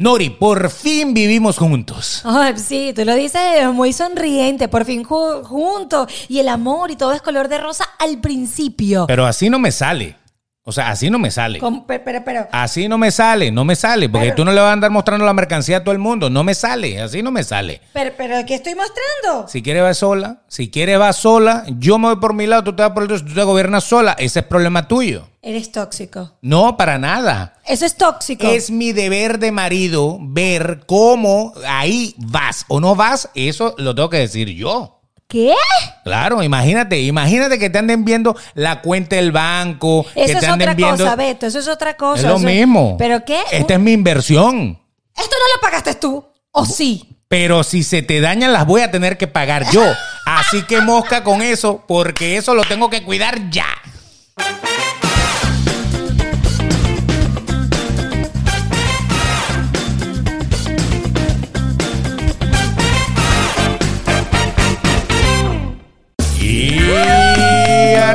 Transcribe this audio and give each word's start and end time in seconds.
Nori, 0.00 0.30
por 0.30 0.70
fin 0.70 1.12
vivimos 1.12 1.58
juntos. 1.58 2.22
Ay, 2.24 2.54
sí, 2.56 2.94
tú 2.96 3.04
lo 3.04 3.14
dices 3.14 3.70
muy 3.70 3.92
sonriente, 3.92 4.66
por 4.66 4.86
fin 4.86 5.04
ju- 5.04 5.44
juntos. 5.44 6.10
Y 6.26 6.38
el 6.38 6.48
amor 6.48 6.90
y 6.90 6.96
todo 6.96 7.12
es 7.12 7.20
color 7.20 7.48
de 7.48 7.58
rosa 7.58 7.84
al 7.98 8.18
principio. 8.18 9.04
Pero 9.06 9.26
así 9.26 9.50
no 9.50 9.58
me 9.58 9.70
sale. 9.70 10.16
O 10.62 10.72
sea, 10.72 10.90
así 10.90 11.08
no 11.08 11.18
me 11.18 11.30
sale. 11.30 11.58
Con- 11.58 11.86
pero, 11.86 12.02
pero, 12.04 12.22
pero- 12.22 12.46
Así 12.52 12.86
no 12.86 12.98
me 12.98 13.10
sale, 13.10 13.50
no 13.50 13.64
me 13.64 13.74
sale. 13.74 14.08
Porque 14.10 14.26
Pero- 14.26 14.36
tú 14.36 14.44
no 14.44 14.52
le 14.52 14.60
vas 14.60 14.68
a 14.68 14.72
andar 14.72 14.90
mostrando 14.90 15.24
la 15.24 15.32
mercancía 15.32 15.78
a 15.78 15.84
todo 15.84 15.92
el 15.92 15.98
mundo. 15.98 16.28
No 16.28 16.44
me 16.44 16.54
sale, 16.54 17.00
así 17.00 17.22
no 17.22 17.30
me 17.30 17.42
sale. 17.44 17.80
pero, 17.94 18.12
pero, 18.16 18.44
¿qué 18.46 18.56
estoy 18.56 18.74
mostrando? 18.74 19.48
Si 19.48 19.62
quieres 19.62 19.82
va 19.82 19.94
sola, 19.94 20.42
si 20.48 20.70
quieres 20.70 21.00
va 21.00 21.12
sola, 21.14 21.64
yo 21.78 21.98
me 21.98 22.08
voy 22.08 22.16
por 22.16 22.34
mi 22.34 22.46
lado, 22.46 22.62
tú 22.64 22.76
te 22.76 22.82
vas 22.82 22.92
por 22.92 23.04
el 23.04 23.10
otro, 23.10 23.26
tú 23.26 23.34
te 23.34 23.42
gobiernas 23.42 23.84
sola. 23.84 24.12
Ese 24.18 24.40
es 24.40 24.44
problema 24.46 24.86
tuyo. 24.86 25.28
Eres 25.42 25.72
tóxico. 25.72 26.34
No, 26.42 26.76
para 26.76 26.98
nada. 26.98 27.54
Eso 27.66 27.86
es 27.86 27.96
tóxico. 27.96 28.46
Es 28.46 28.70
mi 28.70 28.92
deber 28.92 29.38
de 29.38 29.52
marido 29.52 30.18
ver 30.20 30.82
cómo 30.86 31.54
ahí 31.66 32.14
vas 32.18 32.66
o 32.68 32.80
no 32.80 32.94
vas. 32.94 33.30
Eso 33.34 33.74
lo 33.78 33.94
tengo 33.94 34.10
que 34.10 34.18
decir 34.18 34.50
yo. 34.50 34.99
¿Qué? 35.30 35.54
Claro, 36.02 36.42
imagínate, 36.42 37.00
imagínate 37.00 37.56
que 37.58 37.70
te 37.70 37.78
anden 37.78 38.04
viendo 38.04 38.36
la 38.54 38.82
cuenta 38.82 39.14
del 39.14 39.30
banco, 39.30 40.04
que 40.12 40.24
Eso 40.24 40.40
te 40.40 40.44
es 40.46 40.50
anden 40.52 40.68
otra 40.70 40.74
viendo. 40.74 41.04
cosa, 41.04 41.14
Beto. 41.16 41.46
Eso 41.46 41.60
es 41.60 41.68
otra 41.68 41.96
cosa. 41.96 42.22
es 42.22 42.28
lo 42.28 42.36
Eso- 42.36 42.44
mismo. 42.46 42.96
¿Pero 42.98 43.24
qué? 43.24 43.40
Esta 43.52 43.74
es 43.74 43.80
mi 43.80 43.92
inversión. 43.92 44.76
¿Esto 45.16 45.36
no 45.38 45.54
lo 45.56 45.60
pagaste 45.62 45.94
tú? 45.94 46.24
¿O 46.50 46.66
sí? 46.66 47.16
Pero 47.28 47.62
si 47.62 47.84
se 47.84 48.02
te 48.02 48.20
dañan, 48.20 48.52
las 48.52 48.66
voy 48.66 48.80
a 48.80 48.90
tener 48.90 49.16
que 49.16 49.28
pagar 49.28 49.70
yo. 49.70 49.84
Así 50.26 50.62
que 50.64 50.80
mosca 50.80 51.22
con 51.22 51.42
eso, 51.42 51.84
porque 51.86 52.36
eso 52.36 52.54
lo 52.54 52.64
tengo 52.64 52.90
que 52.90 53.04
cuidar 53.04 53.50
ya. 53.50 53.68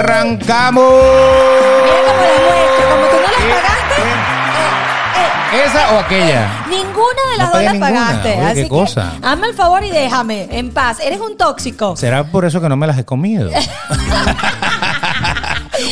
Arrancamos. 0.06 0.94
Mira 1.84 2.02
cómo 2.06 2.22
la. 2.22 2.36
Como 2.90 3.06
tú 3.10 3.16
no 3.16 3.22
las 3.22 3.32
pagaste, 3.56 4.02
eh, 4.02 5.58
eh, 5.58 5.64
¿Esa 5.66 5.82
o 5.94 6.00
aquella? 6.00 6.42
Ninguna 6.70 7.22
de 7.32 7.38
las 7.38 7.48
No 7.48 7.52
pagué 7.54 7.64
dos 7.64 7.64
las 7.64 7.74
ninguna. 7.74 7.90
pagaste. 8.08 8.30
Oye, 8.34 8.46
así 8.46 8.56
qué 8.56 8.62
que 8.64 8.70
cosa. 8.70 9.12
hazme 9.22 9.48
el 9.48 9.54
favor 9.56 9.84
y 9.84 9.90
déjame 9.92 10.48
en 10.52 10.72
paz. 10.72 11.00
Eres 11.02 11.20
un 11.20 11.38
tóxico. 11.38 11.96
¿Será 11.96 12.24
por 12.26 12.46
eso 12.46 12.62
que 12.62 12.70
no 12.70 12.78
me 12.78 12.88
las 12.88 12.98
he 12.98 13.06
comido? 13.06 13.50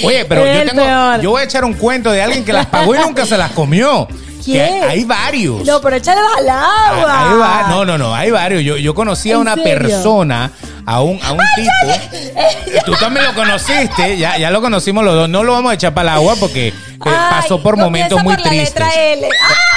Oye, 0.04 0.26
pero 0.26 0.42
yo 0.46 0.52
El 0.52 0.70
tengo. 0.70 0.84
peor. 0.84 1.22
Yo 1.22 1.30
voy 1.32 1.42
a 1.42 1.46
echar 1.46 1.64
un 1.66 1.74
cuento 1.74 2.12
de 2.12 2.22
alguien 2.22 2.44
que 2.46 2.54
las 2.54 2.66
pagó 2.68 2.96
y 2.96 3.00
nunca 3.00 3.26
se 3.26 3.38
las 3.38 3.52
comió. 3.52 4.08
¿Quién? 4.44 4.84
Hay 4.84 5.04
varios. 5.04 5.66
No, 5.66 5.80
pero 5.82 5.96
échalos 5.96 6.24
al 6.38 6.50
agua. 6.50 7.30
Hay 7.32 7.38
va- 7.38 7.68
no, 7.70 7.86
no, 7.86 7.98
no, 7.98 8.14
hay 8.16 8.32
varios. 8.32 8.64
Yo, 8.64 8.78
yo 8.78 8.94
conocí 8.94 9.32
a 9.32 9.36
¿En 9.36 9.40
una 9.42 9.56
serio? 9.56 9.64
persona, 9.80 10.52
a 10.86 11.02
un, 11.02 11.20
a 11.24 11.32
un 11.32 11.40
tipo. 11.56 12.82
Tú 12.86 12.94
también 13.00 13.26
lo 13.26 13.34
conociste, 13.34 14.18
ya, 14.18 14.38
ya 14.38 14.52
lo 14.52 14.62
conocimos 14.62 15.04
los 15.04 15.16
dos. 15.16 15.30
No 15.30 15.44
lo 15.44 15.54
vamos 15.54 15.72
a 15.72 15.76
echar 15.76 15.94
para 15.94 16.12
el 16.12 16.16
agua 16.18 16.36
porque 16.40 16.68
eh, 16.70 16.74
Ay, 17.02 17.14
pasó 17.42 17.62
por 17.62 17.76
comienza 17.80 18.16
momentos 18.16 18.24
muy 18.24 18.36
por 18.36 18.44
la 18.46 18.50
tristes. 18.50 18.74
letra 18.76 18.94
L. 19.14 19.30
¡Ah! 19.42 19.73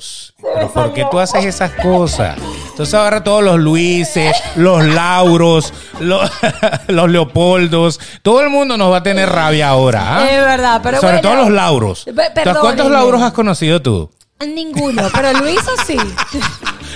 Dios, 0.00 0.34
pero 0.54 0.72
¿por 0.72 0.92
qué 0.94 1.06
tú 1.10 1.18
haces 1.20 1.44
esas 1.44 1.72
cosas? 1.72 2.36
Entonces 2.70 2.94
ahora 2.94 3.22
todos 3.22 3.42
los 3.44 3.58
Luises, 3.58 4.34
los 4.56 4.82
Lauros, 4.84 5.72
los, 6.00 6.30
los 6.88 7.10
Leopoldos, 7.10 8.00
todo 8.22 8.40
el 8.40 8.48
mundo 8.48 8.76
nos 8.78 8.90
va 8.90 8.98
a 8.98 9.02
tener 9.02 9.28
rabia 9.28 9.68
ahora. 9.68 10.18
¿ah? 10.18 10.30
Es 10.30 10.40
verdad, 10.40 10.80
pero 10.82 10.98
Sobre 11.00 11.14
bueno. 11.20 11.28
todo 11.28 11.36
los 11.42 11.50
Lauros. 11.50 12.04
Pe- 12.04 12.12
¿Cuántos 12.14 12.44
perdónenme. 12.44 12.90
Lauros 12.90 13.22
has 13.22 13.32
conocido 13.32 13.82
tú? 13.82 14.10
Ninguno, 14.46 15.02
pero 15.12 15.32
Luiso 15.40 15.70
sí. 15.86 15.98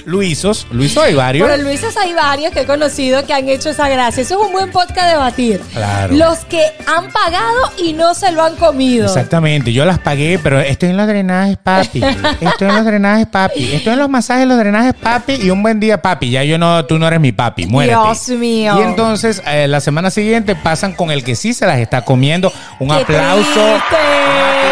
Luisos, 0.07 0.67
Luisos 0.71 1.03
hay 1.03 1.15
varios. 1.15 1.49
Pero 1.49 1.63
Luisos 1.63 1.97
hay 1.97 2.13
varios 2.15 2.53
que 2.53 2.61
he 2.61 2.67
conocido 2.67 3.25
que 3.27 3.33
han 3.35 3.49
hecho 3.49 3.71
esa 3.71 3.89
gracia. 3.89 4.23
Eso 4.23 4.41
es 4.41 4.47
un 4.47 4.53
buen 4.53 4.71
podcast 4.71 5.01
a 5.01 5.07
debatir. 5.11 5.61
Claro. 5.73 6.15
Los 6.15 6.39
que 6.41 6.63
han 6.87 7.11
pagado 7.11 7.73
y 7.79 7.93
no 7.93 8.15
se 8.15 8.33
lo 8.33 8.43
han 8.43 8.57
comido. 8.57 9.07
Exactamente, 9.07 9.73
yo 9.73 9.85
las 9.85 9.99
pagué, 9.99 10.39
pero 10.43 10.59
estoy 10.61 10.91
en 10.91 10.97
los 10.97 11.07
drenajes, 11.07 11.57
papi. 11.59 12.03
Estoy 12.41 12.69
en 12.69 12.75
los 12.77 12.85
drenajes, 12.85 13.27
papi. 13.27 13.75
Estoy 13.75 13.93
en 13.93 13.99
los 13.99 14.09
masajes, 14.09 14.47
los 14.47 14.59
drenajes, 14.59 14.95
papi. 14.95 15.35
Y 15.35 15.51
un 15.51 15.63
buen 15.63 15.81
día, 15.81 16.01
papi. 16.01 16.31
Ya 16.31 16.45
yo 16.45 16.59
no, 16.59 16.85
tú 16.87 16.99
no 16.99 17.07
eres 17.07 17.21
mi 17.21 17.33
papi, 17.33 17.67
muérete. 17.67 17.99
Dios 17.99 18.29
mío. 18.31 18.77
Y 18.79 18.83
entonces, 18.83 19.43
eh, 19.47 19.69
la 19.69 19.81
semana 19.81 20.11
siguiente 20.11 20.55
pasan 20.57 20.93
con 20.95 21.11
el 21.11 21.23
que 21.25 21.37
sí 21.37 21.53
se 21.55 21.67
las 21.67 21.79
está 21.79 22.05
comiendo. 22.05 22.53
Un 22.79 22.89
¡Qué 22.89 22.95
aplauso. 22.95 23.45
triste! 23.53 24.64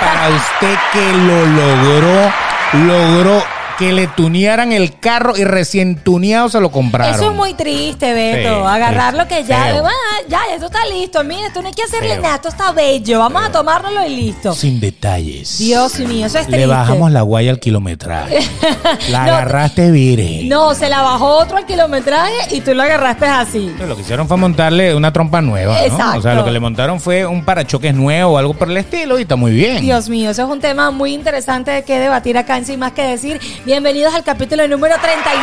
Para 0.00 0.28
usted 0.30 0.78
que 0.92 1.12
lo 1.12 1.46
logró. 1.46 2.32
Logró 2.72 3.44
que 3.78 3.92
le 3.92 4.06
tunearan 4.06 4.72
el 4.72 4.98
carro 4.98 5.36
y 5.36 5.44
recién 5.44 5.96
tuneado 5.96 6.48
se 6.48 6.60
lo 6.60 6.70
compraron. 6.70 7.14
Eso 7.14 7.30
es 7.30 7.36
muy 7.36 7.54
triste, 7.54 8.12
Beto. 8.12 8.62
Sí, 8.62 8.66
Agarrar 8.74 9.14
lo 9.14 9.26
que 9.26 9.44
ya, 9.44 9.76
ah, 9.82 9.90
ya, 10.28 10.40
esto 10.52 10.66
está 10.66 10.84
listo. 10.86 11.22
Mira, 11.24 11.52
tú 11.52 11.62
no 11.62 11.68
hay 11.68 11.74
que 11.74 11.82
hacerle 11.82 12.16
nada, 12.18 12.36
esto 12.36 12.48
está 12.48 12.72
bello. 12.72 13.18
Vamos 13.18 13.42
a 13.44 13.50
tomárnoslo 13.50 14.06
y 14.06 14.16
listo. 14.16 14.54
Sin 14.54 14.80
detalles. 14.80 15.58
Dios 15.58 15.98
mío, 16.00 16.26
eso 16.26 16.38
es 16.38 16.46
triste. 16.46 16.66
Le 16.66 16.66
bajamos 16.66 17.10
la 17.10 17.22
guaya 17.22 17.50
al 17.50 17.60
kilometraje. 17.60 18.38
La 19.10 19.26
No, 19.26 19.32
agarraste 19.34 19.90
virgen. 19.90 20.48
No, 20.48 20.74
se 20.74 20.88
la 20.88 21.02
bajó 21.02 21.38
otro 21.38 21.56
al 21.56 21.66
kilometraje 21.66 22.54
y 22.54 22.60
tú 22.60 22.74
lo 22.74 22.82
agarraste 22.82 23.26
así. 23.26 23.74
Lo 23.86 23.96
que 23.96 24.02
hicieron 24.02 24.28
fue 24.28 24.36
montarle 24.36 24.94
una 24.94 25.12
trompa 25.12 25.40
nueva, 25.40 25.74
¿no? 25.74 25.84
Exacto. 25.84 26.18
O 26.18 26.22
sea, 26.22 26.34
lo 26.34 26.44
que 26.44 26.50
le 26.50 26.60
montaron 26.60 27.00
fue 27.00 27.26
un 27.26 27.44
parachoques 27.44 27.94
nuevo 27.94 28.32
o 28.32 28.38
algo 28.38 28.54
por 28.54 28.70
el 28.70 28.76
estilo 28.76 29.18
y 29.18 29.22
está 29.22 29.36
muy 29.36 29.52
bien. 29.52 29.80
Dios 29.80 30.08
mío, 30.08 30.30
eso 30.30 30.42
es 30.42 30.48
un 30.48 30.60
tema 30.60 30.90
muy 30.90 31.12
interesante 31.12 31.70
de 31.70 31.82
que 31.84 31.98
debatir 31.98 32.38
acá 32.38 32.56
en 32.56 32.66
Sin 32.66 32.78
Más 32.78 32.92
Que 32.92 33.02
Decir. 33.02 33.40
Bienvenidos 33.64 34.12
al 34.12 34.22
capítulo 34.22 34.68
número 34.68 34.94
32. 35.00 35.40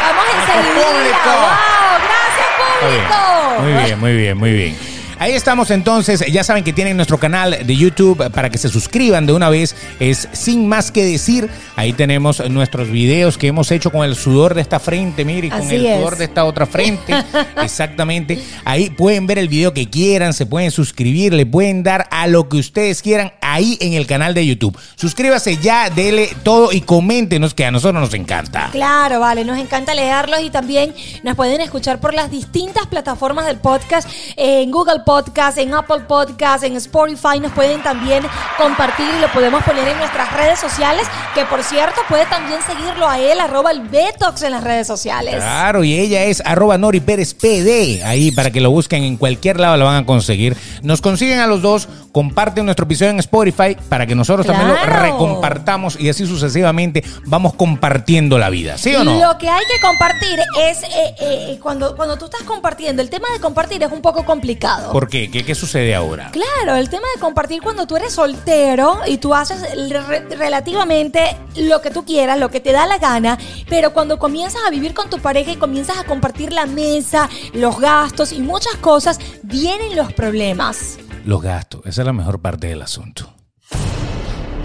Vamos 0.00 0.24
enseguida. 0.38 0.84
¡Wow! 1.24 1.98
¡Gracias, 2.06 2.48
público! 2.78 3.62
Muy 3.62 3.72
bien, 3.72 3.98
muy 3.98 4.12
bien, 4.14 4.38
muy 4.38 4.52
bien. 4.52 4.91
Ahí 5.22 5.34
estamos 5.34 5.70
entonces, 5.70 6.18
ya 6.32 6.42
saben 6.42 6.64
que 6.64 6.72
tienen 6.72 6.96
nuestro 6.96 7.16
canal 7.16 7.56
de 7.64 7.76
YouTube 7.76 8.28
para 8.32 8.50
que 8.50 8.58
se 8.58 8.68
suscriban 8.68 9.24
de 9.24 9.32
una 9.32 9.50
vez, 9.50 9.76
es 10.00 10.28
sin 10.32 10.66
más 10.66 10.90
que 10.90 11.04
decir, 11.04 11.48
ahí 11.76 11.92
tenemos 11.92 12.50
nuestros 12.50 12.90
videos 12.90 13.38
que 13.38 13.46
hemos 13.46 13.70
hecho 13.70 13.92
con 13.92 14.04
el 14.04 14.16
sudor 14.16 14.54
de 14.54 14.62
esta 14.62 14.80
frente, 14.80 15.24
mire, 15.24 15.46
y 15.46 15.50
con 15.50 15.60
Así 15.60 15.76
el 15.76 15.86
es. 15.86 15.96
sudor 15.96 16.16
de 16.16 16.24
esta 16.24 16.44
otra 16.44 16.66
frente, 16.66 17.14
exactamente, 17.62 18.42
ahí 18.64 18.90
pueden 18.90 19.28
ver 19.28 19.38
el 19.38 19.46
video 19.46 19.72
que 19.72 19.88
quieran, 19.88 20.34
se 20.34 20.44
pueden 20.44 20.72
suscribir, 20.72 21.32
le 21.32 21.46
pueden 21.46 21.84
dar 21.84 22.08
a 22.10 22.26
lo 22.26 22.48
que 22.48 22.56
ustedes 22.56 23.00
quieran 23.00 23.32
ahí 23.42 23.78
en 23.80 23.92
el 23.92 24.08
canal 24.08 24.34
de 24.34 24.44
YouTube. 24.44 24.76
Suscríbase 24.96 25.56
ya, 25.58 25.88
dele 25.88 26.30
todo 26.42 26.72
y 26.72 26.80
coméntenos 26.80 27.54
que 27.54 27.64
a 27.64 27.70
nosotros 27.70 28.02
nos 28.02 28.14
encanta. 28.14 28.70
Claro, 28.72 29.20
vale, 29.20 29.44
nos 29.44 29.60
encanta 29.60 29.94
leerlos 29.94 30.40
y 30.40 30.50
también 30.50 30.92
nos 31.22 31.36
pueden 31.36 31.60
escuchar 31.60 32.00
por 32.00 32.12
las 32.12 32.28
distintas 32.28 32.88
plataformas 32.88 33.46
del 33.46 33.58
podcast, 33.58 34.08
en 34.34 34.72
Google 34.72 35.02
Podcast, 35.06 35.11
en 35.56 35.74
Apple 35.74 36.00
Podcast, 36.08 36.64
en 36.64 36.74
Spotify, 36.76 37.38
nos 37.38 37.52
pueden 37.52 37.82
también 37.82 38.24
compartir 38.56 39.06
y 39.14 39.20
lo 39.20 39.30
podemos 39.30 39.62
poner 39.62 39.86
en 39.86 39.98
nuestras 39.98 40.32
redes 40.32 40.58
sociales, 40.58 41.06
que 41.34 41.44
por 41.44 41.62
cierto 41.62 42.00
puede 42.08 42.24
también 42.26 42.60
seguirlo 42.62 43.06
a 43.06 43.18
él, 43.18 43.38
arroba 43.38 43.72
el 43.72 43.82
Betox 43.82 44.42
en 44.42 44.52
las 44.52 44.64
redes 44.64 44.86
sociales. 44.86 45.34
Claro, 45.34 45.84
y 45.84 45.98
ella 45.98 46.24
es 46.24 46.42
arroba 46.46 46.78
Nori 46.78 47.00
Pérez 47.00 47.34
PD. 47.34 48.02
Ahí 48.04 48.30
para 48.30 48.50
que 48.50 48.62
lo 48.62 48.70
busquen 48.70 49.04
en 49.04 49.18
cualquier 49.18 49.60
lado 49.60 49.76
lo 49.76 49.84
van 49.84 50.02
a 50.02 50.06
conseguir. 50.06 50.56
Nos 50.82 51.02
consiguen 51.02 51.40
a 51.40 51.46
los 51.46 51.60
dos, 51.60 51.88
comparten 52.10 52.64
nuestro 52.64 52.86
episodio 52.86 53.10
en 53.10 53.18
Spotify 53.18 53.76
para 53.90 54.06
que 54.06 54.14
nosotros 54.14 54.46
también 54.46 54.68
lo 54.68 54.76
recompartamos 54.76 56.00
y 56.00 56.08
así 56.08 56.26
sucesivamente 56.26 57.04
vamos 57.26 57.52
compartiendo 57.52 58.38
la 58.38 58.48
vida. 58.48 58.78
¿Sí 58.78 58.94
o 58.94 59.04
no? 59.04 59.20
Lo 59.20 59.36
que 59.36 59.50
hay 59.50 59.64
que 59.66 59.78
compartir 59.86 60.40
es, 60.58 60.82
eh, 60.84 61.14
eh, 61.20 61.58
cuando, 61.62 61.94
cuando 61.96 62.16
tú 62.16 62.24
estás 62.24 62.44
compartiendo, 62.44 63.02
el 63.02 63.10
tema 63.10 63.28
de 63.34 63.40
compartir 63.40 63.82
es 63.82 63.92
un 63.92 64.00
poco 64.00 64.24
complicado. 64.24 64.90
¿Por 65.02 65.10
qué? 65.10 65.28
¿Qué, 65.32 65.44
qué 65.44 65.56
sucede 65.56 65.96
ahora? 65.96 66.30
Claro, 66.30 66.76
el 66.78 66.88
tema 66.88 67.08
de 67.12 67.20
compartir 67.20 67.60
cuando 67.60 67.88
tú 67.88 67.96
eres 67.96 68.12
soltero 68.12 69.00
y 69.04 69.16
tú 69.18 69.34
haces 69.34 69.60
re- 69.90 70.20
relativamente 70.36 71.36
lo 71.56 71.82
que 71.82 71.90
tú 71.90 72.04
quieras, 72.04 72.38
lo 72.38 72.50
que 72.52 72.60
te 72.60 72.70
da 72.70 72.86
la 72.86 72.98
gana, 72.98 73.36
pero 73.68 73.92
cuando 73.92 74.20
comienzas 74.20 74.62
a 74.64 74.70
vivir 74.70 74.94
con 74.94 75.10
tu 75.10 75.18
pareja 75.18 75.50
y 75.50 75.56
comienzas 75.56 75.98
a 75.98 76.04
compartir 76.04 76.52
la 76.52 76.66
mesa, 76.66 77.28
los 77.52 77.80
gastos 77.80 78.30
y 78.30 78.38
muchas 78.38 78.76
cosas, 78.76 79.18
vienen 79.42 79.96
los 79.96 80.12
problemas. 80.12 80.98
Los 81.24 81.42
gastos. 81.42 81.80
Esa 81.84 82.02
es 82.02 82.06
la 82.06 82.12
mejor 82.12 82.40
parte 82.40 82.68
del 82.68 82.80
asunto. 82.82 83.34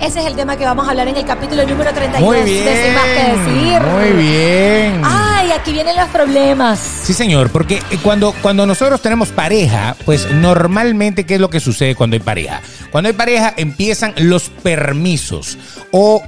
Ese 0.08 0.22
es 0.22 0.26
el 0.26 0.38
tema 0.38 0.56
que 0.56 0.64
vamos 0.64 0.88
a 0.88 0.92
hablar 0.92 1.10
en 1.10 1.18
el 1.18 1.26
capítulo 1.26 1.66
número 1.66 1.92
32 1.94 2.22
Muy 2.22 2.50
bien. 2.50 2.64
de 2.64 2.82
Sin 2.82 2.94
Más 2.94 3.04
que 3.04 3.52
decir. 3.52 3.82
Muy 3.82 4.24
bien. 4.24 5.02
Ay, 5.04 5.52
aquí 5.52 5.74
vienen 5.74 5.98
los 5.98 6.08
problemas. 6.08 6.80
Sí, 6.80 7.14
señor, 7.14 7.50
porque 7.50 7.82
eh, 7.92 8.00
cuando, 8.02 8.34
cuando 8.42 8.66
nosotros 8.66 9.02
tenemos 9.02 9.28
pareja, 9.32 9.98
pues 10.06 10.32
normalmente, 10.32 11.26
¿qué 11.26 11.36
es 11.36 11.42
lo 11.42 11.50
que 11.50 11.60
sucede 11.60 11.94
cuando 11.94 12.14
hay 12.16 12.22
pareja? 12.22 12.62
Cuando 12.90 13.10
hay 13.10 13.14
pareja 13.16 13.54
empiezan 13.58 14.14
los 14.16 14.48
permisos 14.48 15.58
o 15.92 16.24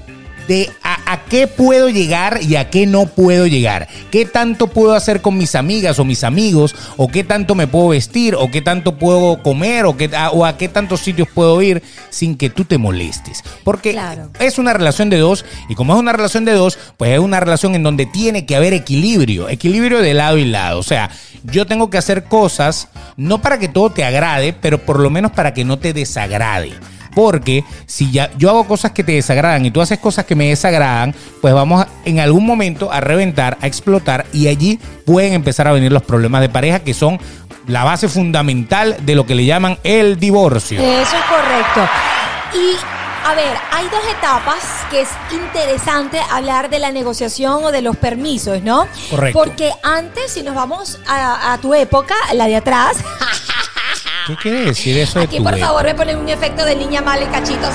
de 0.50 0.69
a- 0.84 1.13
a 1.13 1.25
qué 1.25 1.46
puedo 1.48 1.90
llegar 1.90 2.40
y 2.42 2.56
a 2.56 2.69
qué 2.72 2.88
no 2.88 3.06
puedo 3.06 3.46
llegar. 3.46 3.88
¿Qué 4.12 4.25
tanto 4.25 4.66
puedo 4.68 4.94
hacer 4.96 5.22
con 5.22 5.38
mis 5.38 5.54
amigas 5.54 6.00
o 6.00 6.06
mis 6.06 6.24
amigos? 6.24 6.75
¿O 6.98 7.07
qué 7.07 7.24
tanto 7.24 7.54
me 7.54 7.68
puedo 7.68 7.90
vestir? 7.90 8.34
¿O 8.36 8.50
qué 8.50 8.62
tanto 8.62 8.98
puedo 8.98 9.44
comer? 9.44 9.86
¿O, 9.86 9.96
qué, 9.96 10.10
a, 10.16 10.31
o 10.31 10.46
a 10.46 10.57
qué 10.57 10.68
tantos 10.68 11.01
sitios 11.01 11.28
puedo 11.34 11.62
ir 11.62 11.84
sin 12.10 12.36
que 12.36 12.50
tú 12.50 12.66
te 12.66 12.80
molestes? 12.80 13.44
Porque 13.63 13.92
Claro. 13.92 14.30
es 14.40 14.57
una 14.57 14.74
relación 14.74 15.12
de 15.12 15.18
dos 15.18 15.46
y 15.69 15.75
como 15.75 15.94
es 15.94 16.00
una 16.00 16.13
relación 16.13 16.46
de 16.46 16.54
dos, 16.54 16.80
pues 16.98 17.12
es 17.12 17.19
una 17.19 17.40
relación 17.40 17.75
en 17.75 17.84
donde 17.84 18.07
tiene 18.07 18.48
que 18.48 18.56
haber 18.56 18.74
equilibrio, 18.74 19.50
equilibrio 19.50 20.00
de 20.02 20.16
lado 20.16 20.38
y 20.40 20.45
lado. 20.45 20.80
O 20.80 20.84
sea, 20.84 21.12
yo 21.44 21.68
tengo 21.68 21.92
que 21.92 22.00
hacer 22.00 22.24
cosas 22.24 22.88
no 23.18 23.40
para 23.42 23.60
que 23.60 23.68
todo 23.68 23.92
te 23.92 24.04
agrade, 24.04 24.54
pero 24.54 24.80
por 24.80 25.00
lo 25.00 25.12
menos 25.12 25.31
para 25.31 25.54
que 25.54 25.63
no 25.63 25.78
te 25.78 25.94
desagrade. 25.94 26.72
Porque 27.16 27.64
si 27.86 28.12
ya 28.12 28.30
yo 28.38 28.50
hago 28.50 28.66
cosas 28.66 28.92
que 28.92 29.04
te 29.04 29.14
desagradan 29.14 29.66
y 29.66 29.72
tú 29.72 29.82
haces 29.82 30.00
cosas 30.00 30.26
que 30.26 30.36
me 30.36 30.50
desagradan, 30.50 31.14
pues 31.42 31.54
vamos 31.54 31.82
a- 31.84 31.88
en 32.06 32.20
algún 32.20 32.46
momento 32.46 32.92
a 32.92 33.02
reventar, 33.02 33.58
a 33.62 33.68
explotar 33.68 34.26
y 34.34 34.48
allí 34.48 34.80
pueden 35.06 35.34
empezar 35.34 35.68
a 35.68 35.72
venir 35.72 35.92
los 35.92 36.04
problemas 36.04 36.42
de 36.42 36.50
pareja 36.50 36.80
que 36.80 36.94
son 36.94 37.20
la 37.68 37.84
base 37.84 38.08
fundamental 38.10 38.98
de 39.02 39.16
lo 39.16 39.26
que 39.26 39.36
le 39.36 39.46
llaman 39.46 39.78
el 39.84 40.20
divorcio. 40.20 40.80
Eso 40.82 41.16
es 41.16 41.24
correcto. 41.24 41.82
Y 42.56 42.76
a 43.28 43.36
ver, 43.36 43.56
hay 43.72 43.86
dos 43.90 44.02
etapas 44.18 44.58
que 44.90 45.02
es 45.02 45.10
interesante 45.32 46.20
hablar 46.32 46.70
de 46.70 46.80
la 46.80 46.92
negociación 46.92 47.64
o 47.64 47.72
de 47.72 47.82
los 47.84 47.96
permisos, 47.98 48.64
¿no? 48.64 48.88
Correcto. 49.12 49.38
Porque 49.38 49.72
antes, 49.84 50.32
si 50.32 50.42
nos 50.42 50.56
vamos 50.56 50.98
a, 51.08 51.54
a 51.54 51.58
tu 51.60 51.74
época, 51.76 52.16
la 52.34 52.48
de 52.48 52.56
atrás, 52.56 52.98
¿Qué 54.27 54.36
quiere 54.36 54.66
decir 54.66 54.98
eso 54.98 55.19
de 55.19 55.25
aquí 55.25 55.38
tu 55.38 55.44
por 55.44 55.57
favor 55.57 55.83
me 55.83 55.95
ponen 55.95 56.18
un 56.18 56.30
efecto 56.30 56.66
de 56.66 56.75
niña 56.75 57.01
mala 57.01 57.24
y 57.24 57.27
cachitos. 57.27 57.71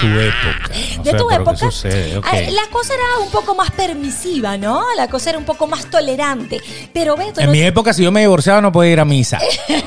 Tu 0.00 0.06
época. 0.06 0.68
De 1.02 1.10
tu 1.12 1.26
pero 1.26 1.28
¿qué 1.28 1.34
época, 1.36 1.56
sucede? 1.56 2.20
Ah, 2.22 2.36
la 2.50 2.70
cosa 2.70 2.94
era 2.94 3.24
un 3.24 3.30
poco 3.30 3.54
más 3.54 3.70
permisiva, 3.70 4.56
¿no? 4.56 4.82
La 4.96 5.08
cosa 5.08 5.30
era 5.30 5.38
un 5.38 5.44
poco 5.44 5.66
más 5.66 5.86
tolerante. 5.86 6.60
Pero 6.92 7.16
Beto, 7.16 7.40
En 7.40 7.46
no 7.46 7.52
mi 7.52 7.62
época, 7.62 7.92
si 7.92 8.02
yo 8.02 8.12
me 8.12 8.20
divorciaba, 8.20 8.60
no 8.60 8.72
podía 8.72 8.92
ir 8.92 9.00
a 9.00 9.04
misa. 9.04 9.38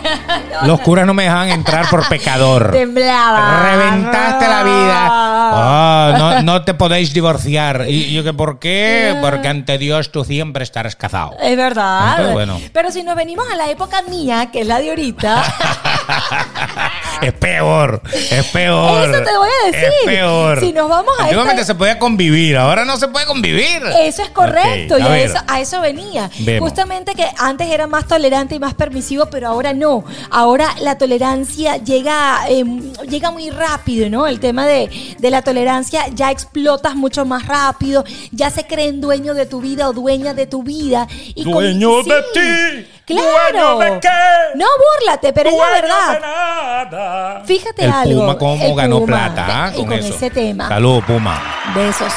Los 0.63 0.79
curas 0.81 1.05
no 1.05 1.13
me 1.13 1.23
dejaban 1.23 1.49
entrar 1.49 1.89
por 1.89 2.07
pecador. 2.07 2.71
temblaba. 2.71 3.69
Reventaste 3.71 4.47
la 4.47 4.63
vida. 4.63 5.07
Ah, 5.11 6.15
no, 6.17 6.41
no 6.43 6.63
te 6.65 6.73
podéis 6.73 7.13
divorciar. 7.13 7.85
Y 7.87 8.11
yo 8.13 8.23
que, 8.23 8.33
¿por 8.33 8.59
qué? 8.59 9.17
Porque 9.21 9.47
ante 9.47 9.77
Dios 9.77 10.11
tú 10.11 10.23
siempre 10.25 10.63
estarás 10.63 10.95
casado. 10.95 11.35
Es 11.41 11.55
verdad. 11.55 12.11
Entonces, 12.11 12.33
bueno. 12.33 12.61
Pero 12.73 12.91
si 12.91 13.03
nos 13.03 13.15
venimos 13.15 13.45
a 13.51 13.55
la 13.55 13.69
época 13.69 14.01
mía, 14.03 14.49
que 14.51 14.61
es 14.61 14.67
la 14.67 14.79
de 14.79 14.89
ahorita, 14.89 15.43
Es 17.21 17.33
peor, 17.33 18.01
es 18.13 18.45
peor. 18.47 19.09
Eso 19.13 19.23
te 19.23 19.37
voy 19.37 19.49
a 19.49 19.65
decir. 19.71 19.89
Es 20.05 20.08
peor. 20.15 20.59
Si 20.59 20.73
nos 20.73 20.89
vamos 20.89 21.13
a 21.19 21.29
esta- 21.29 21.63
se 21.65 21.75
podía 21.75 21.99
convivir, 21.99 22.57
ahora 22.57 22.85
no 22.85 22.97
se 22.97 23.07
puede 23.07 23.25
convivir. 23.25 23.81
eso 24.01 24.21
es 24.23 24.29
correcto. 24.29 24.95
Ok, 24.95 24.99
y 25.01 25.03
a 25.03 25.11
a, 25.11 25.19
eso, 25.19 25.37
a 25.47 25.59
eso 25.61 25.81
venía. 25.81 26.29
Vemos. 26.39 26.69
Justamente 26.69 27.13
que 27.15 27.25
antes 27.37 27.69
era 27.69 27.87
más 27.87 28.07
tolerante 28.07 28.55
y 28.55 28.59
más 28.59 28.73
permisivo, 28.73 29.25
pero 29.27 29.47
ahora 29.47 29.73
no. 29.73 30.03
Ahora 30.29 30.75
la 30.81 30.97
tolerancia 30.97 31.77
llega, 31.77 32.39
eh, 32.49 32.63
llega 33.09 33.31
muy 33.31 33.49
rápido, 33.49 34.09
¿no? 34.09 34.27
El 34.27 34.39
tema 34.39 34.65
de, 34.65 34.89
de 35.17 35.29
la 35.31 35.41
tolerancia 35.41 36.07
ya 36.13 36.31
explotas 36.31 36.95
mucho 36.95 37.25
más 37.25 37.45
rápido, 37.47 38.03
ya 38.31 38.49
se 38.49 38.65
creen 38.65 39.01
dueños 39.01 39.35
de 39.35 39.45
tu 39.45 39.61
vida 39.61 39.89
o 39.89 39.93
dueñas 39.93 40.35
de 40.35 40.47
tu 40.47 40.63
vida. 40.63 41.07
Y 41.35 41.43
con- 41.43 41.53
Dueño 41.53 42.03
de 42.03 42.15
sí, 42.33 42.39
ti. 42.85 42.87
Claro. 43.13 43.75
¿Dueño 43.75 43.93
de 43.95 43.99
qué? 43.99 44.09
No 44.55 44.65
búrlate, 44.99 45.33
pero 45.33 45.49
es 45.49 45.55
la 45.57 45.81
verdad. 45.81 46.19
nada. 46.21 47.41
Fíjate 47.45 47.85
el 47.85 47.91
algo. 47.91 48.21
Puma 48.21 48.37
cómo 48.37 48.65
el 48.65 48.75
ganó 48.75 48.99
Puma, 48.99 49.07
plata 49.07 49.65
¿ah? 49.65 49.71
y 49.73 49.77
con, 49.77 49.85
con 49.87 49.93
eso. 49.99 50.15
ese 50.15 50.29
tema. 50.29 50.67
Saludos, 50.67 51.03
Puma. 51.05 51.41
Besos. 51.75 52.13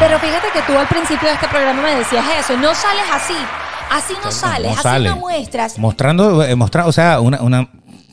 Pero 0.00 0.18
fíjate 0.18 0.48
que 0.52 0.62
tú 0.62 0.78
al 0.78 0.86
principio 0.88 1.28
de 1.28 1.34
este 1.34 1.48
programa 1.48 1.82
me 1.82 1.94
decías 1.96 2.24
eso. 2.38 2.56
No 2.56 2.74
sales 2.74 3.04
así. 3.12 3.36
Así 3.90 4.14
no 4.22 4.30
sales. 4.30 4.76
¿Cómo 4.76 4.94
así 4.94 5.04
no 5.04 5.16
muestras. 5.16 5.78
Mostrando, 5.78 6.42
eh, 6.42 6.54
mostra- 6.56 6.86
o 6.86 6.92
sea, 6.92 7.20
una, 7.20 7.40
una, 7.40 7.68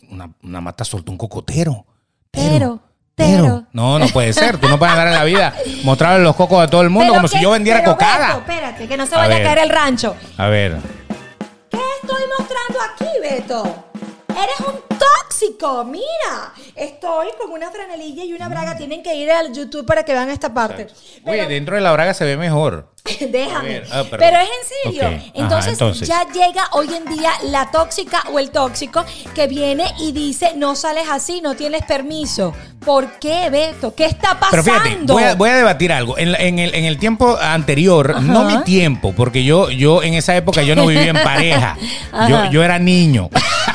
una, 0.09 0.29
una 0.43 0.61
mata 0.61 0.85
soltó 0.85 1.11
un 1.11 1.17
cocotero. 1.17 1.85
Tero, 2.31 2.79
tero. 3.15 3.65
No, 3.73 3.99
no 3.99 4.07
puede 4.07 4.33
ser. 4.33 4.57
Tú 4.57 4.67
no 4.69 4.77
puedes 4.79 4.93
andar 4.93 5.07
en 5.07 5.13
la 5.13 5.23
vida 5.23 5.53
mostrarle 5.83 6.23
los 6.23 6.35
cocos 6.35 6.63
a 6.63 6.67
todo 6.67 6.81
el 6.81 6.89
mundo 6.89 7.11
Pero 7.11 7.15
como 7.15 7.27
si 7.27 7.41
yo 7.41 7.51
vendiera 7.51 7.79
pero, 7.79 7.93
cocada. 7.93 8.27
Beto, 8.27 8.39
espérate, 8.39 8.87
que 8.87 8.97
no 8.97 9.05
se 9.05 9.15
A 9.15 9.19
vaya 9.19 9.37
a, 9.37 9.43
caer 9.43 9.57
el 9.59 9.69
rancho. 9.69 10.15
A 10.37 10.47
ver. 10.47 10.77
¿Qué 12.03 12.11
estoy 12.11 12.29
mostrando 12.37 12.81
aquí, 12.81 13.07
Beto? 13.21 13.63
Eres 14.29 14.59
un 14.67 14.97
mira. 15.85 16.53
Estoy 16.75 17.27
con 17.39 17.51
una 17.51 17.71
franelilla 17.71 18.23
y 18.23 18.33
una 18.33 18.49
braga. 18.49 18.77
Tienen 18.77 19.03
que 19.03 19.15
ir 19.15 19.31
al 19.31 19.53
YouTube 19.53 19.85
para 19.85 20.03
que 20.03 20.13
vean 20.13 20.29
esta 20.29 20.53
parte. 20.53 20.87
Oye, 21.25 21.45
dentro 21.47 21.75
de 21.75 21.81
la 21.81 21.91
braga 21.91 22.13
se 22.13 22.25
ve 22.25 22.37
mejor. 22.37 22.93
Déjame. 23.19 23.83
Ah. 23.91 24.03
Pero 24.09 24.37
es 24.37 24.47
en 24.47 24.91
serio. 24.93 25.07
Ajá, 25.07 25.31
Entonces, 25.33 26.07
ya 26.07 26.25
llega 26.33 26.69
hoy 26.71 26.87
en 26.93 27.05
día 27.13 27.31
la 27.43 27.69
tóxica 27.69 28.23
o 28.31 28.39
el 28.39 28.49
tóxico 28.49 29.03
que 29.35 29.47
viene 29.47 29.85
y 29.99 30.13
dice, 30.13 30.53
no 30.55 30.75
sales 30.75 31.07
así, 31.11 31.41
no 31.41 31.55
tienes 31.55 31.83
permiso. 31.83 32.53
¿Por 32.85 33.19
qué, 33.19 33.49
Beto? 33.49 33.93
¿Qué 33.93 34.05
está 34.05 34.39
pasando? 34.39 34.63
Pero 34.63 34.63
fíjate, 34.63 34.97
voy 35.05 35.23
a, 35.23 35.35
voy 35.35 35.49
a 35.49 35.55
debatir 35.55 35.91
algo. 35.91 36.17
En, 36.17 36.59
el, 36.59 36.75
en 36.75 36.85
el 36.85 36.97
tiempo 36.97 37.37
anterior, 37.37 38.21
no 38.21 38.45
mi 38.45 38.63
tiempo, 38.63 39.13
porque 39.15 39.43
yo, 39.43 39.69
yo 39.69 40.01
en 40.03 40.13
esa 40.13 40.35
época 40.35 40.63
yo 40.63 40.75
no 40.75 40.85
vivía 40.85 41.09
en 41.09 41.23
pareja. 41.23 41.77
Yo, 42.29 42.51
yo 42.51 42.63
era 42.63 42.79
niño. 42.79 43.29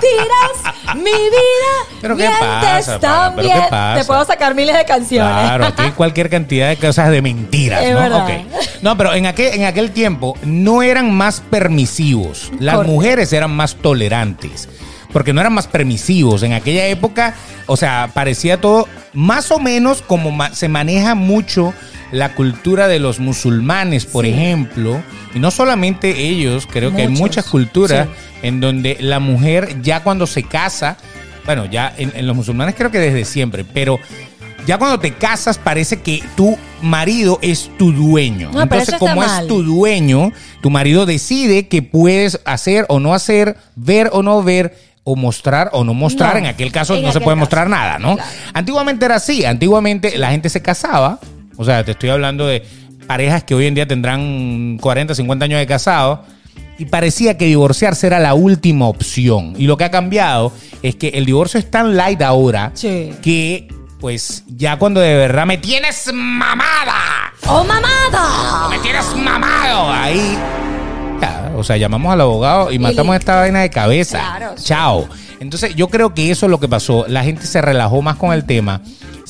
Mentiras, 0.00 0.96
mi 0.96 1.10
vida. 1.10 1.98
Pero 2.00 2.16
¿qué 2.16 2.28
pasa, 2.40 2.98
pana? 3.00 3.32
¿Pero 3.36 3.42
qué 3.48 3.48
también. 3.54 3.70
pasa? 3.70 4.00
Te 4.00 4.04
puedo 4.06 4.24
sacar 4.24 4.54
miles 4.54 4.76
de 4.76 4.84
canciones. 4.84 5.32
Claro, 5.44 5.66
aquí 5.66 5.82
cualquier 5.96 6.30
cantidad 6.30 6.68
de 6.68 6.76
cosas 6.76 7.10
de 7.10 7.22
mentiras, 7.22 7.82
Es 7.82 7.94
¿no? 7.94 8.00
verdad. 8.00 8.24
Ok. 8.24 8.30
No, 8.82 8.96
pero 8.96 9.14
en 9.14 9.26
aquel, 9.26 9.54
en 9.54 9.64
aquel 9.64 9.90
tiempo 9.92 10.36
no 10.42 10.82
eran 10.82 11.12
más 11.12 11.40
permisivos. 11.40 12.50
Las 12.58 12.76
Correcto. 12.76 12.92
mujeres 12.92 13.32
eran 13.32 13.50
más 13.50 13.74
tolerantes. 13.76 14.68
Porque 15.12 15.32
no 15.32 15.40
eran 15.40 15.52
más 15.52 15.66
permisivos. 15.66 16.42
En 16.44 16.52
aquella 16.52 16.86
época, 16.86 17.34
o 17.66 17.76
sea, 17.76 18.10
parecía 18.14 18.60
todo 18.60 18.86
más 19.12 19.50
o 19.50 19.58
menos 19.58 20.02
como 20.02 20.30
ma- 20.30 20.54
se 20.54 20.68
maneja 20.68 21.16
mucho 21.16 21.74
la 22.12 22.34
cultura 22.34 22.88
de 22.88 22.98
los 22.98 23.20
musulmanes, 23.20 24.06
por 24.06 24.26
ejemplo. 24.26 25.02
Y 25.34 25.38
no 25.38 25.50
solamente 25.50 26.26
ellos, 26.28 26.66
creo 26.66 26.94
que 26.94 27.02
hay 27.02 27.08
muchas 27.08 27.46
culturas 27.46 28.06
sí. 28.06 28.38
en 28.46 28.60
donde 28.60 28.96
la 29.00 29.20
mujer 29.20 29.80
ya 29.82 30.02
cuando 30.02 30.26
se 30.26 30.42
casa, 30.42 30.96
bueno, 31.46 31.66
ya 31.66 31.92
en, 31.96 32.12
en 32.14 32.26
los 32.26 32.36
musulmanes 32.36 32.74
creo 32.76 32.90
que 32.90 32.98
desde 32.98 33.24
siempre, 33.24 33.64
pero 33.64 33.98
ya 34.66 34.78
cuando 34.78 35.00
te 35.00 35.14
casas 35.14 35.58
parece 35.58 36.00
que 36.00 36.22
tu 36.36 36.56
marido 36.82 37.38
es 37.42 37.70
tu 37.78 37.92
dueño. 37.92 38.50
No, 38.52 38.62
Entonces, 38.62 38.96
como 38.98 39.16
mal. 39.16 39.42
es 39.42 39.48
tu 39.48 39.62
dueño, 39.62 40.32
tu 40.60 40.70
marido 40.70 41.06
decide 41.06 41.68
que 41.68 41.82
puedes 41.82 42.40
hacer 42.44 42.86
o 42.88 43.00
no 43.00 43.14
hacer, 43.14 43.56
ver 43.76 44.10
o 44.12 44.22
no 44.22 44.42
ver 44.42 44.76
o 45.04 45.16
mostrar 45.16 45.70
o 45.72 45.84
no 45.84 45.94
mostrar. 45.94 46.34
No, 46.34 46.40
en 46.40 46.46
aquel 46.46 46.72
caso 46.72 46.94
en 46.94 47.02
no 47.02 47.12
se 47.12 47.20
puede 47.20 47.36
caso. 47.36 47.40
mostrar 47.40 47.68
nada, 47.68 47.98
¿no? 47.98 48.16
Claro. 48.16 48.30
Antiguamente 48.52 49.04
era 49.04 49.16
así. 49.16 49.44
Antiguamente 49.44 50.16
la 50.18 50.30
gente 50.30 50.48
se 50.48 50.60
casaba. 50.62 51.18
O 51.60 51.64
sea, 51.64 51.84
te 51.84 51.90
estoy 51.90 52.08
hablando 52.08 52.46
de 52.46 52.64
parejas 53.06 53.44
que 53.44 53.54
hoy 53.54 53.66
en 53.66 53.74
día 53.74 53.86
tendrán 53.86 54.78
40, 54.80 55.14
50 55.14 55.44
años 55.44 55.58
de 55.58 55.66
casado. 55.66 56.24
Y 56.78 56.86
parecía 56.86 57.36
que 57.36 57.44
divorciarse 57.44 58.06
era 58.06 58.18
la 58.18 58.32
última 58.32 58.86
opción. 58.88 59.52
Y 59.58 59.66
lo 59.66 59.76
que 59.76 59.84
ha 59.84 59.90
cambiado 59.90 60.50
es 60.82 60.96
que 60.96 61.08
el 61.08 61.26
divorcio 61.26 61.60
es 61.60 61.70
tan 61.70 61.94
light 61.94 62.22
ahora 62.22 62.70
Sí. 62.72 63.12
que, 63.20 63.68
pues, 64.00 64.44
ya 64.48 64.78
cuando 64.78 65.00
de 65.00 65.14
verdad 65.14 65.44
me 65.44 65.58
tienes 65.58 66.10
mamada, 66.14 67.34
¡Oh, 67.46 67.62
mamada! 67.64 68.68
me 68.70 68.78
tienes 68.78 69.04
mamado, 69.14 69.92
ahí. 69.92 70.38
ya, 71.20 71.52
o 71.54 71.62
sea, 71.62 71.76
llamamos 71.76 72.10
al 72.14 72.22
abogado 72.22 72.72
y 72.72 72.78
matamos 72.78 73.14
esta 73.16 73.36
vaina 73.36 73.60
de 73.60 73.68
cabeza. 73.68 74.18
Claro, 74.18 74.54
sí. 74.56 74.64
Chao. 74.64 75.06
Entonces, 75.40 75.74
yo 75.74 75.88
creo 75.88 76.14
que 76.14 76.30
eso 76.30 76.46
es 76.46 76.50
lo 76.50 76.58
que 76.60 76.68
pasó. 76.68 77.04
La 77.08 77.22
gente 77.24 77.44
se 77.46 77.60
relajó 77.60 78.00
más 78.00 78.16
con 78.16 78.32
el 78.32 78.44
tema. 78.44 78.80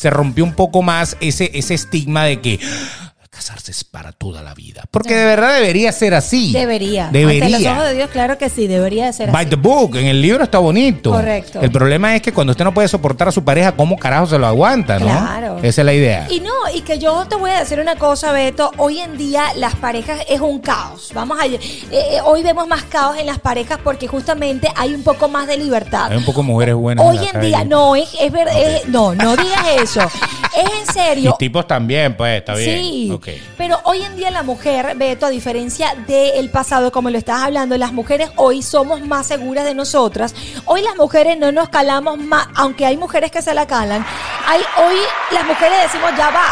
Se 0.00 0.08
rompió 0.08 0.44
un 0.44 0.54
poco 0.54 0.80
más 0.80 1.18
ese, 1.20 1.50
ese 1.52 1.74
estigma 1.74 2.24
de 2.24 2.40
que 2.40 2.58
"Ah, 2.62 2.99
casarse 3.40 3.70
es 3.70 3.84
para 3.84 4.12
toda 4.12 4.42
la 4.42 4.52
vida. 4.52 4.84
Porque 4.90 5.16
de 5.16 5.24
verdad 5.24 5.54
debería 5.54 5.90
ser 5.92 6.12
así. 6.12 6.52
Debería. 6.52 7.08
Debería. 7.10 7.46
Ante 7.46 7.58
los 7.64 7.72
ojos 7.72 7.84
de 7.88 7.94
Dios, 7.94 8.10
claro 8.10 8.36
que 8.36 8.50
sí, 8.50 8.66
debería 8.66 9.06
de 9.06 9.14
ser 9.14 9.30
By 9.30 9.46
así. 9.46 9.50
the 9.50 9.56
book, 9.56 9.96
en 9.96 10.08
el 10.08 10.20
libro 10.20 10.44
está 10.44 10.58
bonito. 10.58 11.10
Correcto. 11.10 11.58
El 11.62 11.72
problema 11.72 12.14
es 12.14 12.20
que 12.20 12.34
cuando 12.34 12.50
usted 12.50 12.64
no 12.64 12.74
puede 12.74 12.86
soportar 12.88 13.28
a 13.28 13.32
su 13.32 13.42
pareja, 13.42 13.72
¿cómo 13.72 13.96
carajo 13.98 14.26
se 14.26 14.38
lo 14.38 14.46
aguanta, 14.46 14.98
no? 14.98 15.06
Claro. 15.06 15.56
Esa 15.62 15.80
es 15.80 15.84
la 15.86 15.94
idea. 15.94 16.26
Y 16.30 16.40
no, 16.40 16.52
y 16.74 16.82
que 16.82 16.98
yo 16.98 17.24
te 17.30 17.36
voy 17.36 17.50
a 17.50 17.60
decir 17.60 17.80
una 17.80 17.96
cosa, 17.96 18.30
Beto. 18.30 18.72
Hoy 18.76 19.00
en 19.00 19.16
día 19.16 19.44
las 19.56 19.74
parejas 19.74 20.20
es 20.28 20.42
un 20.42 20.58
caos. 20.58 21.10
Vamos 21.14 21.40
a. 21.40 21.46
eh, 21.46 21.58
eh, 21.90 22.18
hoy 22.22 22.42
vemos 22.42 22.68
más 22.68 22.82
caos 22.84 23.16
en 23.18 23.24
las 23.24 23.38
parejas 23.38 23.78
porque 23.82 24.06
justamente 24.06 24.68
hay 24.76 24.94
un 24.94 25.02
poco 25.02 25.28
más 25.30 25.46
de 25.46 25.56
libertad. 25.56 26.12
Hay 26.12 26.18
un 26.18 26.26
poco 26.26 26.42
mujeres 26.42 26.74
buenas. 26.74 27.06
Hoy 27.06 27.18
en 27.32 27.40
día, 27.40 27.64
no, 27.64 27.96
es, 27.96 28.10
es 28.20 28.30
verdad. 28.30 28.52
no, 28.88 29.14
no 29.14 29.34
digas 29.34 29.66
eso. 29.82 30.02
Es 30.02 30.88
en 30.88 30.92
serio. 30.92 31.30
Y 31.34 31.38
tipos 31.38 31.66
también, 31.66 32.16
pues, 32.16 32.38
está 32.38 32.54
bien. 32.54 32.80
Sí, 32.82 33.10
Pero 33.56 33.78
hoy 33.84 34.02
en 34.02 34.16
día 34.16 34.30
la 34.30 34.42
mujer, 34.42 34.94
Beto, 34.96 35.26
a 35.26 35.30
diferencia 35.30 35.94
del 36.06 36.50
pasado, 36.50 36.90
como 36.92 37.10
lo 37.10 37.18
estás 37.18 37.42
hablando, 37.42 37.76
las 37.76 37.92
mujeres 37.92 38.30
hoy 38.36 38.62
somos 38.62 39.00
más 39.02 39.26
seguras 39.26 39.64
de 39.64 39.74
nosotras. 39.74 40.34
Hoy 40.66 40.82
las 40.82 40.96
mujeres 40.96 41.38
no 41.38 41.52
nos 41.52 41.68
calamos 41.68 42.18
más, 42.18 42.46
aunque 42.56 42.86
hay 42.86 42.96
mujeres 42.96 43.30
que 43.30 43.42
se 43.42 43.54
la 43.54 43.66
calan. 43.66 44.04
Hay, 44.46 44.60
hoy 44.84 44.96
las 45.32 45.44
mujeres 45.46 45.78
decimos, 45.84 46.10
ya 46.16 46.30
va. 46.30 46.46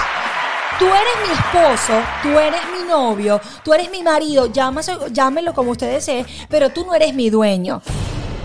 Tú 0.78 0.84
eres 0.86 1.26
mi 1.26 1.34
esposo, 1.34 1.92
tú 2.22 2.28
eres 2.38 2.60
mi 2.72 2.88
novio, 2.88 3.40
tú 3.64 3.74
eres 3.74 3.90
mi 3.90 4.02
marido, 4.02 4.46
llámase- 4.52 4.96
llámelo 5.12 5.52
como 5.52 5.72
usted 5.72 5.90
desee, 5.92 6.24
pero 6.48 6.70
tú 6.70 6.86
no 6.86 6.94
eres 6.94 7.12
mi 7.14 7.30
dueño. 7.30 7.82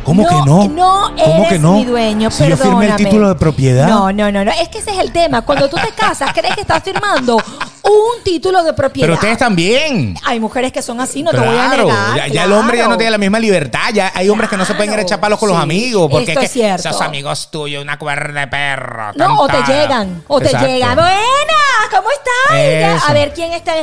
¿Cómo 0.04 0.28
que 0.28 0.36
no? 0.46 0.68
No 0.68 1.12
¿Cómo 1.16 1.36
eres 1.38 1.48
que 1.48 1.60
no? 1.60 1.74
mi 1.76 1.86
dueño, 1.86 2.30
Si 2.30 2.44
yo 2.44 2.58
perdóname. 2.58 2.88
firmé 2.88 2.96
el 3.04 3.06
título 3.06 3.30
de 3.30 3.36
propiedad. 3.36 3.88
No, 3.88 4.12
no, 4.12 4.30
no, 4.32 4.44
no. 4.44 4.52
Es 4.52 4.68
que 4.68 4.80
ese 4.80 4.92
es 4.92 5.00
el 5.00 5.12
tema. 5.14 5.44
Cuando 5.44 5.70
tú 5.70 5.78
te 5.78 5.94
casas, 5.96 6.34
crees 6.34 6.56
que 6.56 6.62
estás 6.62 6.84
firmando 6.84 7.38
un 7.84 8.24
título 8.24 8.64
de 8.64 8.74
propiedad. 8.74 9.08
Pero 9.08 9.14
ustedes 9.16 9.38
también. 9.38 10.16
Hay 10.24 10.40
mujeres 10.40 10.72
que 10.72 10.82
son 10.82 11.00
así, 11.02 11.22
no 11.22 11.32
te 11.32 11.38
voy 11.38 11.58
a 11.58 11.68
negar. 11.68 12.16
ya, 12.16 12.28
ya 12.28 12.44
el 12.46 12.52
hombre 12.54 12.78
ya 12.78 12.88
no 12.88 12.98
tiene 12.98 13.12
la 13.12 13.18
misma 13.18 13.40
libertad. 13.40 13.90
Ya 13.94 14.12
hay 14.16 14.30
hombres 14.30 14.50
que 14.50 14.58
no 14.58 14.66
se 14.66 14.74
pueden 14.74 14.94
ir 14.94 15.00
a 15.00 15.02
echar 15.02 15.20
palos 15.20 15.38
con 15.38 15.50
los 15.50 15.58
amigos. 15.58 16.10
Porque 16.10 16.32
esto 16.32 16.40
es 16.42 16.50
que 16.50 16.54
cierto. 16.54 16.90
esos 16.90 17.02
amigos 17.02 17.50
tuyos, 17.52 17.84
una 17.84 18.00
cuerda 18.00 18.42
de 18.42 18.48
perro. 18.48 19.14
No, 19.16 19.42
o 19.42 19.48
te 19.48 19.62
llegan, 19.72 20.24
o 20.28 20.40
te 20.40 20.50
llegan. 20.50 20.96
Buenas, 20.96 21.90
¿cómo 21.92 22.08
estás? 22.10 23.10
A 23.10 23.14
ver 23.14 23.34
quién 23.34 23.52
está. 23.54 23.74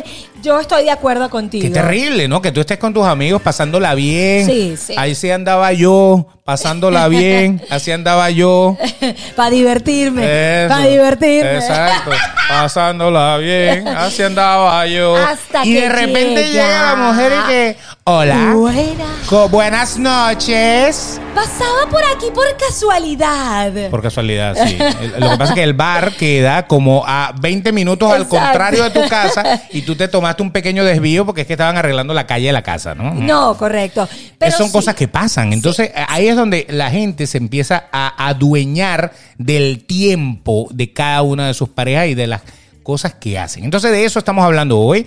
Yo 0.42 0.58
estoy 0.58 0.84
de 0.84 0.90
acuerdo 0.90 1.28
contigo. 1.28 1.62
Qué 1.62 1.70
terrible, 1.70 2.26
¿no? 2.26 2.40
Que 2.40 2.50
tú 2.52 2.60
estés 2.60 2.78
con 2.78 2.94
tus 2.94 3.04
amigos 3.04 3.42
pasándola 3.42 3.94
bien. 3.94 4.46
Sí, 4.46 4.76
sí. 4.78 4.94
Ahí 4.96 5.14
sí 5.14 5.30
andaba 5.30 5.72
yo, 5.74 6.26
pasándola 6.50 7.06
bien. 7.06 7.62
Así 7.70 7.92
andaba 7.92 8.28
yo. 8.30 8.76
Para 9.36 9.50
divertirme. 9.50 10.66
Para 10.68 10.86
divertirme. 10.86 11.58
Exacto. 11.58 12.10
Pasándola 12.48 13.36
bien. 13.36 13.86
Así 13.86 14.24
andaba 14.24 14.84
yo. 14.88 15.16
Hasta 15.16 15.64
y 15.64 15.74
que 15.74 15.82
de 15.82 15.88
repente 15.88 16.48
llega. 16.48 16.64
llega 16.66 16.82
la 16.82 16.96
mujer 16.96 17.32
y 17.32 17.48
que. 17.48 17.76
Hola. 18.02 18.52
Buena. 18.56 19.04
Co- 19.28 19.48
buenas 19.48 19.96
noches. 19.96 21.20
Pasaba 21.34 21.88
por 21.88 22.02
aquí 22.04 22.26
por 22.34 22.44
casualidad. 22.56 23.88
Por 23.88 24.02
casualidad, 24.02 24.56
sí. 24.66 24.76
Lo 25.18 25.30
que 25.30 25.36
pasa 25.36 25.52
es 25.52 25.54
que 25.54 25.62
el 25.62 25.74
bar 25.74 26.12
queda 26.16 26.66
como 26.66 27.04
a 27.06 27.32
20 27.40 27.72
minutos 27.72 28.12
al 28.12 28.26
contrario 28.26 28.82
de 28.82 28.90
tu 28.90 29.08
casa 29.08 29.62
y 29.70 29.82
tú 29.82 29.94
te 29.94 30.08
tomaste 30.08 30.42
un 30.42 30.50
pequeño 30.50 30.84
desvío 30.84 31.24
porque 31.24 31.42
es 31.42 31.46
que 31.46 31.54
estaban 31.54 31.76
arreglando 31.76 32.14
la 32.14 32.26
calle 32.26 32.48
de 32.48 32.52
la 32.52 32.62
casa, 32.62 32.94
¿no? 32.94 33.14
No, 33.14 33.56
correcto. 33.56 34.08
Pero 34.38 34.56
son 34.56 34.66
sí. 34.66 34.72
cosas 34.72 34.94
que 34.96 35.06
pasan. 35.06 35.52
Entonces, 35.52 35.92
ahí 36.08 36.26
es 36.26 36.36
donde 36.36 36.66
la 36.68 36.90
gente 36.90 37.26
se 37.26 37.38
empieza 37.38 37.84
a 37.92 38.28
adueñar 38.28 39.12
del 39.38 39.84
tiempo 39.84 40.68
de 40.72 40.92
cada 40.92 41.22
una 41.22 41.46
de 41.46 41.54
sus 41.54 41.68
parejas 41.68 42.08
y 42.08 42.14
de 42.14 42.26
las 42.26 42.42
cosas 42.82 43.14
que 43.14 43.38
hacen. 43.38 43.64
Entonces, 43.64 43.92
de 43.92 44.04
eso 44.04 44.18
estamos 44.18 44.44
hablando 44.44 44.80
hoy. 44.80 45.06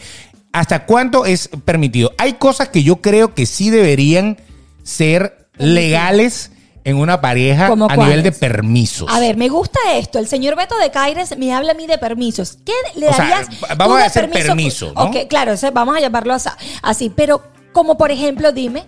¿Hasta 0.53 0.85
cuánto 0.85 1.25
es 1.25 1.49
permitido? 1.65 2.13
Hay 2.17 2.33
cosas 2.33 2.69
que 2.69 2.83
yo 2.83 3.01
creo 3.01 3.33
que 3.33 3.45
sí 3.45 3.71
deberían 3.71 4.37
ser 4.83 5.42
legales 5.57 6.51
en 6.83 6.97
una 6.97 7.21
pareja 7.21 7.69
¿Cómo 7.69 7.87
a 7.89 7.95
nivel 7.95 8.23
de 8.23 8.31
permisos. 8.31 9.09
A 9.09 9.19
ver, 9.19 9.37
me 9.37 9.49
gusta 9.49 9.79
esto. 9.93 10.19
El 10.19 10.27
señor 10.27 10.55
Beto 10.55 10.77
de 10.77 10.91
Caires 10.91 11.37
me 11.37 11.53
habla 11.53 11.71
a 11.71 11.75
mí 11.75 11.87
de 11.87 11.97
permisos. 11.97 12.57
¿Qué 12.65 12.73
le 12.95 13.07
O 13.07 13.13
sea, 13.13 13.29
darías? 13.29 13.59
vamos 13.77 13.97
tú 13.97 14.01
a 14.01 14.03
decir 14.03 14.29
permiso, 14.29 14.91
¿no? 14.93 15.03
Ok, 15.03 15.27
claro, 15.29 15.53
vamos 15.73 15.95
a 15.95 15.99
llamarlo 16.01 16.35
así. 16.81 17.09
Pero, 17.09 17.41
como 17.71 17.97
por 17.97 18.11
ejemplo, 18.11 18.51
dime. 18.51 18.85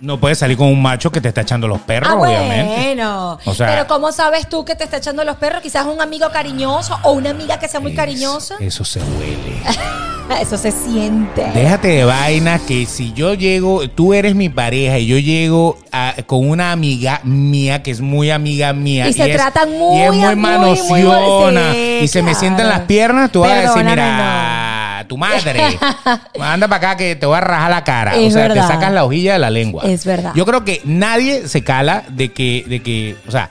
No 0.00 0.18
puedes 0.18 0.38
salir 0.38 0.56
con 0.56 0.68
un 0.68 0.80
macho 0.80 1.12
que 1.12 1.20
te 1.20 1.28
está 1.28 1.42
echando 1.42 1.68
los 1.68 1.80
perros, 1.80 2.10
ah, 2.10 2.16
obviamente. 2.18 2.74
bueno. 2.74 3.38
O 3.44 3.54
sea- 3.54 3.66
pero, 3.68 3.86
¿cómo 3.86 4.12
sabes 4.12 4.48
tú 4.48 4.64
que 4.64 4.74
te 4.74 4.84
está 4.84 4.96
echando 4.96 5.22
los 5.24 5.36
perros? 5.36 5.60
Quizás 5.60 5.84
un 5.86 6.00
amigo 6.00 6.30
cariñoso 6.32 6.98
o 7.02 7.12
una 7.12 7.30
amiga 7.30 7.58
que 7.58 7.68
sea 7.68 7.80
muy 7.80 7.90
Es- 7.92 7.96
cariñosa. 7.98 8.54
Eso 8.60 8.84
se 8.84 9.00
huele. 9.00 9.60
Eso 10.40 10.56
se 10.56 10.70
siente. 10.70 11.44
Déjate 11.54 11.88
de 11.88 12.04
vaina 12.04 12.60
que 12.60 12.86
si 12.86 13.12
yo 13.12 13.34
llego, 13.34 13.88
tú 13.90 14.14
eres 14.14 14.36
mi 14.36 14.48
pareja 14.48 14.96
y 14.98 15.06
yo 15.06 15.18
llego 15.18 15.76
a- 15.90 16.14
con 16.24 16.48
una 16.48 16.70
amiga 16.70 17.20
mía 17.24 17.82
que 17.82 17.90
es 17.90 18.00
muy 18.00 18.30
amiga 18.30 18.72
mía 18.72 19.08
Y 19.08 19.12
se 19.12 19.28
es- 19.28 19.36
tratan 19.36 19.68
y 19.74 19.76
muy, 19.76 20.00
es 20.02 20.10
muy 20.12 20.18
muy, 20.20 20.36
manosiona 20.36 21.76
y 21.76 22.06
se 22.06 22.22
me 22.22 22.34
sientan 22.36 22.68
las 22.68 22.82
piernas, 22.82 23.32
tú 23.32 23.40
vas 23.40 23.50
a 23.50 23.60
decir, 23.62 23.84
mira, 23.84 24.69
tu 25.10 25.18
madre, 25.18 25.60
anda 26.40 26.68
para 26.68 26.76
acá 26.76 26.96
que 26.96 27.16
te 27.16 27.26
voy 27.26 27.36
a 27.36 27.40
rajar 27.40 27.68
la 27.68 27.82
cara. 27.82 28.14
Es 28.14 28.28
o 28.28 28.30
sea, 28.30 28.42
verdad. 28.42 28.68
te 28.68 28.74
sacas 28.74 28.92
la 28.92 29.04
hojilla 29.04 29.32
de 29.32 29.38
la 29.40 29.50
lengua. 29.50 29.82
Es 29.84 30.04
verdad. 30.04 30.32
Yo 30.36 30.46
creo 30.46 30.64
que 30.64 30.82
nadie 30.84 31.48
se 31.48 31.64
cala 31.64 32.04
de 32.10 32.32
que, 32.32 32.64
de 32.68 32.80
que, 32.80 33.16
o 33.26 33.32
sea, 33.32 33.50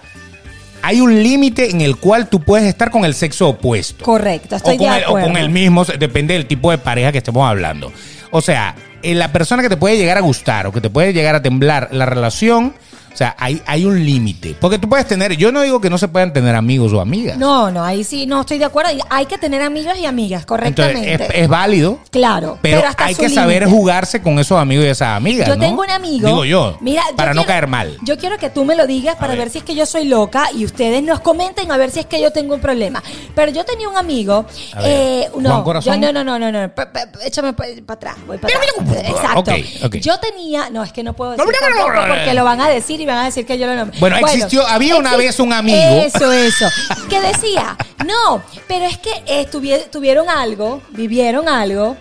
hay 0.82 1.01
un 1.01 1.22
límite 1.22 1.70
en 1.70 1.82
el 1.82 1.98
cual 1.98 2.30
tú 2.30 2.39
puedes 2.39 2.66
estar 2.66 2.92
con 2.92 3.04
el 3.04 3.13
sexo 3.13 3.50
opuesto. 3.50 4.06
Correcto, 4.06 4.56
estoy 4.56 4.75
o 4.75 4.78
con, 4.78 4.89
de 4.89 4.98
el, 5.00 5.04
o 5.04 5.12
con 5.12 5.36
el 5.36 5.50
mismo, 5.50 5.84
depende 5.84 6.34
del 6.34 6.46
tipo 6.46 6.72
de 6.72 6.78
pareja 6.78 7.12
que 7.12 7.18
estemos 7.18 7.46
hablando. 7.46 7.92
O 8.32 8.39
sea, 8.39 8.74
eh, 9.04 9.13
la 9.13 9.34
persona 9.34 9.62
que 9.62 9.68
te 9.68 9.75
puede 9.75 9.98
llegar 9.98 10.18
a 10.18 10.22
gustar 10.22 10.66
o 10.66 10.72
que 10.72 10.80
te 10.80 10.89
puede 10.89 11.12
llegar 11.12 11.36
a 11.36 11.42
temblar 11.42 11.89
la 11.92 12.06
relación, 12.06 12.74
sea, 13.20 13.36
hay, 13.38 13.62
hay 13.66 13.86
un 13.86 14.04
límite. 14.04 14.56
Porque 14.60 14.78
tú 14.80 14.88
puedes 14.90 15.08
tener, 15.08 15.36
yo 15.38 15.52
no 15.52 15.62
digo 15.62 15.80
que 15.82 15.90
no 15.90 15.98
se 15.98 16.08
puedan 16.08 16.34
tener 16.34 16.56
amigos 16.56 16.92
o 16.94 17.00
amigas. 17.02 17.38
No, 17.38 17.70
no, 17.72 17.84
ahí 17.84 18.04
sí 18.04 18.26
no 18.26 18.42
estoy 18.42 18.58
de 18.58 18.66
acuerdo. 18.66 18.92
Hay 19.10 19.26
que 19.26 19.38
tener 19.38 19.62
amigos 19.62 19.98
y 19.98 20.06
amigas, 20.06 20.46
correctamente. 20.46 21.12
Entonces, 21.14 21.36
es, 21.36 21.44
es 21.44 21.48
válido. 21.50 22.00
claro, 22.12 22.58
Pero, 22.62 22.88
hasta 22.88 23.06
hay 23.06 23.16
su 23.16 23.22
que 23.22 23.30
saber 23.30 23.66
jugarse 23.68 24.22
con 24.22 24.40
esos 24.40 24.58
amigos 24.60 24.86
y 24.86 24.88
esas 24.90 25.16
amigas. 25.18 25.48
Yo 25.48 25.56
¿no? 25.56 25.62
tengo 25.66 25.82
un 25.82 25.90
amigo. 25.92 26.28
Digo 26.28 26.46
yo. 26.46 26.78
Mira, 26.82 27.04
yo 27.10 27.16
para 27.16 27.34
no 27.34 27.42
quiero- 27.42 27.48
caer 27.48 27.68
mal. 27.68 27.98
Yo 28.04 28.18
quiero 28.18 28.38
que 28.38 28.50
tú 28.50 28.66
me 28.66 28.76
lo 28.76 28.88
digas 28.88 29.16
para 29.16 29.30
ver. 29.34 29.40
ver. 29.40 29.50
si 29.50 29.58
es 29.60 29.64
que 29.64 29.76
yo 29.76 29.86
soy 29.86 30.06
loca 30.06 30.50
y 30.56 30.66
ustedes 30.66 31.04
nos 31.04 31.20
comenten 31.20 31.72
a 31.72 31.78
ver 31.78 31.92
si 31.92 32.00
es 32.00 32.06
que 32.06 32.22
yo 32.22 32.32
tengo 32.32 32.56
un 32.56 32.62
problema. 32.62 33.04
Pero 33.36 33.52
yo 33.52 33.64
tenía 33.66 33.90
un 33.90 33.98
amigo. 33.98 34.46
Eh, 34.84 35.28
Juan 35.32 35.44
no, 35.44 35.64
Corazón. 35.64 36.02
yo, 36.02 36.12
no, 36.14 36.24
no, 36.24 36.38
no, 36.40 36.52
no, 36.52 36.62
no. 36.62 36.74
pa- 36.74 36.92
pa- 36.92 37.10
échame 37.26 37.54
para 37.54 37.70
atrás. 37.88 38.16
Voy 38.26 38.38
para 38.38 38.54
atrás. 38.58 39.06
Exacto. 39.06 39.52
Yo 40.00 40.18
tenía. 40.20 40.70
No, 40.70 40.84
es 40.84 40.94
que 40.94 41.04
no 41.04 41.14
puedo 41.14 41.32
decir 41.32 41.46
porque 41.46 42.34
lo 42.34 42.44
van 42.44 42.62
a 42.62 42.70
decir 42.70 43.00
y 43.02 43.06
van 43.12 43.22
a 43.22 43.25
decir 43.25 43.46
que 43.46 43.58
yo 43.58 43.68
lo 43.68 43.75
nombré. 43.75 44.00
Bueno, 44.00 44.18
existió- 44.18 44.66
había 44.68 44.96
una 44.96 45.16
vez 45.16 45.39
un 45.39 45.54
amigo. 45.54 45.78
Eso, 45.78 46.32
eso. 46.32 46.68
Que 47.10 47.20
decía, 47.22 47.78
no, 48.06 48.42
pero 48.68 48.86
es 48.86 48.98
que 48.98 49.12
eh, 49.25 49.48
tuvi- 49.51 49.89
tuvieron 49.92 50.30
algo, 50.30 50.82
vivieron 50.92 51.48
algo, 51.50 51.98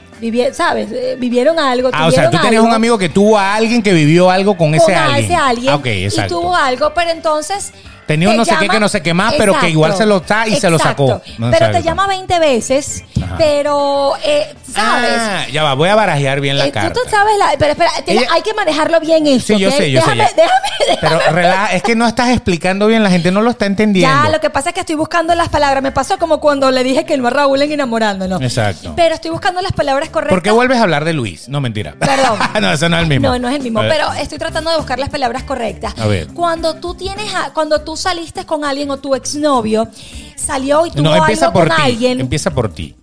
¿sabes? 0.52 0.90
Eh, 0.92 1.16
vivieron 1.18 1.58
algo. 1.58 1.90
Ah, 1.92 2.06
o 2.06 2.10
sea, 2.10 2.30
tú 2.30 2.36
tenías 2.38 2.54
algo 2.60 2.68
un 2.68 2.74
amigo 2.74 2.98
que 2.98 3.08
tuvo 3.08 3.38
a 3.38 3.54
alguien 3.54 3.82
que 3.82 3.92
vivió 3.92 4.30
algo 4.30 4.56
con 4.56 4.74
ese 4.74 4.84
con 4.86 4.94
alguien. 4.94 5.24
ese 5.24 5.34
alguien 5.34 5.74
Ah, 5.74 5.80
exacto. 5.84 6.34
y 6.34 6.40
tuvo 6.40 6.54
algo, 6.54 6.92
pero 6.94 7.10
entonces 7.10 7.72
Tenía 8.08 8.30
un 8.30 8.36
no 8.36 8.44
sé 8.44 8.56
qué, 8.58 8.68
que 8.68 8.80
no 8.80 8.88
sé 8.88 9.02
qué 9.02 9.14
más, 9.14 9.34
pero 9.38 9.56
que 9.60 9.70
igual 9.70 9.94
se 9.96 10.04
lo 10.06 10.16
está 10.16 10.48
y 10.48 10.56
se 10.56 10.68
lo 10.70 10.78
sacó. 10.78 11.20
No 11.38 11.50
pero 11.50 11.70
te 11.70 11.82
llama 11.82 12.06
20 12.08 12.38
veces, 12.40 13.04
Ajá. 13.22 13.34
pero 13.38 14.14
eh, 14.24 14.54
sabes. 14.72 15.10
Ah, 15.16 15.46
ya 15.52 15.62
va, 15.62 15.74
voy 15.74 15.88
a 15.90 15.94
barajear 15.94 16.40
bien 16.40 16.58
la 16.58 16.64
Eh, 16.64 16.68
tú, 16.68 16.74
carta. 16.74 16.92
tú 16.94 17.00
sabes, 17.10 17.34
la, 17.38 17.50
pero 17.58 17.72
espera, 17.72 17.90
Ella- 18.06 18.26
hay 18.32 18.42
que 18.42 18.54
manejarlo 18.54 18.98
bien 19.00 19.26
esto. 19.26 19.54
Sí, 19.54 19.60
yo 19.60 19.70
sé, 19.70 19.90
yo 19.92 20.00
sé, 20.00 20.10
déjame. 20.14 20.30
Déjame, 20.34 20.98
Pero 21.00 21.18
déjame. 21.18 21.42
relaja, 21.42 21.74
es 21.74 21.82
que 21.82 21.94
no 21.94 22.06
estás 22.08 22.30
explicando 22.30 22.86
bien, 22.86 23.02
la 23.02 23.10
gente 23.10 23.30
no 23.30 23.42
lo 23.42 23.50
está 23.50 23.66
entendiendo. 23.66 24.24
Ya, 24.24 24.30
lo 24.30 24.40
que 24.40 24.48
pasa 24.50 24.70
es 24.70 24.74
que 24.74 24.80
estoy 24.80 24.96
buscando 24.96 25.34
las 25.34 25.48
palabras. 25.50 25.82
Me 25.82 25.92
pasó 25.92 26.18
como 26.18 26.40
cuando 26.40 26.70
le 26.70 26.82
dije 26.82 27.04
que 27.04 27.16
no 27.18 27.26
a 27.26 27.30
Raúl 27.30 27.60
en 27.60 27.72
enamorándonos. 27.72 28.40
Exacto. 28.40 28.94
Pero 28.96 29.14
estoy 29.14 29.30
buscando 29.30 29.60
las 29.60 29.72
palabras 29.72 30.08
correctas. 30.08 30.34
¿Por 30.34 30.42
qué 30.42 30.50
vuelves 30.50 30.78
a 30.78 30.82
hablar 30.84 31.04
de 31.04 31.12
Luis? 31.12 31.48
No, 31.48 31.60
mentira. 31.60 31.94
Perdón. 31.98 32.38
no, 32.62 32.72
ese 32.72 32.88
no 32.88 32.96
es 32.96 33.02
el 33.02 33.08
mismo. 33.08 33.28
No, 33.28 33.38
no 33.38 33.48
es 33.50 33.56
el 33.56 33.62
mismo, 33.62 33.80
pero 33.80 34.10
estoy 34.14 34.38
tratando 34.38 34.70
de 34.70 34.76
buscar 34.78 34.98
las 34.98 35.10
palabras 35.10 35.42
correctas. 35.42 35.92
A 35.98 36.06
ver. 36.06 36.28
Cuando 36.28 36.76
tú 36.76 36.94
tienes, 36.94 37.34
a- 37.34 37.52
cuando 37.52 37.80
tú 37.82 37.96
saliste 37.98 38.46
con 38.46 38.64
alguien 38.64 38.90
o 38.90 38.96
tu 38.96 39.14
exnovio 39.14 39.88
salió 40.36 40.86
y 40.86 40.90
tuvo 40.90 41.02
No, 41.02 41.16
empieza 41.16 41.46
algo 41.46 41.58
por 41.60 41.68
con 41.68 41.76
ti. 41.76 41.82
alguien. 41.82 42.20
Empieza 42.20 42.50
por 42.50 42.72
ti. 42.72 42.94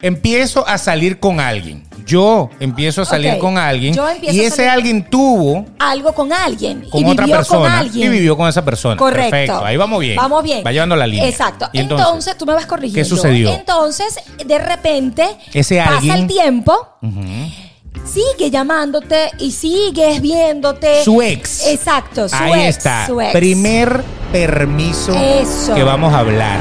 Empiezo 0.00 0.66
a 0.66 0.78
salir 0.78 1.20
con 1.20 1.38
alguien. 1.38 1.84
Yo 2.04 2.50
empiezo 2.58 3.02
a 3.02 3.04
salir 3.04 3.34
Ok. 3.34 3.38
con 3.38 3.56
alguien. 3.56 3.94
Yo 3.94 4.08
empiezo 4.08 4.34
Y 4.36 4.40
a 4.40 4.48
ese 4.48 4.56
salir- 4.56 4.70
alguien 4.70 5.08
tuvo 5.08 5.64
algo 5.78 6.12
con 6.12 6.32
alguien 6.32 6.88
con 6.90 7.00
y 7.00 7.04
otra 7.04 7.24
vivió 7.26 7.36
con 7.36 7.44
persona 7.62 7.78
alguien. 7.78 8.06
y 8.08 8.10
vivió 8.10 8.36
con 8.36 8.48
esa 8.48 8.64
persona. 8.64 8.96
Correcto. 8.96 9.30
Perfecto. 9.30 9.64
Ahí 9.64 9.76
vamos 9.76 10.00
bien. 10.00 10.16
Vamos 10.16 10.42
bien. 10.42 10.64
Va 10.66 10.72
llevando 10.72 10.96
la 10.96 11.06
línea. 11.06 11.28
Exacto. 11.28 11.68
Y 11.72 11.78
entonces, 11.78 12.36
tú 12.36 12.44
me 12.46 12.54
vas 12.54 12.66
corrigiendo. 12.66 12.96
¿qué 12.98 13.04
sucedió? 13.04 13.50
Entonces, 13.54 14.18
de 14.44 14.58
repente, 14.58 15.24
Ese 15.52 15.78
pasa 15.78 15.98
alguien- 15.98 16.16
el 16.16 16.26
tiempo, 16.26 16.76
Ujú. 17.00 17.20
Sigue 18.04 18.50
llamándote 18.50 19.30
y 19.38 19.52
sigues 19.52 20.20
viéndote. 20.20 21.04
Su 21.04 21.22
ex. 21.22 21.66
Exacto, 21.66 22.28
su 22.28 22.34
Ahí 22.36 22.66
ex, 22.66 22.76
está. 22.78 23.06
su 23.06 23.20
ex. 23.20 23.32
Primer 23.32 24.02
permiso 24.32 25.12
Eso. 25.14 25.74
que 25.74 25.82
vamos 25.82 26.12
a 26.12 26.18
hablar. 26.20 26.58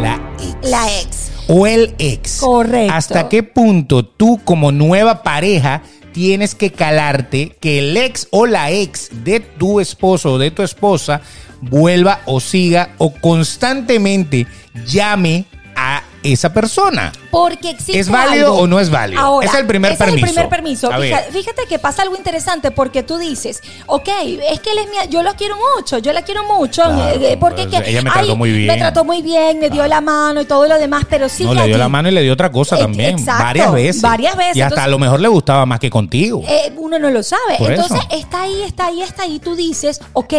La 0.00 0.20
ex. 0.38 0.70
La 0.70 1.00
ex. 1.00 1.30
O 1.48 1.66
el 1.66 1.94
ex. 1.98 2.38
Correcto. 2.40 2.92
¿Hasta 2.92 3.28
qué 3.28 3.42
punto 3.42 4.04
tú 4.04 4.40
como 4.44 4.72
nueva 4.72 5.22
pareja 5.22 5.82
tienes 6.12 6.54
que 6.54 6.72
calarte 6.72 7.56
que 7.60 7.78
el 7.78 7.96
ex 7.96 8.26
o 8.30 8.46
la 8.46 8.70
ex 8.70 9.10
de 9.24 9.40
tu 9.40 9.80
esposo 9.80 10.32
o 10.32 10.38
de 10.38 10.50
tu 10.50 10.62
esposa 10.62 11.20
vuelva 11.60 12.20
o 12.24 12.40
siga 12.40 12.90
o 12.98 13.12
constantemente 13.12 14.46
llame 14.86 15.44
a 15.76 16.02
esa 16.22 16.52
persona. 16.52 17.12
Porque 17.30 17.70
existe 17.70 17.98
¿Es 17.98 18.08
válido 18.08 18.46
algo. 18.46 18.58
o 18.62 18.66
no 18.66 18.80
es 18.80 18.90
válido? 18.90 19.20
Ahora, 19.20 19.46
es 19.46 19.54
el 19.54 19.66
primer 19.66 19.92
ese 19.92 20.04
Es 20.04 20.10
permiso. 20.10 20.26
el 20.26 20.32
primer 20.32 20.48
permiso. 20.48 20.90
Fíjate, 20.90 21.32
fíjate 21.32 21.62
que 21.68 21.78
pasa 21.78 22.02
algo 22.02 22.16
interesante 22.16 22.70
porque 22.70 23.02
tú 23.02 23.18
dices, 23.18 23.62
ok, 23.86 24.08
es 24.50 24.60
que 24.60 24.70
él 24.72 24.78
es 24.78 24.86
mi, 24.88 25.10
yo 25.12 25.22
lo 25.22 25.34
quiero 25.34 25.56
mucho, 25.76 25.98
yo 25.98 26.12
la 26.12 26.22
quiero 26.22 26.44
mucho, 26.44 26.82
Claro, 26.82 27.20
eh, 27.20 27.36
porque 27.38 27.66
pues, 27.66 27.82
que, 27.82 27.90
ella 27.90 28.02
me 28.02 28.10
trató 28.10 28.36
muy 28.36 28.50
bien. 28.52 28.66
Me 28.68 28.76
trató 28.78 29.04
muy 29.04 29.22
bien, 29.22 29.58
me 29.60 29.70
dio 29.70 29.86
la 29.86 30.00
mano 30.00 30.40
y 30.40 30.44
todo 30.46 30.66
lo 30.66 30.78
demás, 30.78 31.04
pero 31.08 31.28
sí 31.28 31.44
No, 31.44 31.50
que 31.50 31.56
le 31.56 31.64
dio 31.66 31.74
allí, 31.74 31.78
la 31.82 31.88
mano 31.88 32.08
y 32.08 32.12
le 32.12 32.22
dio 32.22 32.32
otra 32.32 32.50
cosa 32.50 32.76
Eh, 32.76 32.80
también. 32.80 33.18
exacto, 33.18 33.44
varias 33.44 33.72
veces. 33.72 34.02
varias 34.02 34.36
veces. 34.36 34.56
Y 34.56 34.60
hasta 34.62 34.74
Entonces- 34.74 34.84
a 34.84 34.88
lo 34.88 34.98
mejor 34.98 35.20
le 35.20 35.28
gustaba 35.28 35.66
más 35.66 35.78
que 35.80 35.90
contigo. 35.90 36.42
eh, 36.48 36.72
uno 36.76 36.98
no 36.98 37.10
lo 37.10 37.22
sabe. 37.22 37.56
Por 37.58 37.70
Entonces 37.72 37.98
eso. 37.98 38.08
está 38.18 38.42
ahí, 38.42 38.62
está 38.62 38.86
ahí, 38.86 39.02
está 39.02 39.22
ahí. 39.24 39.38
Tú 39.38 39.54
dices, 39.54 40.00
ok, 40.12 40.34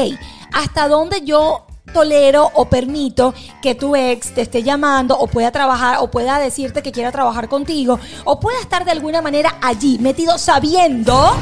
¿hasta 0.53 0.88
dónde 0.88 1.22
yo 1.24 1.65
tolero 1.98 2.51
o 2.54 2.66
permito 2.66 3.34
que 3.60 3.74
tu 3.74 3.96
ex 3.96 4.32
te 4.36 4.42
esté 4.42 4.62
llamando 4.62 5.18
o 5.18 5.25
pueda 5.25 5.51
trabajar 5.51 5.98
o 6.01 6.12
pueda 6.12 6.38
decirte 6.38 6.84
que 6.84 6.92
quiera 6.92 7.12
trabajar 7.12 7.50
contigo 7.50 8.00
o 8.24 8.39
pueda 8.39 8.60
estar 8.62 8.86
de 8.86 8.92
alguna 8.92 9.20
manera 9.24 9.56
allí 9.63 9.98
metido 9.98 10.38
sabiendo, 10.38 11.36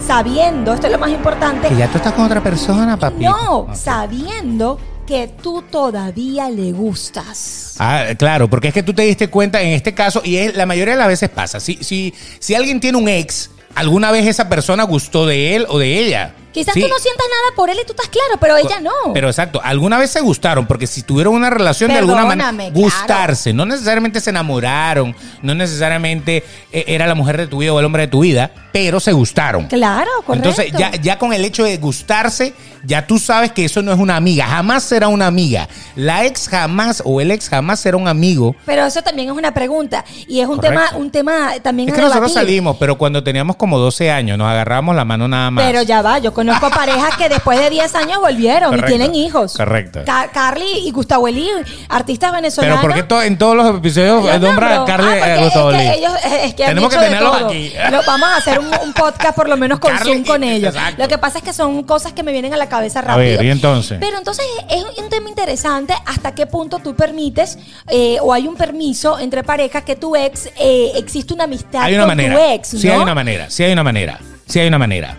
sabiendo, 0.00 0.72
esto 0.72 0.86
es 0.86 0.92
lo 0.94 0.98
más 0.98 1.10
importante, 1.10 1.68
que 1.68 1.76
ya 1.76 1.88
tú 1.88 1.98
estás 1.98 2.14
con 2.14 2.24
otra 2.24 2.42
persona, 2.42 2.96
papi. 2.96 3.22
no, 3.22 3.68
sabiendo 3.74 4.78
que 5.06 5.28
tú 5.28 5.62
todavía 5.70 6.48
le 6.48 6.72
gustas. 6.72 7.76
Ah, 7.78 8.06
claro, 8.16 8.48
porque 8.48 8.68
es 8.68 8.74
que 8.74 8.82
tú 8.82 8.94
te 8.94 9.02
diste 9.02 9.28
cuenta 9.28 9.60
en 9.60 9.74
este 9.74 9.92
caso, 9.92 10.22
y 10.24 10.36
es, 10.36 10.56
la 10.56 10.64
mayoría 10.64 10.94
de 10.94 11.00
las 11.00 11.08
veces 11.08 11.28
pasa. 11.28 11.60
Si, 11.60 11.76
si, 11.82 12.14
si 12.38 12.54
alguien 12.54 12.80
tiene 12.80 12.96
un 12.96 13.08
ex, 13.10 13.50
alguna 13.74 14.10
vez 14.10 14.26
esa 14.26 14.48
persona 14.48 14.84
gustó 14.84 15.26
de 15.26 15.54
él 15.54 15.66
o 15.68 15.78
de 15.78 15.98
ella. 15.98 16.34
Quizás 16.52 16.74
Sí. 16.74 16.82
tú 16.82 16.88
no 16.88 16.98
sientas 16.98 17.26
nada 17.28 17.56
por 17.56 17.70
él 17.70 17.78
y 17.82 17.86
tú 17.86 17.92
estás 17.92 18.08
claro, 18.08 18.38
pero 18.40 18.56
ella 18.56 18.78
no. 18.80 19.12
Pero 19.14 19.28
exacto, 19.28 19.60
alguna 19.64 19.98
vez 19.98 20.10
se 20.10 20.20
gustaron, 20.20 20.66
porque 20.66 20.86
si 20.86 21.02
tuvieron 21.02 21.34
una 21.34 21.50
relación 21.50 21.90
de 21.90 21.98
alguna 21.98 22.24
manera, 22.24 22.50
claro. 22.52 22.70
gustarse, 22.72 23.52
no 23.52 23.64
necesariamente 23.66 24.20
se 24.20 24.30
enamoraron, 24.30 25.16
no 25.42 25.54
necesariamente 25.54 26.44
eh, 26.72 26.84
era 26.88 27.06
la 27.06 27.14
mujer 27.14 27.36
de 27.38 27.46
tu 27.46 27.58
vida 27.58 27.72
o 27.72 27.78
el 27.80 27.84
hombre 27.86 28.02
de 28.02 28.08
tu 28.08 28.20
vida, 28.20 28.50
pero 28.72 29.00
se 29.00 29.12
gustaron. 29.12 29.66
claro, 29.66 30.10
correcto. 30.26 30.48
Entonces, 30.50 30.72
ya, 30.78 30.90
ya 31.00 31.18
con 31.18 31.32
el 31.32 31.44
hecho 31.44 31.64
de 31.64 31.76
gustarse, 31.78 32.54
ya 32.84 33.06
tú 33.06 33.18
sabes 33.18 33.52
que 33.52 33.64
eso 33.64 33.82
no 33.82 33.92
es 33.92 33.98
una 33.98 34.16
amiga, 34.16 34.46
jamás 34.46 34.82
será 34.82 35.08
una 35.08 35.26
amiga. 35.26 35.68
La 35.96 36.24
ex 36.24 36.48
jamás 36.48 37.02
o 37.04 37.20
el 37.20 37.30
ex 37.30 37.48
jamás 37.48 37.80
será 37.80 37.96
un 37.96 38.08
amigo. 38.08 38.54
Pero 38.66 38.84
eso 38.86 39.02
también 39.02 39.28
es 39.28 39.34
una 39.36 39.52
pregunta 39.54 40.04
y 40.26 40.40
es 40.40 40.46
un 40.48 40.56
Correcto. 40.56 40.80
tema, 40.88 40.98
un 40.98 41.10
tema 41.10 41.50
también 41.62 41.88
Es 41.88 41.94
a 41.94 41.96
que 41.96 42.02
nosotros 42.02 42.32
salimos, 42.32 42.76
pero 42.78 42.96
cuando 42.98 43.22
teníamos 43.22 43.56
como 43.56 43.78
12 43.78 44.10
años, 44.10 44.36
nos 44.38 44.48
agarramos 44.48 44.94
la 44.96 45.04
mano 45.04 45.28
nada 45.28 45.50
más. 45.50 45.64
Pero 45.64 45.82
ya 45.82 46.02
va, 46.02 46.18
yo 46.18 46.32
conozco 46.32 46.70
parejas 46.74 47.16
que 47.16 47.28
después 47.28 47.58
de 47.58 47.70
10 47.70 47.94
años 47.94 48.20
volvieron 48.20 48.70
Correcto, 48.70 48.86
y 48.94 48.96
tienen 48.98 49.14
hijos. 49.14 49.54
correcto. 49.56 50.00
Ca- 50.04 50.30
Carly 50.32 50.66
y 50.86 50.90
Gustavo 50.90 51.28
Eli, 51.28 51.48
artistas 51.88 52.30
Pero 52.30 52.42
venezolanos. 52.42 52.80
¿por 52.80 52.94
qué 52.94 53.02
to- 53.02 53.22
en 53.22 53.38
todos 53.38 53.56
los 53.56 53.76
episodios 53.76 54.24
Los 54.24 54.40
nombra 54.40 54.82
a. 54.82 54.84
Carly 54.84 55.06
Ah, 55.06 55.16
porque 55.18 55.34
eh, 55.34 55.44
Gustavo 55.44 55.70
es 55.72 55.76
que 55.78 55.82
Lee? 55.84 55.98
ellos 55.98 56.12
eh, 56.24 56.40
es 56.44 56.54
que 56.54 56.64
han 56.64 56.68
Tenemos 56.70 56.90
que 56.92 56.98
tenerlos 56.98 57.38
todo. 57.38 57.48
aquí. 57.48 57.72
Lo- 57.90 58.02
vamos 58.06 58.28
a 58.28 58.36
hacer 58.36 58.58
un, 58.58 58.66
un 58.66 58.92
podcast 58.92 59.36
por 59.36 59.48
lo 59.48 59.56
menos 59.56 59.78
con 59.78 59.92
Carly, 59.92 60.12
Zoom 60.12 60.24
con 60.24 60.42
ellos. 60.44 60.74
exacto. 60.74 61.02
Lo 61.02 61.08
que 61.08 61.18
pasa 61.18 61.38
es 61.38 61.44
que 61.44 61.52
son 61.52 61.82
cosas 61.84 62.12
que 62.12 62.22
me 62.22 62.32
vienen 62.32 62.52
a 62.54 62.56
la 62.56 62.68
cabeza 62.72 63.00
A 63.00 63.02
rápido. 63.02 63.36
ver, 63.38 63.44
¿y 63.44 63.50
entonces? 63.50 63.98
Pero 64.00 64.16
entonces 64.16 64.44
es 64.70 64.82
un 64.98 65.08
tema 65.10 65.28
interesante 65.28 65.92
hasta 66.06 66.34
qué 66.34 66.46
punto 66.46 66.78
tú 66.78 66.94
permites 66.96 67.58
eh, 67.88 68.16
o 68.22 68.32
hay 68.32 68.46
un 68.48 68.56
permiso 68.56 69.18
entre 69.18 69.44
parejas 69.44 69.82
que 69.84 69.94
tu 69.94 70.16
ex 70.16 70.46
eh, 70.58 70.92
existe 70.96 71.34
una 71.34 71.44
amistad 71.44 71.82
Hay 71.82 71.94
una 71.94 72.04
con 72.04 72.16
manera. 72.16 72.34
tu 72.34 72.40
ex, 72.54 72.68
Sí 72.68 72.88
hay 72.88 72.98
una 73.00 73.14
manera, 73.14 73.50
sí 73.50 73.62
hay 73.62 73.72
una 73.72 73.82
manera. 73.84 74.18
Sí 74.46 74.58
hay 74.58 74.68
una 74.68 74.78
manera. 74.78 75.16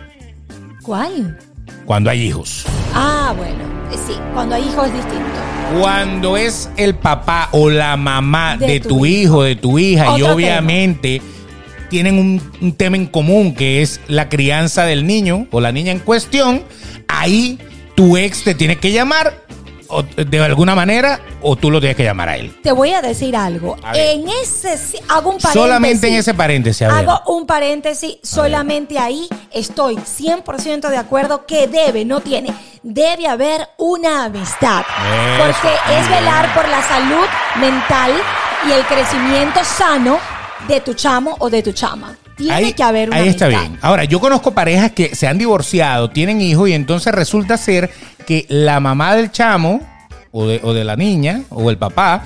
¿Cuál? 0.81 1.38
Cuando 1.86 2.10
hay 2.10 2.22
hijos. 2.24 2.65
Ah, 2.93 3.33
bueno, 3.38 3.63
eh, 3.91 3.98
sí, 4.07 4.13
cuando 4.33 4.55
hay 4.55 4.63
hijos 4.63 4.88
es 4.88 4.93
distinto. 4.95 5.24
Cuando 5.79 6.38
es 6.38 6.69
el 6.77 6.95
papá 6.95 7.50
o 7.51 7.69
la 7.69 7.95
mamá 7.98 8.57
de, 8.57 8.65
De 8.67 8.79
tu, 8.79 8.89
tu 8.89 9.05
hijo, 9.05 9.43
de 9.43 9.55
tu 9.55 9.77
hija, 9.79 10.17
y 10.17 10.24
obviamente 10.24 11.22
tienen 11.89 12.17
un, 12.17 12.41
un 12.62 12.74
tema 12.74 12.95
en 12.98 13.05
común 13.05 13.53
que 13.53 13.81
es 13.83 14.00
la 14.07 14.27
crianza 14.29 14.86
del 14.86 15.05
niño 15.05 15.48
o 15.51 15.62
la 15.62 15.72
niña 15.72 15.91
en 15.91 16.00
cuestión, 16.00 16.63
ahí 17.24 17.58
tu 17.96 18.18
ex 18.18 18.44
te 18.44 18.53
tiene 18.53 18.77
que 18.77 18.92
llamar 18.92 19.34
o, 19.88 20.03
de 20.03 20.39
alguna 20.44 20.75
manera 20.75 21.20
o 21.42 21.56
tú 21.56 21.70
lo 21.70 21.80
tienes 21.80 21.96
que 21.96 22.03
llamar 22.03 22.30
a 22.30 22.38
él. 22.38 22.56
Te 22.62 22.72
voy 22.72 22.94
a 22.94 23.01
decir 23.01 23.36
algo. 23.36 23.77
A. 23.84 23.96
En 23.98 24.27
ese 24.27 24.77
hago 25.08 25.32
un 25.32 25.38
paréntesis. 25.38 25.53
Solamente 25.53 26.08
en 26.08 26.13
ese 26.15 26.34
paréntesis. 26.34 26.88
Hago 26.88 27.22
un 27.27 27.46
paréntesis, 27.46 28.18
solamente 28.24 28.98
ahí 28.98 29.27
estoy 29.51 29.96
100% 29.96 30.89
de 30.89 30.98
acuerdo 30.98 31.46
que 31.46 31.68
debe, 31.68 32.06
no 32.06 32.22
tiene, 32.22 32.53
debe 32.82 33.27
haber 33.27 33.70
una 33.77 34.25
amistad. 34.25 34.82
Eso, 34.82 35.46
porque 35.46 35.75
es 35.98 36.10
velar 36.10 36.53
por 36.53 36.68
la 36.68 36.82
salud 36.82 37.27
mental 37.60 38.12
y 38.68 38.72
el 38.72 38.84
crecimiento 38.86 39.60
sano 39.63 40.18
de 40.68 40.80
tu 40.82 40.94
chamo 40.94 41.36
o 41.39 41.50
de 41.50 41.62
tu 41.62 41.72
chama. 41.72 42.18
Tiene 42.37 42.53
ahí, 42.53 42.73
que 42.73 42.83
haber 42.83 43.09
una 43.09 43.17
ahí 43.17 43.27
está 43.27 43.45
amistad. 43.45 43.61
bien. 43.63 43.79
Ahora, 43.81 44.03
yo 44.05 44.19
conozco 44.19 44.51
parejas 44.53 44.91
que 44.91 45.15
se 45.15 45.27
han 45.27 45.37
divorciado, 45.37 46.09
tienen 46.09 46.41
hijos 46.41 46.69
y 46.69 46.73
entonces 46.73 47.13
resulta 47.13 47.57
ser 47.57 47.89
que 48.25 48.45
la 48.49 48.79
mamá 48.79 49.15
del 49.15 49.31
chamo 49.31 49.81
o 50.31 50.47
de, 50.47 50.59
o 50.63 50.73
de 50.73 50.83
la 50.83 50.95
niña 50.95 51.41
o 51.49 51.69
el 51.69 51.77
papá 51.77 52.23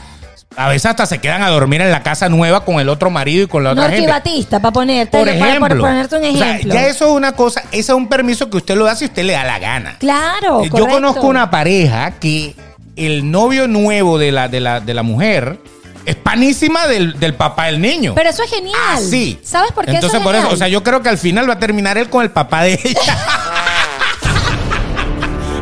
a 0.56 0.70
veces 0.70 0.88
hasta 0.88 1.06
se 1.06 1.20
quedan 1.20 1.44
a 1.44 1.50
dormir 1.50 1.82
en 1.82 1.92
la 1.92 2.02
casa 2.02 2.30
nueva 2.30 2.66
con 2.66 2.80
el 2.80 2.90
otro 2.90 3.12
marido 3.12 3.44
y 3.44 3.48
con 3.48 3.64
la 3.64 3.72
otra 3.72 3.84
Norqui 3.84 3.98
gente. 3.98 4.12
Batista, 4.12 4.60
para 4.60 4.72
ponerte, 4.72 5.16
Por 5.18 5.28
para- 5.28 5.38
ejemplo. 5.38 5.60
para 5.60 5.76
ponerte 5.80 6.16
un 6.16 6.24
O 6.36 6.38
sea, 6.38 6.50
ejemplo. 6.56 6.74
ya 6.74 6.88
eso 6.88 7.06
es 7.06 7.12
una 7.12 7.34
cosa, 7.34 7.62
ese 7.72 7.80
es 7.80 7.90
un 7.90 8.08
permiso 8.08 8.50
que 8.50 8.58
usted 8.58 8.76
lo 8.76 8.86
da 8.86 8.96
si 8.96 9.06
usted 9.06 9.24
le 9.24 9.34
da 9.34 9.44
la 9.44 9.60
gana. 9.60 9.98
Claro, 10.00 10.64
Yo 10.64 10.72
correcto. 10.72 10.94
conozco 10.96 11.28
una 11.28 11.52
pareja 11.52 12.12
que 12.20 12.56
el 12.96 13.30
novio 13.30 13.68
nuevo 13.68 14.18
de 14.18 14.32
la, 14.32 14.48
de 14.48 14.60
la, 14.62 14.80
de 14.80 14.94
la 14.96 15.04
mujer 15.04 15.60
es 16.08 16.16
panísima 16.16 16.88
del, 16.88 17.20
del 17.20 17.34
papá 17.34 17.66
del 17.66 17.82
niño. 17.82 18.14
Pero 18.16 18.30
eso 18.30 18.42
es 18.42 18.50
genial. 18.50 18.80
Así. 18.94 19.38
¿Sabes 19.44 19.74
por 19.74 19.84
qué 19.84 19.92
Entonces, 19.92 20.12
eso 20.12 20.20
es 20.20 20.24
por 20.24 20.36
eso, 20.36 20.44
genial? 20.44 20.56
o 20.56 20.58
sea, 20.58 20.70
yo 20.70 20.82
creo 20.82 21.04
que 21.04 21.10
al 21.10 21.18
final 21.18 21.50
va 21.50 21.56
a 21.56 21.60
terminar 21.60 21.98
él 21.98 22.10
con 22.10 22.24
el 22.24 22.32
papá 22.32 22.64
de 22.64 22.80
ella. 22.82 23.18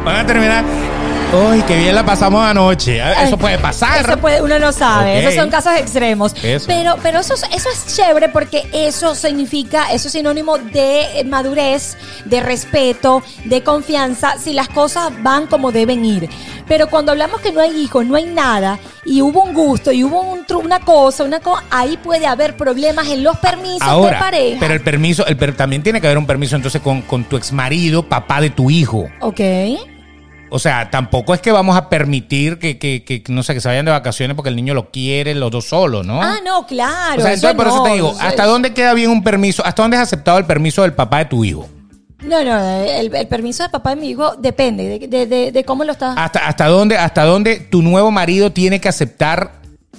Van 0.05 0.17
a 0.17 0.25
terminar. 0.27 0.63
Uy, 1.33 1.61
qué 1.63 1.75
bien 1.77 1.93
la 1.95 2.05
pasamos 2.05 2.45
anoche. 2.45 2.97
Eso 2.97 3.13
Ay, 3.17 3.35
puede 3.35 3.57
pasar. 3.57 4.05
Eso 4.05 4.17
puede, 4.19 4.41
uno 4.41 4.57
no 4.57 4.71
sabe. 4.71 5.19
Esos 5.19 5.35
son 5.35 5.49
casos 5.49 5.73
extremos. 5.77 6.33
Eso. 6.41 6.65
Pero, 6.67 6.95
pero 7.03 7.19
eso, 7.19 7.33
es- 7.33 7.43
eso 7.53 7.67
es 7.73 7.95
chévere 7.95 8.29
porque 8.29 8.69
eso 8.71 9.15
significa, 9.15 9.91
eso 9.91 10.07
es 10.07 10.13
sinónimo 10.13 10.57
de 10.57 11.25
madurez, 11.27 11.97
de 12.23 12.39
respeto, 12.39 13.21
de 13.43 13.63
confianza, 13.63 14.35
si 14.41 14.53
las 14.53 14.69
cosas 14.69 15.11
van 15.23 15.47
como 15.47 15.73
deben 15.73 16.05
ir. 16.05 16.29
Pero 16.69 16.87
cuando 16.89 17.11
hablamos 17.11 17.41
que 17.41 17.51
no 17.51 17.59
hay 17.59 17.81
hijos, 17.81 18.05
no 18.05 18.15
hay 18.15 18.25
nada, 18.25 18.79
y 19.05 19.21
hubo 19.21 19.43
un 19.43 19.53
gusto, 19.53 19.91
y 19.91 20.03
hubo 20.05 20.21
un 20.21 20.45
tru- 20.47 20.63
una 20.63 20.79
cosa, 20.79 21.23
una 21.25 21.39
cosa, 21.41 21.63
ahí 21.69 21.97
puede 21.97 22.27
haber 22.27 22.55
problemas 22.55 23.07
en 23.09 23.23
los 23.23 23.37
permisos 23.39 23.81
de 24.05 24.11
pareja. 24.17 24.57
pero 24.59 24.73
el 24.73 24.81
permiso, 24.81 25.25
el, 25.27 25.37
también 25.55 25.83
tiene 25.83 25.99
que 25.99 26.07
haber 26.07 26.17
un 26.17 26.25
permiso 26.25 26.55
entonces 26.55 26.81
con, 26.81 27.01
con 27.01 27.25
tu 27.25 27.35
ex 27.35 27.51
marido, 27.51 28.03
papá 28.03 28.39
de 28.41 28.51
tu 28.51 28.69
hijo. 28.69 29.07
Ok. 29.19 29.41
O 30.55 30.59
sea, 30.59 30.89
tampoco 30.89 31.33
es 31.33 31.41
que 31.41 31.51
vamos 31.51 31.75
a 31.75 31.89
permitir 31.89 32.59
que, 32.59 32.77
que, 32.77 33.03
que, 33.03 33.21
no 33.27 33.43
sé, 33.43 33.53
que 33.53 33.59
se 33.59 33.67
vayan 33.67 33.83
de 33.83 33.91
vacaciones 33.91 34.35
porque 34.35 34.47
el 34.49 34.55
niño 34.55 34.73
lo 34.73 34.89
quiere 34.89 35.35
los 35.35 35.51
dos 35.51 35.65
solos, 35.65 36.05
¿no? 36.05 36.21
Ah, 36.23 36.37
no, 36.45 36.65
claro. 36.65 37.19
o 37.19 37.21
sea, 37.21 37.33
entonces 37.33 37.55
por 37.57 37.67
eso 37.67 37.83
te 37.83 37.91
digo, 37.91 38.15
¿hasta 38.21 38.45
dónde 38.45 38.73
queda 38.73 38.93
bien 38.93 39.09
un 39.11 39.21
permiso? 39.21 39.65
¿Hasta 39.65 39.81
dónde 39.81 39.97
es 39.97 40.03
aceptado 40.03 40.37
el 40.37 40.45
permiso 40.45 40.83
del 40.83 40.93
papá 40.93 41.17
de 41.17 41.25
tu 41.25 41.43
hijo? 41.43 41.67
No, 42.23 42.41
no, 42.43 42.57
el, 42.85 43.13
el 43.13 43.27
permiso 43.27 43.63
de 43.63 43.69
papá 43.69 43.89
de 43.89 43.97
mi 43.97 44.09
hijo 44.11 44.35
depende 44.37 44.97
de, 44.97 45.07
de- 45.09 45.25
de- 45.27 45.51
de 45.51 45.63
cómo 45.65 45.83
lo 45.83 45.91
estás. 45.91 46.15
¿Hasta, 46.17 46.47
hasta, 46.47 46.67
dónde, 46.67 46.97
¿Hasta 46.97 47.23
dónde 47.25 47.57
tu 47.59 47.81
nuevo 47.81 48.09
marido 48.09 48.51
tiene 48.53 48.79
que 48.79 48.87
aceptar? 48.87 49.51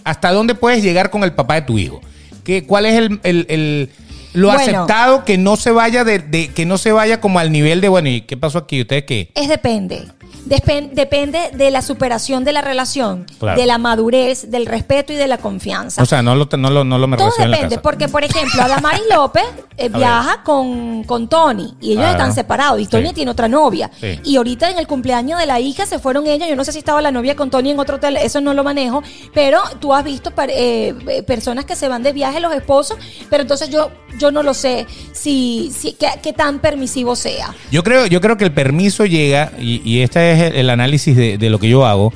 ¿Hasta 0.04 0.32
dónde 0.32 0.54
puedes 0.54 0.82
llegar 0.82 1.10
con 1.10 1.22
el 1.22 1.32
papá 1.34 1.56
de 1.56 1.62
tu 1.62 1.76
hijo? 1.78 2.00
¿Qué, 2.44 2.64
¿Cuál 2.66 2.86
es 2.86 2.94
el, 2.94 3.20
el- 3.24 3.46
el- 3.50 3.90
lo 4.32 4.48
Bueno. 4.48 4.60
aceptado 4.62 5.24
que 5.24 5.38
no 5.38 5.56
se 5.56 5.70
vaya 5.70 6.04
de, 6.04 6.18
de- 6.18 6.48
que 6.48 6.66
no 6.66 6.76
se 6.76 6.92
vaya 6.92 7.20
como 7.22 7.38
al 7.38 7.50
nivel 7.50 7.80
de 7.80 7.88
bueno, 7.88 8.08
¿y 8.10 8.20
qué 8.22 8.36
pasó 8.36 8.58
aquí? 8.58 8.82
¿Ustedes 8.82 9.04
qué? 9.04 9.30
Es 9.34 9.48
depende. 9.48 10.06
Depende 10.46 11.50
de 11.52 11.70
la 11.70 11.82
superación 11.82 12.44
de 12.44 12.52
la 12.52 12.60
relación, 12.60 13.26
Claro. 13.38 13.60
de 13.60 13.66
la 13.66 13.78
madurez, 13.78 14.50
del 14.50 14.66
respeto 14.66 15.12
y 15.12 15.16
de 15.16 15.26
la 15.26 15.38
confianza. 15.38 16.02
O 16.02 16.06
sea, 16.06 16.22
no 16.22 16.34
lo, 16.34 16.48
no 16.56 16.70
lo, 16.70 16.84
no 16.84 16.98
lo 16.98 17.06
me 17.08 17.16
Todo 17.16 17.26
reciben 17.28 17.46
en 17.46 17.50
la 17.50 17.56
depende, 17.56 17.76
casa. 17.76 17.82
porque 17.82 18.08
por 18.08 18.24
ejemplo, 18.24 18.62
Adamaris 18.62 19.02
López 19.12 19.44
eh, 19.76 19.88
viaja 19.94 20.42
con, 20.44 21.04
con 21.04 21.28
Tony 21.28 21.74
y 21.80 21.92
ellos 21.92 22.02
Claro. 22.02 22.12
están 22.18 22.32
separados 22.34 22.80
y 22.80 22.86
Tony 22.86 23.08
Sí. 23.08 23.14
tiene 23.14 23.30
otra 23.32 23.48
novia. 23.48 23.90
Sí. 24.00 24.20
Y 24.24 24.36
ahorita 24.36 24.70
en 24.70 24.78
el 24.78 24.86
cumpleaños 24.86 25.38
de 25.40 25.46
la 25.46 25.58
hija 25.60 25.84
se 25.86 25.98
fueron 25.98 26.26
ellos, 26.26 26.48
yo 26.48 26.56
no 26.56 26.64
sé 26.64 26.72
si 26.72 26.78
estaba 26.78 27.02
la 27.02 27.10
novia 27.10 27.34
con 27.36 27.50
Tony 27.50 27.70
en 27.72 27.78
otro 27.80 27.96
hotel, 27.96 28.16
eso 28.16 28.40
no 28.40 28.54
lo 28.54 28.62
manejo, 28.64 29.02
pero 29.34 29.60
tú 29.80 29.92
has 29.92 30.04
visto 30.04 30.32
eh, 30.48 30.94
eh, 31.08 31.22
personas 31.24 31.64
que 31.64 31.74
se 31.76 31.88
van 31.88 32.02
de 32.02 32.12
viaje, 32.12 32.40
los 32.40 32.54
esposos, 32.54 32.96
pero 33.28 33.42
entonces 33.42 33.68
yo, 33.68 33.90
yo 34.18 34.30
no 34.30 34.42
lo 34.42 34.54
sé 34.54 34.86
si, 35.12 35.70
si 35.76 35.92
qué, 35.92 36.08
qué 36.22 36.32
tan 36.32 36.58
permisivo 36.60 37.16
sea. 37.16 37.54
Yo 37.70 37.82
creo, 37.82 38.06
yo 38.06 38.20
creo 38.20 38.36
que 38.36 38.44
el 38.44 38.52
permiso 38.52 39.04
llega, 39.06 39.52
y, 39.58 39.80
y 39.84 40.02
este 40.02 40.32
es 40.32 40.40
el, 40.52 40.56
el 40.56 40.70
análisis 40.70 41.16
de, 41.16 41.38
de 41.38 41.50
lo 41.50 41.58
que 41.58 41.68
yo 41.68 41.84
hago, 41.86 42.12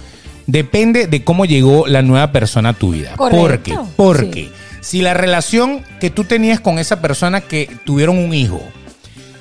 depende 0.47 1.07
de 1.07 1.23
cómo 1.25 1.45
llegó 1.45 1.87
la 1.87 2.03
nueva 2.03 2.33
persona 2.33 2.71
a 2.71 2.73
tu 2.75 2.93
vida. 2.93 3.13
Correcto, 3.17 3.41
¿Por 3.41 3.63
qué? 3.63 3.93
Porque 3.97 4.43
sí. 4.45 4.53
si 4.81 5.03
la 5.03 5.15
relación 5.15 5.83
que 6.01 6.11
tú 6.11 6.25
tenías 6.25 6.61
con 6.61 6.79
esa 6.79 7.01
persona 7.01 7.41
que 7.41 7.71
tuvieron 7.85 8.19
un 8.19 8.35
hijo 8.35 8.61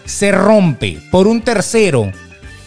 se 0.06 0.32
rompe 0.32 1.00
por 1.12 1.28
un 1.28 1.42
tercero, 1.42 2.12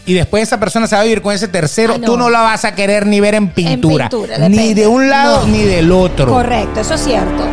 y 0.04 0.14
después 0.14 0.42
esa 0.42 0.58
persona 0.58 0.88
se 0.88 0.96
va 0.96 1.02
a 1.02 1.04
vivir 1.04 1.22
con 1.22 1.32
ese 1.34 1.46
tercero, 1.46 1.94
Ah, 1.94 1.98
no. 1.98 2.06
tú 2.06 2.16
no 2.16 2.28
la 2.30 2.40
vas 2.40 2.64
a 2.64 2.74
querer 2.74 3.06
ni 3.06 3.20
ver 3.20 3.34
en 3.36 3.48
pintura. 3.50 4.08
pintura, 4.08 4.48
ni 4.48 4.74
de 4.74 4.86
un 4.88 5.08
lado 5.08 5.42
No. 5.46 5.52
ni 5.52 5.62
del 5.62 5.92
otro. 5.92 6.26
Correcto, 6.26 6.80
eso 6.80 6.94
es 6.94 7.04
cierto. 7.04 7.44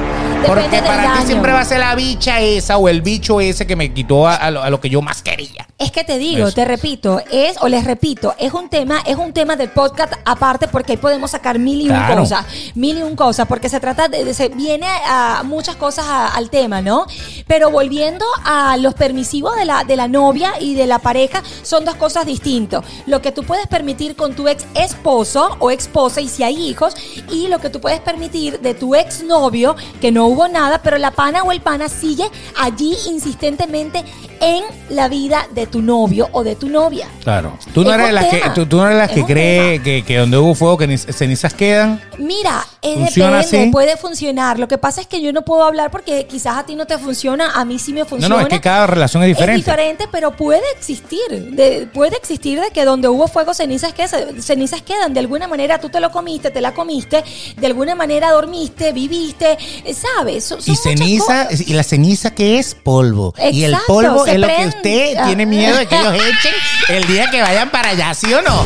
Porque 0.46 0.82
para 0.82 1.04
daño. 1.04 1.22
ti 1.22 1.28
siempre 1.28 1.52
va 1.52 1.62
a 1.62 1.66
ser 1.66 1.80
la 1.80 1.96
bicha 1.96 2.40
esa 2.42 2.78
o 2.78 2.90
el 2.90 3.02
bicho 3.02 3.40
ese 3.42 3.68
que 3.68 3.76
me 3.76 3.94
quitó 3.94 4.28
a, 4.28 4.36
a 4.36 4.52
lo, 4.52 4.64
a 4.64 4.70
lo 4.70 4.80
que 4.82 4.90
yo 4.90 5.02
más 5.02 5.22
quería. 5.22 5.68
Es 5.80 5.94
que 5.94 6.04
te 6.04 6.18
digo, 6.18 6.48
Eso. 6.48 6.56
te 6.56 6.66
repito, 6.66 7.22
es, 7.32 7.56
o 7.62 7.70
les 7.70 7.86
repito, 7.86 8.36
es 8.38 8.52
un 8.54 8.68
tema, 8.68 9.00
es 9.06 9.16
un 9.16 9.32
tema 9.32 9.56
del 9.56 9.70
podcast 9.70 10.12
aparte 10.26 10.68
porque 10.68 10.92
ahí 10.92 10.98
podemos 10.98 11.32
sacar 11.32 11.58
mil 11.58 11.80
y 11.80 11.90
un 11.90 11.96
cosas, 12.18 12.46
mil 12.76 12.98
y 12.98 13.02
un 13.02 13.16
cosas, 13.16 13.48
porque 13.48 13.70
se 13.70 13.80
trata 13.80 14.10
de, 14.10 14.26
de- 14.26 14.34
se 14.34 14.50
viene 14.50 14.86
a 15.08 15.42
muchas 15.46 15.78
cosas 15.78 16.06
a- 16.06 16.28
al 16.36 16.50
tema, 16.50 16.82
¿no? 16.82 17.06
Pero 17.48 17.72
volviendo 17.72 18.26
a 18.44 18.76
los 18.76 18.94
permisivos 18.94 19.56
de 19.56 19.64
la, 19.64 19.86
de 19.86 19.96
la 19.96 20.10
novia 20.10 20.52
y 20.60 20.74
de 20.76 20.86
la 20.86 21.00
pareja, 21.00 21.42
son 21.64 21.86
dos 21.86 21.96
cosas 21.96 22.26
distintas. 22.26 22.84
Lo 23.06 23.22
que 23.22 23.32
tú 23.32 23.44
puedes 23.44 23.68
permitir 23.68 24.18
con 24.18 24.36
tu 24.36 24.50
ex 24.50 24.66
esposo 24.76 25.56
o 25.60 25.72
esposa 25.72 26.20
y 26.20 26.28
si 26.28 26.44
hay 26.44 26.58
hijos, 26.70 26.94
y 27.32 27.48
lo 27.48 27.60
que 27.60 27.70
tú 27.70 27.80
puedes 27.80 28.02
permitir 28.02 28.60
de 28.60 28.74
tu 28.74 28.96
ex 28.96 29.24
novio, 29.24 29.78
que 30.02 30.12
no 30.12 30.28
hubo 30.28 30.50
nada, 30.50 30.82
pero 30.84 30.98
la 30.98 31.12
pana 31.12 31.42
o 31.44 31.54
el 31.54 31.62
pana 31.62 31.88
sigue 31.88 32.26
allí 32.60 32.98
insistentemente 33.08 34.04
en 34.42 34.64
la 34.90 35.08
vida 35.08 35.48
de 35.54 35.68
tu 35.68 35.82
novio 35.82 36.30
o 36.32 36.44
de 36.44 36.56
tu 36.56 36.70
novia. 36.70 37.08
Claro. 37.24 37.58
Tú 37.74 37.84
no 37.84 37.92
Es 37.94 38.00
eres 38.00 38.14
las 38.14 38.26
que, 38.26 38.42
tú, 38.56 38.66
tú 38.66 38.78
no 38.78 38.86
eres 38.88 38.98
las 38.98 39.10
Es 39.10 39.16
que 39.16 39.26
cree 39.26 39.82
que, 39.82 40.04
que 40.04 40.18
donde 40.18 40.38
hubo 40.38 40.56
fuego 40.56 40.78
que 40.78 40.88
ni- 40.88 40.98
cenizas 40.98 41.54
quedan. 41.54 42.02
Mira, 42.18 42.66
¿Funciona 42.82 43.38
depende, 43.40 43.62
así? 43.64 43.72
puede 43.72 43.98
funcionar. 43.98 44.58
Lo 44.60 44.68
que 44.68 44.78
pasa 44.78 45.02
es 45.02 45.08
que 45.08 45.22
yo 45.22 45.34
no 45.34 45.44
puedo 45.44 45.64
hablar 45.64 45.92
porque 45.92 46.26
quizás 46.28 46.58
a 46.58 46.66
ti 46.66 46.76
no 46.76 46.86
te 46.88 46.98
funciona, 46.98 47.52
a 47.52 47.66
mí 47.66 47.78
sí 47.80 47.94
me 47.94 48.02
No, 48.02 48.06
funciona. 48.06 48.36
no, 48.36 48.42
es 48.42 48.48
que 48.48 48.62
cada 48.62 48.88
relación 48.88 49.24
es 49.24 49.28
diferente. 49.28 49.60
Es 49.60 49.66
diferente, 49.66 50.06
pero 50.12 50.32
puede 50.32 50.64
existir. 50.78 51.20
de- 51.30 51.88
puede 51.94 52.16
existir 52.18 52.60
de 52.60 52.70
que 52.72 52.86
donde 52.86 53.08
hubo 53.08 53.28
fuego, 53.28 53.54
cenizas, 53.54 53.94
que, 53.94 54.08
cenizas 54.42 54.82
quedan. 54.82 55.14
De 55.14 55.20
alguna 55.20 55.48
manera 55.48 55.80
tú 55.80 55.90
te 55.90 56.00
lo 56.00 56.12
comiste, 56.12 56.52
te 56.52 56.62
la 56.62 56.74
comiste, 56.74 57.24
de 57.58 57.68
alguna 57.68 57.96
manera 57.96 58.32
dormiste, 58.32 58.92
viviste, 58.94 59.58
eh, 59.86 59.94
¿sabes? 59.94 60.44
Son- 60.46 60.62
son 60.62 60.74
Y 60.74 60.78
ceniza, 60.78 61.48
y 61.52 61.74
la 61.74 61.84
ceniza 61.84 62.32
que 62.34 62.60
es 62.60 62.76
polvo. 62.76 63.34
y 63.52 63.64
el 63.64 63.72
Exacto, 63.74 63.94
polvo 63.94 64.26
se 64.30 64.36
es 64.36 64.40
lo 64.42 64.48
que 64.48 64.68
usted 64.68 65.18
Ah. 65.18 65.26
tiene 65.28 65.46
miedo 65.46 65.78
de 65.78 65.86
que 65.86 65.96
ellos 65.98 66.14
echen 66.16 66.96
el 66.98 67.08
día 67.08 67.30
que 67.32 67.42
vayan 67.42 67.70
para 67.70 67.90
allá, 67.90 68.14
¿sí 68.14 68.34
o 68.34 68.42
no? 68.42 68.64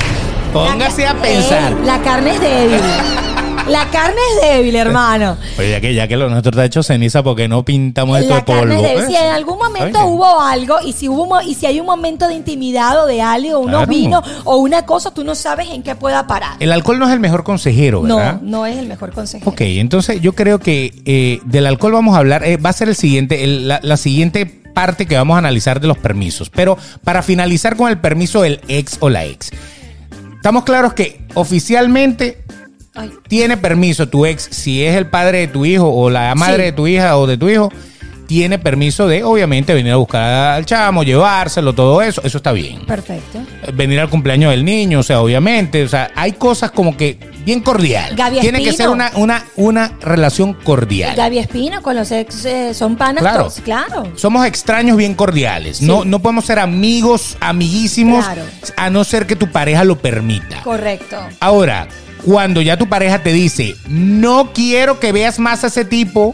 Póngase 0.51 1.07
a 1.07 1.15
pensar. 1.15 1.73
Ey, 1.73 1.85
la 1.85 1.99
carne 2.01 2.31
es 2.35 2.39
débil. 2.41 2.79
la 3.69 3.85
carne 3.89 4.17
es 4.35 4.49
débil, 4.51 4.75
hermano. 4.75 5.35
Oye, 5.57 5.71
ya 5.71 5.81
que, 5.81 5.93
ya 5.95 6.07
que 6.07 6.15
lo 6.15 6.29
nuestro 6.29 6.51
está 6.51 6.65
hecho 6.65 6.83
ceniza, 6.83 7.23
porque 7.23 7.47
no 7.47 7.63
pintamos 7.65 8.19
esto 8.19 8.35
de 8.35 8.41
polvo? 8.43 8.73
es. 8.85 9.01
¿Eh? 9.01 9.05
Si 9.07 9.15
en 9.15 9.31
algún 9.31 9.57
momento 9.57 9.99
Oye. 9.99 10.07
hubo 10.11 10.41
algo 10.41 10.75
y 10.85 10.93
si 10.93 11.07
hubo 11.09 11.41
y 11.41 11.55
si 11.55 11.65
hay 11.65 11.79
un 11.79 11.87
momento 11.87 12.27
de 12.27 12.35
intimidad 12.35 13.01
o 13.03 13.07
de 13.07 13.21
algo, 13.23 13.57
unos 13.59 13.71
Claro. 13.71 13.87
vinos 13.87 14.23
o 14.43 14.57
una 14.57 14.85
cosa, 14.85 15.11
tú 15.11 15.23
no 15.23 15.33
sabes 15.33 15.69
en 15.69 15.81
qué 15.81 15.95
pueda 15.95 16.27
parar. 16.27 16.57
El 16.59 16.71
alcohol 16.71 16.99
no 16.99 17.07
es 17.07 17.13
el 17.13 17.19
mejor 17.19 17.43
consejero, 17.43 18.03
¿verdad? 18.03 18.39
No, 18.43 18.59
no 18.59 18.65
es 18.67 18.77
el 18.77 18.85
mejor 18.87 19.11
consejo. 19.11 19.49
Ok, 19.49 19.61
entonces 19.61 20.21
yo 20.21 20.33
creo 20.33 20.59
que 20.59 20.93
eh, 21.05 21.39
del 21.45 21.65
alcohol 21.65 21.93
vamos 21.93 22.15
a 22.15 22.19
hablar, 22.19 22.43
eh, 22.43 22.57
va 22.57 22.69
a 22.69 22.73
ser 22.73 22.89
el 22.89 22.95
siguiente, 22.95 23.43
el- 23.43 23.67
la, 23.67 23.79
la 23.81 23.97
siguiente 23.97 24.61
parte 24.73 25.05
que 25.05 25.15
vamos 25.15 25.35
a 25.35 25.39
analizar 25.39 25.79
de 25.79 25.87
los 25.87 25.97
permisos. 25.97 26.49
Pero 26.49 26.77
para 27.03 27.21
finalizar 27.21 27.75
con 27.77 27.89
el 27.89 27.97
permiso 27.99 28.41
del 28.41 28.59
ex 28.67 28.97
o 28.99 29.09
la 29.09 29.25
ex, 29.25 29.51
estamos 30.35 30.63
claros 30.63 30.93
que 30.93 31.21
oficialmente 31.33 32.43
Ay, 32.95 33.11
tiene 33.27 33.57
permiso 33.57 34.07
tu 34.07 34.25
ex, 34.25 34.43
si 34.51 34.83
es 34.83 34.95
el 34.95 35.07
padre 35.07 35.39
de 35.39 35.47
tu 35.47 35.65
hijo 35.65 35.87
o 35.89 36.09
la 36.09 36.35
madre 36.35 36.57
Sí. 36.57 36.61
de 36.63 36.71
tu 36.73 36.85
hija 36.87 37.17
o 37.17 37.25
de 37.25 37.37
tu 37.37 37.49
hijo, 37.49 37.71
tiene 38.27 38.59
permiso 38.59 39.07
de, 39.07 39.23
obviamente, 39.23 39.73
venir 39.73 39.91
a 39.93 39.97
buscar 39.97 40.21
al 40.53 40.65
chamo, 40.65 41.03
llevárselo, 41.03 41.73
todo 41.73 42.01
eso, 42.01 42.21
eso 42.23 42.37
está 42.37 42.51
bien. 42.51 42.85
perfecto. 42.85 43.39
Venir 43.73 43.99
al 43.99 44.09
cumpleaños 44.09 44.51
del 44.51 44.63
niño, 44.65 44.99
o 44.99 45.03
sea, 45.03 45.21
obviamente, 45.21 45.83
o 45.83 45.89
sea, 45.89 46.11
hay 46.15 46.33
cosas 46.33 46.71
como 46.71 46.95
que 46.97 47.17
bien 47.45 47.59
cordial. 47.59 48.15
Gaby 48.15 48.39
tiene 48.39 48.63
que 48.63 48.71
ser 48.73 48.89
una, 48.89 49.11
una, 49.15 49.45
una 49.57 49.91
relación 50.01 50.53
cordial. 50.53 51.15
Gaby 51.15 51.39
Espino 51.39 51.81
con 51.81 51.95
los 51.95 52.11
ex 52.11 52.45
eh, 52.45 52.73
son 52.73 52.95
panas 52.95 53.21
Claro. 53.21 53.39
todos, 53.39 53.59
claro. 53.61 54.03
Somos 54.15 54.45
extraños 54.45 54.95
bien 54.97 55.13
cordiales. 55.13 55.81
No, 55.81 56.05
no 56.05 56.19
podemos 56.19 56.45
ser 56.45 56.59
amigos, 56.59 57.35
amiguísimos, 57.41 58.23
Claro. 58.25 58.43
a 58.77 58.89
no 58.89 59.03
ser 59.03 59.27
que 59.27 59.35
tu 59.35 59.51
pareja 59.51 59.83
lo 59.83 59.97
permita. 59.97 60.61
Correcto. 60.63 61.17
Ahora, 61.41 61.87
cuando 62.25 62.61
ya 62.61 62.77
tu 62.77 62.87
pareja 62.87 63.21
te 63.21 63.33
dice, 63.33 63.75
no 63.89 64.51
quiero 64.53 64.99
que 65.01 65.11
veas 65.11 65.39
más 65.39 65.65
a 65.65 65.67
ese 65.67 65.83
tipo, 65.83 66.33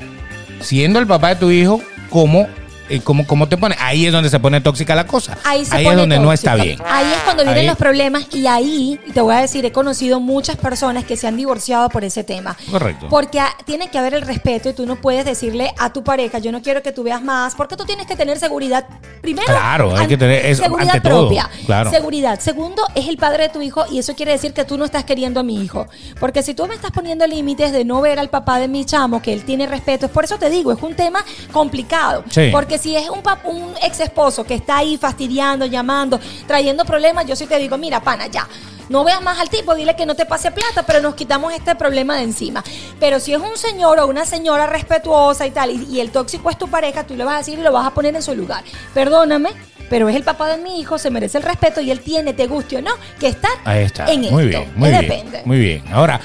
siendo 0.61 0.99
el 0.99 1.07
papá 1.07 1.29
de 1.29 1.35
tu 1.35 1.51
hijo, 1.51 1.81
¿cómo, 2.09 2.41
eh, 2.41 2.58
cómo, 3.03 3.25
cómo 3.27 3.47
te 3.47 3.57
pone? 3.57 3.75
Ahí 3.79 4.05
es 4.05 4.11
donde 4.11 4.29
se 4.29 4.39
pone 4.39 4.61
tóxica 4.61 4.95
la 4.95 5.05
cosa. 5.07 5.37
Ahí 5.43 5.65
se 5.65 5.77
es 5.77 5.83
pone 5.83 5.95
donde 5.97 6.19
no 6.19 6.33
está 6.33 6.55
bien. 6.55 6.79
Ahí 6.85 7.05
es 7.11 7.19
cuando 7.23 7.43
vienen 7.43 7.61
Ahí- 7.61 7.67
los 7.67 7.77
problemas 7.77 8.25
y 8.33 8.47
ahí, 8.47 8.99
te 9.13 9.21
voy 9.21 9.35
a 9.35 9.39
decir, 9.39 9.65
he 9.65 9.71
conocido 9.71 10.19
muchas 10.19 10.57
personas 10.57 11.03
que 11.05 11.15
se 11.17 11.27
han 11.27 11.37
divorciado 11.37 11.89
por 11.89 12.03
ese 12.03 12.23
tema. 12.23 12.57
Correcto. 12.71 13.07
Porque 13.09 13.39
tiene 13.65 13.89
que 13.89 13.97
haber 13.99 14.13
el 14.15 14.21
respeto 14.23 14.69
y 14.69 14.73
tú 14.73 14.85
no 14.85 14.95
puedes 14.95 15.25
decirle 15.25 15.73
a 15.77 15.91
tu 15.93 16.03
pareja, 16.03 16.39
yo 16.39 16.51
no 16.51 16.61
quiero 16.61 16.81
que 16.81 16.91
tú 16.91 17.03
veas 17.03 17.21
más, 17.21 17.55
porque 17.55 17.75
tú 17.77 17.85
tienes 17.85 18.07
que 18.07 18.15
tener 18.15 18.39
seguridad. 18.39 18.85
Primero, 19.21 19.47
Claro, 19.47 19.95
hay 19.95 20.07
que 20.07 20.17
tener 20.17 20.45
eso 20.45 20.63
seguridad 20.63 20.95
ante 20.95 21.09
todo, 21.09 21.27
propia. 21.27 21.49
claro. 21.65 21.91
Seguridad. 21.91 22.39
Segundo, 22.39 22.81
es 22.95 23.07
el 23.07 23.17
padre 23.17 23.43
de 23.43 23.49
tu 23.49 23.61
hijo 23.61 23.85
y 23.91 23.99
eso 23.99 24.15
quiere 24.15 24.31
decir 24.31 24.53
que 24.53 24.63
tú 24.65 24.77
no 24.77 24.85
estás 24.85 25.03
queriendo 25.03 25.39
a 25.41 25.43
mi 25.43 25.61
hijo. 25.61 25.87
Porque 26.19 26.41
si 26.43 26.53
tú 26.53 26.65
me 26.67 26.75
estás 26.75 26.91
poniendo 26.91 27.27
límites 27.27 27.71
de 27.71 27.85
no 27.85 28.01
ver 28.01 28.17
al 28.19 28.29
papá 28.29 28.59
de 28.59 28.67
mi 28.67 28.85
chamo, 28.85 29.21
que 29.21 29.33
él 29.33 29.43
tiene 29.43 29.67
respeto, 29.67 30.05
es 30.07 30.11
por 30.11 30.23
eso 30.23 30.37
te 30.37 30.49
digo, 30.49 30.71
es 30.71 30.81
un 30.81 30.95
tema 30.95 31.23
complicado. 31.51 32.23
Sí. 32.29 32.49
Porque 32.51 32.77
si 32.79 32.95
es 32.95 33.09
un, 33.09 33.21
pap- 33.21 33.43
un 33.45 33.73
ex 33.83 33.99
esposo 33.99 34.43
que 34.43 34.55
está 34.55 34.77
ahí 34.77 34.97
fastidiando, 34.97 35.65
llamando, 35.65 36.19
trayendo 36.47 36.85
problemas, 36.85 37.25
yo 37.25 37.35
sí 37.35 37.45
te 37.45 37.57
digo, 37.57 37.77
mira, 37.77 37.99
pana, 38.01 38.27
ya. 38.27 38.47
No 38.89 39.03
veas 39.03 39.21
más 39.21 39.37
al 39.39 39.49
tipo, 39.49 39.75
dile 39.75 39.95
que 39.95 40.07
no 40.07 40.15
te 40.15 40.25
pase 40.25 40.49
plata, 40.49 40.81
pero 40.81 40.99
nos 40.99 41.13
quitamos 41.13 41.53
este 41.53 41.75
problema 41.75 42.15
de 42.17 42.23
encima. 42.23 42.63
Pero 42.99 43.19
si 43.19 43.33
es 43.33 43.39
un 43.39 43.55
señor 43.55 43.99
o 43.99 44.07
una 44.07 44.25
señora 44.25 44.65
respetuosa 44.65 45.45
y 45.45 45.51
tal, 45.51 45.69
y, 45.69 45.83
y 45.91 45.99
el 45.99 46.09
tóxico 46.09 46.49
es 46.49 46.57
tu 46.57 46.67
pareja, 46.69 47.03
tú 47.05 47.15
le 47.15 47.23
vas 47.23 47.35
a 47.35 47.37
decir 47.37 47.59
y 47.59 47.61
lo 47.61 47.71
vas 47.71 47.85
a 47.85 47.91
poner 47.93 48.15
en 48.15 48.23
su 48.23 48.33
lugar. 48.35 48.63
Perdóname, 48.95 49.49
pero 49.91 50.09
es 50.09 50.15
el 50.15 50.23
papá 50.23 50.47
de 50.49 50.57
mi 50.57 50.79
hijo, 50.79 50.97
se 50.97 51.11
merece 51.11 51.37
el 51.37 51.43
respeto 51.43 51.81
y 51.81 51.91
él 51.91 51.99
tiene, 51.99 52.33
te 52.33 52.47
guste 52.47 52.77
o 52.77 52.81
no, 52.81 52.91
que 53.19 53.27
estar 53.27 53.51
Ahí 53.63 53.83
está. 53.83 54.05
en 54.11 54.21
muy 54.21 54.45
esto. 54.45 54.59
bien, 54.59 54.71
muy 54.75 54.89
bien. 54.89 55.01
depende. 55.01 55.41
Muy 55.45 55.59
bien. 55.59 55.83
Ahora, 55.91 56.19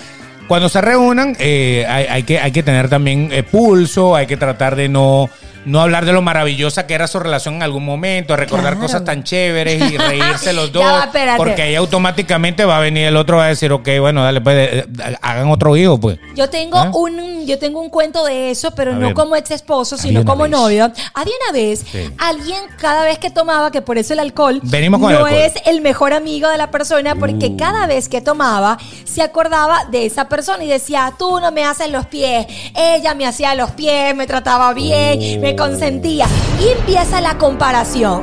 cuando 0.49 0.71
se 0.71 0.81
reúnan, 0.81 1.37
eh, 1.39 1.85
hay, 1.87 2.07
hay 2.07 2.23
que, 2.23 2.39
hay 2.41 2.51
que 2.51 2.63
tener 2.63 2.89
también 2.89 3.29
eh, 3.31 3.43
pulso, 3.43 4.17
hay 4.17 4.27
que 4.27 4.39
tratar 4.39 4.75
de 4.75 4.89
no, 4.89 5.29
no 5.65 5.81
hablar 5.81 6.05
de 6.05 6.13
lo 6.13 6.23
maravillosa 6.23 6.87
que 6.87 6.95
era 6.95 7.07
su 7.07 7.19
relación 7.19 7.55
en 7.57 7.63
algún 7.63 7.85
momento, 7.85 8.37
recordar 8.37 8.75
Claro. 8.75 8.81
cosas 8.87 9.05
tan 9.05 9.23
chéveres 9.25 9.91
y 9.93 9.97
reírse 9.99 10.53
los 10.53 10.73
dos. 10.73 10.83
va, 10.85 11.11
porque 11.37 11.63
ahí 11.63 11.75
automáticamente 11.75 12.65
va 12.65 12.77
a 12.79 12.81
venir 12.81 13.07
el 13.07 13.17
otro 13.17 13.37
va 13.39 13.47
a 13.47 13.49
decir, 13.49 13.73
ok, 13.73 13.89
bueno, 14.01 14.23
dale, 14.25 14.41
pues, 14.41 14.57
eh, 14.57 14.87
eh, 14.87 15.17
hagan 15.23 15.49
otro 15.51 15.77
hijo, 15.77 15.99
pues. 15.99 16.19
Yo 16.35 16.49
tengo 16.51 16.79
¿Ah? 16.79 16.91
un 16.95 17.35
yo 17.47 17.59
tengo 17.59 17.81
un 17.81 17.91
cuento 17.91 18.25
de 18.25 18.51
eso, 18.51 18.71
pero 18.75 18.93
A 18.93 18.95
no 18.95 19.07
ver. 19.09 19.15
como 19.15 19.37
ex 19.37 19.51
esposo, 19.51 19.99
sino 19.99 20.25
como 20.25 20.45
vez. 20.45 20.53
novio. 20.53 20.91
Había 21.13 21.35
una 21.45 21.53
vez 21.53 21.85
Sí. 21.91 22.11
alguien 22.19 22.59
cada 22.79 23.05
vez 23.05 23.19
que 23.19 23.29
tomaba, 23.31 23.71
que 23.71 23.83
por 23.83 23.99
eso 23.99 24.15
el 24.15 24.21
alcohol 24.21 24.61
Venimos 24.63 24.99
con 25.01 25.13
no 25.13 25.19
el 25.19 25.25
alcohol. 25.27 25.43
es 25.43 25.53
el 25.67 25.83
mejor 25.83 26.15
amigo 26.15 26.49
de 26.49 26.57
la 26.57 26.71
persona, 26.71 27.15
porque 27.17 27.47
Uh. 27.49 27.57
cada 27.59 27.87
vez 27.87 28.09
que 28.09 28.23
tomaba 28.23 28.79
se 29.05 29.21
acordaba 29.23 29.85
de 29.91 30.07
esa 30.07 30.29
persona 30.29 30.65
y 30.65 30.69
decía, 30.69 31.13
tú 31.19 31.39
no 31.41 31.53
me 31.53 31.65
haces 31.65 31.91
los 31.91 32.07
pies, 32.07 32.47
ella 32.75 33.15
me 33.15 33.27
hacía 33.27 33.55
los 33.55 33.73
pies, 33.73 34.15
me 34.17 34.27
trataba 34.27 34.73
bien, 34.73 35.39
Uh. 35.39 35.41
me 35.43 35.54
consentía. 35.57 36.27
Y 36.61 36.69
empieza 36.79 37.21
la 37.21 37.39
comparación. 37.39 38.23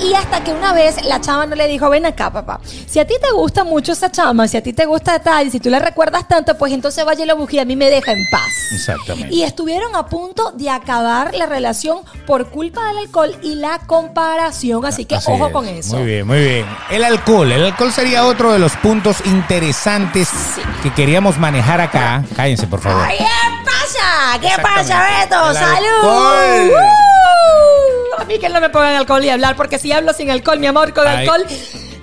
Y 0.00 0.14
hasta 0.14 0.44
que 0.44 0.52
una 0.52 0.72
vez 0.72 1.04
la 1.04 1.20
chama 1.20 1.46
no 1.46 1.56
le 1.56 1.66
dijo, 1.66 1.90
ven 1.90 2.06
acá, 2.06 2.30
papá. 2.32 2.60
Si 2.86 2.98
a 3.00 3.06
ti 3.06 3.14
te 3.20 3.32
gusta 3.32 3.64
mucho 3.64 3.92
esa 3.92 4.10
chama, 4.10 4.46
si 4.46 4.56
a 4.56 4.62
ti 4.62 4.72
te 4.72 4.86
gusta 4.86 5.18
tal, 5.18 5.46
y 5.48 5.50
si 5.50 5.58
tú 5.60 5.70
le 5.70 5.78
recuerdas 5.78 6.28
tanto, 6.28 6.56
pues 6.56 6.72
entonces 6.72 7.04
vaya 7.04 7.24
y 7.24 7.26
lo 7.26 7.36
busque 7.36 7.60
a 7.60 7.64
mí 7.64 7.74
me 7.76 7.90
deja 7.90 8.12
en 8.12 8.24
paz. 8.30 8.42
Exactamente. 8.72 9.34
Y 9.34 9.42
estuvieron 9.42 9.94
a 9.96 10.06
punto 10.06 10.52
de 10.52 10.70
acabar 10.70 11.34
la 11.34 11.46
relación 11.46 11.98
por 12.26 12.50
culpa 12.50 12.86
del 12.88 12.98
alcohol 12.98 13.36
y 13.42 13.56
la 13.56 13.80
comparación. 13.86 14.84
Así 14.86 15.04
que 15.04 15.16
Así 15.16 15.30
ojo 15.32 15.48
es. 15.48 15.52
con 15.52 15.66
eso. 15.68 15.96
Muy 15.96 16.06
bien, 16.06 16.26
muy 16.26 16.38
bien. 16.38 16.66
El 16.90 17.04
alcohol. 17.04 17.50
El 17.50 17.64
alcohol 17.64 17.92
sería 17.92 18.24
otro 18.24 18.52
de 18.52 18.58
los 18.58 18.76
puntos 18.76 19.16
interesantes 19.24 20.28
que 20.82 20.92
queríamos 20.94 21.38
manejar 21.38 21.80
acá. 21.80 22.24
Cállense, 22.36 22.66
por 22.66 22.80
favor. 22.80 23.02
Ay, 23.04 23.18
¿Qué 23.18 23.24
pasa? 23.64 24.38
¿Qué 24.40 24.62
pasa, 24.62 25.06
Beto? 25.20 25.54
¡Salud! 25.54 26.04
¡Uh! 26.04 27.87
A 28.20 28.24
mí 28.24 28.38
que 28.38 28.48
no 28.48 28.60
me 28.60 28.68
pongan 28.70 28.94
alcohol 28.96 29.24
y 29.24 29.28
hablar, 29.30 29.56
porque 29.56 29.78
si 29.78 29.92
hablo 29.92 30.12
sin 30.12 30.30
alcohol, 30.30 30.58
mi 30.58 30.66
amor, 30.66 30.92
con 30.92 31.06
Ay. 31.06 31.18
alcohol, 31.26 31.44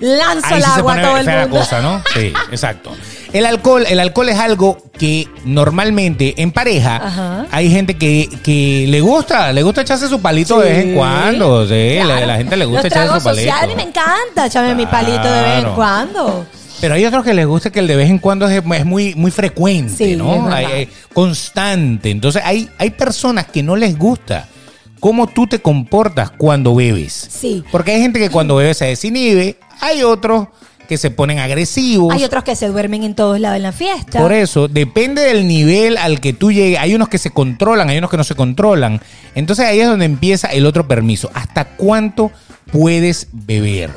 lanzo 0.00 0.46
Ahí 0.46 0.54
el 0.58 0.62
sí 0.64 0.70
se 0.70 0.78
agua 0.78 0.94
a 0.94 1.02
todo 1.02 1.16
el 1.18 1.24
fea 1.24 1.42
mundo. 1.42 1.58
cosa, 1.58 1.80
¿no? 1.80 2.02
Sí, 2.14 2.32
exacto. 2.50 2.92
El 3.32 3.44
alcohol, 3.44 3.84
el 3.88 4.00
alcohol 4.00 4.28
es 4.30 4.38
algo 4.38 4.78
que 4.96 5.28
normalmente 5.44 6.34
en 6.38 6.52
pareja 6.52 6.96
Ajá. 6.96 7.46
hay 7.50 7.70
gente 7.70 7.94
que, 7.98 8.28
que 8.42 8.86
le 8.88 9.00
gusta, 9.00 9.52
le 9.52 9.62
gusta 9.62 9.82
echarse 9.82 10.08
su 10.08 10.20
palito 10.22 10.58
de 10.60 10.70
vez 10.70 10.84
en 10.84 10.94
cuando. 10.94 11.66
Sí, 11.66 11.96
la, 11.98 12.04
Claro. 12.04 12.26
la 12.26 12.36
gente 12.36 12.56
le 12.56 12.64
gusta 12.64 12.86
echarse 12.86 13.04
tragos 13.06 13.22
su 13.22 13.28
palito. 13.28 13.42
sociales, 13.50 13.64
a 13.64 13.66
mí 13.66 13.74
me 13.84 13.88
encanta 13.90 14.46
echarme 14.46 14.74
mi 14.74 14.86
palito 14.86 15.22
de 15.30 15.40
vez 15.42 15.52
en 15.56 15.60
Claro. 15.60 15.74
cuando. 15.74 16.46
Pero 16.80 16.94
hay 16.94 17.04
otros 17.04 17.24
que 17.24 17.34
les 17.34 17.46
gusta 17.46 17.70
que 17.70 17.80
el 17.80 17.86
de 17.86 17.96
vez 17.96 18.08
en 18.10 18.18
cuando 18.18 18.46
es, 18.48 18.62
es 18.64 18.84
muy, 18.86 19.14
muy 19.14 19.30
frecuente, 19.30 19.92
Sí, 19.96 20.12
es 20.12 20.18
¿no? 20.18 20.42
verdad. 20.44 20.52
Hay- 20.58 20.64
hay- 20.66 20.88
constante. 21.12 22.10
Entonces 22.10 22.42
hay, 22.44 22.68
hay 22.78 22.90
personas 22.90 23.46
que 23.46 23.62
no 23.62 23.76
les 23.76 23.98
gusta 23.98 24.46
cómo 25.00 25.26
tú 25.26 25.46
te 25.46 25.60
comportas 25.60 26.30
cuando 26.30 26.74
bebes. 26.74 27.28
Sí. 27.30 27.64
Porque 27.70 27.92
hay 27.92 28.00
gente 28.00 28.18
que 28.18 28.30
cuando 28.30 28.56
bebe 28.56 28.74
se 28.74 28.86
desinhibe, 28.86 29.56
Hay 29.80 30.02
otros 30.02 30.48
que 30.88 30.96
se 30.96 31.10
ponen 31.10 31.38
agresivos. 31.38 32.14
Hay 32.14 32.24
otros 32.24 32.44
que 32.44 32.56
se 32.56 32.68
duermen 32.68 33.02
en 33.02 33.14
todos 33.14 33.38
lados 33.40 33.56
en 33.56 33.62
la 33.62 33.72
fiesta. 33.72 34.20
Por 34.20 34.32
eso, 34.32 34.68
depende 34.68 35.22
del 35.22 35.46
nivel 35.46 35.98
al 35.98 36.20
que 36.20 36.32
tú 36.32 36.52
llegues. 36.52 36.78
Hay 36.78 36.94
unos 36.94 37.08
que 37.08 37.18
se 37.18 37.30
controlan, 37.30 37.90
hay 37.90 37.98
unos 37.98 38.10
que 38.10 38.16
no 38.16 38.24
se 38.24 38.34
controlan. 38.34 39.00
Entonces 39.34 39.66
ahí 39.66 39.80
es 39.80 39.88
donde 39.88 40.04
empieza 40.06 40.48
el 40.48 40.64
otro 40.64 40.86
permiso. 40.86 41.30
¿Hasta 41.34 41.64
cuánto 41.64 42.30
puedes 42.72 43.28
beber? 43.32 43.90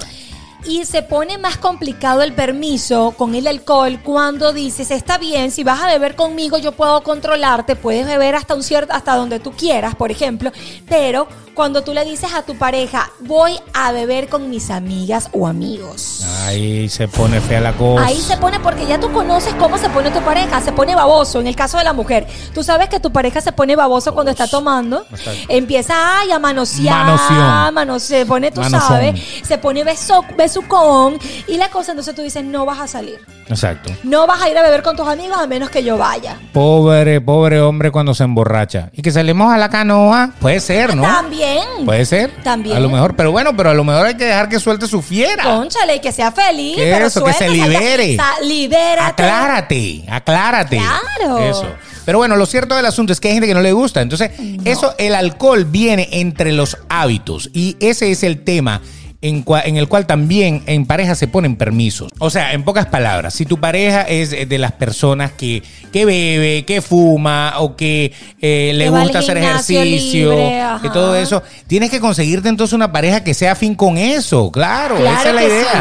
Y 0.66 0.86
se 0.86 1.02
pone 1.04 1.38
más 1.38 1.58
complicado 1.58 2.22
el 2.22 2.34
permiso 2.34 3.14
con 3.18 3.34
el 3.34 3.48
alcohol 3.48 4.00
cuando 4.04 4.52
dices, 4.54 4.92
está 4.92 5.18
bien, 5.18 5.52
si 5.52 5.64
vas 5.64 5.82
a 5.82 5.88
beber 5.88 6.16
conmigo 6.16 6.58
yo 6.58 6.74
puedo 6.74 7.02
controlarte, 7.02 7.76
puedes 7.76 8.06
beber 8.06 8.36
hasta 8.36 8.56
un 8.56 8.64
cierto, 8.64 8.94
hasta 8.94 9.16
donde 9.16 9.40
tú 9.40 9.52
quieras, 9.54 9.96
por 9.96 10.12
ejemplo, 10.12 10.52
pero 10.88 11.28
cuando 11.54 11.82
tú 11.84 11.94
le 11.94 12.06
dices 12.06 12.32
a 12.34 12.44
tu 12.44 12.58
pareja, 12.58 13.10
voy 13.20 13.60
a 13.74 13.92
beber 13.92 14.30
con 14.30 14.50
mis 14.50 14.70
amigas 14.70 15.30
o 15.34 15.46
amigos. 15.46 16.24
Ahí 16.46 16.88
se 16.88 17.08
pone 17.10 17.42
fea 17.42 17.60
la 17.60 17.74
cosa. 17.74 18.06
Ahí 18.06 18.16
se 18.22 18.38
pone 18.38 18.62
porque 18.62 18.86
ya 18.86 18.98
tú 18.98 19.12
conoces 19.12 19.54
cómo 19.56 19.78
se 19.78 19.90
pone 19.90 20.10
tu 20.12 20.22
pareja, 20.22 20.62
se 20.62 20.72
pone 20.72 20.96
baboso 20.96 21.42
en 21.42 21.48
el 21.48 21.56
caso 21.58 21.78
de 21.78 21.84
la 21.84 21.92
mujer. 21.92 22.28
Tú 22.54 22.64
sabes 22.64 22.88
que 22.88 23.02
tu 23.02 23.12
pareja 23.12 23.42
se 23.42 23.52
pone 23.52 23.76
baboso 23.76 24.14
cuando 24.14 24.32
está 24.32 24.48
tomando, 24.48 25.06
empieza 25.50 26.20
ay, 26.20 26.32
a 26.32 26.40
manosear, 26.40 27.06
Manoseón. 27.06 27.74
mano- 27.74 28.00
se 28.00 28.26
pone, 28.26 28.52
tú 28.52 28.62
sabes, 28.64 29.20
se 29.46 29.58
pone 29.58 29.84
beso, 29.84 30.24
besucón 30.50 31.20
y 31.48 31.58
la 31.58 31.70
cosa, 31.70 31.92
entonces 31.92 32.16
tú 32.16 32.24
dices, 32.24 32.44
no 32.44 32.66
vas 32.66 32.80
a 32.80 32.88
salir. 32.88 33.20
Exacto. 33.48 33.92
No 34.04 34.28
vas 34.28 34.42
a 34.42 34.50
ir 34.50 34.58
a 34.58 34.62
beber 34.62 34.84
con 34.84 34.96
tus 34.96 35.08
amigos 35.08 35.38
a 35.40 35.48
menos 35.48 35.70
que 35.70 35.84
yo 35.84 35.98
vaya. 35.98 36.38
Pobre, 36.54 37.20
pobre 37.22 37.60
hombre 37.62 37.92
cuando 37.92 38.14
se 38.14 38.24
emborracha. 38.24 38.90
Y 38.94 39.02
que 39.02 39.12
salimos 39.12 39.52
a 39.52 39.58
la 39.58 39.70
canoa. 39.70 40.32
Puede 40.40 40.60
ser, 40.60 40.96
¿no? 40.96 41.02
También. 41.04 41.64
Puede 41.86 42.06
ser. 42.06 42.32
También. 42.44 42.78
A 42.78 42.80
lo 42.80 42.90
mejor, 42.90 43.16
pero 43.16 43.32
bueno, 43.32 43.56
pero 43.58 43.70
a 43.72 43.74
lo 43.74 43.84
mejor 43.84 44.06
hay 44.08 44.16
que 44.18 44.26
dejar 44.26 44.50
que 44.50 44.60
suelte 44.60 44.88
su 44.88 45.02
fiera. 45.02 45.44
Conchale, 45.44 45.96
y 45.96 46.00
que 46.00 46.12
sea 46.12 46.32
feliz. 46.32 46.76
Pero 46.78 47.08
eso, 47.08 47.24
que 47.24 47.34
se 47.34 47.50
libere. 47.50 48.16
sa- 48.18 48.40
libérate. 48.44 49.24
Aclárate, 49.24 50.06
aclárate. 50.10 50.78
Claro. 50.78 51.40
Eso. 51.40 51.68
Pero 52.06 52.18
bueno, 52.20 52.36
lo 52.36 52.46
cierto 52.46 52.76
del 52.76 52.86
asunto 52.86 53.14
es 53.14 53.20
que 53.20 53.28
hay 53.30 53.34
gente 53.36 53.48
que 53.48 53.54
no 53.54 53.62
le 53.62 53.72
gusta. 53.72 54.02
Entonces, 54.02 54.32
eso, 54.66 54.94
el 54.98 55.14
alcohol 55.16 55.66
viene 55.66 56.08
entre 56.12 56.52
los 56.54 56.78
hábitos. 56.90 57.50
Y 57.54 57.78
ese 57.80 58.12
es 58.12 58.24
el 58.24 58.44
tema 58.44 58.82
en, 59.22 59.44
cua- 59.44 59.64
en 59.66 59.76
el 59.76 59.88
cual 59.90 60.06
también 60.06 60.64
en 60.66 60.86
pareja 60.86 61.14
se 61.16 61.28
ponen 61.28 61.58
permisos. 61.58 62.10
O 62.20 62.30
sea, 62.30 62.54
en 62.54 62.64
pocas 62.64 62.86
palabras, 62.86 63.34
si 63.34 63.46
tu 63.46 63.60
pareja 63.60 64.04
es 64.04 64.32
de 64.48 64.58
las 64.58 64.72
personas 64.74 65.32
que, 65.34 65.62
que 65.92 66.06
bebe, 66.06 66.64
que 66.66 66.82
fuma 66.82 67.54
o 67.58 67.76
que 67.76 68.14
eh, 68.42 68.72
le 68.76 68.86
Que 68.86 68.90
gusta 68.90 69.20
hacer 69.20 69.38
ejercicio 69.38 70.32
libre, 70.32 70.62
y 70.84 70.90
todo 70.90 71.16
eso, 71.16 71.44
tienes 71.68 71.90
que 71.90 72.00
conseguirte 72.00 72.48
entonces 72.50 72.74
una 72.74 72.92
pareja 72.92 73.24
que 73.24 73.34
sea 73.34 73.52
afín 73.54 73.76
con 73.76 73.98
eso. 73.98 74.52
Claro, 74.52 74.96
Claro 74.96 75.20
esa 75.20 75.30
es 75.30 75.36
la 75.36 75.44
idea. 75.44 75.64
sí. 75.64 75.80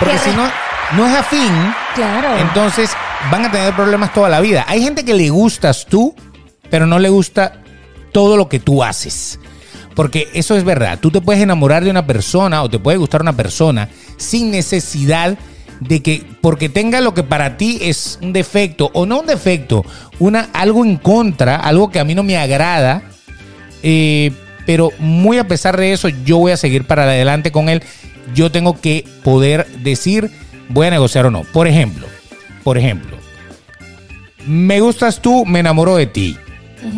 Porque 0.00 0.14
Que 0.14 0.20
si 0.20 0.30
no, 0.30 0.50
no 0.96 1.06
es 1.06 1.14
afín, 1.16 1.74
Claro. 1.94 2.38
entonces 2.38 2.90
van 3.30 3.44
a 3.44 3.52
tener 3.52 3.72
problemas 3.76 4.12
toda 4.12 4.28
la 4.28 4.40
vida. 4.40 4.64
Hay 4.66 4.82
gente 4.82 5.04
que 5.04 5.14
le 5.14 5.28
gustas 5.30 5.86
tú, 5.88 6.14
pero 6.70 6.86
no 6.86 6.98
le 6.98 7.08
gusta 7.10 7.52
todo 8.12 8.36
lo 8.36 8.48
que 8.48 8.58
tú 8.58 8.82
haces. 8.82 9.38
Porque 10.00 10.28
eso 10.32 10.56
es 10.56 10.64
verdad. 10.64 10.98
Tú 10.98 11.10
te 11.10 11.20
puedes 11.20 11.42
enamorar 11.42 11.84
de 11.84 11.90
una 11.90 12.06
persona 12.06 12.62
o 12.62 12.70
te 12.70 12.78
puede 12.78 12.96
gustar 12.96 13.20
una 13.20 13.36
persona 13.36 13.90
sin 14.16 14.50
necesidad 14.50 15.36
de 15.78 16.00
que 16.00 16.24
porque 16.40 16.70
tenga 16.70 17.02
lo 17.02 17.12
que 17.12 17.22
para 17.22 17.58
ti 17.58 17.80
es 17.82 18.18
un 18.22 18.32
defecto 18.32 18.90
o 18.94 19.04
no 19.04 19.20
un 19.20 19.26
defecto, 19.26 19.84
una 20.18 20.48
algo 20.54 20.86
en 20.86 20.96
contra, 20.96 21.56
algo 21.56 21.90
que 21.90 22.00
a 22.00 22.06
mí 22.06 22.14
no 22.14 22.22
me 22.22 22.38
agrada, 22.38 23.02
eh, 23.82 24.32
pero 24.64 24.90
muy 25.00 25.36
a 25.36 25.46
pesar 25.46 25.76
de 25.76 25.92
eso, 25.92 26.08
yo 26.08 26.38
voy 26.38 26.52
a 26.52 26.56
seguir 26.56 26.86
para 26.86 27.02
adelante 27.02 27.52
con 27.52 27.68
él. 27.68 27.82
Yo 28.34 28.50
tengo 28.50 28.80
que 28.80 29.04
poder 29.22 29.66
decir, 29.82 30.30
voy 30.70 30.86
a 30.86 30.92
negociar 30.92 31.26
o 31.26 31.30
no. 31.30 31.42
Por 31.42 31.66
ejemplo, 31.66 32.06
por 32.64 32.78
ejemplo, 32.78 33.18
me 34.46 34.80
gustas 34.80 35.20
tú, 35.20 35.44
me 35.44 35.60
enamoro 35.60 35.96
de 35.96 36.06
ti, 36.06 36.38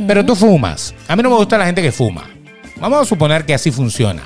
pero 0.07 0.25
tú 0.25 0.37
fumas. 0.37 0.95
A 1.09 1.17
mí 1.17 1.23
no 1.25 1.31
me 1.31 1.37
gusta 1.37 1.59
la 1.59 1.67
gente 1.67 1.83
que 1.83 1.91
fuma. 1.91 2.32
Vamos 2.83 3.03
a 3.03 3.05
suponer 3.05 3.47
que 3.47 3.55
así 3.55 3.71
funciona. 3.71 4.21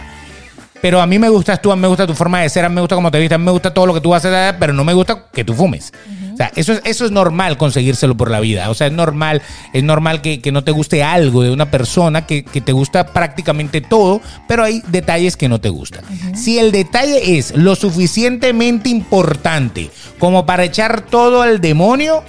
Pero 0.81 1.03
a 1.03 1.07
mí 1.07 1.19
me 1.19 1.29
gustas 1.29 1.61
tú, 1.61 1.71
a 1.71 1.77
mí 1.77 1.83
me 1.83 1.89
gusta 1.89 2.07
tu 2.07 2.15
forma 2.15 2.41
de 2.41 2.49
ser, 2.49 2.65
a 2.65 2.71
mí 2.71 2.75
me 2.75 2.81
gusta 2.81 2.95
cómo 2.95 3.11
te 3.11 3.19
vistes, 3.19 3.35
a 3.35 3.39
mí 3.39 3.45
me 3.45 3.51
gusta 3.51 3.75
todo 3.75 3.85
lo 3.85 3.93
que 3.93 4.01
tú 4.01 4.15
haces, 4.15 4.55
pero 4.59 4.73
no 4.73 4.83
me 4.83 4.95
gusta 4.95 5.27
que 5.31 5.45
tú 5.45 5.53
fumes. 5.53 5.93
O 6.33 6.37
sea, 6.39 6.51
eso 6.57 6.73
es, 6.73 6.81
eso 6.85 7.05
es 7.05 7.11
normal 7.11 7.59
conseguírselo 7.59 8.17
por 8.17 8.31
la 8.31 8.41
vida. 8.41 8.71
O 8.71 8.75
sea, 8.75 8.87
es 8.87 8.95
normal, 8.95 9.43
es 9.75 9.85
normal 9.85 10.23
que, 10.23 10.41
que 10.41 10.53
no 10.53 10.65
te 10.65 10.71
guste 10.71 11.03
algo 11.03 11.43
de 11.43 11.51
una 11.51 11.71
persona, 11.71 12.25
que, 12.27 12.45
que 12.45 12.63
te 12.63 12.73
gusta 12.73 13.07
prácticamente 13.07 13.83
todo, 13.83 14.23
pero 14.49 14.65
hay 14.65 14.83
detalles 14.89 15.37
que 15.37 15.51
no 15.51 15.61
te 15.61 15.69
gustan. 15.69 16.05
Si 16.35 16.59
el 16.59 16.73
detalle 16.73 17.37
es 17.37 17.55
lo 17.55 17.77
suficientemente 17.77 18.89
importante 18.89 19.91
como 20.19 20.47
para 20.47 20.65
echar 20.65 21.03
todo 21.03 21.43
al 21.43 21.61
demonio, 21.61 22.23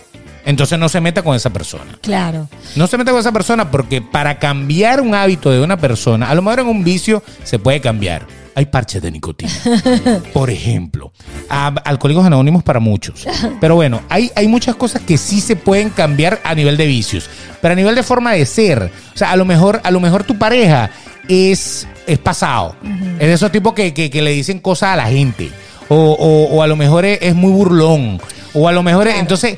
entonces 0.48 0.80
no 0.80 0.90
se 0.90 1.00
meta 1.02 1.22
con 1.22 1.36
esa 1.36 1.52
persona. 1.52 1.98
Claro. 2.02 2.50
No 2.76 2.88
se 2.88 2.98
meta 2.98 3.12
con 3.12 3.20
esa 3.20 3.32
persona 3.32 3.70
porque 3.70 4.02
para 4.02 4.40
cambiar 4.40 5.02
un 5.02 5.14
hábito 5.14 5.52
de 5.52 5.62
una 5.62 5.78
persona, 5.78 6.30
a 6.30 6.34
lo 6.36 6.42
mejor 6.42 6.62
en 6.62 6.68
un 6.68 6.84
vicio 6.84 7.22
se 7.44 7.60
puede 7.60 7.80
cambiar. 7.82 8.26
Hay 8.56 8.66
parches 8.66 9.04
de 9.04 9.12
nicotina. 9.12 9.52
Por 10.34 10.50
ejemplo, 10.50 11.12
a- 11.48 11.68
alcohólicos 11.86 12.26
anónimos 12.26 12.64
para 12.64 12.80
muchos. 12.80 13.28
Pero 13.62 13.76
bueno, 13.76 14.02
hay, 14.10 14.32
hay 14.36 14.48
muchas 14.48 14.76
cosas 14.76 15.04
que 15.04 15.18
sí 15.20 15.42
se 15.42 15.56
pueden 15.56 15.92
cambiar 15.92 16.40
a 16.44 16.56
nivel 16.56 16.76
de 16.76 16.88
vicios. 16.88 17.30
Pero 17.62 17.74
a 17.74 17.76
nivel 17.76 17.94
de 17.94 18.02
forma 18.02 18.32
de 18.34 18.46
ser, 18.48 18.92
o 19.14 19.18
sea, 19.18 19.30
a 19.32 19.36
lo 19.36 19.46
mejor, 19.46 19.80
a 19.84 19.92
lo 19.92 20.00
mejor 20.00 20.24
tu 20.24 20.40
pareja 20.40 20.90
es, 21.28 21.88
es 22.08 22.18
pasado. 22.18 22.76
Es 23.20 23.28
de 23.28 23.34
esos 23.34 23.52
tipos 23.52 23.74
que, 23.74 23.94
que- 23.94 24.10
que 24.10 24.22
le 24.24 24.32
dicen 24.32 24.60
cosas 24.60 24.90
a 24.94 24.96
la 24.96 25.06
gente. 25.08 25.52
O, 25.90 25.96
o- 25.96 26.56
o 26.58 26.64
a 26.64 26.68
lo 26.68 26.76
mejor 26.76 27.06
es, 27.06 27.20
es 27.22 27.36
muy 27.36 27.52
burlón. 27.52 28.20
O 28.56 28.68
a 28.68 28.72
lo 28.72 28.82
mejor, 28.82 29.08
es- 29.08 29.20
entonces 29.20 29.58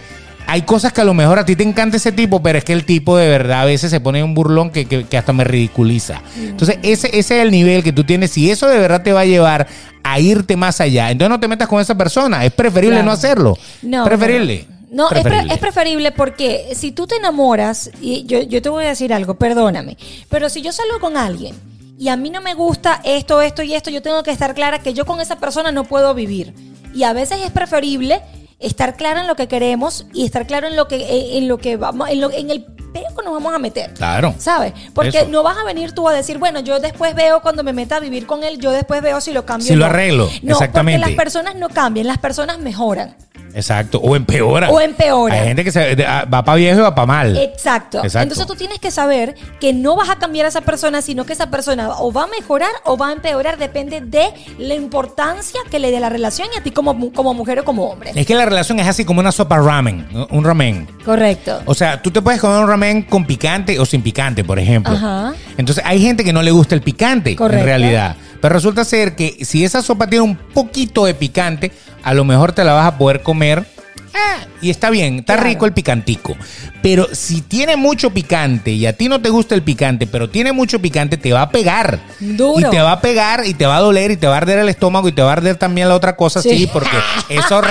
hay 0.51 0.63
cosas 0.63 0.91
que 0.93 1.01
a 1.01 1.03
lo 1.03 1.13
mejor 1.13 1.37
a 1.39 1.45
ti 1.45 1.55
te 1.55 1.63
encanta 1.63 1.97
ese 1.97 2.11
tipo, 2.11 2.41
pero 2.41 2.57
es 2.57 2.63
que 2.63 2.73
el 2.73 2.85
tipo 2.85 3.15
de 3.17 3.27
verdad 3.27 3.61
a 3.61 3.65
veces 3.65 3.91
se 3.91 3.99
pone 3.99 4.23
un 4.23 4.33
burlón 4.33 4.71
que, 4.71 4.85
que- 4.85 5.03
que 5.05 5.17
hasta 5.17 5.31
me 5.33 5.43
ridiculiza. 5.43 6.21
Entonces, 6.37 6.77
ese, 6.83 7.07
ese 7.07 7.37
es 7.37 7.43
el 7.43 7.51
nivel 7.51 7.83
que 7.83 7.93
tú 7.93 8.03
tienes. 8.03 8.31
Si 8.31 8.49
eso 8.49 8.67
de 8.67 8.79
verdad 8.79 9.01
te 9.03 9.13
va 9.13 9.21
a 9.21 9.25
llevar 9.25 9.67
a 10.03 10.19
irte 10.19 10.55
más 10.55 10.81
allá, 10.81 11.11
entonces 11.11 11.29
no 11.29 11.39
te 11.39 11.47
metas 11.47 11.67
con 11.67 11.79
esa 11.81 11.95
persona. 11.95 12.43
Es 12.45 12.51
preferible 12.51 12.95
Claro. 12.97 13.05
no 13.05 13.11
hacerlo. 13.11 13.57
No, 13.81 14.03
preferible. 14.05 14.65
No, 14.91 15.11
es, 15.11 15.21
pre- 15.21 15.45
es 15.53 15.57
preferible 15.59 16.11
porque 16.11 16.69
si 16.73 16.91
tú 16.91 17.05
te 17.05 17.17
enamoras, 17.17 17.91
y 18.01 18.23
yo, 18.25 18.41
yo 18.41 18.59
te 18.61 18.69
voy 18.69 18.85
a 18.85 18.89
decir 18.89 19.13
algo, 19.13 19.35
perdóname, 19.35 19.97
pero 20.29 20.49
si 20.49 20.63
yo 20.63 20.71
salgo 20.71 20.99
con 20.99 21.15
alguien 21.15 21.53
y 21.99 22.07
a 22.07 22.17
mí 22.17 22.31
no 22.31 22.41
me 22.41 22.55
gusta 22.55 23.01
esto, 23.03 23.39
esto 23.41 23.61
y 23.61 23.75
esto, 23.75 23.91
yo 23.91 24.01
tengo 24.01 24.23
que 24.23 24.31
estar 24.31 24.55
clara 24.55 24.79
que 24.79 24.95
yo 24.95 25.05
con 25.05 25.19
esa 25.21 25.35
persona 25.37 25.71
no 25.71 25.83
puedo 25.83 26.15
vivir. 26.15 26.55
Y 26.95 27.03
a 27.03 27.13
veces 27.13 27.37
es 27.45 27.51
preferible 27.51 28.19
estar 28.59 28.95
clara 28.97 29.21
en 29.21 29.27
lo 29.27 29.35
que 29.35 29.47
queremos 29.47 30.05
y 30.13 30.25
estar 30.25 30.45
claro 30.45 30.67
en 30.67 30.75
lo 30.75 30.87
que 30.87 30.95
en, 30.97 31.43
en 31.43 31.47
lo 31.47 31.57
que 31.57 31.77
vamos 31.77 32.09
en, 32.09 32.19
lo, 32.21 32.29
en 32.31 32.49
el 32.51 32.63
peo 32.63 33.03
que 33.15 33.23
nos 33.23 33.33
vamos 33.33 33.53
a 33.53 33.59
meter. 33.59 33.93
Claro. 33.93 34.33
¿Sabes? 34.37 34.73
Porque 34.93 35.19
Eso. 35.19 35.27
no 35.29 35.43
vas 35.43 35.57
a 35.57 35.63
venir 35.63 35.91
tú 35.93 36.09
a 36.09 36.13
decir, 36.13 36.39
bueno, 36.39 36.59
yo 36.59 36.79
después 36.79 37.13
veo 37.15 37.41
cuando 37.41 37.63
me 37.63 37.71
meta 37.71 37.97
a 37.97 37.99
vivir 37.99 38.25
con 38.25 38.43
él, 38.43 38.57
yo 38.59 38.71
después 38.71 39.01
veo 39.01 39.21
si 39.21 39.31
lo 39.31 39.45
cambio. 39.45 39.67
Si 39.67 39.73
o 39.73 39.75
lo 39.77 39.85
no. 39.85 39.91
arreglo, 39.91 40.29
No, 40.41 40.53
exactamente. 40.53 40.99
porque 40.99 41.11
las 41.15 41.23
personas 41.23 41.55
no 41.55 41.69
cambian, 41.69 42.07
las 42.07 42.17
personas 42.17 42.57
mejoran. 42.59 43.15
Exacto. 43.53 43.99
O 43.99 44.15
empeora. 44.15 44.69
O 44.69 44.79
empeora. 44.79 45.35
Hay 45.35 45.47
gente 45.47 45.63
que 45.63 45.71
se, 45.71 46.05
ah, 46.05 46.25
va 46.31 46.43
para 46.43 46.57
viejo 46.57 46.79
y 46.79 46.83
va 46.83 46.95
para 46.95 47.05
mal. 47.05 47.37
Exacto. 47.37 47.99
Exacto. 48.03 48.23
Entonces 48.23 48.47
tú 48.47 48.55
tienes 48.55 48.79
que 48.79 48.91
saber 48.91 49.35
que 49.59 49.73
no 49.73 49.95
vas 49.95 50.09
a 50.09 50.17
cambiar 50.17 50.45
a 50.45 50.49
esa 50.49 50.61
persona, 50.61 51.01
sino 51.01 51.25
que 51.25 51.33
esa 51.33 51.49
persona 51.49 51.89
o 51.99 52.11
va 52.11 52.23
a 52.23 52.27
mejorar 52.27 52.71
o 52.85 52.97
va 52.97 53.09
a 53.09 53.13
empeorar, 53.13 53.57
depende 53.57 54.01
de 54.01 54.29
la 54.57 54.75
importancia 54.75 55.59
que 55.69 55.79
le 55.79 55.91
dé 55.91 55.99
la 55.99 56.09
relación 56.09 56.47
y 56.53 56.57
a 56.57 56.63
ti 56.63 56.71
como, 56.71 57.11
como 57.11 57.33
mujer 57.33 57.59
o 57.59 57.65
como 57.65 57.85
hombre. 57.89 58.11
Es 58.15 58.25
que 58.25 58.35
la 58.35 58.45
relación 58.45 58.79
es 58.79 58.87
así 58.87 59.05
como 59.05 59.19
una 59.19 59.31
sopa 59.31 59.57
ramen, 59.57 60.07
¿no? 60.11 60.27
un 60.31 60.43
ramen. 60.43 60.87
Correcto. 61.03 61.61
O 61.65 61.73
sea, 61.73 62.01
tú 62.01 62.11
te 62.11 62.21
puedes 62.21 62.39
comer 62.39 62.61
un 62.61 62.67
ramen 62.67 63.03
con 63.03 63.25
picante 63.25 63.79
o 63.79 63.85
sin 63.85 64.01
picante, 64.01 64.43
por 64.43 64.59
ejemplo. 64.59 64.93
Ajá. 64.93 65.33
Entonces, 65.57 65.83
hay 65.85 66.01
gente 66.01 66.23
que 66.23 66.33
no 66.33 66.41
le 66.41 66.51
gusta 66.51 66.75
el 66.75 66.81
picante, 66.81 67.35
Correcto. 67.35 67.59
en 67.59 67.65
realidad. 67.65 68.15
Pero 68.41 68.53
resulta 68.53 68.85
ser 68.85 69.15
que 69.15 69.43
si 69.43 69.65
esa 69.65 69.81
sopa 69.81 70.07
tiene 70.07 70.23
un 70.23 70.35
poquito 70.35 71.05
de 71.05 71.13
picante, 71.13 71.71
a 72.03 72.13
lo 72.13 72.25
mejor 72.25 72.51
te 72.51 72.63
la 72.63 72.73
vas 72.73 72.87
a 72.87 72.97
poder 72.97 73.21
comer. 73.21 73.65
Ah, 74.13 74.37
y 74.61 74.69
está 74.69 74.89
bien, 74.89 75.19
está 75.19 75.33
Claro. 75.35 75.49
rico 75.49 75.65
el 75.65 75.73
picantico. 75.73 76.35
Pero 76.81 77.07
si 77.13 77.41
tiene 77.41 77.75
mucho 77.75 78.09
picante 78.11 78.71
y 78.71 78.85
a 78.85 78.93
ti 78.93 79.09
no 79.09 79.19
te 79.21 79.29
gusta 79.29 79.53
el 79.53 79.63
picante, 79.63 80.07
pero 80.07 80.29
tiene 80.29 80.53
mucho 80.53 80.79
picante, 80.79 81.17
te 81.17 81.33
va 81.33 81.41
a 81.43 81.49
pegar. 81.49 81.99
Duro. 82.19 82.59
Y 82.67 82.71
te 82.71 82.79
va 82.81 82.93
a 82.93 83.01
pegar 83.01 83.45
y 83.45 83.53
te 83.53 83.65
va 83.65 83.75
a 83.77 83.79
doler 83.81 84.11
y 84.11 84.17
te 84.17 84.27
va 84.27 84.35
a 84.35 84.37
arder 84.37 84.59
el 84.59 84.69
estómago 84.69 85.07
y 85.09 85.11
te 85.11 85.21
va 85.21 85.29
a 85.31 85.33
arder 85.33 85.57
también 85.57 85.89
la 85.89 85.95
otra 85.95 86.15
cosa, 86.15 86.41
Sí. 86.41 86.49
sí, 86.49 86.67
porque 86.71 86.95
eso, 87.29 87.61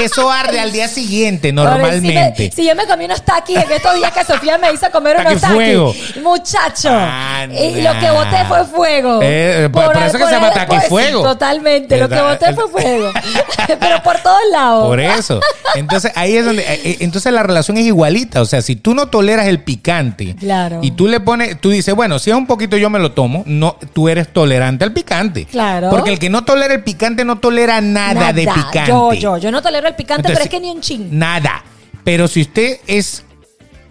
eso 0.00 0.30
arde 0.30 0.60
al 0.60 0.70
día 0.70 0.86
siguiente 0.86 1.52
normalmente. 1.52 2.34
Si, 2.36 2.42
me- 2.44 2.50
si 2.52 2.66
yo 2.68 2.76
me 2.76 2.86
comí 2.86 3.04
unos 3.06 3.22
taquis 3.24 3.56
en 3.58 3.72
estos 3.72 3.94
días 3.96 4.12
que 4.12 4.24
Sofía 4.24 4.58
me 4.58 4.72
hizo 4.72 4.88
comer 4.92 5.16
unos 5.16 5.24
Taqui 5.26 5.40
taquis. 5.40 5.54
fuego. 5.56 5.94
Muchacho. 6.22 6.88
Anda. 6.90 7.54
Y 7.60 7.82
lo 7.82 7.92
que 7.98 8.10
boté 8.10 8.44
fue 8.46 8.64
fuego. 8.66 9.18
Eh, 9.22 9.68
por- 9.72 9.86
por 9.92 9.96
eso 10.02 10.18
que 10.18 10.24
se 10.24 10.30
llama 10.30 10.50
taqui 10.52 10.76
pues, 10.76 10.88
fuego. 10.88 11.22
Totalmente. 11.24 11.96
Lo 11.98 12.08
que 12.08 12.20
boté 12.20 12.52
fue 12.54 12.68
fuego. 12.68 13.10
Pero 13.80 14.02
por 14.04 14.18
todos 14.20 14.38
lados. 14.52 14.86
Por 14.86 15.00
eso. 15.00 15.40
entonces 15.82 16.12
ahí 16.14 16.36
es 16.36 16.44
donde. 16.44 16.62
eh, 16.66 16.96
Entonces 17.00 17.32
la 17.32 17.42
relación 17.42 17.76
es 17.76 17.84
igualita. 17.86 18.40
O 18.40 18.44
sea, 18.44 18.62
si 18.62 18.74
tú 18.76 18.94
no 18.94 19.06
toleras 19.06 19.46
el 19.46 19.60
picante 19.60 20.34
Claro. 20.36 20.80
y 20.82 20.92
tú 20.92 21.06
le 21.06 21.20
pones, 21.20 21.60
tú 21.60 21.70
dices, 21.70 21.94
bueno, 21.94 22.18
si 22.18 22.30
es 22.30 22.36
un 22.36 22.46
poquito 22.46 22.76
yo 22.76 22.88
me 22.90 22.98
lo 22.98 23.12
tomo, 23.12 23.42
no, 23.46 23.76
tú 23.92 24.08
eres 24.08 24.32
tolerante 24.32 24.84
al 24.84 24.92
picante. 24.92 25.44
Claro. 25.46 25.90
Porque 25.90 26.10
el 26.10 26.18
que 26.18 26.30
no 26.30 26.44
tolera 26.44 26.74
el 26.74 26.82
picante 26.82 27.24
no 27.24 27.38
tolera 27.38 27.80
nada, 27.80 28.32
de 28.32 28.42
picante. 28.46 28.90
Yo, 28.90 29.12
yo, 29.12 29.36
yo 29.38 29.50
no 29.50 29.60
tolero 29.62 29.86
el 29.86 29.94
picante, 29.94 30.28
Entonces, 30.28 30.38
pero 30.38 30.44
es 30.44 30.50
que 30.50 30.60
ni 30.66 30.74
un 30.74 30.80
ching. 30.80 31.08
Nada. 31.18 31.62
Pero 32.04 32.26
si 32.28 32.40
usted 32.42 32.78
es. 32.86 33.24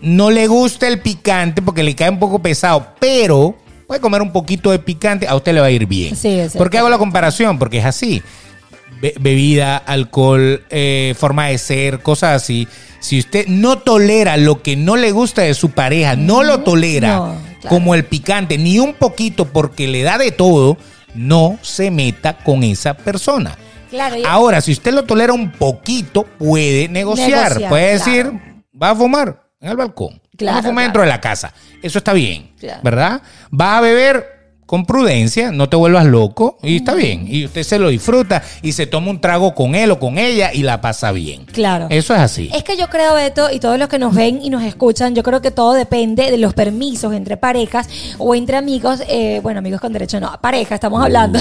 No 0.02 0.32
le 0.32 0.48
gusta 0.48 0.88
el 0.88 1.00
picante 1.00 1.62
porque 1.62 1.84
le 1.84 1.96
cae 1.96 2.10
un 2.10 2.18
poco 2.18 2.40
pesado, 2.42 2.88
pero 3.00 3.56
puede 3.86 4.02
comer 4.02 4.22
un 4.24 4.32
poquito 4.32 4.72
de 4.72 4.80
picante, 4.80 5.28
a 5.28 5.36
usted 5.36 5.54
le 5.54 5.60
va 5.60 5.68
a 5.68 5.72
ir 5.72 5.86
bien. 5.86 6.16
Sí, 6.16 6.40
¿Por 6.58 6.70
qué 6.72 6.80
hago 6.80 6.90
la 6.90 6.98
comparación? 6.98 7.60
Porque 7.60 7.78
es 7.78 7.86
así. 7.86 8.24
Be- 9.00 9.14
bebida, 9.20 9.78
alcohol, 9.78 10.64
eh, 10.70 11.16
forma 11.18 11.48
de 11.48 11.58
ser, 11.58 12.00
cosas 12.02 12.42
así. 12.44 12.68
Si 13.00 13.18
usted 13.20 13.48
no 13.48 13.80
tolera 13.80 14.38
lo 14.38 14.62
que 14.62 14.76
no 14.76 14.96
le 14.96 15.12
gusta 15.12 15.42
de 15.42 15.54
su 15.56 15.72
pareja, 15.72 16.16
no 16.16 16.44
lo 16.44 16.60
tolera 16.60 17.16
No, 17.16 17.26
claro. 17.62 17.70
como 17.70 17.96
el 17.96 18.06
picante, 18.06 18.58
ni 18.58 18.80
un 18.80 18.94
poquito 18.94 19.46
porque 19.46 19.88
le 19.88 20.04
da 20.04 20.18
de 20.20 20.32
todo, 20.32 20.78
no 21.16 21.58
se 21.64 21.90
meta 21.90 22.38
con 22.38 22.64
esa 22.64 22.94
persona. 22.96 23.58
Claro, 23.90 24.16
Ahora, 24.28 24.62
si 24.62 24.72
usted 24.72 24.94
lo 24.94 25.04
tolera 25.04 25.34
un 25.34 25.52
poquito, 25.52 26.24
puede 26.24 26.88
negociar. 26.88 27.30
Negociar, 27.60 27.70
puede 27.70 27.96
claro. 27.98 28.06
decir, 28.06 28.32
va 28.82 28.92
a 28.92 28.96
fumar 28.96 29.44
en 29.60 29.70
el 29.72 29.78
balcón. 29.78 30.22
Claro, 30.38 30.56
va 30.56 30.60
a 30.60 30.64
fumar 30.64 30.84
dentro 30.86 31.02
de 31.02 31.08
la 31.10 31.20
casa. 31.20 31.54
Eso 31.82 31.98
está 31.98 32.14
bien. 32.14 32.52
¿verdad? 32.84 33.22
Va 33.60 33.80
a 33.80 33.82
beber 33.82 34.41
con 34.72 34.86
prudencia, 34.86 35.52
no 35.52 35.68
te 35.68 35.76
vuelvas 35.76 36.06
loco 36.06 36.58
y 36.64 36.78
está 36.78 36.94
bien. 36.94 37.26
Y 37.28 37.44
usted 37.44 37.64
se 37.64 37.78
lo 37.78 37.90
disfruta 37.90 38.42
y 38.62 38.72
se 38.72 38.88
toma 38.88 39.10
un 39.10 39.20
trago 39.20 39.54
con 39.54 39.76
él 39.76 39.92
o 39.92 40.00
con 40.00 40.18
ella 40.18 40.52
y 40.54 40.64
la 40.64 40.80
pasa 40.80 41.12
bien. 41.12 41.44
Claro. 41.44 41.88
Eso 41.90 42.16
es 42.16 42.22
así. 42.22 42.50
Es 42.56 42.64
que 42.64 42.78
yo 42.78 42.88
creo, 42.88 43.14
Beto, 43.16 43.52
y 43.52 43.60
todos 43.60 43.78
los 43.78 43.90
que 43.90 44.00
nos 44.00 44.16
ven 44.16 44.40
y 44.42 44.50
nos 44.50 44.64
escuchan, 44.64 45.14
yo 45.14 45.24
creo 45.24 45.42
que 45.42 45.52
todo 45.52 45.74
depende 45.74 46.32
de 46.32 46.38
los 46.38 46.54
permisos 46.54 47.14
entre 47.14 47.36
parejas 47.36 47.90
o 48.18 48.34
entre 48.34 48.56
amigos. 48.56 49.04
eh, 49.10 49.42
bueno, 49.44 49.60
amigos 49.60 49.82
con 49.82 49.92
derecho 49.92 50.22
no, 50.22 50.40
pareja, 50.40 50.76
estamos 50.76 51.04
hablando. 51.04 51.38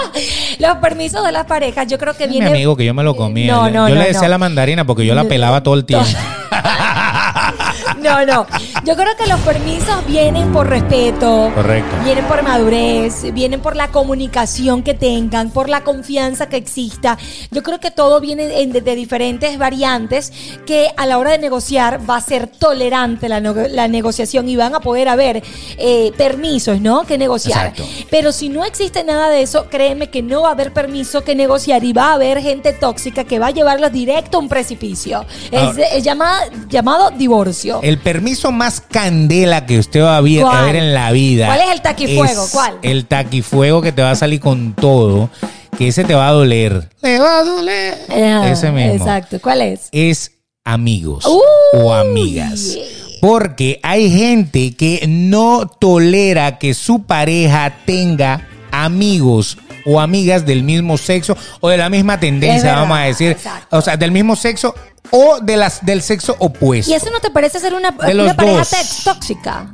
los 0.60 0.76
permisos 0.76 1.24
de 1.26 1.32
las 1.32 1.46
parejas, 1.46 1.88
yo 1.88 1.98
creo 1.98 2.14
que 2.14 2.28
Mi 2.28 2.34
viene. 2.34 2.50
amigo 2.50 2.76
que 2.76 2.84
yo 2.84 2.94
me 2.94 3.02
lo 3.02 3.16
comía. 3.16 3.52
No, 3.52 3.68
no, 3.68 3.88
yo 3.88 3.96
no, 3.96 4.00
le 4.00 4.06
decía 4.06 4.22
no. 4.22 4.28
la 4.28 4.38
mandarina 4.38 4.84
porque 4.86 5.04
yo 5.04 5.16
la 5.16 5.24
pelaba 5.24 5.60
todo 5.64 5.74
el 5.74 5.84
tiempo. 5.86 6.06
No, 8.02 8.24
no. 8.24 8.46
Yo 8.84 8.96
creo 8.96 9.16
que 9.16 9.26
los 9.26 9.40
permisos 9.40 10.06
vienen 10.06 10.52
por 10.52 10.68
respeto. 10.68 11.50
Correcto. 11.54 11.96
Vienen 12.04 12.24
por 12.24 12.42
madurez, 12.42 13.32
vienen 13.32 13.60
por 13.60 13.76
la 13.76 13.88
comunicación 13.88 14.82
que 14.82 14.94
tengan, 14.94 15.50
por 15.50 15.68
la 15.68 15.82
confianza 15.84 16.48
que 16.48 16.56
exista. 16.56 17.18
Yo 17.50 17.62
creo 17.62 17.78
que 17.80 17.90
todo 17.90 18.20
viene 18.20 18.60
en- 18.62 18.72
de, 18.72 18.80
de 18.80 18.94
diferentes 18.94 19.58
variantes 19.58 20.32
que 20.66 20.88
a 20.96 21.06
la 21.06 21.18
hora 21.18 21.32
de 21.32 21.38
negociar 21.38 22.00
va 22.08 22.16
a 22.16 22.20
ser 22.20 22.46
tolerante 22.46 23.28
la, 23.28 23.40
no- 23.40 23.54
la 23.54 23.88
negociación 23.88 24.48
y 24.48 24.56
van 24.56 24.74
a 24.74 24.80
poder 24.80 25.08
haber 25.08 25.42
eh, 25.78 26.12
permisos, 26.16 26.80
¿no? 26.80 27.02
Que 27.04 27.18
negociar. 27.18 27.66
Exacto. 27.68 27.84
Pero 28.10 28.32
si 28.32 28.48
no 28.48 28.64
existe 28.64 29.04
nada 29.04 29.28
de 29.28 29.42
eso, 29.42 29.66
créeme 29.70 30.08
que 30.10 30.22
no 30.22 30.42
va 30.42 30.48
a 30.48 30.52
haber 30.52 30.72
permiso 30.72 31.22
que 31.22 31.34
negociar 31.34 31.84
y 31.84 31.92
va 31.92 32.10
a 32.10 32.14
haber 32.14 32.40
gente 32.40 32.72
tóxica 32.72 33.24
que 33.24 33.38
va 33.38 33.48
a 33.48 33.50
llevarlos 33.50 33.92
directo 33.92 34.38
a 34.38 34.40
un 34.40 34.48
precipicio. 34.48 35.24
Es, 35.50 35.60
Ahora- 35.62 35.84
es 35.92 36.04
llamada- 36.04 36.48
llamado 36.68 37.10
divorcio. 37.10 37.80
El 37.90 37.98
permiso 37.98 38.52
más 38.52 38.80
candela 38.80 39.66
que 39.66 39.76
usted 39.76 40.00
va 40.00 40.16
a 40.16 40.20
ver, 40.20 40.42
¿Cuál? 40.42 40.56
a 40.56 40.62
ver 40.62 40.76
en 40.76 40.94
la 40.94 41.10
vida. 41.10 41.46
¿Cuál 41.46 41.60
es 41.62 41.70
el 41.72 41.82
taquifuego? 41.82 42.44
es 42.44 42.50
¿Cuál? 42.52 42.78
El 42.82 43.06
taquifuego 43.06 43.82
que 43.82 43.90
te 43.90 44.00
va 44.00 44.12
a 44.12 44.14
salir 44.14 44.38
con 44.38 44.74
todo, 44.74 45.28
que 45.76 45.88
ese 45.88 46.04
te 46.04 46.14
va 46.14 46.28
a 46.28 46.30
doler. 46.30 46.88
Le 47.02 47.18
va 47.18 47.40
a 47.40 47.42
doler. 47.42 47.98
Ah, 48.08 48.48
ese 48.48 48.70
mismo. 48.70 48.92
Exacto. 48.92 49.40
¿Cuál 49.40 49.62
es? 49.62 49.88
Es 49.90 50.30
amigos 50.64 51.26
o 51.72 51.92
amigas. 51.92 52.78
Porque 53.20 53.80
hay 53.82 54.08
gente 54.08 54.76
que 54.76 55.04
no 55.08 55.66
tolera 55.66 56.58
que 56.58 56.74
su 56.74 57.02
pareja 57.02 57.74
tenga 57.86 58.46
amigos 58.70 59.58
o 59.84 59.98
amigas 59.98 60.46
del 60.46 60.62
mismo 60.62 60.96
sexo 60.96 61.36
o 61.58 61.68
de 61.68 61.76
la 61.76 61.88
misma 61.88 62.20
tendencia, 62.20 62.70
verdad, 62.70 62.82
vamos 62.82 62.98
a 62.98 63.02
decir. 63.02 63.32
exacto. 63.32 63.76
O 63.76 63.80
sea, 63.80 63.96
del 63.96 64.12
mismo 64.12 64.36
sexo 64.36 64.76
o 65.10 65.40
de 65.40 65.56
las, 65.56 65.84
del 65.84 66.02
sexo 66.02 66.36
opuesto. 66.38 66.90
¿Y 66.90 66.94
eso 66.94 67.10
no 67.10 67.20
te 67.20 67.30
parece 67.30 67.58
ser 67.60 67.74
una, 67.74 67.90
una 67.90 68.34
pareja 68.34 68.64
tóxica? 69.04 69.66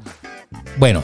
Bueno, 0.79 1.03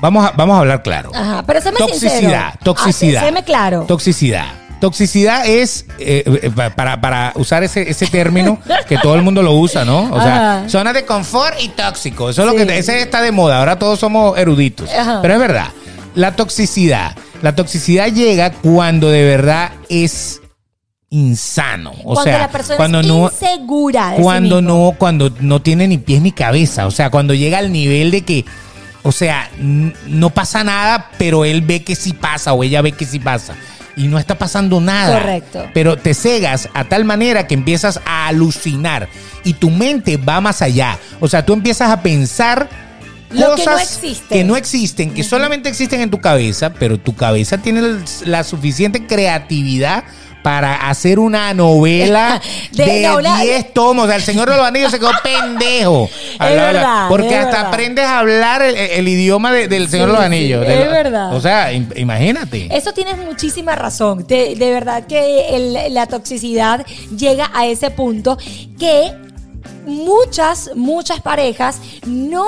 vamos 0.00 0.26
a, 0.26 0.30
vamos 0.32 0.56
a 0.56 0.60
hablar 0.60 0.82
claro. 0.82 1.10
Ajá, 1.14 1.44
pero 1.46 1.60
séme 1.60 1.78
Toxicidad, 1.78 2.10
sincero. 2.20 2.42
toxicidad. 2.64 3.22
Ah, 3.22 3.26
séme 3.26 3.44
claro. 3.44 3.84
Toxicidad. 3.86 4.46
Toxicidad 4.80 5.46
es, 5.46 5.86
eh, 5.98 6.22
eh, 6.42 6.50
pa- 6.54 6.68
para, 6.70 7.00
para 7.00 7.32
usar 7.36 7.64
ese, 7.64 7.88
ese 7.90 8.06
término 8.08 8.58
que 8.86 8.98
todo 8.98 9.14
el 9.14 9.22
mundo 9.22 9.42
lo 9.42 9.54
usa, 9.54 9.86
¿no? 9.86 10.02
O 10.12 10.20
sea, 10.22 10.58
Ajá. 10.58 10.68
zona 10.68 10.92
de 10.92 11.06
confort 11.06 11.56
y 11.62 11.68
tóxico. 11.70 12.28
Eso 12.28 12.42
es 12.42 12.50
Sí. 12.50 12.58
lo 12.58 12.66
que 12.66 12.78
ese 12.78 13.00
está 13.00 13.22
de 13.22 13.32
moda. 13.32 13.58
Ahora 13.58 13.78
todos 13.78 13.98
somos 13.98 14.36
eruditos. 14.38 14.90
Ajá. 14.92 15.20
Pero 15.22 15.34
es 15.34 15.40
verdad. 15.40 15.68
La 16.14 16.36
toxicidad. 16.36 17.16
La 17.40 17.54
toxicidad 17.54 18.08
llega 18.08 18.52
cuando 18.52 19.08
de 19.08 19.24
verdad 19.24 19.72
es 19.88 20.42
insano. 21.10 21.92
O 22.04 22.14
cuando 22.14 22.22
sea, 22.24 22.38
la 22.38 22.50
persona 22.50 22.76
cuando 22.76 23.00
es 23.00 23.06
no 23.06 23.24
insegura 23.30 24.10
de 24.12 24.22
cuando 24.22 24.60
no, 24.60 24.94
cuando 24.98 25.32
no 25.40 25.62
tiene 25.62 25.88
ni 25.88 25.98
pies 25.98 26.20
ni 26.22 26.32
cabeza. 26.32 26.86
O 26.86 26.90
sea, 26.90 27.10
cuando 27.10 27.34
llega 27.34 27.58
al 27.58 27.72
nivel 27.72 28.10
de 28.10 28.22
que, 28.22 28.44
o 29.02 29.12
sea, 29.12 29.50
no 29.58 30.30
pasa 30.30 30.64
nada, 30.64 31.10
pero 31.18 31.44
él 31.44 31.62
ve 31.62 31.84
que 31.84 31.94
sí 31.94 32.12
pasa 32.12 32.52
o 32.52 32.64
ella 32.64 32.82
ve 32.82 32.92
que 32.92 33.06
sí 33.06 33.18
pasa. 33.18 33.54
Y 33.96 34.08
no 34.08 34.18
está 34.18 34.36
pasando 34.36 34.80
nada. 34.80 35.20
Correcto. 35.20 35.64
Pero 35.72 35.96
te 35.96 36.12
cegas 36.12 36.68
a 36.74 36.84
tal 36.84 37.04
manera 37.04 37.46
que 37.46 37.54
empiezas 37.54 38.00
a 38.04 38.26
alucinar 38.26 39.08
y 39.42 39.54
tu 39.54 39.70
mente 39.70 40.18
va 40.18 40.40
más 40.40 40.60
allá. 40.60 40.98
O 41.20 41.28
sea, 41.28 41.46
tú 41.46 41.54
empiezas 41.54 41.90
a 41.90 42.02
pensar 42.02 42.68
Lo 43.30 43.36
que 43.36 43.42
no 43.42 43.72
cosas 43.72 44.00
que 44.28 44.44
no 44.44 44.56
existen, 44.56 45.14
que 45.14 45.24
solamente 45.24 45.70
existen 45.70 46.02
en 46.02 46.10
tu 46.10 46.20
cabeza, 46.20 46.74
pero 46.74 46.98
tu 46.98 47.14
cabeza 47.14 47.56
tiene 47.56 48.00
la 48.26 48.44
suficiente 48.44 49.06
creatividad 49.06 50.04
para 50.46 50.88
hacer 50.88 51.18
una 51.18 51.52
novela 51.54 52.40
De- 52.70 52.84
de 52.84 53.02
no, 53.08 53.16
una- 53.16 53.40
10 53.42 53.72
tomos. 53.74 54.04
O 54.04 54.06
sea, 54.06 54.14
el 54.14 54.22
Señor 54.22 54.48
de 54.48 54.56
los 54.56 54.64
Anillos 54.64 54.92
se 54.92 55.00
quedó 55.00 55.10
pendejo. 55.24 56.08
Habla- 56.38 56.68
habla- 56.68 56.72
verdad, 56.80 57.08
Porque 57.08 57.28
es 57.30 57.34
hasta 57.34 57.50
verdad. 57.50 57.66
aprendes 57.66 58.04
a 58.04 58.18
hablar 58.20 58.62
el, 58.62 58.76
el 58.76 59.08
idioma 59.08 59.50
de- 59.52 59.66
del 59.66 59.88
Señor 59.88 60.06
de 60.06 60.12
los 60.12 60.20
sí, 60.22 60.26
Anillos. 60.26 60.62
es 60.62 60.68
De 60.68 60.86
verdad. 60.86 61.34
O 61.34 61.40
sea, 61.40 61.72
im- 61.72 61.92
imagínate. 61.98 62.68
Eso 62.70 62.92
tienes 62.92 63.16
muchísima 63.18 63.74
razón. 63.74 64.24
De, 64.28 64.54
de 64.54 64.70
verdad 64.70 65.04
que 65.08 65.48
el- 65.56 65.92
la 65.92 66.06
toxicidad 66.06 66.86
llega 67.16 67.50
a 67.52 67.66
ese 67.66 67.90
punto 67.90 68.38
que 68.78 69.12
muchas, 69.84 70.70
muchas 70.76 71.20
parejas 71.20 71.80
no 72.06 72.46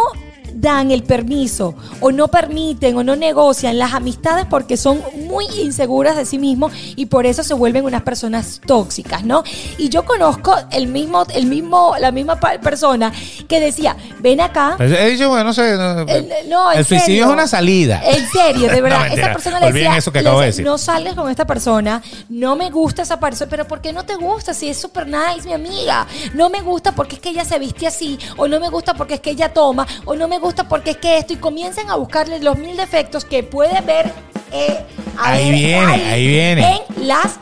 dan 0.61 0.90
el 0.90 1.03
permiso 1.05 1.75
o 2.01 2.11
no 2.11 2.29
permiten 2.29 2.97
o 2.97 3.05
no 3.05 3.16
negocian 3.16 3.79
las 3.79 3.94
amistades 3.94 4.47
porque 4.49 4.77
son 4.77 5.01
muy 5.27 5.47
inseguras 5.62 6.16
de 6.16 6.25
sí 6.25 6.38
mismos 6.38 6.73
y 6.97 7.07
por 7.07 7.27
eso 7.27 7.42
se 7.42 7.55
vuelven 7.55 7.85
unas 7.85 8.03
personas 8.03 8.61
tóxicas, 8.66 9.25
¿no? 9.25 9.42
Y 9.79 9.88
yo 9.88 10.05
conozco 10.05 10.55
el 10.71 10.88
mismo, 10.88 11.25
el 11.35 11.47
mismo, 11.47 11.94
la 12.01 12.11
misma 12.11 12.38
persona 12.40 13.12
que 13.49 13.61
decía, 13.61 13.97
ven 14.21 14.40
acá, 14.40 14.75
Pero 14.79 14.97
he 14.97 15.11
dicho, 15.11 15.29
bueno, 15.29 15.44
no 15.44 15.53
sé. 15.55 15.77
no, 15.77 16.01
el, 16.01 16.29
no, 16.49 16.73
en 16.73 16.79
el 16.79 16.85
suicidio 16.85 17.05
serio. 17.07 17.25
es 17.27 17.33
una 17.33 17.47
salida. 17.47 18.03
En 18.05 18.29
serio, 18.29 18.68
de 18.68 18.81
verdad. 18.83 19.09
No, 19.09 19.14
esa 19.14 19.33
persona 19.33 19.61
le 19.61 19.73
decía, 19.73 19.97
eso 19.97 20.12
que 20.12 20.23
le 20.23 20.29
acabo 20.29 20.40
de 20.40 20.47
decía, 20.47 20.62
decir. 20.62 20.66
no 20.66 20.79
sales 20.79 21.14
con 21.14 21.31
esta 21.31 21.47
persona, 21.47 22.03
no 22.29 22.57
me 22.57 22.71
gusta 22.71 23.03
esa 23.03 23.21
persona, 23.21 23.49
pero 23.49 23.66
¿por 23.66 23.81
qué 23.81 23.92
no 23.92 24.05
te 24.05 24.16
gusta? 24.16 24.55
Si 24.55 24.68
es 24.68 24.77
súper 24.77 25.07
nice, 25.07 25.47
mi 25.47 25.53
amiga. 25.53 26.07
No 26.35 26.51
me 26.51 26.61
gusta 26.61 26.92
porque 26.92 27.16
es 27.16 27.21
que 27.21 27.31
ella 27.31 27.44
se 27.44 27.59
viste 27.59 27.87
así, 27.87 28.18
o 28.37 28.49
no 28.49 28.59
me 28.59 28.68
gusta 28.68 28.94
porque 28.94 29.14
es 29.14 29.21
que 29.21 29.31
ella 29.31 29.53
toma, 29.53 29.87
o 30.05 30.14
no 30.16 30.27
me 30.27 30.38
gusta 30.38 30.48
porque 30.69 30.91
es 30.91 30.97
que 30.97 31.19
esto, 31.19 31.33
y 31.33 31.37
comiencen 31.37 31.91
a 31.91 31.97
buscarle 31.97 32.41
los 32.41 32.59
mil 32.59 32.77
defectos 32.77 33.25
que 33.25 33.43
puede 33.43 33.81
ver. 33.83 34.13
eh, 34.53 34.79
Ahí 35.19 35.51
ver, 35.51 35.55
viene, 35.55 36.11
ahí 36.11 36.27
viene. 36.29 36.77
En 36.99 37.07
las, 37.09 37.39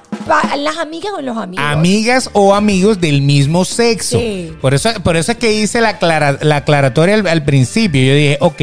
las 0.58 0.78
amigas 0.78 1.12
o 1.16 1.20
los 1.20 1.36
amigos. 1.36 1.64
Amigas 1.68 2.30
o 2.32 2.54
amigos 2.54 3.00
del 3.00 3.20
mismo 3.22 3.64
sexo. 3.64 4.18
Sí. 4.18 4.52
Por 4.60 4.72
eso, 4.74 4.90
por 5.02 5.16
eso 5.16 5.32
es 5.32 5.38
que 5.38 5.52
hice 5.52 5.80
la, 5.80 5.98
aclara- 6.00 6.38
la 6.40 6.56
aclaratoria 6.56 7.14
al, 7.16 7.26
al 7.26 7.44
principio. 7.44 8.02
Yo 8.02 8.14
dije, 8.14 8.38
ok, 8.40 8.60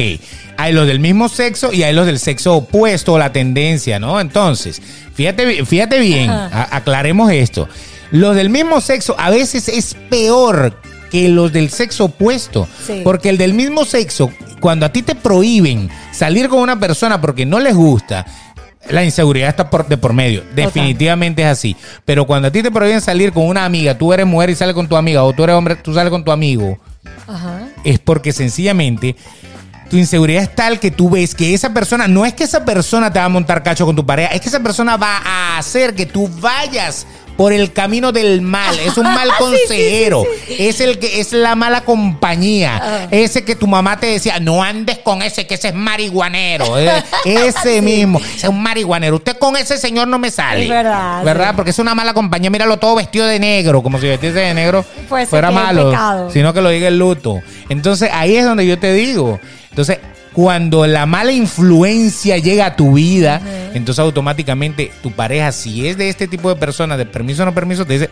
hay 0.56 0.72
los 0.72 0.86
del 0.86 0.98
mismo 1.00 1.28
sexo 1.28 1.72
y 1.72 1.82
hay 1.84 1.92
los 1.94 2.06
del 2.06 2.18
sexo 2.18 2.54
opuesto 2.54 3.12
o 3.14 3.18
la 3.18 3.32
tendencia, 3.32 3.98
¿no? 4.00 4.20
Entonces, 4.20 4.82
fíjate, 5.14 5.64
fíjate 5.64 5.98
bien, 6.00 6.28
a- 6.30 6.68
aclaremos 6.72 7.30
esto. 7.30 7.68
Los 8.10 8.36
del 8.36 8.50
mismo 8.50 8.80
sexo 8.80 9.14
a 9.18 9.30
veces 9.30 9.68
es 9.68 9.94
peor 10.10 10.76
que 11.14 11.28
los 11.28 11.52
del 11.52 11.70
sexo 11.70 12.06
opuesto. 12.06 12.66
Sí. 12.84 13.02
Porque 13.04 13.28
el 13.28 13.38
del 13.38 13.54
mismo 13.54 13.84
sexo, 13.84 14.32
cuando 14.58 14.84
a 14.84 14.88
ti 14.88 15.00
te 15.02 15.14
prohíben 15.14 15.88
salir 16.10 16.48
con 16.48 16.58
una 16.58 16.80
persona 16.80 17.20
porque 17.20 17.46
no 17.46 17.60
les 17.60 17.76
gusta, 17.76 18.26
la 18.90 19.04
inseguridad 19.04 19.48
está 19.48 19.70
por, 19.70 19.86
de 19.86 19.96
por 19.96 20.12
medio. 20.12 20.42
Definitivamente 20.56 21.42
es 21.42 21.48
así. 21.48 21.76
Pero 22.04 22.26
cuando 22.26 22.48
a 22.48 22.50
ti 22.50 22.64
te 22.64 22.72
prohíben 22.72 23.00
salir 23.00 23.32
con 23.32 23.46
una 23.46 23.64
amiga, 23.64 23.96
tú 23.96 24.12
eres 24.12 24.26
mujer 24.26 24.50
y 24.50 24.56
sales 24.56 24.74
con 24.74 24.88
tu 24.88 24.96
amiga, 24.96 25.22
o 25.22 25.32
tú 25.32 25.44
eres 25.44 25.54
hombre, 25.54 25.76
tú 25.76 25.94
sales 25.94 26.10
con 26.10 26.24
tu 26.24 26.32
amigo, 26.32 26.80
Ajá. 27.28 27.68
es 27.84 28.00
porque 28.00 28.32
sencillamente 28.32 29.14
tu 29.88 29.96
inseguridad 29.96 30.42
es 30.42 30.52
tal 30.52 30.80
que 30.80 30.90
tú 30.90 31.10
ves 31.10 31.32
que 31.36 31.54
esa 31.54 31.72
persona, 31.72 32.08
no 32.08 32.26
es 32.26 32.34
que 32.34 32.42
esa 32.42 32.64
persona 32.64 33.12
te 33.12 33.20
va 33.20 33.26
a 33.26 33.28
montar 33.28 33.62
cacho 33.62 33.86
con 33.86 33.94
tu 33.94 34.04
pareja, 34.04 34.30
es 34.30 34.40
que 34.40 34.48
esa 34.48 34.60
persona 34.60 34.96
va 34.96 35.18
a 35.18 35.58
hacer 35.58 35.94
que 35.94 36.06
tú 36.06 36.28
vayas 36.40 37.06
por 37.36 37.52
el 37.52 37.72
camino 37.72 38.12
del 38.12 38.40
mal. 38.42 38.78
Es 38.78 38.96
un 38.96 39.04
mal 39.14 39.28
consejero. 39.38 40.24
Es 40.48 40.80
el 40.80 40.98
que 40.98 41.20
es 41.20 41.32
la 41.32 41.54
mala 41.54 41.82
compañía. 41.82 42.80
Ah. 42.82 43.08
Ese 43.10 43.44
que 43.44 43.56
tu 43.56 43.66
mamá 43.66 43.98
te 43.98 44.06
decía, 44.06 44.38
no 44.40 44.62
andes 44.62 44.98
con 44.98 45.22
ese, 45.22 45.46
que 45.46 45.54
ese 45.54 45.68
es 45.68 45.74
marihuanero. 45.74 46.78
Eh, 46.78 47.02
Ese 47.24 47.82
mismo. 47.82 48.18
Ese 48.20 48.46
es 48.46 48.48
un 48.48 48.62
marihuanero. 48.62 49.16
Usted 49.16 49.36
con 49.38 49.56
ese 49.56 49.78
señor 49.78 50.08
no 50.08 50.18
me 50.18 50.30
sale. 50.30 50.64
Es 50.64 50.68
verdad, 50.68 51.24
¿Verdad? 51.24 51.54
Porque 51.56 51.70
es 51.70 51.78
una 51.78 51.94
mala 51.94 52.14
compañía. 52.14 52.50
Míralo 52.50 52.78
todo 52.78 52.96
vestido 52.96 53.26
de 53.26 53.38
negro, 53.38 53.82
como 53.82 53.98
si 53.98 54.06
vestiese 54.06 54.40
de 54.40 54.54
negro 54.54 54.84
Fuese 55.08 55.26
fuera 55.26 55.50
malo. 55.50 56.30
Sino 56.30 56.52
que 56.52 56.60
lo 56.60 56.70
diga 56.70 56.88
el 56.88 56.98
luto. 56.98 57.40
Entonces 57.68 58.10
ahí 58.12 58.36
es 58.36 58.44
donde 58.44 58.66
yo 58.66 58.78
te 58.78 58.92
digo. 58.92 59.40
Entonces, 59.70 59.98
cuando 60.34 60.86
la 60.86 61.06
mala 61.06 61.32
influencia 61.32 62.36
llega 62.38 62.66
a 62.66 62.76
tu 62.76 62.92
vida, 62.94 63.40
entonces 63.72 64.00
automáticamente 64.00 64.90
tu 65.02 65.10
pareja, 65.12 65.52
si 65.52 65.86
es 65.88 65.96
de 65.96 66.08
este 66.08 66.28
tipo 66.28 66.48
de 66.48 66.56
personas, 66.56 66.98
de 66.98 67.06
permiso 67.06 67.42
o 67.42 67.46
no 67.46 67.54
permiso, 67.54 67.86
te 67.86 67.94
dice, 67.94 68.10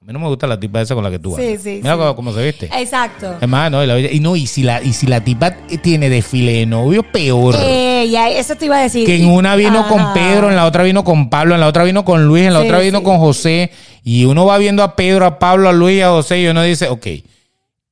a 0.00 0.04
mí 0.04 0.12
no 0.12 0.18
me 0.18 0.26
gusta 0.26 0.48
la 0.48 0.58
tipa 0.58 0.80
esa 0.80 0.94
con 0.96 1.04
la 1.04 1.10
que 1.12 1.20
tú 1.20 1.36
Sí, 1.36 1.42
andas. 1.46 1.62
sí, 1.62 1.70
Mira 1.82 1.92
sí. 1.94 1.98
cómo, 2.00 2.16
cómo 2.16 2.32
se 2.34 2.42
viste. 2.44 2.66
Exacto. 2.76 3.36
Es 3.40 3.48
más, 3.48 3.70
no, 3.70 3.82
y, 3.84 3.86
la- 3.86 4.00
y 4.00 4.18
no, 4.18 4.34
y 4.34 4.48
si 4.48 4.64
la, 4.64 4.82
y 4.82 4.92
si 4.92 5.06
la 5.06 5.20
tipa 5.22 5.52
tiene 5.80 6.10
desfile 6.10 6.52
de 6.54 6.66
novio, 6.66 7.04
peor. 7.04 7.54
Eh, 7.60 8.08
ya, 8.10 8.28
eso 8.28 8.56
te 8.56 8.64
iba 8.66 8.78
a 8.78 8.82
decir. 8.82 9.06
Que 9.06 9.14
en 9.16 9.26
una 9.28 9.54
vino 9.54 9.86
con 9.86 10.00
Ajá. 10.00 10.14
Pedro, 10.14 10.48
en 10.50 10.56
la 10.56 10.66
otra 10.66 10.82
vino 10.82 11.04
con 11.04 11.30
Pablo, 11.30 11.54
en 11.54 11.60
la 11.60 11.68
otra 11.68 11.84
vino 11.84 12.04
con 12.04 12.26
Luis, 12.26 12.46
en 12.46 12.52
la 12.54 12.60
Sí, 12.62 12.66
otra 12.66 12.80
vino 12.80 12.98
sí. 12.98 13.04
con 13.04 13.18
José. 13.18 13.70
Y 14.02 14.24
uno 14.24 14.44
va 14.44 14.58
viendo 14.58 14.82
a 14.82 14.96
Pedro, 14.96 15.24
a 15.24 15.38
Pablo, 15.38 15.68
a 15.68 15.72
Luis, 15.72 16.02
a 16.02 16.08
José, 16.10 16.40
y 16.40 16.48
uno 16.48 16.64
dice, 16.64 16.88
ok. 16.88 17.06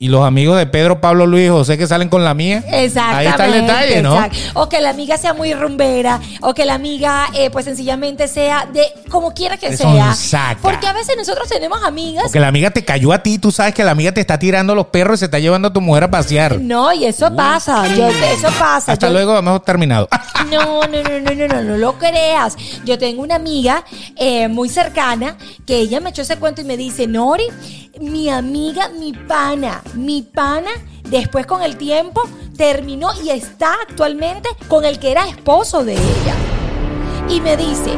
Y 0.02 0.08
los 0.08 0.24
amigos 0.24 0.56
de 0.56 0.64
Pedro, 0.64 0.98
Pablo, 0.98 1.26
Luis 1.26 1.50
José 1.50 1.76
que 1.76 1.86
salen 1.86 2.08
con 2.08 2.24
la 2.24 2.32
mía. 2.32 2.64
Exactamente. 2.72 3.18
Ahí 3.18 3.26
está 3.26 3.46
el 3.46 3.52
detalle, 3.52 4.02
¿no? 4.02 4.14
exacto. 4.14 4.38
O 4.54 4.66
que 4.66 4.80
la 4.80 4.88
amiga 4.88 5.18
sea 5.18 5.34
muy 5.34 5.52
rumbera, 5.52 6.18
o 6.40 6.54
que 6.54 6.64
la 6.64 6.72
amiga, 6.72 7.26
eh, 7.34 7.50
pues 7.50 7.66
sencillamente 7.66 8.26
sea 8.26 8.66
de 8.72 8.86
como 9.10 9.34
quiera 9.34 9.58
que 9.58 9.76
sea. 9.76 10.14
sonsaca. 10.14 10.58
Porque 10.62 10.86
a 10.86 10.94
veces 10.94 11.16
nosotros 11.18 11.46
tenemos 11.50 11.84
amigas. 11.84 12.24
Porque 12.24 12.40
la 12.40 12.48
amiga 12.48 12.70
te 12.70 12.82
cayó 12.82 13.12
a 13.12 13.22
ti, 13.22 13.36
tú 13.38 13.52
sabes 13.52 13.74
que 13.74 13.84
la 13.84 13.90
amiga 13.90 14.10
te 14.10 14.22
está 14.22 14.38
tirando 14.38 14.74
los 14.74 14.86
perros 14.86 15.16
y 15.16 15.18
se 15.18 15.24
está 15.26 15.38
llevando 15.38 15.68
a 15.68 15.72
tu 15.74 15.82
mujer 15.82 16.04
a 16.04 16.10
pasear. 16.10 16.58
No, 16.58 16.90
y 16.94 17.04
eso 17.04 17.36
pasa. 17.36 17.86
Yo, 17.94 18.08
eso 18.08 18.48
pasa. 18.58 18.92
Hasta 18.92 19.08
Yo- 19.08 19.12
luego, 19.12 19.36
hemos 19.36 19.62
terminado. 19.66 20.08
No, 20.50 20.80
no, 20.80 21.02
no, 21.02 21.20
no, 21.20 21.34
no, 21.34 21.46
no, 21.46 21.62
no 21.62 21.76
lo 21.76 21.98
creas. 21.98 22.56
Yo 22.86 22.96
tengo 22.98 23.20
una 23.22 23.34
amiga 23.34 23.84
eh, 24.16 24.48
muy 24.48 24.70
cercana 24.70 25.36
que 25.66 25.76
ella 25.76 26.00
me 26.00 26.08
echó 26.08 26.22
ese 26.22 26.38
cuento 26.38 26.62
y 26.62 26.64
me 26.64 26.78
dice, 26.78 27.06
Nori, 27.06 27.44
mi 28.00 28.28
amiga, 28.28 28.88
mi 28.88 29.12
pana, 29.12 29.82
mi 29.94 30.22
pana, 30.22 30.70
después 31.08 31.46
con 31.46 31.62
el 31.62 31.76
tiempo 31.76 32.22
terminó 32.56 33.08
y 33.22 33.30
está 33.30 33.74
actualmente 33.88 34.48
con 34.68 34.84
el 34.84 34.98
que 34.98 35.10
era 35.12 35.26
esposo 35.26 35.84
de 35.84 35.94
ella. 35.94 36.34
Y 37.28 37.40
me 37.40 37.56
dice, 37.56 37.92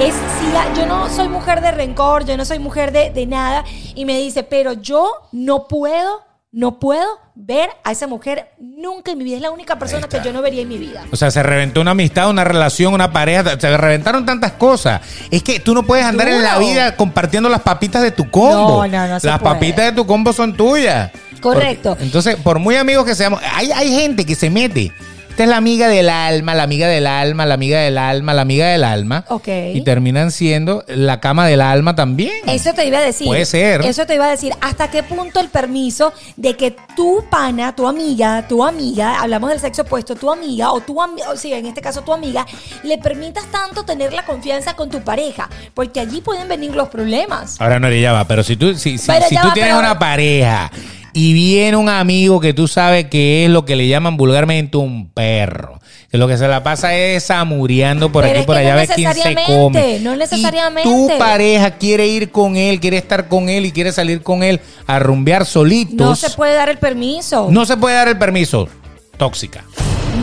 es 0.00 0.14
si 0.14 0.56
a- 0.56 0.72
yo 0.74 0.86
no 0.86 1.08
soy 1.10 1.28
mujer 1.28 1.60
de 1.60 1.70
rencor, 1.72 2.24
yo 2.24 2.36
no 2.36 2.44
soy 2.44 2.58
mujer 2.58 2.90
de, 2.92 3.10
de 3.10 3.26
nada. 3.26 3.64
Y 3.94 4.04
me 4.04 4.18
dice, 4.18 4.42
pero 4.44 4.72
yo 4.72 5.10
no 5.32 5.68
puedo, 5.68 6.22
no 6.50 6.78
puedo 6.78 7.06
ver 7.34 7.68
a 7.84 7.92
esa 7.92 8.06
mujer 8.06 8.48
nunca 8.58 9.10
en 9.12 9.18
mi 9.18 9.24
vida. 9.24 9.36
Es 9.36 9.42
la 9.42 9.50
única 9.50 9.78
persona 9.78 10.08
que 10.08 10.20
yo 10.24 10.32
no 10.32 10.40
vería 10.40 10.62
en 10.62 10.68
mi 10.68 10.78
vida. 10.78 11.04
O 11.12 11.16
sea, 11.16 11.30
se 11.30 11.42
reventó 11.42 11.80
una 11.82 11.90
amistad, 11.90 12.30
una 12.30 12.42
relación, 12.42 12.94
una 12.94 13.12
pareja, 13.12 13.58
se 13.60 13.76
reventaron 13.76 14.24
tantas 14.24 14.52
cosas. 14.52 15.02
Es 15.30 15.42
que 15.42 15.60
tú 15.60 15.74
no 15.74 15.82
puedes 15.82 16.04
andar 16.06 16.26
en 16.28 16.42
la 16.42 16.58
vida 16.58 16.96
compartiendo 16.96 17.48
las 17.48 17.60
papitas 17.62 18.02
de 18.02 18.12
tu 18.12 18.30
combo. 18.30 18.86
No, 18.86 18.88
no, 18.88 19.08
no 19.08 19.20
se 19.20 19.26
Las 19.26 19.40
puede. 19.40 19.54
papitas 19.54 19.84
de 19.86 19.92
tu 19.92 20.06
combo 20.06 20.32
son 20.32 20.56
tuyas. 20.56 21.10
Correcto. 21.40 21.90
Porque- 21.90 22.04
entonces, 22.04 22.36
por 22.36 22.58
muy 22.58 22.76
amigos 22.76 23.04
que 23.04 23.14
seamos, 23.14 23.40
hay, 23.54 23.70
hay 23.70 23.90
gente 23.94 24.24
que 24.24 24.34
se 24.34 24.48
mete. 24.50 24.90
Esta 25.38 25.44
es 25.44 25.50
la 25.50 25.56
amiga 25.58 25.86
del 25.86 26.08
alma, 26.10 26.52
la 26.56 26.64
amiga 26.64 26.88
del 26.88 27.06
alma, 27.06 27.46
la 27.46 27.54
amiga 27.54 27.78
del 27.78 27.96
alma, 27.96 28.34
la 28.34 28.42
amiga 28.42 28.66
del 28.72 28.82
alma. 28.82 29.24
Ok. 29.28 29.46
Y 29.72 29.82
terminan 29.82 30.32
siendo 30.32 30.82
la 30.88 31.20
cama 31.20 31.46
del 31.46 31.60
alma 31.60 31.94
también. 31.94 32.32
Eso 32.48 32.72
te 32.74 32.84
iba 32.88 32.98
a 32.98 33.02
decir. 33.02 33.28
Puede 33.28 33.44
ser. 33.44 33.82
Eso 33.82 34.04
te 34.04 34.16
iba 34.16 34.26
a 34.26 34.30
decir. 34.32 34.52
¿Hasta 34.60 34.90
qué 34.90 35.04
punto 35.04 35.38
el 35.38 35.48
permiso 35.48 36.12
de 36.34 36.56
que 36.56 36.74
tu 36.96 37.24
pana, 37.30 37.72
tu 37.76 37.86
amiga, 37.86 38.48
tu 38.48 38.64
amiga, 38.64 39.20
hablamos 39.20 39.50
del 39.50 39.60
sexo 39.60 39.82
opuesto, 39.82 40.16
tu 40.16 40.28
amiga 40.28 40.72
o 40.72 40.80
tu 40.80 41.00
amiga, 41.00 41.30
o 41.30 41.36
sí, 41.36 41.52
en 41.52 41.66
este 41.66 41.82
caso 41.82 42.02
tu 42.02 42.12
amiga, 42.12 42.44
le 42.82 42.98
permitas 42.98 43.44
tanto 43.46 43.84
tener 43.84 44.12
la 44.12 44.24
confianza 44.24 44.74
con 44.74 44.90
tu 44.90 45.02
pareja? 45.02 45.48
Porque 45.72 46.00
allí 46.00 46.20
pueden 46.20 46.48
venir 46.48 46.74
los 46.74 46.88
problemas. 46.88 47.60
Ahora 47.60 47.78
no 47.78 47.88
ya 47.92 48.10
va, 48.10 48.24
pero 48.26 48.42
si 48.42 48.56
tú, 48.56 48.74
si, 48.74 48.98
si- 48.98 49.06
tú 49.06 49.12
va, 49.12 49.52
tienes 49.54 49.54
pero- 49.54 49.78
una 49.78 49.96
pareja 50.00 50.68
y 51.12 51.32
viene 51.32 51.76
un 51.76 51.88
amigo 51.88 52.40
que 52.40 52.52
tú 52.54 52.68
sabes 52.68 53.06
que 53.06 53.44
es 53.44 53.50
lo 53.50 53.64
que 53.64 53.76
le 53.76 53.88
llaman 53.88 54.16
vulgarmente 54.16 54.76
un 54.76 55.08
perro, 55.10 55.80
que 56.10 56.18
lo 56.18 56.28
que 56.28 56.36
se 56.36 56.46
la 56.48 56.62
pasa 56.62 56.94
es 56.94 57.24
samureando 57.24 58.10
por 58.12 58.22
Pero 58.22 58.32
aquí 58.32 58.40
es 58.40 58.46
por 58.46 58.56
allá, 58.56 58.70
no 58.70 58.76
ves 58.76 58.90
quién 58.94 59.14
se 59.14 59.34
come. 59.46 59.98
no 60.00 60.14
Y 60.14 60.18
necesariamente. 60.18 60.88
tu 60.88 61.08
pareja 61.18 61.72
quiere 61.72 62.06
ir 62.06 62.30
con 62.30 62.56
él, 62.56 62.80
quiere 62.80 62.96
estar 62.98 63.28
con 63.28 63.48
él 63.48 63.66
y 63.66 63.72
quiere 63.72 63.92
salir 63.92 64.22
con 64.22 64.42
él 64.42 64.60
a 64.86 64.98
rumbear 64.98 65.44
solitos. 65.46 65.96
No 65.96 66.16
se 66.16 66.30
puede 66.30 66.54
dar 66.54 66.68
el 66.68 66.78
permiso. 66.78 67.48
No 67.50 67.66
se 67.66 67.76
puede 67.76 67.96
dar 67.96 68.08
el 68.08 68.18
permiso. 68.18 68.68
Tóxica. 69.16 69.64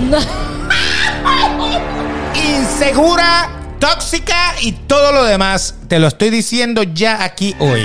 No. 0.10 0.18
Insegura, 2.36 3.50
tóxica 3.90 4.56
y 4.62 4.72
todo 4.72 5.12
lo 5.12 5.24
demás. 5.24 5.76
Te 5.88 6.00
lo 6.00 6.08
estoy 6.08 6.32
diciendo 6.32 6.82
ya 6.84 7.24
aquí 7.24 7.56
hoy. 7.60 7.84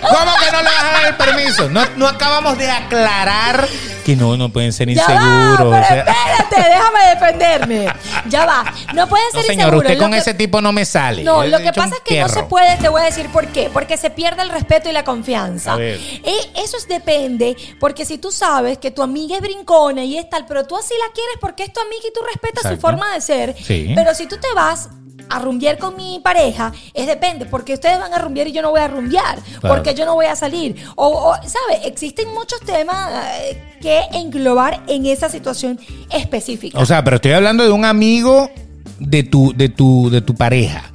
¿Cómo 0.00 0.32
que 0.38 0.52
no 0.52 0.58
le 0.58 0.64
vas 0.68 0.82
a 0.84 0.92
dar 0.92 1.06
el 1.06 1.16
permiso? 1.16 1.68
No, 1.70 1.84
no 1.96 2.06
acabamos 2.06 2.56
de 2.56 2.70
aclarar 2.70 3.66
que 4.04 4.14
no, 4.14 4.36
no 4.36 4.50
pueden 4.50 4.72
ser 4.72 4.86
Ya 4.88 4.92
inseguros. 5.00 5.24
va, 5.50 5.56
pero 5.56 5.70
o 5.70 5.84
sea- 5.84 5.98
espérate, 6.00 6.68
déjame 6.68 7.06
defenderme. 7.14 7.94
Ya 8.28 8.46
va. 8.46 8.64
No 8.94 9.08
pueden 9.08 9.26
no, 9.32 9.40
ser 9.40 9.46
señor, 9.50 9.66
inseguros. 9.68 9.80
usted 9.82 9.94
Lo 9.94 10.02
con 10.04 10.12
que- 10.12 10.18
ese 10.18 10.34
tipo 10.34 10.60
no 10.60 10.72
me 10.72 10.84
sale. 10.84 11.24
No, 11.24 11.42
Yo 11.42 11.50
lo 11.50 11.58
que 11.58 11.72
pasa 11.72 11.96
es 11.96 12.00
que 12.04 12.20
no 12.20 12.28
se 12.28 12.42
puede, 12.44 12.76
te 12.76 12.88
voy 12.88 13.00
a 13.02 13.06
decir 13.06 13.28
por 13.30 13.48
qué. 13.48 13.70
Porque 13.72 13.96
se 13.96 14.10
pierde 14.10 14.42
el 14.42 14.50
respeto 14.50 14.88
y 14.88 14.92
la 14.92 15.02
confianza. 15.04 15.76
Eh, 15.80 16.22
eso 16.56 16.76
es 16.76 16.86
depende, 16.86 17.56
porque 17.80 18.04
si 18.04 18.18
tú 18.18 18.30
sabes 18.30 18.78
que 18.78 18.90
tu 18.92 19.02
amiga 19.02 19.34
es 19.36 19.42
brincona 19.42 20.04
y 20.04 20.16
es 20.18 20.28
tal, 20.30 20.44
pero 20.46 20.64
tú 20.66 20.76
así 20.76 20.92
la 21.04 21.12
quieres 21.12 21.36
porque 21.40 21.64
es 21.64 21.72
tu 21.72 21.80
amiga 21.80 22.02
y 22.08 22.12
tú 22.12 22.20
respetas 22.24 22.70
su 22.72 22.78
forma 22.80 23.12
de 23.14 23.20
ser. 23.20 23.56
Sí. 23.66 23.90
Pero 23.96 24.14
si 24.14 24.26
tú 24.26 24.36
te 24.36 24.52
vas 24.54 24.90
a 25.28 25.38
rumbear 25.38 25.78
con 25.78 25.96
mi 25.96 26.20
pareja, 26.22 26.72
es 26.92 27.06
depende, 27.06 27.46
porque 27.46 27.74
ustedes 27.74 27.98
van 27.98 28.12
a 28.12 28.18
rumbear 28.18 28.48
y 28.48 28.52
yo 28.52 28.62
no 28.62 28.70
voy 28.70 28.80
a 28.80 28.88
rumbear, 28.88 29.38
Claro. 29.60 29.74
porque 29.74 29.94
yo 29.94 30.04
no 30.04 30.14
voy 30.14 30.26
a 30.26 30.36
salir. 30.36 30.76
O, 30.96 31.06
o, 31.08 31.34
¿sabes? 31.36 31.84
Existen 31.86 32.32
muchos 32.34 32.60
temas 32.60 33.10
eh, 33.40 33.62
que 33.80 34.00
englobar 34.12 34.82
en 34.86 35.06
esa 35.06 35.28
situación 35.28 35.78
específica. 36.10 36.78
O 36.78 36.86
sea, 36.86 37.02
pero 37.04 37.16
estoy 37.16 37.32
hablando 37.32 37.64
de 37.64 37.70
un 37.70 37.84
amigo 37.84 38.50
de 38.98 39.22
tu, 39.22 39.52
de 39.56 39.68
tu, 39.68 40.10
de 40.10 40.20
tu 40.20 40.34
pareja. 40.34 40.90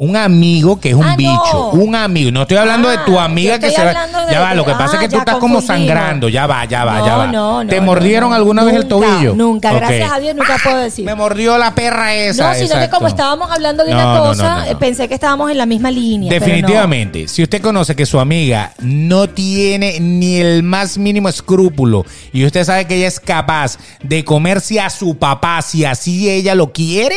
Un 0.00 0.16
amigo 0.16 0.78
que 0.78 0.90
es 0.90 0.94
un 0.94 1.02
Ah, 1.02 1.10
no. 1.10 1.16
bicho. 1.16 1.70
Un 1.72 1.94
amigo. 1.96 2.30
No 2.30 2.42
estoy 2.42 2.56
hablando 2.56 2.88
de 2.88 2.98
tu 2.98 3.18
Ah, 3.18 3.24
amiga 3.24 3.58
que 3.58 3.70
se 3.70 3.84
va. 3.84 3.92
Ya 4.30 4.40
va, 4.40 4.54
lo 4.54 4.64
que 4.64 4.70
pasa 4.72 4.92
ah, 4.92 4.94
es 4.94 5.00
que 5.00 5.08
tú 5.08 5.18
estás 5.18 5.36
como 5.38 5.60
sangrando. 5.60 6.28
Ya 6.28 6.46
va, 6.46 6.64
ya 6.66 6.84
va, 6.84 6.98
No, 7.00 7.06
ya 7.06 7.16
va. 7.16 7.26
no, 7.26 7.64
no, 7.64 7.68
¿Te 7.70 7.80
mordieron 7.80 8.32
alguna 8.32 8.62
vez 8.62 8.76
el 8.76 8.86
tobillo? 8.86 9.34
Nunca, 9.34 9.72
gracias 9.72 10.12
a 10.12 10.20
Dios 10.20 10.36
nunca 10.36 10.56
puedo 10.62 10.76
decir. 10.76 11.04
Me 11.04 11.16
mordió 11.16 11.58
la 11.58 11.74
perra 11.74 12.14
esa. 12.14 12.48
No, 12.52 12.54
sino 12.54 12.78
que 12.80 12.88
como 12.90 13.08
estábamos 13.08 13.50
hablando 13.50 13.84
de 13.84 13.92
una 13.92 14.18
cosa, 14.20 14.64
pensé 14.78 15.08
que 15.08 15.14
estábamos 15.14 15.50
en 15.50 15.58
la 15.58 15.66
misma 15.66 15.90
línea. 15.90 16.30
Definitivamente, 16.30 17.26
si 17.26 17.42
usted 17.42 17.60
conoce 17.60 17.96
que 17.96 18.06
su 18.06 18.20
amiga 18.20 18.72
no 18.78 19.28
tiene 19.28 19.98
ni 20.00 20.36
el 20.36 20.62
más 20.62 20.96
mínimo 20.96 21.28
escrúpulo 21.28 22.04
y 22.32 22.44
usted 22.44 22.62
sabe 22.64 22.86
que 22.86 22.94
ella 22.96 23.08
es 23.08 23.18
capaz 23.18 23.78
de 24.02 24.24
comerse 24.24 24.80
a 24.80 24.90
su 24.90 25.16
papá 25.16 25.60
si 25.62 25.84
así 25.84 26.30
ella 26.30 26.54
lo 26.54 26.72
quiere, 26.72 27.16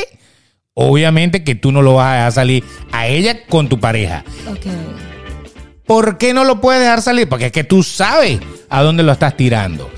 obviamente 0.73 1.43
que 1.43 1.55
tú 1.55 1.71
no 1.71 1.81
lo 1.81 1.95
vas 1.95 2.11
a 2.11 2.15
dejar 2.15 2.31
salir 2.31 2.63
a 2.91 3.07
ella 3.07 3.45
con 3.47 3.67
tu 3.69 3.79
pareja. 3.79 4.23
Ok. 4.49 4.65
¿Por 5.85 6.17
qué 6.17 6.33
no 6.33 6.43
lo 6.45 6.61
puedes 6.61 6.81
dejar 6.81 7.01
salir? 7.01 7.27
Porque 7.27 7.47
es 7.47 7.51
que 7.51 7.63
tú 7.63 7.83
sabes 7.83 8.39
a 8.69 8.81
dónde 8.81 9.03
lo 9.03 9.11
estás 9.11 9.35
tirando. 9.35 9.89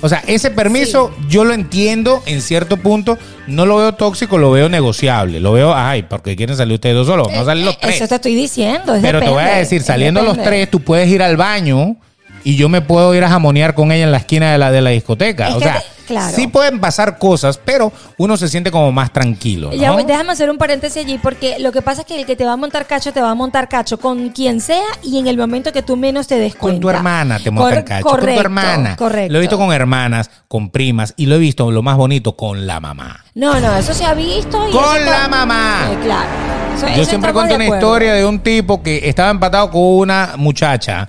O 0.00 0.08
sea, 0.08 0.22
ese 0.26 0.50
permiso 0.50 1.14
yo 1.28 1.44
lo 1.44 1.54
entiendo 1.54 2.22
en 2.26 2.42
cierto 2.42 2.76
punto, 2.76 3.18
no 3.46 3.66
lo 3.66 3.76
veo 3.76 3.92
tóxico, 3.94 4.36
lo 4.36 4.50
veo 4.50 4.68
negociable, 4.68 5.38
lo 5.38 5.52
veo, 5.52 5.74
ay, 5.76 6.02
porque 6.04 6.34
quieren 6.34 6.56
salir 6.56 6.74
ustedes 6.74 6.96
dos 6.96 7.06
solos, 7.06 7.28
a 7.32 7.44
salir 7.44 7.64
los 7.64 7.74
Eh, 7.74 7.78
tres. 7.82 7.96
Eso 7.96 8.08
te 8.08 8.14
estoy 8.16 8.34
diciendo. 8.34 8.96
es 8.96 9.02
Pero 9.02 9.20
te 9.20 9.28
voy 9.28 9.42
a 9.44 9.58
decir, 9.58 9.82
saliendo 9.82 10.22
los 10.22 10.42
tres, 10.42 10.68
tú 10.70 10.80
puedes 10.80 11.08
ir 11.08 11.22
al 11.22 11.36
baño 11.36 11.96
y 12.42 12.56
yo 12.56 12.68
me 12.68 12.80
puedo 12.80 13.14
ir 13.14 13.22
a 13.22 13.28
jamonear 13.28 13.74
con 13.74 13.92
ella 13.92 14.02
en 14.02 14.10
la 14.10 14.18
esquina 14.18 14.50
de 14.50 14.58
la, 14.58 14.72
de 14.72 14.80
la 14.80 14.90
discoteca. 14.90 15.50
Es 15.50 15.54
o 15.54 15.60
sea, 15.60 15.80
claro. 16.12 16.36
sí 16.36 16.46
pueden 16.46 16.80
pasar 16.80 17.18
cosas, 17.18 17.58
pero 17.64 17.92
uno 18.18 18.36
se 18.36 18.48
siente 18.48 18.70
como 18.70 18.92
más 18.92 19.12
tranquilo. 19.12 19.68
¿no? 19.70 19.74
Ya, 19.74 19.94
déjame 19.96 20.32
hacer 20.32 20.50
un 20.50 20.58
paréntesis 20.58 21.04
allí 21.04 21.18
porque 21.18 21.58
lo 21.58 21.72
que 21.72 21.82
pasa 21.82 22.02
es 22.02 22.06
que 22.06 22.20
el 22.20 22.26
que 22.26 22.36
te 22.36 22.44
va 22.44 22.52
a 22.52 22.56
montar 22.56 22.86
cacho 22.86 23.12
te 23.12 23.20
va 23.20 23.30
a 23.30 23.34
montar 23.34 23.68
cacho 23.68 23.98
con 23.98 24.30
quien 24.30 24.60
sea 24.60 24.82
y 25.02 25.18
en 25.18 25.26
el 25.26 25.36
momento 25.36 25.72
que 25.72 25.82
tú 25.82 25.96
menos 25.96 26.26
te 26.26 26.38
des 26.38 26.54
cuenta. 26.54 26.74
Con 26.74 26.80
tu 26.80 26.90
hermana 26.90 27.38
te 27.38 27.50
montan 27.50 27.74
Cor- 27.76 27.84
cacho. 27.84 28.02
con 28.04 28.10
Correcto, 28.12 28.34
tu 28.34 28.40
hermana. 28.40 28.96
Correcto. 28.96 29.32
Lo 29.32 29.38
he 29.38 29.40
visto 29.40 29.58
con 29.58 29.72
hermanas, 29.72 30.30
con 30.48 30.70
primas 30.70 31.14
y 31.16 31.26
lo 31.26 31.34
he 31.36 31.38
visto 31.38 31.70
lo 31.70 31.82
más 31.82 31.96
bonito 31.96 32.36
con 32.36 32.66
la 32.66 32.80
mamá. 32.80 33.24
No, 33.34 33.58
no, 33.60 33.76
eso 33.76 33.94
se 33.94 34.04
ha 34.04 34.14
visto. 34.14 34.68
Y 34.68 34.72
Con 34.72 35.04
la 35.04 35.28
mamá. 35.28 35.88
Eh, 35.92 35.98
claro. 36.02 36.28
Eso- 36.76 36.86
Yo 36.88 36.92
eso 37.02 37.04
siempre 37.06 37.32
cuento 37.32 37.54
una 37.54 37.64
historia 37.66 38.14
de 38.14 38.24
un 38.26 38.40
tipo 38.40 38.82
que 38.82 39.08
estaba 39.08 39.30
empatado 39.30 39.70
con 39.70 39.80
una 39.82 40.34
muchacha, 40.36 41.08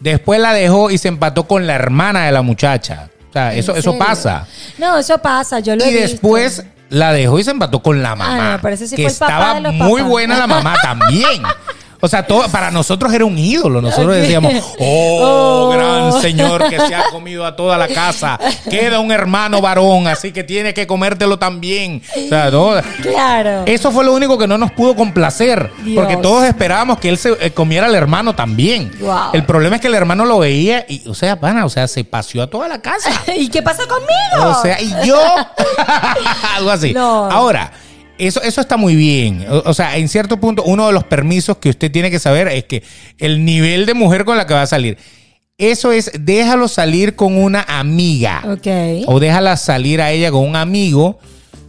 después 0.00 0.40
la 0.40 0.52
dejó 0.52 0.90
y 0.90 0.98
se 0.98 1.08
empató 1.08 1.44
con 1.44 1.66
la 1.66 1.74
hermana 1.74 2.26
de 2.26 2.32
la 2.32 2.42
muchacha. 2.42 3.08
Sea, 3.34 3.52
¿En 3.52 3.58
eso, 3.58 3.74
eso 3.74 3.98
pasa. 3.98 4.46
No, 4.78 4.96
eso 4.96 5.18
pasa, 5.18 5.58
yo 5.60 5.76
lo 5.76 5.84
he 5.84 5.88
Y 5.90 5.92
visto. 5.92 6.08
después 6.12 6.64
la 6.88 7.12
dejó 7.12 7.38
y 7.38 7.44
se 7.44 7.50
empató 7.50 7.82
con 7.82 8.00
la 8.02 8.14
mamá. 8.14 8.52
Ah, 8.52 8.56
no, 8.56 8.62
pero 8.62 8.74
ese 8.76 8.86
sí 8.86 8.94
que 8.96 9.02
fue 9.02 9.12
el 9.12 9.18
papá 9.18 9.32
estaba 9.32 9.54
de 9.56 9.60
los 9.60 9.74
muy 9.74 10.00
papás. 10.00 10.08
buena 10.08 10.38
la 10.38 10.46
mamá 10.46 10.74
también. 10.82 11.42
O 12.04 12.08
sea, 12.08 12.26
todo, 12.26 12.46
para 12.50 12.70
nosotros 12.70 13.14
era 13.14 13.24
un 13.24 13.38
ídolo. 13.38 13.80
Nosotros 13.80 14.14
decíamos, 14.16 14.52
oh, 14.78 15.20
Oh. 15.34 15.70
gran 15.70 16.20
señor 16.20 16.68
que 16.68 16.78
se 16.78 16.94
ha 16.94 17.04
comido 17.10 17.46
a 17.46 17.56
toda 17.56 17.78
la 17.78 17.88
casa. 17.88 18.38
Queda 18.68 19.00
un 19.00 19.10
hermano 19.10 19.62
varón, 19.62 20.06
así 20.06 20.30
que 20.30 20.44
tiene 20.44 20.74
que 20.74 20.86
comértelo 20.86 21.38
también. 21.38 22.02
O 22.14 22.28
sea, 22.28 22.50
no, 22.50 22.72
Claro. 23.00 23.62
eso 23.64 23.90
fue 23.90 24.04
lo 24.04 24.12
único 24.12 24.36
que 24.36 24.46
no 24.46 24.58
nos 24.58 24.70
pudo 24.72 24.94
complacer. 24.94 25.70
Dios. 25.82 25.96
Porque 25.98 26.18
todos 26.18 26.44
esperábamos 26.44 26.98
que 26.98 27.08
él 27.08 27.16
se 27.16 27.30
eh, 27.40 27.52
comiera 27.52 27.86
al 27.86 27.94
hermano 27.94 28.34
también. 28.34 28.90
Wow. 29.00 29.30
El 29.32 29.44
problema 29.44 29.76
es 29.76 29.80
que 29.80 29.88
el 29.88 29.94
hermano 29.94 30.26
lo 30.26 30.38
veía 30.40 30.84
y, 30.86 31.08
o 31.08 31.14
sea, 31.14 31.40
pana, 31.40 31.64
o 31.64 31.70
sea, 31.70 31.88
se 31.88 32.04
paseó 32.04 32.42
a 32.42 32.50
toda 32.50 32.68
la 32.68 32.82
casa. 32.82 33.08
¿Y 33.34 33.48
qué 33.48 33.62
pasa 33.62 33.84
conmigo? 33.86 34.50
O 34.58 34.60
sea, 34.60 34.78
y 34.78 34.94
yo. 35.06 35.18
Algo 36.56 36.70
así. 36.70 36.92
No. 36.92 37.30
Ahora. 37.30 37.72
Eso, 38.18 38.42
eso 38.42 38.60
está 38.60 38.76
muy 38.76 38.94
bien. 38.96 39.44
O, 39.50 39.70
o 39.70 39.74
sea, 39.74 39.96
en 39.96 40.08
cierto 40.08 40.38
punto, 40.38 40.62
uno 40.64 40.86
de 40.86 40.92
los 40.92 41.04
permisos 41.04 41.56
que 41.58 41.70
usted 41.70 41.90
tiene 41.90 42.10
que 42.10 42.18
saber 42.18 42.48
es 42.48 42.64
que 42.64 42.82
el 43.18 43.44
nivel 43.44 43.86
de 43.86 43.94
mujer 43.94 44.24
con 44.24 44.36
la 44.36 44.46
que 44.46 44.54
va 44.54 44.62
a 44.62 44.66
salir. 44.66 44.98
Eso 45.56 45.92
es, 45.92 46.10
déjalo 46.18 46.66
salir 46.66 47.14
con 47.14 47.36
una 47.38 47.64
amiga. 47.68 48.42
Ok. 48.44 49.06
O 49.06 49.20
déjala 49.20 49.56
salir 49.56 50.00
a 50.00 50.10
ella 50.10 50.30
con 50.30 50.48
un 50.48 50.56
amigo. 50.56 51.18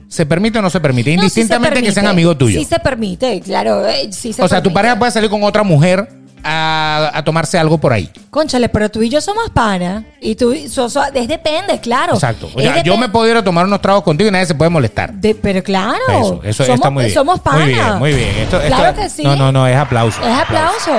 ¿Se 0.07 0.25
permite 0.25 0.59
o 0.59 0.61
no 0.61 0.69
se 0.69 0.79
permite? 0.79 1.15
No, 1.15 1.23
sí 1.23 1.29
se 1.29 1.39
Indistintamente 1.41 1.83
que 1.83 1.91
sean 1.91 2.07
amigos 2.07 2.37
tuyos. 2.37 2.61
Sí 2.63 2.67
se 2.67 2.79
permite, 2.79 3.41
claro. 3.41 3.87
eh, 3.87 4.09
sí 4.11 4.33
se 4.33 4.41
o 4.41 4.47
sea, 4.47 4.61
tu 4.63 4.71
pareja 4.71 4.97
puede 4.97 5.11
salir 5.11 5.29
con 5.29 5.43
otra 5.43 5.63
mujer 5.63 6.07
a, 6.43 7.11
a 7.13 7.23
tomarse 7.23 7.57
algo 7.57 7.77
por 7.79 7.91
ahí. 7.91 8.09
Conchale, 8.29 8.69
pero 8.69 8.89
tú 8.89 9.01
y 9.01 9.09
yo 9.09 9.19
somos 9.19 9.49
pana. 9.49 10.05
Y 10.25 10.35
tú, 10.35 10.55
so- 10.69 10.89
so- 10.89 11.03
es 11.13 11.27
depende, 11.27 11.79
claro. 11.79 12.13
Exacto. 12.15 12.49
O 12.53 12.59
Es 12.59 12.65
sea, 12.65 12.81
yo 12.83 12.97
me 12.97 13.09
puedo 13.09 13.29
ir 13.29 13.37
a 13.37 13.43
tomar 13.43 13.65
unos 13.65 13.79
tragos 13.81 14.03
contigo 14.03 14.27
y 14.27 14.31
nadie 14.31 14.45
se 14.47 14.55
puede 14.55 14.69
molestar. 14.71 15.13
de- 15.13 15.35
pero 15.35 15.61
claro. 15.63 15.95
Eso, 16.09 16.41
eso 16.43 16.63
somos, 16.65 16.75
está 16.79 16.89
muy 16.89 17.03
bien. 17.03 17.13
Somos 17.13 17.39
pana. 17.41 17.59
Muy 17.59 17.73
bien, 17.73 17.97
muy 17.99 18.13
bien. 18.13 18.29
Esto- 18.39 18.57
esto- 18.61 18.75
claro 18.75 18.95
que 18.95 19.09
sí. 19.09 19.23
No, 19.23 19.35
no, 19.35 19.51
no, 19.51 19.67
es 19.67 19.77
aplauso. 19.77 20.21
Es 20.21 20.35
aplauso. 20.35 20.91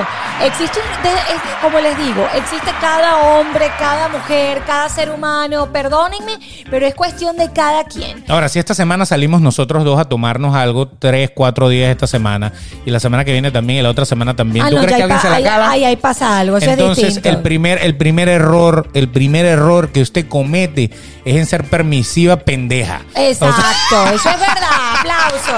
Existe, 0.45 0.79
un- 0.79 1.03
de- 1.03 1.09
es- 1.09 1.41
como 1.61 1.79
les 1.79 1.97
digo, 1.97 2.25
existe 2.35 2.71
cada 2.79 3.17
hombre, 3.17 3.65
cada 3.79 4.07
mujer, 4.09 4.61
cada 4.65 4.87
ser 4.89 5.09
humano, 5.09 5.71
perdónenme, 5.73 6.33
pero 6.69 6.85
es 6.85 6.93
cuestión 6.95 7.35
de 7.37 7.51
cada 7.51 7.83
quien. 7.83 8.23
Ahora, 8.29 8.47
si 8.47 8.59
esta 8.59 8.73
semana 8.73 9.05
salimos 9.05 9.41
nosotros 9.41 9.83
dos 9.83 9.99
a 9.99 10.05
tomarnos 10.05 10.55
algo, 10.55 10.87
tres, 10.87 11.31
cuatro 11.33 11.67
días 11.69 11.89
esta 11.91 12.07
semana, 12.07 12.53
y 12.85 12.91
la 12.91 12.99
semana 12.99 13.25
que 13.25 13.31
viene 13.31 13.51
también, 13.51 13.79
y 13.79 13.81
la 13.81 13.89
otra 13.89 14.05
semana 14.05 14.35
también, 14.35 14.65
Ah, 14.65 14.69
¿tú 14.69 14.75
no, 14.75 14.81
crees 14.83 14.95
que 14.97 15.03
alguien 15.03 15.19
se 15.19 15.29
la 15.29 15.37
acaba? 15.37 15.71
ahí- 15.71 15.83
ahí 15.83 15.95
pasa 15.97 16.39
algo, 16.39 16.57
eso 16.57 16.67
es 16.67 16.71
Entonces, 16.73 17.05
distinto. 17.15 17.29
el 17.29 17.37
primer, 17.39 17.79
el 17.83 17.97
primer 17.97 18.29
error, 18.29 18.87
el 18.93 19.09
primer 19.17 19.47
error 19.47 19.89
que 19.89 20.01
usted 20.01 20.27
comete 20.27 20.91
es 21.25 21.35
en 21.35 21.47
ser 21.47 21.63
permisiva 21.63 22.37
pendeja. 22.37 23.01
O 23.09 23.13
sea, 23.15 23.31
Exacto, 23.31 24.07
eso 24.13 24.29
es 24.29 24.39
verdad, 24.39 24.95
aplauso. 24.99 25.57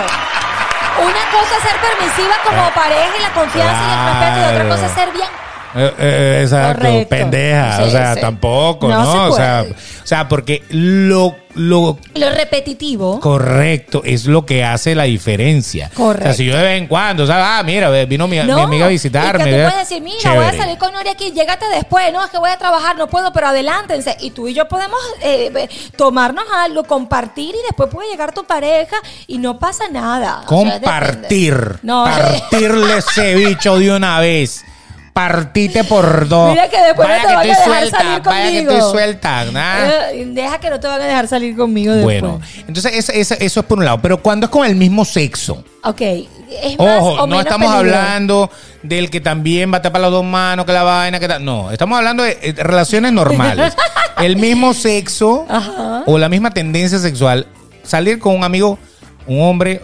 Una 1.03 1.23
cosa 1.31 1.57
es 1.57 1.63
ser 1.63 1.77
permisiva 1.81 2.35
como 2.45 2.73
pareja 2.73 3.11
y 3.17 3.21
la 3.21 3.33
confianza 3.33 3.81
y 3.83 3.91
el 3.91 3.99
respeto, 4.07 4.39
y 4.39 4.55
otra 4.55 4.69
cosa 4.69 4.85
es 4.85 4.93
ser 4.93 5.11
bien. 5.11 5.27
Eh, 5.75 5.93
eh, 5.99 6.39
exacto, 6.43 6.81
Correcto. 6.81 7.09
pendeja. 7.09 7.77
Sí, 7.77 7.83
o 7.83 7.89
sea, 7.91 8.13
sí. 8.15 8.21
tampoco, 8.21 8.87
No 8.87 9.03
¿no? 9.03 9.13
se 9.13 9.17
O, 9.31 9.35
sea, 9.35 9.65
o 10.03 10.07
sea, 10.07 10.27
porque 10.27 10.63
lo, 10.69 11.35
lo 11.53 11.97
Lo 12.15 12.29
repetitivo. 12.31 13.19
correcto 13.19 14.01
es 14.03 14.25
lo 14.25 14.45
que 14.45 14.63
hace 14.63 14.95
la 14.95 15.03
diferencia. 15.03 15.91
Correcto. 15.93 16.21
O 16.23 16.25
sea, 16.25 16.33
si 16.33 16.45
yo 16.45 16.57
de 16.57 16.63
vez 16.63 16.81
en 16.81 16.87
cuando, 16.87 17.27
¿sabes? 17.27 17.45
Ah, 17.47 17.61
mira, 17.63 17.89
vino 18.05 18.27
mi, 18.27 18.39
mi 18.41 18.51
amiga 18.51 18.85
a 18.87 18.89
visitarme. 18.89 19.43
Y 19.43 19.45
que 19.53 19.57
tú 19.63 19.69
puedes 19.69 19.89
decir, 19.89 20.01
mira, 20.01 20.33
voy 20.33 20.45
a 20.45 20.53
salir 20.57 20.77
con 20.79 20.91
Nori 20.91 21.09
aquí, 21.09 21.31
llégate 21.31 21.65
después. 21.75 22.11
No, 22.11 22.23
es 22.25 22.31
que 22.31 22.39
voy 22.39 22.49
a 22.49 22.57
trabajar, 22.57 22.97
no 22.97 23.07
puedo, 23.07 23.31
pero 23.31 23.47
adelántense. 23.49 24.17
Y 24.21 24.31
tú 24.31 24.47
y 24.47 24.55
yo 24.55 24.67
podemos 24.67 24.99
eh, 25.21 25.69
tomarnos 25.95 26.45
algo, 26.65 26.83
compartir 26.83 27.53
y 27.53 27.61
después 27.67 27.89
puede 27.91 28.09
llegar 28.09 28.33
tu 28.33 28.43
pareja 28.45 28.97
y 29.27 29.37
no 29.37 29.59
pasa 29.59 29.83
nada. 29.91 30.37
O 30.37 30.61
sea, 30.63 30.79
Compartir. 30.79 31.53
depende. 31.55 31.79
No, 31.83 32.05
Partirle 32.05 32.97
ese 32.97 33.35
bicho 33.35 33.77
de 33.77 33.91
una 33.91 34.19
vez. 34.19 34.65
Partite 35.13 35.83
por 35.83 36.27
dos. 36.27 36.51
Mira 36.51 36.69
que 36.69 36.81
después 36.81 37.07
vaya 37.07 37.23
no 37.23 37.27
te 37.29 37.35
van 37.35 37.43
que 37.43 37.49
a 37.49 37.53
estoy 37.53 37.67
dejar 37.73 37.81
suelta, 37.89 37.97
salir 37.97 38.21
vaya 38.23 38.43
que 38.43 38.55
conmigo. 38.65 38.71
estoy 38.71 38.91
suelta. 38.91 39.45
nah. 39.45 39.85
Eh, 40.13 40.25
deja 40.27 40.57
que 40.59 40.69
no 40.69 40.79
te 40.79 40.87
van 40.87 41.01
a 41.01 41.05
dejar 41.05 41.27
salir 41.27 41.55
conmigo 41.57 41.93
después. 41.93 42.21
Bueno, 42.21 42.41
entonces 42.67 42.93
eso, 42.95 43.11
eso- 43.11 43.35
eso 43.39 43.59
es 43.59 43.65
por 43.65 43.77
un 43.79 43.85
lado. 43.85 43.99
Pero 44.01 44.21
cuando 44.21 44.45
es 44.45 44.49
con 44.51 44.65
el 44.65 44.75
mismo 44.75 45.03
sexo. 45.05 45.63
Ok, 45.83 46.01
es 46.01 46.77
más 46.77 46.97
Ojo, 46.99 47.11
o 47.13 47.17
no 47.17 47.27
menos 47.27 47.45
estamos 47.45 47.71
hablando 47.71 48.49
del 48.83 49.09
que 49.09 49.21
también 49.21 49.71
va 49.73 49.77
a 49.77 49.81
tapar 49.81 50.01
las 50.01 50.11
dos 50.11 50.23
manos, 50.25 50.65
que 50.65 50.73
la 50.73 50.83
vaina, 50.83 51.19
que 51.19 51.27
tal. 51.27 51.43
No, 51.43 51.71
estamos 51.71 51.97
hablando 51.97 52.23
de 52.23 52.37
eh, 52.41 52.53
relaciones 52.57 53.11
normales. 53.11 53.73
el 54.17 54.35
mismo 54.37 54.73
sexo 54.73 55.45
Ajá. 55.49 56.03
o 56.05 56.17
la 56.17 56.29
misma 56.29 56.51
tendencia 56.51 56.99
sexual. 56.99 57.47
Salir 57.83 58.19
con 58.19 58.35
un 58.35 58.43
amigo, 58.43 58.77
un 59.25 59.41
hombre 59.41 59.81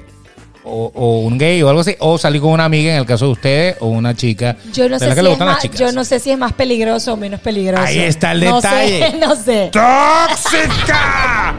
o, 0.65 0.91
o 0.93 1.19
un 1.19 1.37
gay 1.37 1.61
o 1.63 1.69
algo 1.69 1.81
así. 1.81 1.95
O 1.99 2.17
salir 2.17 2.41
con 2.41 2.51
una 2.51 2.65
amiga, 2.65 2.91
en 2.93 2.97
el 2.99 3.05
caso 3.05 3.25
de 3.27 3.31
ustedes, 3.31 3.77
o 3.79 3.87
una 3.87 4.13
chica. 4.15 4.55
Yo 4.73 4.89
no, 4.89 4.95
de 4.97 4.99
sé 4.99 5.07
la 5.07 5.13
si 5.15 5.19
es 5.31 5.39
más, 5.39 5.63
yo 5.71 5.91
no 5.91 6.03
sé 6.03 6.19
si 6.19 6.31
es 6.31 6.37
más 6.37 6.53
peligroso 6.53 7.13
o 7.13 7.17
menos 7.17 7.39
peligroso. 7.39 7.83
Ahí 7.83 7.99
está 7.99 8.31
el 8.33 8.43
No 8.43 8.55
detalle. 8.57 9.11
sé, 9.11 9.17
no 9.19 9.35
sé. 9.35 9.69
¡Tóxica! 9.71 11.53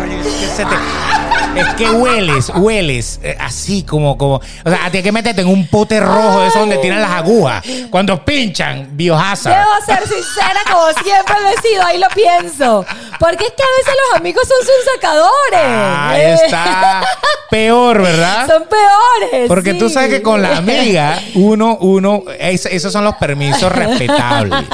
Ay, 0.00 0.20
es 0.20 0.26
que 0.26 0.46
se 0.46 0.64
te- 0.64 1.60
Es 1.60 1.74
que 1.74 1.90
hueles, 1.90 2.50
hueles 2.54 3.20
eh, 3.22 3.36
así 3.40 3.82
como, 3.82 4.16
como. 4.18 4.34
O 4.36 4.42
sea, 4.70 4.84
a 4.86 4.90
ti 4.90 4.98
hay 4.98 5.02
que 5.02 5.10
meterte 5.12 5.40
en 5.40 5.48
un 5.48 5.66
pote 5.66 5.98
rojo, 5.98 6.44
eso 6.44 6.60
donde 6.60 6.76
tiran 6.78 7.00
las 7.00 7.10
agujas. 7.10 7.64
Cuando 7.90 8.24
pinchan, 8.24 8.88
biohazard. 8.92 9.56
Debo 9.56 9.70
ser 9.86 10.06
sincera 10.06 10.60
como 10.70 10.86
siempre 11.02 11.34
lo 11.42 11.48
he 11.48 11.68
sido, 11.68 11.82
ahí 11.84 11.98
lo 11.98 12.06
pienso. 12.14 12.84
Porque 13.18 13.44
es 13.46 13.52
que 13.52 13.62
a 13.62 13.76
veces 13.78 13.94
los 14.10 14.20
amigos 14.20 14.42
son 14.46 14.58
sus 14.60 14.92
sacadores. 14.94 15.60
Ahí 15.60 16.44
está. 16.44 17.02
Peor, 17.50 18.02
¿verdad? 18.02 18.46
Son 18.46 18.64
peores. 18.68 19.48
Porque 19.48 19.74
tú 19.74 19.88
sabes 19.88 20.10
que 20.10 20.22
con 20.22 20.40
la 20.42 20.56
amiga, 20.58 21.18
uno, 21.34 21.76
uno, 21.80 22.22
es- 22.38 22.66
esos 22.66 22.92
son 22.92 23.04
los 23.04 23.14
permisos 23.16 23.72
respetables. 23.72 24.64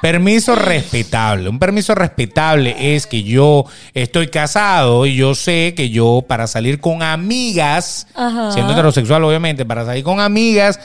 Permiso 0.00 0.54
respetable. 0.54 1.48
Un 1.48 1.58
permiso 1.58 1.94
respetable 1.94 2.96
es 2.96 3.06
que 3.06 3.22
yo 3.22 3.64
estoy 3.94 4.28
casado 4.28 5.06
y 5.06 5.14
yo 5.16 5.34
sé 5.34 5.74
que 5.76 5.90
yo 5.90 6.24
para 6.26 6.46
salir 6.46 6.80
con 6.80 7.02
amigas, 7.02 8.06
Ajá. 8.14 8.52
siendo 8.52 8.72
heterosexual 8.72 9.22
obviamente, 9.24 9.64
para 9.64 9.84
salir 9.84 10.02
con 10.02 10.20
amigas, 10.20 10.80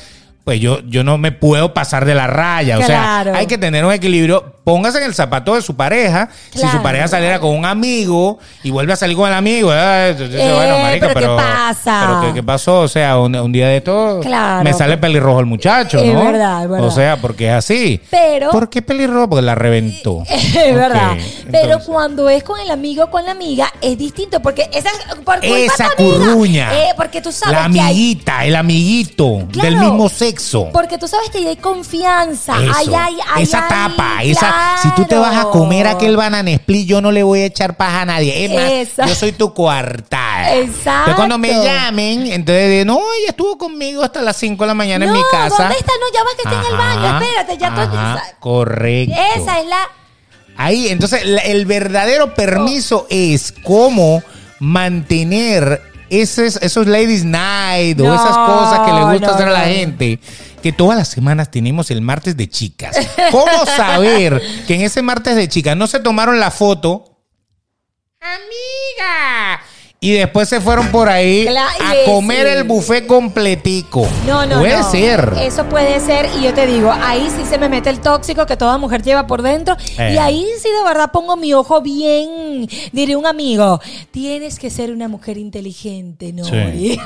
pues 0.48 0.62
yo, 0.62 0.80
yo 0.88 1.04
no 1.04 1.18
me 1.18 1.34
puedo 1.34 1.74
pasar 1.74 2.06
de 2.06 2.16
la 2.16 2.26
raya. 2.26 2.80
O 2.80 2.82
sea, 2.82 3.20
hay 3.36 3.48
que 3.48 3.58
tener 3.58 3.84
un 3.84 3.92
equilibrio. 3.92 4.56
Póngase 4.64 5.00
en 5.00 5.04
el 5.06 5.14
zapato 5.14 5.56
de 5.56 5.62
su 5.62 5.76
pareja. 5.76 6.30
Si 6.54 6.66
su 6.70 6.82
pareja 6.82 7.08
saliera 7.10 7.40
con 7.40 7.54
un 7.54 7.66
amigo 7.66 8.40
y 8.64 8.72
vuelve 8.72 8.94
a 8.94 8.96
salir 8.96 9.18
con 9.18 9.28
el 9.28 9.34
amigo, 9.34 9.74
eh, 9.74 10.16
Eh, 10.18 10.54
bueno, 10.56 10.78
marica, 10.80 11.10
pero 11.14 11.36
¿qué 11.36 11.44
pasa? 11.44 12.04
pero 12.06 12.22
¿qué, 12.22 12.34
qué 12.36 12.44
pasó? 12.44 12.80
O 12.80 12.88
sea, 12.88 13.18
un, 13.18 13.36
un 13.36 13.52
día 13.52 13.68
de 13.68 13.78
esto 13.78 14.20
Claro. 14.22 14.64
me 14.64 14.72
sale 14.74 14.98
pelirrojo 14.98 15.42
el 15.42 15.46
muchacho, 15.48 16.00
Es 16.00 16.14
¿no? 16.14 16.24
verdad, 16.32 16.64
es 16.64 16.70
verdad. 16.70 16.88
O 16.88 16.92
sea, 16.92 17.18
porque 17.18 17.48
es 17.50 17.54
así. 17.54 18.02
Pero- 18.10 18.52
¿Por 18.52 18.70
qué 18.70 18.82
pelirrojo? 18.82 19.30
Porque 19.32 19.42
la 19.42 19.56
reventó. 19.56 20.24
Es 20.30 20.54
verdad. 20.76 21.18
Pero 21.52 21.80
cuando 21.86 22.30
es 22.30 22.42
con 22.44 22.58
el 22.60 22.72
amigo 22.72 23.04
o 23.06 23.10
con 23.10 23.26
la 23.26 23.32
amiga, 23.32 23.72
es 23.82 23.98
distinto. 23.98 24.40
Porque 24.42 24.70
esa, 24.74 24.90
por 25.26 25.40
Esa 25.44 25.90
curruña. 25.98 26.74
eh, 26.74 26.90
porque 26.96 27.22
tú 27.22 27.32
sabes 27.34 27.54
la 27.58 27.70
que 27.70 27.80
hay 27.82 27.90
amiguita, 27.92 28.46
el 28.46 28.56
amiguito 28.56 29.40
del 29.62 29.76
mismo 29.78 30.08
sexo. 30.10 30.37
Porque 30.72 30.98
tú 30.98 31.08
sabes 31.08 31.30
que 31.30 31.40
ahí 31.40 31.48
hay 31.48 31.58
confianza. 31.58 32.62
Eso. 32.64 32.74
Hay, 32.98 33.18
ahí 33.34 33.44
esa 33.44 33.68
tapa, 33.68 34.24
esa, 34.24 34.78
si 34.82 34.90
tú 34.96 35.06
te 35.06 35.16
vas 35.16 35.36
a 35.36 35.50
comer 35.50 35.88
aquel 35.88 36.18
banana 36.18 36.52
split, 36.52 36.88
yo 36.88 37.02
no 37.02 37.12
le 37.12 37.24
voy 37.24 37.42
a 37.42 37.46
echar 37.46 37.76
paja 37.76 38.02
a 38.02 38.06
nadie. 38.06 38.46
Es 38.46 38.98
más, 38.98 39.08
yo 39.10 39.16
soy 39.16 39.32
tu 39.32 39.54
coartada. 39.54 40.56
Exacto. 40.56 41.12
Entonces, 41.12 41.16
cuando 41.16 41.38
me 41.38 41.50
llamen, 41.50 42.28
entonces 42.28 42.86
no, 42.86 43.00
ella 43.20 43.30
estuvo 43.30 43.58
conmigo 43.58 44.04
hasta 44.04 44.22
las 44.22 44.38
5 44.38 44.64
de 44.64 44.68
la 44.68 44.74
mañana 44.74 45.06
en 45.06 45.14
mi 45.14 45.22
casa. 45.32 45.64
¿dónde 45.64 45.76
está? 45.78 45.92
No, 46.00 46.14
ya 46.14 46.24
vas 46.24 46.34
que 46.36 46.42
está 46.44 46.60
en 46.60 46.74
el 46.74 46.78
baño. 46.78 47.08
Ajá, 47.08 47.26
Espérate, 47.26 47.58
ya 47.58 47.76
tú. 47.76 47.98
ajá, 47.98 48.24
Correcto. 48.40 49.16
Esa 49.36 49.60
es 49.60 49.68
la. 49.68 49.90
Ahí, 50.58 50.88
entonces, 50.88 51.22
el 51.24 51.66
verdadero 51.66 52.34
permiso 52.34 53.06
es 53.10 53.54
cómo 53.64 54.24
mantener 54.60 55.82
esos, 56.10 56.58
esos 56.58 56.88
ladies 56.88 57.24
night 57.24 58.00
o 58.00 58.14
esas 58.14 58.38
cosas 58.38 58.80
que 58.86 58.94
le 58.94 59.04
gusta 59.12 59.28
no, 59.28 59.34
hacer 59.34 59.48
a 59.48 59.52
la 59.52 59.66
gente. 59.66 60.20
Que 60.62 60.72
todas 60.72 60.98
las 60.98 61.08
semanas 61.08 61.52
tenemos 61.52 61.92
el 61.92 62.02
martes 62.02 62.36
de 62.36 62.50
chicas. 62.50 62.98
¿Cómo 63.32 63.66
saber 63.78 64.42
que 64.68 64.76
en 64.76 64.82
ese 64.82 65.02
martes 65.02 65.36
de 65.36 65.48
chicas 65.48 65.78
no 65.78 65.88
se 65.88 66.00
tomaron 66.00 66.40
la 66.40 66.52
foto? 66.52 67.22
Amiga. 68.20 69.62
Y 70.00 70.12
después 70.12 70.48
se 70.48 70.62
fueron 70.62 70.90
por 70.90 71.10
ahí 71.10 71.48
Cla- 71.48 71.66
a 71.66 72.06
comer 72.06 72.46
sí. 72.46 72.54
el 72.54 72.64
buffet 72.66 73.08
completico. 73.08 74.08
No, 74.28 74.46
no, 74.46 74.60
Puede 74.60 74.78
no. 74.78 74.92
ser. 74.92 75.34
Eso 75.42 75.66
puede 75.66 76.00
ser, 76.00 76.30
y 76.38 76.44
yo 76.44 76.54
te 76.54 76.68
digo, 76.68 76.92
ahí 76.92 77.28
sí 77.36 77.44
se 77.50 77.58
me 77.58 77.68
mete 77.68 77.90
el 77.90 78.00
tóxico 78.00 78.46
que 78.46 78.56
toda 78.56 78.78
mujer 78.78 79.02
lleva 79.02 79.26
por 79.26 79.42
dentro. 79.42 79.76
Eh. 79.98 80.12
Y 80.14 80.18
ahí 80.20 80.46
sí 80.62 80.70
de 80.70 80.84
verdad 80.88 81.12
pongo 81.12 81.36
mi 81.36 81.52
ojo 81.56 81.82
bien. 81.82 82.70
Diré 82.92 83.16
un 83.16 83.26
amigo, 83.26 83.82
tienes 84.12 84.60
que 84.60 84.70
ser 84.70 84.92
una 84.92 85.08
mujer 85.08 85.38
inteligente, 85.40 86.32
¿no? 86.32 86.44
Sí. 86.46 87.00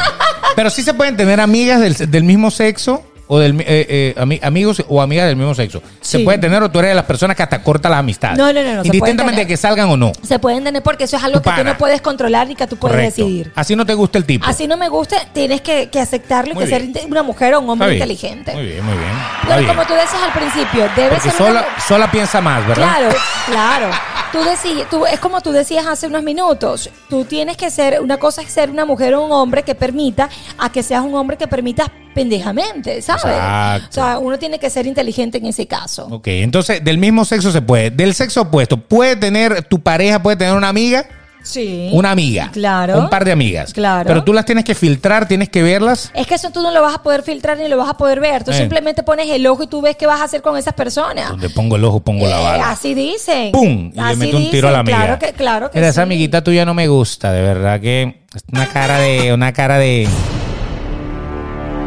Pero 0.56 0.68
sí 0.68 0.82
se 0.82 0.92
pueden 0.92 1.16
tener 1.16 1.40
amigas 1.40 1.80
del, 1.80 2.10
del 2.10 2.24
mismo 2.24 2.50
sexo 2.50 3.02
o 3.26 3.38
del, 3.38 3.58
eh, 3.60 3.64
eh, 3.66 4.14
ami- 4.18 4.38
amigos 4.42 4.84
o 4.88 5.00
amigas 5.00 5.26
del 5.26 5.36
mismo 5.36 5.54
sexo. 5.54 5.82
Se 6.00 6.20
puede 6.20 6.38
tener 6.38 6.62
o 6.62 6.70
tú 6.70 6.78
eres 6.78 6.90
de 6.90 6.94
las 6.94 7.04
personas 7.04 7.36
que 7.36 7.42
hasta 7.42 7.62
corta 7.62 7.88
la 7.88 7.98
amistad. 7.98 8.36
No, 8.36 8.52
no, 8.52 8.62
no, 8.62 8.74
no, 8.76 8.84
Indistintamente 8.84 9.40
de 9.42 9.46
que 9.46 9.56
salgan 9.56 9.88
o 9.88 9.96
no. 9.96 10.12
Se 10.22 10.38
pueden 10.38 10.62
tener 10.64 10.82
porque 10.82 11.04
eso 11.04 11.16
es 11.16 11.24
algo 11.24 11.40
Tu 11.40 11.50
que 11.50 11.56
tú 11.56 11.64
no 11.64 11.76
puedes 11.78 12.00
controlar 12.02 12.46
ni 12.48 12.54
que 12.54 12.66
tú 12.66 12.76
puedes 12.76 12.94
Correcto. 12.96 13.22
decidir. 13.22 13.52
Así 13.54 13.74
no 13.76 13.86
te 13.86 13.94
gusta 13.94 14.18
el 14.18 14.24
tipo. 14.24 14.46
Así 14.46 14.66
no 14.66 14.76
me 14.76 14.88
gusta, 14.88 15.16
tienes 15.32 15.60
que, 15.62 15.88
que 15.90 16.00
aceptarlo 16.00 16.52
y 16.52 16.54
Muy 16.54 16.64
que 16.64 16.70
ser 16.70 16.82
bien. 16.82 17.10
una 17.10 17.22
mujer 17.22 17.54
o 17.54 17.60
un 17.60 17.70
hombre 17.70 17.94
inteligente. 17.94 18.52
Muy 18.52 18.66
bien, 18.66 18.84
muy 18.84 18.96
bien. 18.96 19.10
Pero 19.48 19.66
como 19.66 19.84
tú 19.86 19.94
decías 19.94 20.22
al 20.22 20.32
principio, 20.32 20.88
debe 20.94 21.18
ser 21.20 21.30
una 21.30 21.38
sola, 21.38 21.60
mu- 21.62 21.82
sola 21.88 22.10
piensa 22.10 22.40
más, 22.40 22.66
¿verdad? 22.66 22.88
Claro, 22.96 23.16
claro. 23.46 23.90
Tú 24.32 24.42
decías, 24.42 24.88
tú, 24.90 25.06
es 25.06 25.20
como 25.20 25.40
tú 25.40 25.52
decías 25.52 25.86
hace 25.86 26.06
unos 26.08 26.22
minutos. 26.22 26.90
Tú 27.08 27.24
tienes 27.24 27.56
que 27.56 27.70
ser, 27.70 28.00
una 28.00 28.16
cosa 28.18 28.42
es 28.42 28.50
ser 28.50 28.68
una 28.70 28.84
mujer 28.84 29.14
o 29.14 29.24
un 29.24 29.32
hombre 29.32 29.62
que 29.62 29.74
permita 29.74 30.28
a 30.58 30.70
que 30.72 30.82
seas 30.82 31.02
un 31.02 31.14
hombre 31.14 31.36
que 31.36 31.46
permita 31.46 31.90
pendejamente, 32.14 33.02
¿sabes? 33.02 33.24
Exacto. 33.24 33.88
O 33.90 33.92
sea, 33.92 34.18
uno 34.18 34.38
tiene 34.38 34.58
que 34.58 34.70
ser 34.70 34.86
inteligente 34.86 35.38
en 35.38 35.46
ese 35.46 35.66
caso. 35.66 36.06
Ok, 36.10 36.28
entonces 36.28 36.82
del 36.84 36.98
mismo 36.98 37.24
sexo 37.24 37.50
se 37.52 37.60
puede. 37.62 37.90
Del 37.90 38.14
sexo 38.14 38.42
opuesto, 38.42 38.76
puede 38.76 39.16
tener, 39.16 39.62
tu 39.64 39.80
pareja 39.80 40.22
puede 40.22 40.36
tener 40.36 40.54
una 40.54 40.68
amiga, 40.68 41.04
Sí. 41.42 41.90
una 41.92 42.10
amiga. 42.12 42.48
Claro. 42.54 42.98
Un 42.98 43.10
par 43.10 43.22
de 43.26 43.30
amigas. 43.32 43.74
Claro. 43.74 44.06
Pero 44.08 44.24
tú 44.24 44.32
las 44.32 44.46
tienes 44.46 44.64
que 44.64 44.74
filtrar, 44.74 45.28
tienes 45.28 45.50
que 45.50 45.62
verlas. 45.62 46.10
Es 46.14 46.26
que 46.26 46.36
eso 46.36 46.48
tú 46.50 46.62
no 46.62 46.70
lo 46.70 46.80
vas 46.80 46.94
a 46.94 47.02
poder 47.02 47.22
filtrar 47.22 47.58
ni 47.58 47.68
lo 47.68 47.76
vas 47.76 47.90
a 47.90 47.98
poder 47.98 48.18
ver. 48.18 48.44
Tú 48.44 48.50
Eh. 48.50 48.54
simplemente 48.56 49.02
pones 49.02 49.28
el 49.28 49.46
ojo 49.46 49.64
y 49.64 49.66
tú 49.66 49.82
ves 49.82 49.94
qué 49.96 50.06
vas 50.06 50.22
a 50.22 50.24
hacer 50.24 50.40
con 50.40 50.56
esas 50.56 50.72
personas. 50.72 51.28
Donde 51.28 51.50
pongo 51.50 51.76
el 51.76 51.84
ojo, 51.84 52.00
pongo 52.00 52.26
la 52.26 52.40
Eh, 52.40 52.44
bala. 52.44 52.70
así 52.70 52.94
dicen. 52.94 53.52
¡Pum! 53.52 53.92
Y 53.94 54.00
le 54.00 54.16
meto 54.16 54.38
un 54.38 54.50
tiro 54.50 54.68
a 54.68 54.70
la 54.72 54.78
amiga. 54.78 54.96
Claro 54.96 55.18
que, 55.18 55.32
claro 55.34 55.70
que 55.70 55.78
Mira, 55.80 55.90
esa 55.90 56.00
amiguita 56.02 56.42
tuya 56.42 56.64
no 56.64 56.72
me 56.72 56.88
gusta, 56.88 57.30
de 57.30 57.42
verdad 57.42 57.78
que 57.78 58.22
es 58.34 58.42
una 58.50 58.66
cara 58.66 58.98
de, 59.00 59.34
una 59.34 59.52
cara 59.52 59.76
de. 59.78 60.08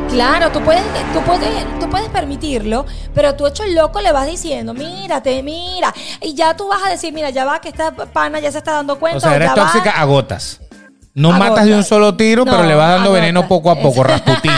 Claro, 0.09 0.51
tú 0.51 0.61
puedes, 0.61 0.83
tú 1.13 1.21
puedes, 1.21 1.79
tú 1.79 1.89
puedes 1.89 2.09
permitirlo, 2.09 2.85
pero 3.13 3.35
tú 3.35 3.45
hecho 3.45 3.63
el 3.63 3.75
loco 3.75 4.01
le 4.01 4.11
vas 4.11 4.25
diciendo, 4.25 4.73
mírate, 4.73 5.43
mira, 5.43 5.93
y 6.21 6.33
ya 6.33 6.55
tú 6.55 6.67
vas 6.67 6.79
a 6.85 6.89
decir, 6.89 7.13
mira, 7.13 7.29
ya 7.29 7.45
va 7.45 7.59
que 7.59 7.69
esta 7.69 7.91
pana 7.91 8.39
ya 8.39 8.51
se 8.51 8.59
está 8.59 8.73
dando 8.73 8.97
cuenta. 8.97 9.17
O 9.17 9.21
sea, 9.21 9.35
eres 9.35 9.49
va. 9.49 9.55
tóxica 9.55 9.91
a 9.91 10.05
gotas. 10.05 10.61
No 11.13 11.33
A 11.33 11.39
matas 11.39 11.65
de 11.65 11.73
un 11.73 11.83
solo 11.83 12.15
tiro, 12.15 12.45
pero 12.45 12.63
le 12.63 12.75
vas 12.75 12.89
dando 12.89 13.11
veneno 13.11 13.41
gotas. 13.41 13.49
poco 13.49 13.71
a 13.71 13.75
poco, 13.75 14.03
Rasputín. 14.05 14.51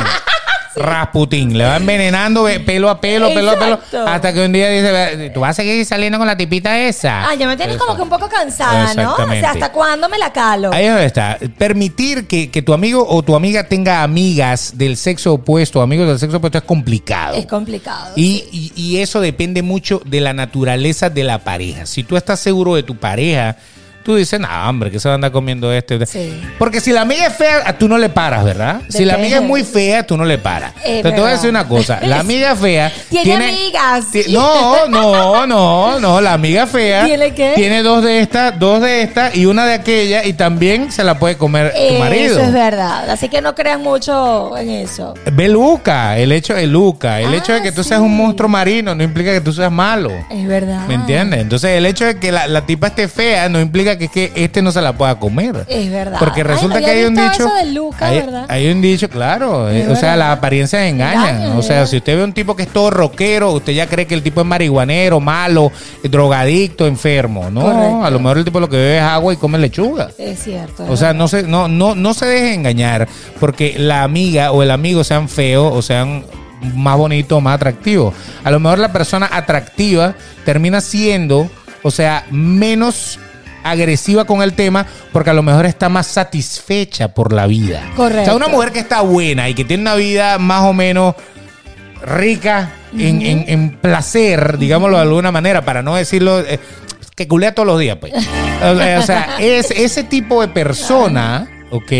Rasputín, 0.79 1.57
le 1.57 1.63
va 1.65 1.77
envenenando 1.77 2.43
ve- 2.43 2.59
pelo 2.59 2.89
a 2.89 2.99
pelo, 2.99 3.27
pelo 3.29 3.51
a 3.51 3.55
pelo, 3.59 3.79
hasta 4.07 4.33
que 4.33 4.45
un 4.45 4.51
día 4.51 4.69
dice, 4.69 4.91
"Ve, 4.91 5.29
tú 5.31 5.41
vas 5.41 5.51
a 5.51 5.53
seguir 5.61 5.85
saliendo 5.85 6.17
con 6.17 6.27
la 6.27 6.35
tipita 6.37 6.77
esa. 6.79 7.29
Ah, 7.29 7.35
ya 7.35 7.47
me 7.47 7.55
tienes 7.57 7.75
Eso. 7.75 7.85
como 7.85 7.95
que 7.97 8.03
un 8.03 8.09
poco 8.09 8.27
cansada, 8.29 8.93
¿no? 8.93 9.13
O 9.15 9.27
sea, 9.29 9.51
¿hasta 9.51 9.71
cuándo 9.71 10.09
me 10.09 10.17
la 10.17 10.31
calo? 10.33 10.71
Ahí 10.73 10.85
es 10.85 10.91
donde 10.91 11.05
está. 11.05 11.37
Permitir 11.57 12.27
que, 12.27 12.49
que 12.49 12.61
tu 12.61 12.73
amigo 12.73 13.05
o 13.07 13.21
tu 13.23 13.35
amiga 13.35 13.63
tenga 13.65 14.03
amigas 14.03 14.73
del 14.77 14.97
sexo 14.97 15.33
opuesto, 15.33 15.81
amigos 15.81 16.07
del 16.07 16.19
sexo 16.19 16.37
opuesto, 16.37 16.57
es 16.57 16.63
complicado. 16.63 17.35
Es 17.35 17.45
complicado. 17.45 18.13
Y, 18.15 18.45
y- 18.51 18.71
y 18.75 18.97
eso 18.97 19.21
depende 19.21 19.61
mucho 19.61 20.01
de 20.05 20.21
la 20.21 20.33
naturaleza 20.33 21.09
de 21.09 21.23
la 21.23 21.39
pareja. 21.39 21.85
Si 21.85 22.03
tú 22.03 22.15
estás 22.17 22.39
seguro 22.39 22.75
de 22.75 22.83
tu 22.83 22.95
pareja, 22.95 23.57
tú 24.09 24.15
dices, 24.15 24.39
no, 24.39 24.47
hombre, 24.67 24.89
que 24.89 24.99
se 24.99 25.07
va 25.07 25.13
a 25.13 25.15
andar 25.15 25.31
comiendo 25.31 25.71
este. 25.71 26.03
Sí. 26.07 26.41
Porque 26.57 26.81
si 26.81 26.91
la 26.91 27.01
amiga 27.01 27.27
es 27.27 27.35
fea, 27.35 27.77
tú 27.77 27.87
no 27.87 27.95
le 27.99 28.09
paras, 28.09 28.43
¿verdad? 28.43 28.81
Si 28.89 29.05
la 29.05 29.13
amiga 29.13 29.37
es 29.37 29.43
muy 29.43 29.63
fea, 29.63 30.01
tú 30.07 30.17
no 30.17 30.25
le 30.25 30.39
paras. 30.39 30.73
Es 30.83 31.03
Pero 31.03 31.13
te 31.13 31.21
voy 31.21 31.29
a 31.29 31.33
decir 31.33 31.49
una 31.51 31.67
cosa. 31.67 31.99
La 32.01 32.19
amiga 32.21 32.55
fea... 32.55 32.91
Tiene 33.09 33.35
amigas. 33.49 34.05
no, 34.29 34.87
no, 34.87 35.45
no, 35.45 35.99
no. 35.99 36.21
La 36.21 36.33
amiga 36.33 36.65
fea... 36.65 37.05
¿Tiene 37.05 37.35
qué? 37.35 37.51
Tiene 37.55 37.83
dos 37.83 38.03
de 38.03 38.19
estas, 38.21 38.57
dos 38.57 38.81
de 38.81 39.03
estas 39.03 39.35
y 39.35 39.45
una 39.45 39.67
de 39.67 39.73
aquella 39.75 40.25
y 40.25 40.33
también 40.33 40.91
se 40.91 41.03
la 41.03 41.19
puede 41.19 41.37
comer 41.37 41.71
tu 41.73 41.99
marido. 41.99 42.37
Eso 42.37 42.45
es 42.47 42.51
verdad. 42.53 43.07
Así 43.11 43.29
que 43.29 43.41
no 43.41 43.53
crean 43.53 43.83
mucho 43.83 44.57
en 44.57 44.71
eso. 44.71 45.13
Ve 45.33 45.49
Luca, 45.49 46.17
el 46.17 46.31
hecho 46.31 46.55
de 46.55 46.65
Luca, 46.65 47.19
el 47.19 47.33
Ah, 47.33 47.37
hecho 47.37 47.53
de 47.53 47.61
que 47.61 47.71
tú 47.71 47.83
sí. 47.83 47.89
seas 47.89 48.01
un 48.01 48.17
monstruo 48.17 48.49
marino 48.49 48.95
no 48.95 49.03
implica 49.03 49.31
que 49.31 49.41
tú 49.41 49.53
seas 49.53 49.71
malo. 49.71 50.09
Es 50.31 50.47
verdad. 50.47 50.87
¿Me 50.87 50.95
entiendes? 50.95 51.41
Entonces 51.41 51.71
el 51.77 51.85
hecho 51.85 52.05
de 52.05 52.17
que 52.17 52.31
la, 52.31 52.47
la 52.47 52.65
tipa 52.65 52.87
esté 52.87 53.07
fea 53.07 53.49
no 53.49 53.59
implica 53.59 53.98
que, 53.99 54.07
que 54.07 54.31
este 54.35 54.61
no 54.63 54.71
se 54.71 54.81
la 54.81 54.93
pueda 54.93 55.19
comer. 55.19 55.65
Es 55.67 55.91
verdad. 55.91 56.17
Porque 56.17 56.43
resulta 56.43 56.79
que 56.79 56.89
hay 56.89 57.03
un 57.05 57.13
dicho. 57.13 57.45
eso 57.45 57.53
de 57.53 57.65
Luca, 57.73 58.07
hay, 58.07 58.19
¿verdad? 58.21 58.45
hay 58.47 58.67
un 58.71 58.81
dicho, 58.81 59.07
claro. 59.09 59.69
eh, 59.69 59.81
Es 59.83 59.87
o 59.89 59.95
sea, 59.95 60.15
las 60.15 60.35
apariencias 60.37 60.81
engañan. 60.83 61.51
O 61.57 61.61
sea, 61.61 61.75
¿verdad? 61.77 61.91
si 61.91 61.97
usted 61.97 62.17
ve 62.17 62.23
un 62.23 62.33
tipo 62.33 62.55
que 62.55 62.63
es 62.63 62.69
todo 62.69 62.89
rockero, 62.89 63.51
usted 63.51 63.73
ya 63.73 63.85
cree 63.87 64.07
que 64.07 64.15
el 64.15 64.23
tipo 64.23 64.41
es 64.41 64.47
marihuanero, 64.47 65.19
malo, 65.19 65.71
eh, 66.03 66.09
drogadicto, 66.09 66.87
enfermo. 66.87 67.49
No, 67.51 67.61
Correcto. 67.61 68.05
a 68.05 68.09
lo 68.09 68.19
mejor 68.19 68.37
el 68.39 68.45
tipo 68.45 68.59
lo 68.59 68.69
que 68.69 68.77
bebe 68.77 68.97
es 68.97 69.03
agua 69.03 69.33
y 69.33 69.37
come 69.37 69.59
lechuga. 69.59 70.09
Es 70.17 70.43
cierto. 70.43 70.85
O 70.89 70.97
sea, 70.97 71.13
no 71.13 71.27
se, 71.27 71.43
no, 71.43 71.67
no, 71.67 71.93
no 71.93 72.13
se 72.13 72.25
deje 72.25 72.53
engañar 72.53 73.07
porque 73.39 73.75
la 73.77 74.03
amiga 74.03 74.51
o 74.51 74.63
el 74.63 74.71
amigo 74.71 75.03
sean 75.03 75.27
feos 75.29 75.71
o 75.75 75.81
sean 75.81 76.23
más 76.75 76.97
bonitos 76.97 77.37
o 77.37 77.41
más 77.41 77.55
atractivos. 77.55 78.13
A 78.43 78.51
lo 78.51 78.59
mejor 78.59 78.79
la 78.79 78.91
persona 78.91 79.29
atractiva 79.31 80.15
termina 80.45 80.81
siendo, 80.81 81.49
o 81.83 81.91
sea, 81.91 82.25
menos 82.31 83.19
agresiva 83.63 84.25
con 84.25 84.41
el 84.41 84.53
tema 84.53 84.85
porque 85.11 85.29
a 85.29 85.33
lo 85.33 85.43
mejor 85.43 85.65
está 85.65 85.89
más 85.89 86.07
satisfecha 86.07 87.13
por 87.13 87.33
la 87.33 87.47
vida. 87.47 87.81
Correcto. 87.95 88.21
O 88.21 88.25
sea, 88.25 88.35
una 88.35 88.47
mujer 88.47 88.71
que 88.71 88.79
está 88.79 89.01
buena 89.01 89.49
y 89.49 89.53
que 89.53 89.65
tiene 89.65 89.81
una 89.83 89.95
vida 89.95 90.37
más 90.37 90.63
o 90.63 90.73
menos 90.73 91.15
rica 92.05 92.71
en, 92.97 93.21
en- 93.21 93.45
en 93.47 93.77
placer, 93.77 94.57
digámoslo 94.57 94.97
de 94.97 95.03
alguna 95.03 95.31
manera, 95.31 95.63
para 95.63 95.81
no 95.83 95.95
decirlo, 95.95 96.39
eh, 96.39 96.59
que 97.15 97.27
culea 97.27 97.53
todos 97.53 97.67
los 97.67 97.79
días, 97.79 97.97
pues. 97.99 98.13
O 98.13 98.75
sea, 98.77 98.99
o 98.99 99.01
sea, 99.03 99.35
es 99.39 99.71
ese 99.71 100.03
tipo 100.03 100.41
de 100.41 100.47
persona, 100.47 101.47
¿ok? 101.71 101.91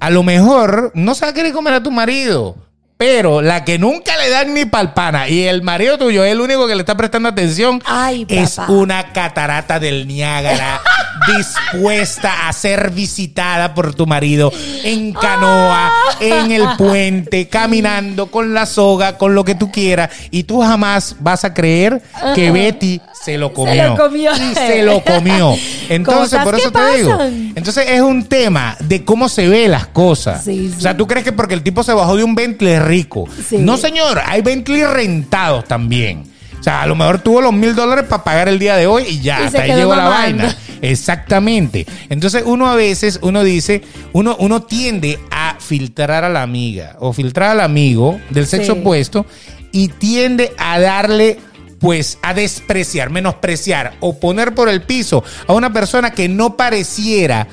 A 0.00 0.10
lo 0.10 0.22
mejor 0.22 0.92
no 0.94 1.14
se 1.14 1.24
va 1.24 1.30
a 1.30 1.34
querer 1.34 1.52
comer 1.52 1.74
a 1.74 1.82
tu 1.82 1.90
marido. 1.90 2.56
Pero 2.96 3.42
la 3.42 3.64
que 3.64 3.78
nunca 3.80 4.16
le 4.16 4.30
dan 4.30 4.54
ni 4.54 4.64
palpana 4.64 5.28
y 5.28 5.42
el 5.42 5.62
marido 5.62 5.98
tuyo 5.98 6.24
es 6.24 6.30
el 6.30 6.40
único 6.40 6.68
que 6.68 6.74
le 6.76 6.80
está 6.82 6.96
prestando 6.96 7.28
atención 7.28 7.82
Ay, 7.84 8.24
es 8.28 8.54
papá. 8.54 8.72
una 8.72 9.12
catarata 9.12 9.80
del 9.80 10.06
Niágara 10.06 10.80
dispuesta 11.36 12.48
a 12.48 12.52
ser 12.52 12.90
visitada 12.90 13.74
por 13.74 13.94
tu 13.94 14.06
marido 14.06 14.52
en 14.84 15.12
canoa, 15.12 15.90
en 16.20 16.52
el 16.52 16.64
puente, 16.78 17.48
caminando 17.48 18.26
con 18.30 18.54
la 18.54 18.66
soga, 18.66 19.18
con 19.18 19.34
lo 19.34 19.44
que 19.44 19.54
tú 19.54 19.70
quieras 19.72 20.10
y 20.30 20.44
tú 20.44 20.60
jamás 20.60 21.16
vas 21.20 21.44
a 21.44 21.54
creer 21.54 22.02
que 22.34 22.50
Betty 22.50 23.00
se 23.24 23.38
lo 23.38 23.52
comió. 23.52 23.88
lo 23.88 23.96
comió. 23.96 24.32
Y 24.32 24.54
se 24.54 24.82
lo 24.82 25.02
comió. 25.04 25.54
Entonces, 25.88 26.40
por 26.42 26.54
eso 26.56 26.72
te 26.72 26.96
digo. 26.96 27.18
Entonces 27.54 27.86
es 27.88 28.00
un 28.00 28.24
tema 28.24 28.76
de 28.80 29.04
cómo 29.04 29.28
se 29.28 29.48
ve 29.48 29.68
las 29.68 29.86
cosas. 29.86 30.42
Sí, 30.44 30.68
sí. 30.70 30.74
O 30.76 30.80
sea, 30.80 30.96
tú 30.96 31.06
crees 31.06 31.24
que 31.24 31.32
porque 31.32 31.54
el 31.54 31.62
tipo 31.62 31.82
se 31.82 31.92
bajó 31.92 32.16
de 32.16 32.24
un 32.24 32.34
Bentley 32.34 32.78
rico. 32.86 33.26
Sí. 33.48 33.58
No, 33.58 33.76
señor, 33.76 34.20
hay 34.24 34.42
Bentley 34.42 34.84
rentados 34.84 35.64
también. 35.64 36.24
O 36.58 36.62
sea, 36.62 36.82
a 36.82 36.86
lo 36.86 36.94
mejor 36.94 37.18
tuvo 37.18 37.40
los 37.40 37.52
mil 37.52 37.74
dólares 37.74 38.04
para 38.08 38.22
pagar 38.22 38.48
el 38.48 38.58
día 38.58 38.76
de 38.76 38.86
hoy 38.86 39.04
y 39.08 39.20
ya, 39.20 39.40
Y 39.40 39.44
hasta 39.46 39.62
ahí 39.62 39.72
llegó 39.72 39.96
la 39.96 40.08
vaina. 40.08 40.56
Exactamente. 40.80 41.86
Entonces 42.08 42.44
uno 42.46 42.68
a 42.68 42.76
veces, 42.76 43.18
uno 43.22 43.42
dice, 43.42 43.82
uno, 44.12 44.36
uno 44.38 44.62
tiende 44.62 45.18
a 45.30 45.56
filtrar 45.58 46.22
a 46.24 46.28
la 46.28 46.42
amiga 46.42 46.96
o 47.00 47.12
filtrar 47.12 47.50
al 47.50 47.60
amigo 47.60 48.20
del 48.30 48.46
sexo 48.46 48.74
Sí. 48.74 48.78
opuesto 48.80 49.26
y 49.72 49.88
tiende 49.88 50.52
a 50.58 50.78
darle 50.78 51.38
pues 51.80 52.18
a 52.22 52.32
despreciar, 52.32 53.10
menospreciar 53.10 53.94
o 53.98 54.20
poner 54.20 54.54
por 54.54 54.68
el 54.68 54.82
piso 54.82 55.24
a 55.48 55.52
una 55.54 55.72
persona 55.72 56.12
que 56.12 56.28
no 56.28 56.56
pareciera, 56.56 57.48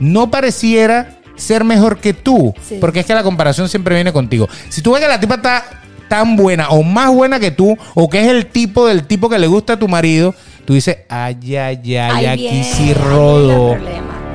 no 0.00 0.30
pareciera 0.30 1.19
ser 1.40 1.64
mejor 1.64 1.98
que 1.98 2.12
tú, 2.14 2.54
Sí. 2.66 2.78
porque 2.80 3.00
es 3.00 3.06
que 3.06 3.14
la 3.14 3.22
comparación 3.22 3.68
siempre 3.68 3.94
viene 3.94 4.12
contigo. 4.12 4.48
Si 4.68 4.82
tú 4.82 4.92
ves 4.92 5.00
que 5.02 5.08
la 5.08 5.18
tipa 5.18 5.36
está 5.36 5.64
tan 6.08 6.36
buena 6.36 6.68
o 6.70 6.82
más 6.82 7.10
buena 7.12 7.38
que 7.40 7.50
tú, 7.50 7.76
o 7.94 8.08
que 8.10 8.20
es 8.20 8.28
el 8.28 8.46
tipo 8.46 8.86
del 8.86 9.04
tipo 9.06 9.28
que 9.28 9.38
le 9.38 9.46
gusta 9.46 9.74
a 9.74 9.78
tu 9.78 9.88
marido, 9.88 10.34
tú 10.64 10.74
dices, 10.74 10.98
ay, 11.08 11.56
ay, 11.56 11.96
ay, 11.96 12.26
aquí 12.26 12.64
sí 12.64 12.92
rodo. 12.94 13.76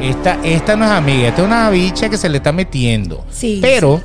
Esta, 0.01 0.39
esta 0.43 0.75
no 0.75 0.85
es 0.85 0.91
amiga, 0.91 1.29
esta 1.29 1.41
es 1.41 1.47
una 1.47 1.69
bicha 1.69 2.09
que 2.09 2.17
se 2.17 2.27
le 2.29 2.37
está 2.37 2.51
metiendo. 2.51 3.25
Sí, 3.31 3.59
Pero, 3.61 4.01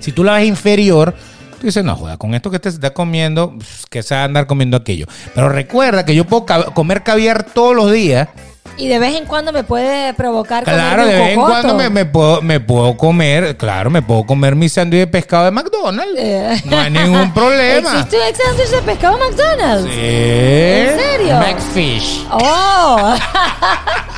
si 0.00 0.12
tú 0.12 0.24
la 0.24 0.34
ves 0.34 0.46
inferior, 0.46 1.14
tú 1.60 1.66
dices, 1.66 1.84
no, 1.84 1.94
joda, 1.96 2.16
con 2.16 2.34
esto 2.34 2.50
que 2.50 2.58
te 2.58 2.68
está 2.68 2.92
comiendo, 2.92 3.54
pues, 3.56 3.86
que 3.88 4.02
se 4.02 4.14
va 4.14 4.22
a 4.22 4.24
andar 4.24 4.46
comiendo 4.46 4.76
aquello. 4.76 5.06
Pero 5.34 5.48
recuerda 5.48 6.04
que 6.04 6.14
yo 6.14 6.24
puedo 6.24 6.44
comer 6.74 7.02
caviar 7.04 7.44
todos 7.44 7.74
los 7.76 7.92
días. 7.92 8.28
Y 8.76 8.88
de 8.88 8.98
vez 8.98 9.14
en 9.14 9.24
cuando 9.26 9.52
me 9.52 9.62
puede 9.62 10.14
provocar 10.14 10.64
Claro, 10.64 11.06
de 11.06 11.12
un 11.14 11.18
vez 11.20 11.28
en 11.30 11.34
cocoto. 11.36 11.52
cuando 11.52 11.74
me, 11.76 11.90
me 11.90 12.04
puedo, 12.06 12.42
me 12.42 12.58
puedo 12.60 12.96
comer, 12.96 13.56
claro, 13.56 13.88
me 13.88 14.02
puedo 14.02 14.24
comer 14.26 14.56
mi 14.56 14.68
sándwich 14.68 15.00
de 15.00 15.06
pescado 15.06 15.44
de 15.44 15.50
McDonald's. 15.52 16.14
Eh. 16.16 16.60
No 16.64 16.78
hay 16.78 16.90
ningún 16.90 17.32
problema. 17.34 18.00
¿Existe 18.00 18.16
un 18.16 18.34
sándwich 18.34 18.70
de 18.70 18.82
pescado 18.82 19.18
McDonald's? 19.18 19.84
Sí. 19.94 20.00
¿En 20.00 20.98
serio? 20.98 21.36
McFish. 21.38 22.26
Oh. 22.32 23.14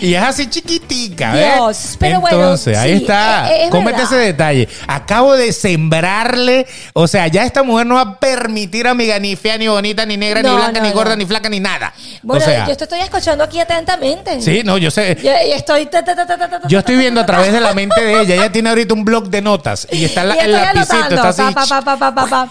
Y 0.00 0.14
es 0.14 0.22
así 0.22 0.48
chiquitica, 0.48 1.32
¿ves? 1.32 1.54
Dios, 1.54 1.96
pero 1.98 2.20
bueno, 2.20 2.36
Entonces, 2.38 2.76
ahí 2.76 2.96
sí, 2.96 3.02
está. 3.02 3.52
es- 3.54 3.64
es 3.64 3.70
Cómete 3.70 3.98
verdad. 3.98 4.12
ese 4.12 4.16
detalle. 4.16 4.68
Acabo 4.86 5.34
de 5.34 5.52
sembrarle. 5.52 6.66
O 6.92 7.06
sea, 7.06 7.28
ya 7.28 7.44
esta 7.44 7.62
mujer 7.62 7.86
no 7.86 7.94
va 7.96 8.00
a 8.00 8.18
permitir, 8.18 8.86
amiga, 8.88 9.18
ni 9.18 9.36
fea, 9.36 9.58
ni 9.58 9.68
bonita, 9.68 10.04
ni 10.06 10.16
negra, 10.16 10.42
ni 10.42 10.48
blanca, 10.50 10.80
no, 10.80 10.86
ni 10.86 10.92
gorda, 10.92 11.10
no. 11.10 11.16
ni 11.16 11.26
flaca, 11.26 11.48
ni 11.48 11.60
nada. 11.60 11.92
Bueno, 12.22 12.42
o 12.42 12.48
sea, 12.48 12.66
yo 12.68 12.76
te 12.76 12.84
estoy 12.84 13.00
escuchando 13.00 13.44
aquí 13.44 13.60
atentamente. 13.60 14.40
sí, 14.40 14.62
no, 14.64 14.78
yo 14.78 14.90
sé. 14.90 15.16
Yo, 15.22 15.30
estoy. 15.32 15.86
ta, 15.86 16.04
ta, 16.04 16.14
ta, 16.14 16.60
Yo 16.68 16.78
estoy 16.78 16.96
viendo 16.96 17.20
a 17.20 17.26
través 17.26 17.52
de 17.52 17.60
la 17.60 17.72
mente 17.74 18.02
de 18.04 18.20
ella. 18.22 18.34
Ella 18.34 18.52
tiene 18.52 18.68
ahorita 18.70 18.94
un 18.94 19.04
blog 19.04 19.28
de 19.28 19.42
notas 19.42 19.86
y 19.90 20.04
está 20.04 20.24
la- 20.24 20.36
Y 20.36 20.38
el 20.40 20.52
lapicito. 20.52 21.14
Está 21.14 21.28
así. 21.28 21.42
pa, 21.54 22.14
pa. 22.14 22.48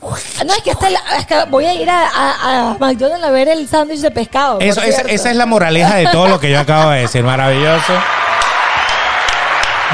No, 0.00 0.52
es 0.54 0.62
que, 0.62 0.70
este 0.70 0.90
la- 0.90 1.00
es 1.18 1.26
que 1.26 1.44
voy 1.48 1.64
a 1.66 1.74
ir 1.74 1.88
a, 1.90 2.06
a- 2.08 2.70
a 2.72 2.76
McDonald's 2.78 3.24
a 3.24 3.30
ver 3.30 3.48
el 3.48 3.66
sándwich 3.68 4.00
de 4.00 4.10
pescado. 4.10 4.60
Eso, 4.60 4.80
esa, 4.82 5.02
es 5.30 5.36
la 5.36 5.46
moraleja 5.46 5.96
de 5.96 6.06
todo 6.08 6.28
lo 6.28 6.38
que 6.38 6.50
yo 6.50 6.60
acabo 6.60 6.90
de 6.90 7.00
decir. 7.00 7.22
Maravilloso. 7.24 7.92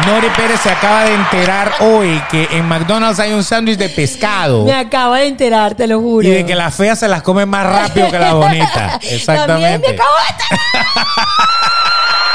Nori 0.07 0.28
Pérez 0.30 0.59
se 0.61 0.70
acaba 0.70 1.05
de 1.05 1.14
enterar 1.14 1.70
hoy 1.80 2.20
que 2.30 2.48
en 2.50 2.66
McDonald's 2.66 3.20
hay 3.20 3.32
un 3.34 3.44
sándwich 3.44 3.76
de 3.76 3.90
pescado 3.90 4.64
Me 4.64 4.72
acabo 4.74 5.12
de 5.14 5.26
enterar, 5.26 5.74
te 5.74 5.86
lo 5.86 6.00
juro. 6.00 6.26
y 6.26 6.30
de 6.30 6.46
que 6.46 6.55
las 6.55 6.74
feas 6.74 6.98
se 6.98 7.09
las 7.09 7.22
comen 7.22 7.46
más 7.48 7.66
rápido 7.66 8.11
que 8.11 8.18
las 8.18 8.32
bonitas. 8.32 8.72
También 8.92 9.11
me 9.11 9.16
Exactamente. 9.16 9.86
acabo 9.90 10.14
de 10.16 10.32
enterar. 10.32 11.07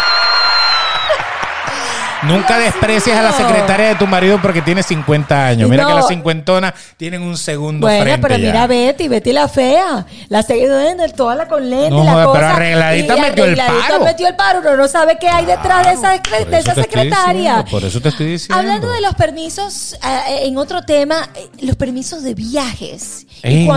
Nunca 2.27 2.57
Dios 2.59 2.73
desprecias 2.73 3.17
a 3.17 3.21
la 3.23 3.31
secretaria 3.31 3.87
de 3.89 3.95
tu 3.95 4.07
marido 4.07 4.39
porque 4.41 4.61
tiene 4.61 4.83
50 4.83 5.47
años. 5.47 5.69
Mira 5.69 5.83
No. 5.83 5.89
que 5.89 5.95
las 5.95 6.07
cincuentonas 6.07 6.73
tienen 6.97 7.21
un 7.21 7.37
segundo 7.37 7.87
Bueno, 7.87 8.03
frente 8.03 8.21
pero 8.21 8.37
ya. 8.37 8.45
mira 8.47 8.63
a 8.63 8.67
Betty, 8.67 9.07
Betty 9.07 9.31
la 9.33 9.47
fea. 9.47 10.05
La 10.29 10.43
seguidora, 10.43 11.07
toda 11.15 11.35
la 11.35 11.47
con 11.47 11.69
lente, 11.69 11.89
No 11.91 12.03
la 12.03 12.11
joda, 12.13 12.25
cosa. 12.25 12.37
pero 12.39 12.47
arregladita 12.53 13.17
y 13.17 13.21
metió 13.21 13.45
el 13.45 13.55
paro. 13.57 14.03
metió 14.03 14.27
el 14.27 14.35
paro. 14.35 14.59
Uno 14.59 14.77
no 14.77 14.87
sabe 14.87 15.17
qué 15.19 15.29
hay 15.29 15.45
detrás 15.45 15.85
de 15.85 15.93
esa, 15.93 16.11
de 16.11 16.81
secretaria. 16.83 17.33
diciendo, 17.33 17.65
por 17.71 17.83
eso 17.83 18.01
te 18.01 18.09
estoy 18.09 18.25
diciendo. 18.27 18.57
Hablando 18.57 18.89
de 18.91 19.01
los 19.01 19.13
permisos, 19.15 19.93
eh, 19.93 20.39
en 20.47 20.57
otro 20.57 20.81
tema, 20.83 21.29
eh, 21.35 21.47
los 21.61 21.75
permisos 21.75 22.23
de 22.23 22.33
viajes. 22.33 23.25
Ey, 23.43 23.67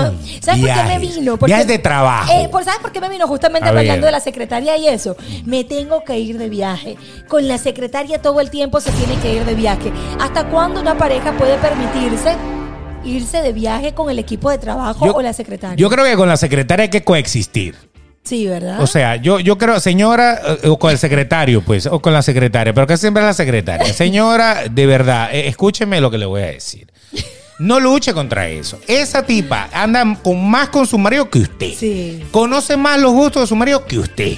¿Sabes 0.41 0.61
por 0.65 0.75
qué 0.75 0.83
me 0.85 0.99
vino? 0.99 1.37
Viajes 1.37 1.67
de 1.67 1.79
trabajo. 1.79 2.33
Eh, 2.33 2.49
por- 2.51 2.65
¿Sabes 2.65 2.81
por 2.81 2.93
qué 2.93 3.01
me 3.01 3.09
vino? 3.09 3.27
Justamente 3.27 3.69
A 3.69 3.73
ver. 3.73 3.81
hablando 3.81 4.07
de 4.07 4.13
la 4.13 4.21
secretaria 4.21 4.77
y 4.77 4.89
eso. 4.89 5.17
Me 5.45 5.65
tengo 5.65 6.03
que 6.05 6.19
ir 6.19 6.39
de 6.39 6.49
viaje. 6.49 6.97
Con 7.29 7.47
la 7.47 7.59
secretaria 7.59 8.21
todo 8.23 8.40
el 8.41 8.51
tiempo 8.51 8.81
se 8.81 8.91
tiene 8.93 9.15
que 9.17 9.35
ir 9.35 9.45
de 9.45 9.55
viaje. 9.55 9.93
¿Hasta 10.21 10.49
cuándo 10.49 10.81
una 10.81 10.97
pareja 10.97 11.33
puede 11.33 11.57
permitirse 11.59 12.37
irse 13.05 13.43
de 13.43 13.53
viaje 13.53 13.95
con 13.95 14.11
el 14.11 14.19
equipo 14.19 14.51
de 14.51 14.59
trabajo 14.59 15.07
Yo- 15.07 15.15
o 15.15 15.23
la 15.23 15.33
secretaria? 15.33 15.77
Yo 15.77 15.89
creo 15.89 16.05
que 16.05 16.17
con 16.17 16.29
la 16.29 16.37
secretaria 16.37 16.85
hay 16.85 16.91
que 16.91 17.03
coexistir. 17.05 17.75
sí, 18.23 18.47
¿verdad? 18.47 18.81
O 18.83 18.87
sea, 18.87 19.17
yo, 19.17 19.41
yo 19.41 19.57
creo, 19.59 19.81
señora, 19.81 20.41
eh, 20.63 20.69
o 20.69 20.79
con 20.79 20.91
el 20.91 20.99
secretario, 20.99 21.63
pues, 21.63 21.87
o 21.87 22.01
con 22.01 22.13
la 22.13 22.23
secretaria, 22.23 22.73
pero 22.75 22.87
que 22.87 22.97
siempre 22.97 23.23
es 23.23 23.27
la 23.27 23.35
secretaria. 23.35 23.93
Señora, 23.95 24.65
de 24.71 24.87
verdad, 24.87 25.31
eh, 25.33 25.49
escúcheme 25.49 26.01
lo 26.01 26.11
que 26.11 26.19
le 26.19 26.27
voy 26.27 26.43
a 26.43 26.47
decir. 26.47 26.93
No 27.59 27.79
luche 27.81 28.13
contra 28.15 28.49
eso. 28.49 28.79
Esa 28.87 29.23
tipa 29.25 29.69
anda 29.73 30.17
con 30.23 30.49
más 30.49 30.69
con 30.71 30.87
su 30.87 30.97
marido 30.99 31.29
que 31.29 31.41
usted. 31.41 31.73
Sí. 31.75 32.23
Conoce 32.31 32.77
más 32.77 32.99
los 33.01 33.13
gustos 33.13 33.43
de 33.43 33.47
su 33.49 33.57
marido 33.57 33.85
que 33.85 33.99
usted. 33.99 34.37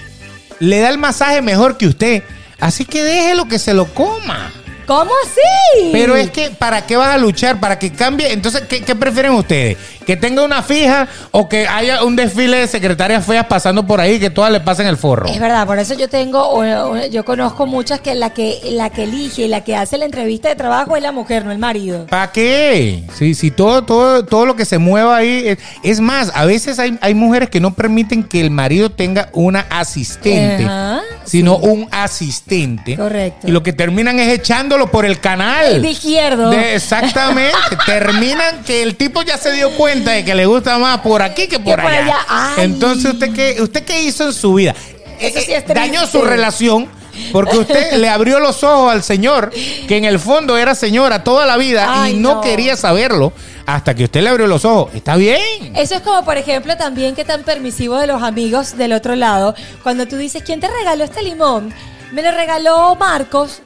Le 0.58 0.80
da 0.80 0.88
el 0.88 0.98
masaje 0.98 1.40
mejor 1.42 1.76
que 1.76 1.86
usted. 1.86 2.22
Así 2.62 2.84
que 2.84 3.02
déjelo 3.02 3.48
que 3.48 3.58
se 3.58 3.74
lo 3.74 3.86
coma. 3.86 4.52
¿Cómo 4.86 5.10
así? 5.24 5.90
Pero 5.90 6.14
es 6.14 6.30
que, 6.30 6.50
¿para 6.50 6.86
qué 6.86 6.96
vas 6.96 7.12
a 7.12 7.18
luchar? 7.18 7.58
¿Para 7.58 7.76
que 7.76 7.90
cambie? 7.90 8.32
Entonces, 8.32 8.62
¿qué, 8.68 8.82
qué 8.82 8.94
prefieren 8.94 9.32
ustedes? 9.32 9.78
¿Que 10.06 10.16
tenga 10.16 10.44
una 10.44 10.62
fija 10.62 11.08
o 11.32 11.48
que 11.48 11.66
haya 11.66 12.04
un 12.04 12.14
desfile 12.14 12.58
de 12.58 12.68
secretarias 12.68 13.26
feas 13.26 13.46
pasando 13.46 13.84
por 13.84 14.00
ahí 14.00 14.20
que 14.20 14.30
todas 14.30 14.52
le 14.52 14.60
pasen 14.60 14.86
el 14.86 14.96
forro? 14.96 15.26
Es 15.26 15.40
verdad, 15.40 15.66
por 15.66 15.80
eso 15.80 15.94
yo 15.94 16.08
tengo, 16.08 16.64
yo 17.10 17.24
conozco 17.24 17.66
muchas 17.66 18.00
que 18.00 18.14
la 18.14 18.30
que 18.30 18.60
la 18.70 18.90
que 18.90 19.04
elige 19.04 19.42
y 19.42 19.48
la 19.48 19.62
que 19.62 19.74
hace 19.74 19.98
la 19.98 20.04
entrevista 20.04 20.48
de 20.48 20.54
trabajo 20.54 20.96
es 20.96 21.02
la 21.02 21.10
mujer, 21.10 21.44
no 21.44 21.50
el 21.50 21.58
marido. 21.58 22.06
¿Para 22.06 22.30
qué? 22.30 23.02
Si, 23.14 23.34
si 23.34 23.50
todo, 23.50 23.82
todo, 23.82 24.24
todo 24.24 24.46
lo 24.46 24.54
que 24.54 24.64
se 24.64 24.78
mueva 24.78 25.16
ahí. 25.16 25.48
Es, 25.48 25.58
es 25.82 26.00
más, 26.00 26.30
a 26.32 26.44
veces 26.44 26.78
hay, 26.78 26.96
hay 27.00 27.14
mujeres 27.14 27.50
que 27.50 27.58
no 27.58 27.74
permiten 27.74 28.22
que 28.22 28.40
el 28.40 28.52
marido 28.52 28.90
tenga 28.90 29.30
una 29.32 29.66
asistente, 29.68 30.64
Ajá, 30.64 31.02
sino 31.24 31.56
un 31.56 31.88
asistente. 31.90 32.96
Correcto. 32.96 33.48
Y 33.48 33.50
lo 33.50 33.62
que 33.62 33.72
terminan 33.72 34.18
es 34.18 34.28
echándolo 34.32 34.90
por 34.90 35.04
el 35.04 35.20
canal. 35.20 35.82
De 35.82 35.90
izquierdo. 35.90 36.50
De- 36.50 36.74
exactamente. 36.74 37.56
Terminan 37.86 38.62
que 38.64 38.82
el 38.82 38.96
tipo 38.96 39.22
ya 39.22 39.36
se 39.38 39.52
dio 39.52 39.70
cuenta 39.76 40.12
de 40.12 40.24
que 40.24 40.34
le 40.34 40.46
gusta 40.46 40.78
más 40.78 40.98
por 41.00 41.22
aquí 41.22 41.46
que 41.48 41.58
por, 41.58 41.80
por 41.80 41.90
allá. 41.90 42.16
allá. 42.28 42.62
Entonces, 42.62 43.12
¿usted 43.12 43.32
qué, 43.32 43.60
¿usted 43.62 43.82
qué 43.84 44.02
hizo 44.02 44.26
en 44.26 44.32
su 44.32 44.54
vida? 44.54 44.74
Eso 45.20 45.40
sí 45.40 45.52
Eh, 45.52 45.56
es 45.58 45.70
eh, 45.70 45.74
Dañó 45.74 46.06
su 46.06 46.22
relación 46.22 46.88
porque 47.30 47.58
usted 47.58 47.92
le 47.98 48.08
abrió 48.08 48.40
los 48.40 48.62
ojos 48.64 48.90
al 48.92 49.02
señor, 49.02 49.50
que 49.86 49.96
en 49.96 50.04
el 50.04 50.18
fondo 50.18 50.56
era 50.56 50.74
señora 50.74 51.22
toda 51.24 51.44
la 51.46 51.56
vida 51.56 52.02
Ay, 52.04 52.12
y 52.12 52.16
no, 52.16 52.36
no. 52.36 52.40
quería 52.40 52.76
saberlo 52.76 53.32
hasta 53.66 53.94
que 53.94 54.04
usted 54.04 54.22
le 54.22 54.28
abrió 54.30 54.46
los 54.46 54.64
ojos. 54.64 54.94
Está 54.94 55.16
bien. 55.16 55.40
Eso 55.76 55.94
es 55.96 56.00
como, 56.02 56.24
por 56.24 56.36
ejemplo, 56.36 56.76
también 56.76 57.14
que 57.14 57.24
tan 57.24 57.42
permisivo 57.42 57.96
de 57.98 58.06
los 58.06 58.22
amigos 58.22 58.76
del 58.76 58.92
otro 58.92 59.14
lado. 59.14 59.54
Cuando 59.82 60.06
tú 60.06 60.16
dices, 60.16 60.42
¿quién 60.42 60.60
te 60.60 60.68
regaló 60.68 61.04
este 61.04 61.22
limón? 61.22 61.72
Me 62.12 62.22
lo 62.22 62.30
regaló 62.32 62.94
Marcos. 62.96 63.62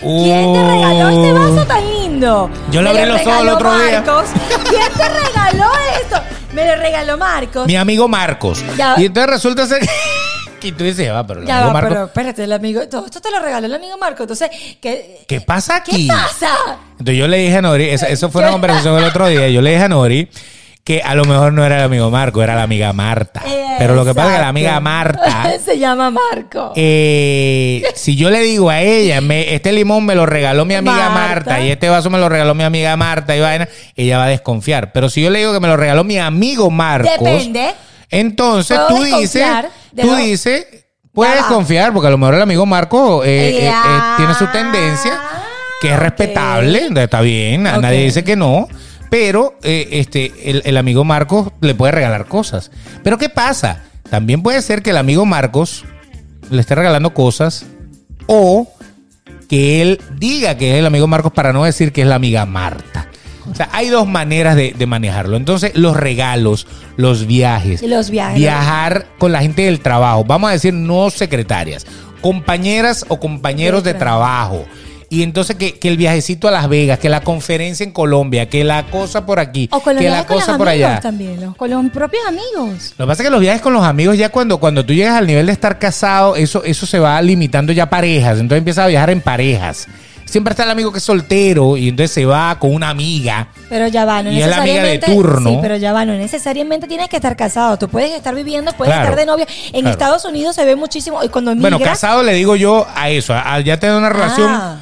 ¿Quién 0.00 0.52
te 0.52 0.62
regaló 0.62 1.08
este 1.10 1.32
vaso 1.32 1.66
tan 1.66 1.88
lindo? 1.88 2.50
Yo 2.70 2.82
le 2.82 2.92
Me 2.92 3.00
abrí 3.02 3.12
lo 3.12 3.18
los 3.18 3.26
ojos 3.26 3.42
el 3.42 3.48
otro 3.48 3.78
día. 3.78 4.02
Marcos. 4.02 4.24
¿Quién 4.68 4.92
te 4.96 5.08
regaló 5.08 5.70
esto? 6.00 6.16
Me 6.52 6.66
lo 6.66 6.76
regaló 6.76 7.16
Marcos. 7.16 7.66
Mi 7.66 7.76
amigo 7.76 8.08
Marcos. 8.08 8.62
Ya. 8.76 8.94
Y 8.98 9.06
entonces 9.06 9.30
resulta 9.30 9.66
ser 9.66 9.80
que 10.60 10.72
tú 10.72 10.84
dices, 10.84 11.10
va, 11.10 11.26
pero 11.26 11.40
el 11.40 11.46
Ya 11.46 11.56
amigo 11.58 11.68
va, 11.68 11.72
Marcos. 11.72 11.90
pero 11.92 12.04
espérate, 12.06 12.44
el 12.44 12.52
amigo, 12.52 12.86
todo 12.88 13.06
esto 13.06 13.20
te 13.20 13.30
lo 13.30 13.40
regaló 13.40 13.66
el 13.66 13.74
amigo 13.74 13.96
Marco. 13.98 14.22
Entonces, 14.24 14.50
¿qué, 14.80 15.20
¿Qué 15.26 15.40
pasa 15.40 15.76
aquí? 15.76 16.06
¿qué 16.06 16.12
pasa? 16.12 16.50
Entonces 16.92 17.16
yo 17.16 17.26
le 17.26 17.38
dije 17.38 17.56
a 17.56 17.62
Nori, 17.62 17.88
esa- 17.88 18.08
eso 18.08 18.30
fue 18.30 18.42
una 18.42 18.50
conversación 18.52 18.96
el 18.98 19.04
otro 19.04 19.26
día, 19.28 19.48
yo 19.48 19.62
le 19.62 19.70
dije 19.70 19.82
a 19.84 19.88
Nori 19.88 20.28
que 20.84 21.00
a 21.00 21.14
lo 21.14 21.24
mejor 21.24 21.52
no 21.52 21.64
era 21.64 21.76
el 21.78 21.84
amigo 21.84 22.10
Marco, 22.10 22.42
era 22.42 22.56
la 22.56 22.64
amiga 22.64 22.92
Marta. 22.92 23.40
Pero 23.78 23.94
lo 23.94 24.04
que 24.04 24.14
pasa 24.14 24.30
es 24.30 24.34
que 24.36 24.40
la 24.42 24.48
amiga. 24.48 24.80
Marta, 24.80 25.52
Se 25.64 25.78
llama 25.78 26.10
Marco. 26.10 26.72
eh, 26.76 27.84
si 27.94 28.16
yo 28.16 28.30
le 28.30 28.40
digo 28.40 28.68
a 28.68 28.80
ella, 28.80 29.20
me- 29.20 29.54
este 29.54 29.72
limón 29.72 30.04
me 30.04 30.14
lo 30.16 30.26
regaló 30.26 30.64
mi 30.64 30.74
amiga 30.74 31.08
Marta. 31.10 31.50
Marta. 31.50 31.60
y 31.60 31.70
este 31.70 31.88
vaso 31.88 32.10
me 32.10 32.18
lo 32.18 32.28
regaló 32.28 32.54
mi 32.54 32.64
amiga 32.64 32.96
Marta 32.96 33.36
y 33.36 33.40
vaina, 33.40 33.68
ella 33.96 34.18
va 34.18 34.24
a 34.24 34.28
desconfiar. 34.28 34.92
Pero 34.92 35.08
si 35.08 35.22
yo 35.22 35.30
le 35.30 35.38
digo 35.38 35.52
que 35.52 35.60
me 35.60 35.68
lo 35.68 35.76
regaló 35.76 36.02
mi 36.04 36.18
amigo 36.18 36.68
Marcos, 36.70 37.12
Depende. 37.18 37.74
entonces 38.10 38.78
tú 38.88 39.02
dices, 39.04 39.46
tú 40.00 40.06
lo- 40.08 40.16
dices, 40.16 40.66
puedes 41.12 41.42
confiar, 41.44 41.92
porque 41.92 42.08
a 42.08 42.10
lo 42.10 42.18
mejor 42.18 42.34
el 42.34 42.42
amigo 42.42 42.66
Marco 42.66 43.22
eh, 43.24 43.66
eh, 43.66 43.68
eh, 43.68 43.72
tiene 44.16 44.34
su 44.34 44.46
tendencia, 44.48 45.12
que 45.80 45.90
es 45.92 45.98
respetable, 45.98 46.88
está 46.96 47.20
bien, 47.20 47.62
nadie 47.62 48.02
dice 48.04 48.24
que 48.24 48.34
no. 48.36 48.66
Pero 49.12 49.58
eh, 49.62 49.88
este, 49.90 50.32
el, 50.48 50.62
el 50.64 50.78
amigo 50.78 51.04
Marcos 51.04 51.50
le 51.60 51.74
puede 51.74 51.92
regalar 51.92 52.24
cosas. 52.24 52.70
Pero 53.02 53.18
¿qué 53.18 53.28
pasa? 53.28 53.82
También 54.08 54.42
puede 54.42 54.62
ser 54.62 54.82
que 54.82 54.88
el 54.88 54.96
amigo 54.96 55.26
Marcos 55.26 55.84
le 56.48 56.58
esté 56.58 56.74
regalando 56.74 57.12
cosas 57.12 57.66
o 58.26 58.72
que 59.50 59.82
él 59.82 60.00
diga 60.16 60.56
que 60.56 60.72
es 60.72 60.78
el 60.78 60.86
amigo 60.86 61.06
Marcos 61.08 61.30
para 61.30 61.52
no 61.52 61.64
decir 61.64 61.92
que 61.92 62.00
es 62.00 62.06
la 62.06 62.14
amiga 62.14 62.46
Marta. 62.46 63.10
O 63.50 63.54
sea, 63.54 63.68
hay 63.72 63.90
dos 63.90 64.08
maneras 64.08 64.56
de, 64.56 64.72
de 64.72 64.86
manejarlo. 64.86 65.36
Entonces, 65.36 65.72
los 65.74 65.94
regalos, 65.94 66.66
los 66.96 67.26
viajes. 67.26 67.82
Los 67.82 68.08
viajes. 68.08 68.38
Viajar 68.38 69.08
con 69.18 69.30
la 69.30 69.42
gente 69.42 69.60
del 69.60 69.80
trabajo. 69.80 70.24
Vamos 70.24 70.48
a 70.48 70.52
decir 70.54 70.72
no 70.72 71.10
secretarias. 71.10 71.86
Compañeras 72.22 73.04
o 73.08 73.20
compañeros 73.20 73.84
de 73.84 73.92
De 73.92 73.98
trabajo. 73.98 74.64
Y 75.12 75.22
entonces 75.22 75.56
que, 75.56 75.78
que 75.78 75.88
el 75.88 75.98
viajecito 75.98 76.48
a 76.48 76.50
Las 76.50 76.70
Vegas, 76.70 76.98
que 76.98 77.10
la 77.10 77.20
conferencia 77.20 77.84
en 77.84 77.90
Colombia, 77.92 78.48
que 78.48 78.64
la 78.64 78.84
cosa 78.84 79.26
por 79.26 79.38
aquí, 79.40 79.68
O 79.70 79.80
con 79.80 79.94
los 79.94 80.02
que 80.02 80.08
la 80.08 80.18
los 80.18 80.26
cosa 80.26 80.56
por 80.56 80.68
allá. 80.68 81.00
también, 81.00 81.38
los- 81.38 81.54
con 81.54 81.68
los 81.68 81.84
propios 81.90 82.22
amigos. 82.26 82.94
Lo 82.96 83.04
que 83.04 83.08
pasa 83.08 83.22
es 83.22 83.26
que 83.26 83.30
los 83.30 83.40
viajes 83.40 83.60
con 83.60 83.74
los 83.74 83.84
amigos, 83.84 84.16
ya 84.16 84.30
cuando, 84.30 84.56
cuando 84.58 84.86
tú 84.86 84.94
llegas 84.94 85.16
al 85.18 85.26
nivel 85.26 85.44
de 85.44 85.52
estar 85.52 85.78
casado, 85.78 86.34
eso, 86.34 86.64
eso 86.64 86.86
se 86.86 86.98
va 86.98 87.20
limitando 87.20 87.74
ya 87.74 87.82
a 87.82 87.90
parejas. 87.90 88.38
Entonces 88.38 88.58
empiezas 88.58 88.86
a 88.86 88.88
viajar 88.88 89.10
en 89.10 89.20
parejas. 89.20 89.86
Siempre 90.24 90.52
está 90.52 90.64
el 90.64 90.70
amigo 90.70 90.90
que 90.90 90.96
es 90.96 91.04
soltero 91.04 91.76
y 91.76 91.90
entonces 91.90 92.10
se 92.10 92.24
va 92.24 92.58
con 92.58 92.72
una 92.74 92.88
amiga. 92.88 93.48
Pero 93.68 93.88
ya 93.88 94.06
va, 94.06 94.22
no 94.22 94.32
Y 94.32 94.40
es 94.40 94.48
la 94.48 94.56
amiga 94.62 94.82
de 94.82 94.94
necesariamente. 94.94 95.14
turno. 95.14 95.50
Sí, 95.50 95.58
pero 95.60 95.76
ya 95.76 95.92
va, 95.92 96.06
no 96.06 96.14
necesariamente 96.14 96.86
tienes 96.86 97.10
que 97.10 97.16
estar 97.16 97.36
casado. 97.36 97.76
Tú 97.76 97.86
puedes 97.90 98.12
estar 98.12 98.34
viviendo, 98.34 98.72
puedes 98.72 98.94
Claro, 98.94 99.10
estar 99.10 99.18
de 99.20 99.26
novia. 99.26 99.46
En 99.66 99.80
claro. 99.82 99.88
Estados 99.90 100.24
Unidos 100.24 100.54
se 100.56 100.64
ve 100.64 100.74
muchísimo. 100.74 101.22
Y 101.22 101.28
cuando 101.28 101.54
Bueno, 101.54 101.78
casado 101.78 102.22
le 102.22 102.32
digo 102.32 102.56
yo 102.56 102.86
a 102.94 103.10
eso, 103.10 103.34
a, 103.34 103.56
a 103.56 103.60
ya 103.60 103.78
tener 103.78 103.94
una 103.94 104.08
relación 104.08 104.48
Ah. 104.50 104.78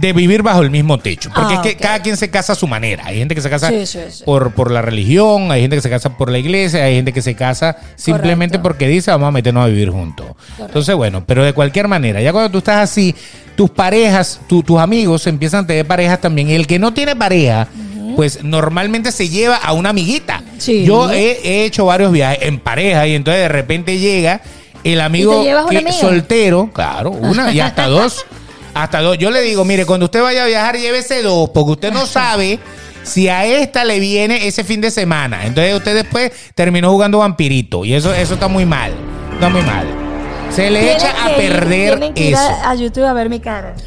De 0.00 0.12
vivir 0.12 0.42
bajo 0.44 0.62
el 0.62 0.70
mismo 0.70 0.98
techo. 0.98 1.28
Porque 1.34 1.54
Ah, 1.54 1.56
es 1.56 1.60
que 1.60 1.74
ok. 1.76 1.80
cada 1.82 2.02
quien 2.02 2.16
se 2.16 2.30
casa 2.30 2.52
a 2.52 2.56
su 2.56 2.68
manera. 2.68 3.02
Hay 3.06 3.18
gente 3.18 3.34
que 3.34 3.40
se 3.40 3.50
casa 3.50 3.68
Sí, 3.68 3.84
sí, 3.84 3.98
sí. 4.10 4.22
Por, 4.24 4.52
por 4.52 4.70
la 4.70 4.80
religión, 4.80 5.50
hay 5.50 5.62
gente 5.62 5.74
que 5.74 5.82
se 5.82 5.90
casa 5.90 6.16
por 6.16 6.30
la 6.30 6.38
iglesia, 6.38 6.84
hay 6.84 6.94
gente 6.94 7.12
que 7.12 7.20
se 7.20 7.34
casa 7.34 7.76
simplemente 7.96 8.58
Correcto. 8.58 8.62
porque 8.62 8.86
dice 8.86 9.10
vamos 9.10 9.26
a 9.28 9.32
meternos 9.32 9.64
a 9.64 9.66
vivir 9.66 9.90
juntos. 9.90 10.26
Entonces, 10.60 10.94
bueno, 10.94 11.24
pero 11.26 11.42
de 11.44 11.52
cualquier 11.52 11.88
manera, 11.88 12.20
ya 12.22 12.30
cuando 12.32 12.48
tú 12.50 12.58
estás 12.58 12.76
así, 12.90 13.12
tus 13.56 13.70
parejas, 13.70 14.40
tu- 14.48 14.62
tus 14.62 14.78
amigos 14.78 15.26
empiezan 15.26 15.64
a 15.64 15.66
tener 15.66 15.84
parejas 15.84 16.20
también. 16.20 16.48
Y 16.50 16.54
el 16.54 16.68
que 16.68 16.78
no 16.78 16.94
tiene 16.94 17.16
pareja, 17.16 17.66
pues 18.14 18.44
normalmente 18.44 19.10
se 19.10 19.28
lleva 19.28 19.56
a 19.56 19.72
una 19.72 19.90
amiguita. 19.90 20.42
Yo 20.64 21.10
he, 21.10 21.40
he 21.42 21.64
hecho 21.64 21.86
varios 21.86 22.12
viajes 22.12 22.38
en 22.42 22.60
pareja 22.60 23.04
y 23.08 23.14
entonces 23.16 23.42
de 23.42 23.48
repente 23.48 23.98
llega 23.98 24.42
el 24.84 25.00
amigo 25.00 25.34
¿Y 25.34 25.38
te 25.38 25.44
llevas 25.44 25.66
una 25.72 25.82
que- 25.82 25.92
soltero, 25.92 26.70
claro, 26.72 27.10
una 27.10 27.52
y 27.52 27.58
hasta 27.58 27.88
dos. 27.88 28.24
Hasta 28.82 29.00
dos. 29.00 29.18
Yo 29.18 29.30
le 29.30 29.40
digo, 29.42 29.64
mire, 29.64 29.86
cuando 29.86 30.06
usted 30.06 30.22
vaya 30.22 30.44
a 30.44 30.46
viajar, 30.46 30.76
llévese 30.76 31.22
dos, 31.22 31.50
porque 31.50 31.72
usted 31.72 31.92
no 31.92 32.06
sabe 32.06 32.58
si 33.02 33.28
a 33.28 33.44
esta 33.44 33.84
le 33.84 33.98
viene 34.00 34.46
ese 34.46 34.64
fin 34.64 34.80
de 34.80 34.90
semana. 34.90 35.46
Entonces 35.46 35.74
usted 35.74 35.94
después 35.94 36.30
terminó 36.54 36.90
jugando 36.90 37.18
vampirito. 37.18 37.84
Y 37.84 37.94
eso, 37.94 38.12
eso 38.14 38.34
está 38.34 38.48
muy 38.48 38.66
mal. 38.66 38.92
Está 39.34 39.48
muy 39.48 39.62
mal. 39.62 39.86
Se 40.54 40.70
le 40.70 40.94
echa 40.94 41.10
a 41.24 41.30
ir- 41.32 41.36
perder 41.36 42.12
que 42.14 42.24
ir 42.28 42.34
eso. 42.34 42.42
a, 42.42 42.70
a 42.70 42.74
YouTube 42.74 43.04
a 43.04 43.12
ver 43.12 43.28
mi 43.28 43.40
cara. 43.40 43.74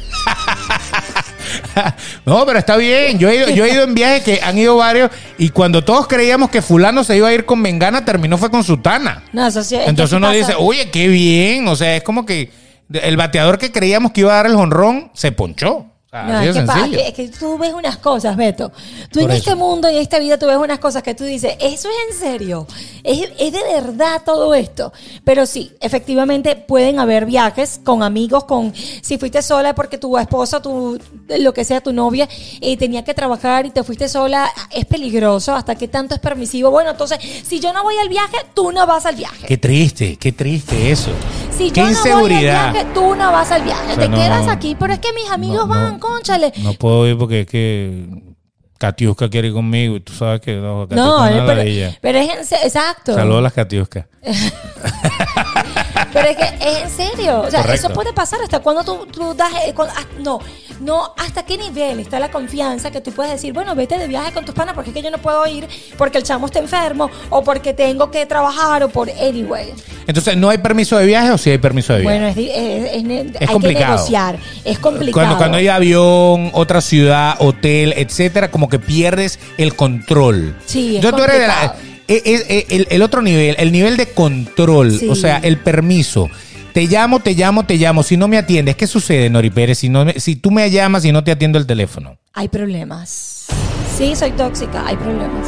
no, 2.26 2.44
pero 2.46 2.58
está 2.58 2.76
bien. 2.76 3.18
Yo 3.18 3.28
he, 3.28 3.36
ido, 3.36 3.48
yo 3.50 3.64
he 3.64 3.72
ido 3.72 3.84
en 3.84 3.94
viajes 3.94 4.22
que 4.22 4.40
han 4.42 4.56
ido 4.58 4.76
varios 4.76 5.10
y 5.38 5.50
cuando 5.50 5.82
todos 5.84 6.06
creíamos 6.06 6.50
que 6.50 6.62
fulano 6.62 7.04
se 7.04 7.16
iba 7.16 7.28
a 7.28 7.32
ir 7.32 7.44
con 7.44 7.60
Mengana, 7.60 8.04
terminó 8.04 8.38
fue 8.38 8.50
con 8.50 8.64
Sutana. 8.64 9.22
No, 9.32 9.46
eso 9.46 9.62
sí. 9.62 9.76
Entonces 9.76 10.16
uno 10.16 10.28
pasa. 10.28 10.38
dice, 10.38 10.54
oye, 10.58 10.90
qué 10.90 11.08
bien. 11.08 11.68
O 11.68 11.76
sea, 11.76 11.96
es 11.96 12.02
como 12.02 12.24
que 12.26 12.50
el 12.92 13.16
bateador 13.16 13.58
que 13.58 13.70
creíamos 13.72 14.12
que 14.12 14.20
iba 14.22 14.32
a 14.32 14.36
dar 14.36 14.46
el 14.46 14.54
jonrón 14.56 15.10
se 15.14 15.32
ponchó. 15.32 15.86
Sea, 16.10 16.24
No, 16.24 16.40
es, 16.42 16.54
que, 16.54 16.62
pa- 16.64 16.86
es 17.06 17.14
que 17.14 17.28
tú 17.28 17.56
ves 17.56 17.72
unas 17.72 17.96
cosas, 17.96 18.36
Beto. 18.36 18.70
Tú 19.10 19.20
en 19.20 19.30
este 19.30 19.54
mundo, 19.54 19.88
en 19.88 19.96
esta 19.96 20.18
vida, 20.18 20.38
tú 20.38 20.44
ves 20.46 20.58
unas 20.58 20.78
cosas 20.78 21.02
que 21.02 21.14
tú 21.14 21.24
dices, 21.24 21.54
eso 21.58 21.88
es 21.88 22.14
en 22.14 22.20
serio, 22.20 22.66
es, 23.02 23.30
es 23.38 23.50
de 23.50 23.62
verdad 23.62 24.20
todo 24.22 24.54
esto. 24.54 24.92
Pero 25.24 25.46
sí, 25.46 25.72
efectivamente 25.80 26.54
pueden 26.54 26.98
haber 27.00 27.24
viajes 27.24 27.80
con 27.82 28.02
amigos, 28.02 28.44
con 28.44 28.74
si 28.74 29.16
fuiste 29.16 29.40
sola 29.40 29.74
porque 29.74 29.96
tu 29.96 30.18
esposa, 30.18 30.60
tu 30.60 31.00
lo 31.38 31.54
que 31.54 31.64
sea, 31.64 31.80
tu 31.80 31.94
novia, 31.94 32.28
eh, 32.60 32.76
tenía 32.76 33.02
que 33.04 33.14
trabajar 33.14 33.64
y 33.64 33.70
te 33.70 33.82
fuiste 33.82 34.06
sola, 34.06 34.52
es 34.70 34.84
peligroso. 34.84 35.54
¿Hasta 35.54 35.76
qué 35.76 35.88
tanto 35.88 36.14
es 36.14 36.20
permisivo? 36.20 36.70
Bueno, 36.70 36.90
entonces, 36.90 37.18
si 37.42 37.58
yo 37.58 37.72
no 37.72 37.82
voy 37.84 37.94
al 37.96 38.10
viaje, 38.10 38.36
tú 38.52 38.70
no 38.70 38.86
vas 38.86 39.06
al 39.06 39.16
viaje. 39.16 39.46
Qué 39.46 39.56
triste, 39.56 40.18
qué 40.18 40.32
triste 40.32 40.90
eso. 40.90 41.10
Si 41.56 41.70
yo 41.70 41.82
no 41.82 41.88
voy 41.88 41.96
inseguridad. 41.96 42.66
al 42.68 42.72
viaje, 42.72 42.88
tú 42.94 43.14
no 43.14 43.32
vas 43.32 43.50
al 43.50 43.62
viaje. 43.62 43.82
O 43.82 43.94
sea, 43.94 43.96
te 44.04 44.08
no- 44.08 44.16
quedas 44.16 44.48
aquí, 44.48 44.76
pero 44.78 44.92
es 44.92 44.98
que 44.98 45.12
mis 45.12 45.30
amigos 45.30 45.66
no, 45.68 45.74
van, 45.74 45.98
conchale. 45.98 46.52
No 46.62 46.72
puedo 46.74 47.06
ir 47.06 47.16
porque 47.18 47.40
es 47.40 47.46
que 47.46 48.06
Katiuska 48.78 49.28
quiere 49.28 49.48
ir 49.48 49.54
conmigo 49.54 49.96
y 49.96 50.00
tú 50.00 50.12
sabes 50.12 50.40
que 50.40 50.56
no, 50.56 50.88
Katiuska 50.88 50.94
No, 50.96 51.26
eh, 51.28 51.42
pero, 51.46 51.96
pero 52.00 52.18
es 52.18 52.52
en 52.52 52.58
exacto. 52.64 53.14
Saludos 53.14 53.38
a 53.38 53.42
las 53.42 53.52
Katiuskas. 53.52 54.06
Pero 56.12 56.28
es 56.28 56.36
que 56.36 56.44
es 56.44 56.82
en 56.82 56.90
serio. 56.90 57.40
O 57.40 57.50
sea, 57.50 57.62
Correcto. 57.62 57.86
eso 57.86 57.94
puede 57.94 58.12
pasar. 58.12 58.40
¿Hasta 58.42 58.58
cuando 58.60 58.84
tú, 58.84 59.06
tú 59.06 59.34
das.? 59.34 59.50
eh, 59.66 59.72
cuando- 59.74 59.94
ah, 59.96 60.04
no, 60.20 60.38
no. 60.80 61.14
¿Hasta 61.16 61.44
qué 61.44 61.56
nivel 61.56 62.00
está 62.00 62.18
la 62.20 62.30
confianza 62.30 62.90
que 62.90 63.00
tú 63.00 63.12
puedes 63.12 63.32
decir, 63.32 63.52
bueno, 63.52 63.74
vete 63.74 63.98
de 63.98 64.06
viaje 64.08 64.32
con 64.32 64.44
tus 64.44 64.54
panas 64.54 64.74
porque 64.74 64.90
es 64.90 64.94
que 64.94 65.02
yo 65.02 65.10
no 65.10 65.18
puedo 65.18 65.46
ir 65.46 65.66
porque 65.96 66.18
el 66.18 66.24
chamo 66.24 66.46
está 66.46 66.58
enfermo 66.58 67.10
o 67.30 67.42
porque 67.42 67.72
tengo 67.72 68.10
que 68.10 68.26
trabajar 68.26 68.82
o 68.84 68.88
por 68.88 69.08
anyway? 69.10 69.72
Entonces, 70.06 70.36
¿no 70.36 70.50
hay 70.50 70.58
permiso 70.58 70.96
de 70.98 71.06
viaje 71.06 71.30
o 71.30 71.38
sí 71.38 71.50
hay 71.50 71.58
permiso 71.58 71.92
de 71.94 72.00
viaje? 72.00 72.18
Bueno, 72.18 72.28
es, 72.28 72.36
es- 72.36 73.32
es 73.34 73.38
que 73.38 73.46
complicado. 73.46 73.94
negociar. 73.94 74.38
Es 74.64 74.78
complicado. 74.78 75.12
Cuando, 75.12 75.36
cuando 75.38 75.58
hay 75.58 75.68
avión, 75.68 76.50
otra 76.52 76.80
ciudad, 76.80 77.36
hotel, 77.38 77.94
etcétera, 77.96 78.50
como 78.50 78.68
que 78.68 78.78
pierdes 78.78 79.38
el 79.58 79.74
control. 79.76 80.56
Sí, 80.66 80.96
es 80.96 81.02
Yo, 81.02 81.12
tú 81.12 81.22
eres 81.22 81.38
de 81.40 81.46
la- 81.46 81.74
eh, 82.08 82.22
eh, 82.24 82.44
eh, 82.48 82.66
el, 82.70 82.86
el 82.90 83.02
otro 83.02 83.22
nivel, 83.22 83.56
el 83.58 83.72
nivel 83.72 83.96
de 83.96 84.06
control, 84.06 84.98
Sí. 84.98 85.08
o 85.08 85.14
sea, 85.14 85.38
el 85.38 85.58
permiso. 85.58 86.28
Te 86.72 86.86
llamo, 86.86 87.20
te 87.20 87.34
llamo, 87.34 87.64
te 87.66 87.76
llamo. 87.76 88.02
Si 88.02 88.16
no 88.16 88.28
me 88.28 88.38
atiendes, 88.38 88.76
¿qué 88.76 88.86
sucede, 88.86 89.28
Nori 89.28 89.50
Pérez? 89.50 89.78
Si, 89.78 89.88
no 89.90 90.04
me- 90.06 90.18
si 90.18 90.36
tú 90.36 90.50
me 90.50 90.70
llamas 90.70 91.04
y 91.04 91.12
no 91.12 91.22
te 91.22 91.30
atiendo 91.30 91.58
el 91.58 91.66
teléfono. 91.66 92.16
Hay 92.32 92.48
problemas. 92.48 93.46
Sí, 93.98 94.16
soy 94.16 94.30
tóxica. 94.32 94.86
Hay 94.86 94.96
problemas. 94.96 95.46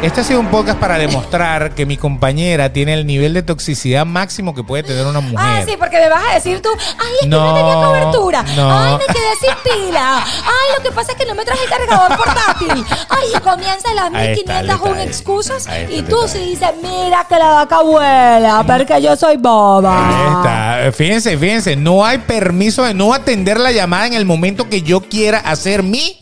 Este 0.00 0.20
ha 0.20 0.24
sido 0.24 0.38
un 0.38 0.46
podcast 0.46 0.78
para 0.78 0.96
demostrar 0.96 1.74
que 1.74 1.84
mi 1.84 1.96
compañera 1.96 2.72
tiene 2.72 2.94
el 2.94 3.04
nivel 3.04 3.34
de 3.34 3.42
toxicidad 3.42 4.06
máximo 4.06 4.54
que 4.54 4.62
puede 4.62 4.84
tener 4.84 5.04
una 5.04 5.18
mujer. 5.18 5.38
Ah, 5.40 5.62
sí, 5.66 5.74
porque 5.76 5.98
me 5.98 6.08
vas 6.08 6.22
a 6.30 6.34
decir 6.34 6.62
tú, 6.62 6.68
ay, 6.72 7.12
es 7.16 7.20
que 7.22 7.26
no, 7.26 7.40
No, 7.40 7.54
tenía 7.54 7.74
cobertura. 7.74 8.42
no. 8.54 8.78
Ay, 8.80 8.92
me 8.92 9.12
quedé 9.12 9.34
sin 9.40 9.50
pila. 9.64 10.18
Ay, 10.24 10.76
lo 10.76 10.84
que 10.84 10.92
pasa 10.92 11.10
es 11.12 11.18
que 11.18 11.26
no 11.26 11.34
me 11.34 11.44
traje 11.44 11.62
cargador 11.68 12.16
portátil. 12.16 12.84
Ay, 13.08 13.40
comienza 13.42 13.92
las 13.94 14.14
Ahí 14.14 14.38
está 14.38 14.60
el 14.60 14.66
1500 14.68 14.80
un 14.80 14.88
detalle. 14.92 15.02
excusas. 15.10 15.66
Ahí 15.66 15.82
está 15.82 15.92
Y 15.94 15.98
el 15.98 16.04
tú 16.06 16.16
sí 16.28 16.38
dices, 16.38 16.68
mira 16.80 17.26
que 17.28 17.34
la 17.36 17.48
vaca 17.48 17.82
vuela, 17.82 18.64
porque 18.64 19.02
yo 19.02 19.16
soy 19.16 19.36
boba. 19.36 19.98
Ahí 19.98 20.82
está. 20.86 20.92
Fíjense, 20.96 21.36
fíjense, 21.36 21.74
no 21.74 22.04
hay 22.06 22.18
permiso 22.18 22.84
de 22.84 22.94
no 22.94 23.12
atender 23.14 23.58
la 23.58 23.72
llamada 23.72 24.06
en 24.06 24.12
el 24.14 24.26
momento 24.26 24.68
que 24.68 24.82
yo 24.82 25.00
quiera 25.00 25.38
hacer 25.40 25.82
mi 25.82 26.16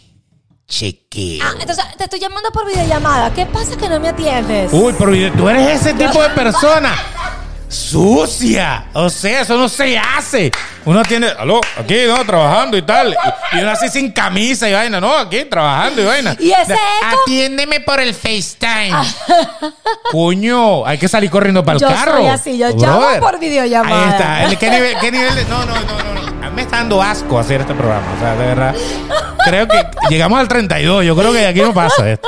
chequeo. 0.69 1.45
Ah, 1.45 1.55
entonces 1.61 1.85
te 1.97 2.05
estoy 2.05 2.21
llamando 2.21 2.51
por 2.51 2.67
videollamada. 2.67 3.33
¿Qué 3.33 3.47
pasa 3.47 3.77
que 3.77 3.89
no 3.89 4.01
me 4.01 4.09
atiendes? 4.09 4.73
Uy, 4.73 4.95
pero 4.99 5.13
tú 5.37 5.49
eres 5.49 5.81
ese 5.81 5.95
tipo 5.95 6.23
de 6.23 6.31
persona. 6.31 6.95
Sucia. 7.69 8.87
O 8.93 9.11
sea, 9.11 9.41
eso 9.41 9.57
no 9.57 9.69
se 9.69 9.99
hace. 9.99 10.53
Uno 10.85 11.03
tiene, 11.03 11.27
aló, 11.27 11.61
aquí, 11.77 11.97
¿no? 12.07 12.25
Trabajando 12.25 12.77
y 12.77 12.83
tal. 12.83 13.17
Y, 13.53 13.57
y 13.57 13.61
uno 13.61 13.71
así 13.71 13.89
sin 13.89 14.13
camisa 14.13 14.69
y 14.69 14.73
vaina, 14.73 15.01
¿no? 15.01 15.13
Aquí, 15.17 15.45
trabajando 15.47 16.01
y 16.01 16.05
vaina. 16.05 16.37
¿Y 16.39 16.53
ese 16.53 16.75
eco? 16.75 17.21
Atiéndeme 17.23 17.81
por 17.81 17.99
el 18.01 18.15
FaceTime. 18.15 18.93
Coño, 20.13 20.87
hay 20.87 20.97
que 20.97 21.09
salir 21.09 21.29
corriendo 21.29 21.65
para 21.65 21.77
el 21.77 21.81
Yo 21.83 21.89
carro. 21.89 22.19
soy 22.19 22.27
así, 22.29 22.57
yo 22.59 22.69
llamo 22.71 23.09
por 23.21 23.39
videollamada. 23.41 24.37
Ahí 24.39 24.53
está. 24.53 24.59
¿Qué 24.61 24.71
nivel, 24.71 24.97
qué 25.01 25.11
nivel 25.13 25.35
de- 25.35 25.45
No, 25.47 25.67
no, 25.67 25.75
no, 25.75 25.81
no, 26.03 26.15
no. 26.31 26.36
Me 26.57 26.63
está 26.63 26.79
dando 26.79 27.01
asco 27.03 27.39
hacer 27.39 27.61
este 27.61 27.75
programa. 27.75 28.07
O 28.17 28.19
sea, 28.19 28.35
de 28.35 28.47
verdad. 28.47 28.75
Creo 29.45 29.69
que 29.69 29.77
llegamos 30.11 30.41
al 30.41 30.49
32. 30.49 31.05
Yo 31.05 31.15
creo 31.15 31.33
que 31.33 31.39
de 31.39 31.47
aquí 31.47 31.61
no 31.61 31.73
pasa 31.75 32.11
esto. 32.11 32.27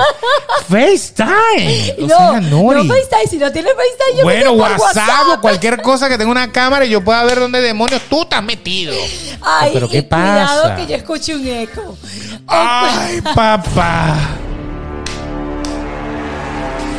FaceTime. 0.68 1.94
O 2.02 2.06
no, 2.06 2.16
sea, 2.16 2.40
no. 2.42 2.68
FaceTime. 2.86 3.26
Si 3.28 3.38
no 3.38 3.50
tienes 3.50 3.72
FaceTime, 3.72 4.10
yo 4.10 4.16
me 4.18 4.22
Bueno, 4.24 4.40
quedo 4.52 4.58
por 4.58 4.80
WhatsApp 4.80 5.26
o 5.34 5.40
cualquier 5.40 5.80
cosa 5.82 6.08
que 6.08 6.18
tenga 6.18 6.30
una 6.30 6.52
cámara 6.52 6.84
y 6.84 6.90
yo 6.90 7.02
pueda 7.02 7.24
ver 7.24 7.40
dónde 7.40 7.60
demonios 7.62 8.02
tú 8.10 8.22
estás 8.22 8.42
metido. 8.42 8.94
Ay, 9.40 9.70
Pero 9.72 9.88
¿qué 9.88 9.98
y 9.98 10.02
cuidado 10.02 10.62
pasa? 10.62 10.76
que 10.76 10.86
yo 10.86 10.94
escuche 10.94 11.34
un 11.34 11.46
eco. 11.46 11.96
Ay, 12.46 13.20
papá. 13.34 14.14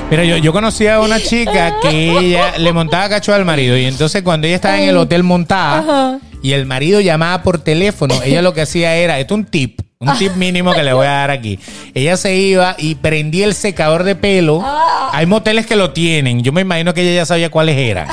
Mira, 0.09 0.23
yo, 0.23 0.37
yo 0.37 0.51
conocí 0.51 0.87
a 0.87 0.99
una 0.99 1.19
chica 1.21 1.75
que 1.81 2.09
ella 2.17 2.57
le 2.57 2.73
montaba 2.73 3.07
cacho 3.09 3.31
al 3.31 3.45
marido 3.45 3.77
y 3.77 3.85
entonces 3.85 4.23
cuando 4.23 4.47
ella 4.47 4.55
estaba 4.55 4.79
en 4.81 4.89
el 4.89 4.97
hotel 4.97 5.21
montada 5.21 5.79
Ajá. 5.79 6.17
Y 6.41 6.53
el 6.53 6.65
marido 6.65 7.01
llamaba 7.01 7.43
por 7.43 7.59
teléfono, 7.59 8.15
ella 8.23 8.41
lo 8.41 8.53
que 8.53 8.61
hacía 8.61 8.95
era, 8.95 9.19
esto 9.19 9.33
es 9.35 9.39
un 9.39 9.45
tip, 9.45 9.81
un 9.99 10.17
tip 10.17 10.35
mínimo 10.35 10.73
que 10.73 10.83
le 10.83 10.93
voy 10.93 11.07
a 11.07 11.11
dar 11.11 11.31
aquí. 11.31 11.59
Ella 11.93 12.17
se 12.17 12.35
iba 12.35 12.75
y 12.77 12.95
prendía 12.95 13.45
el 13.45 13.53
secador 13.53 14.03
de 14.03 14.15
pelo. 14.15 14.61
Ah. 14.63 15.09
Hay 15.13 15.25
moteles 15.25 15.65
que 15.65 15.75
lo 15.75 15.91
tienen, 15.91 16.43
yo 16.43 16.51
me 16.51 16.61
imagino 16.61 16.93
que 16.93 17.01
ella 17.01 17.21
ya 17.21 17.25
sabía 17.25 17.49
cuáles 17.49 17.77
eran. 17.77 18.07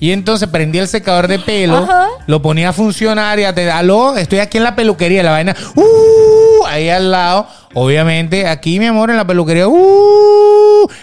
Y 0.00 0.12
entonces 0.12 0.48
prendía 0.48 0.80
el 0.80 0.88
secador 0.88 1.28
de 1.28 1.38
pelo, 1.38 1.76
Ajá. 1.76 2.08
lo 2.26 2.40
ponía 2.40 2.70
a 2.70 2.72
funcionar 2.72 3.38
y 3.38 3.44
a 3.44 3.54
te 3.54 3.70
aló, 3.70 4.16
estoy 4.16 4.38
aquí 4.38 4.56
en 4.56 4.64
la 4.64 4.74
peluquería, 4.74 5.22
la 5.22 5.32
vaina, 5.32 5.54
uh, 5.74 6.66
ahí 6.66 6.88
al 6.88 7.10
lado. 7.10 7.46
Obviamente, 7.74 8.46
aquí, 8.48 8.80
mi 8.80 8.86
amor, 8.86 9.10
en 9.10 9.16
la 9.16 9.26
peluquería, 9.26 9.68
uh, 9.68 10.49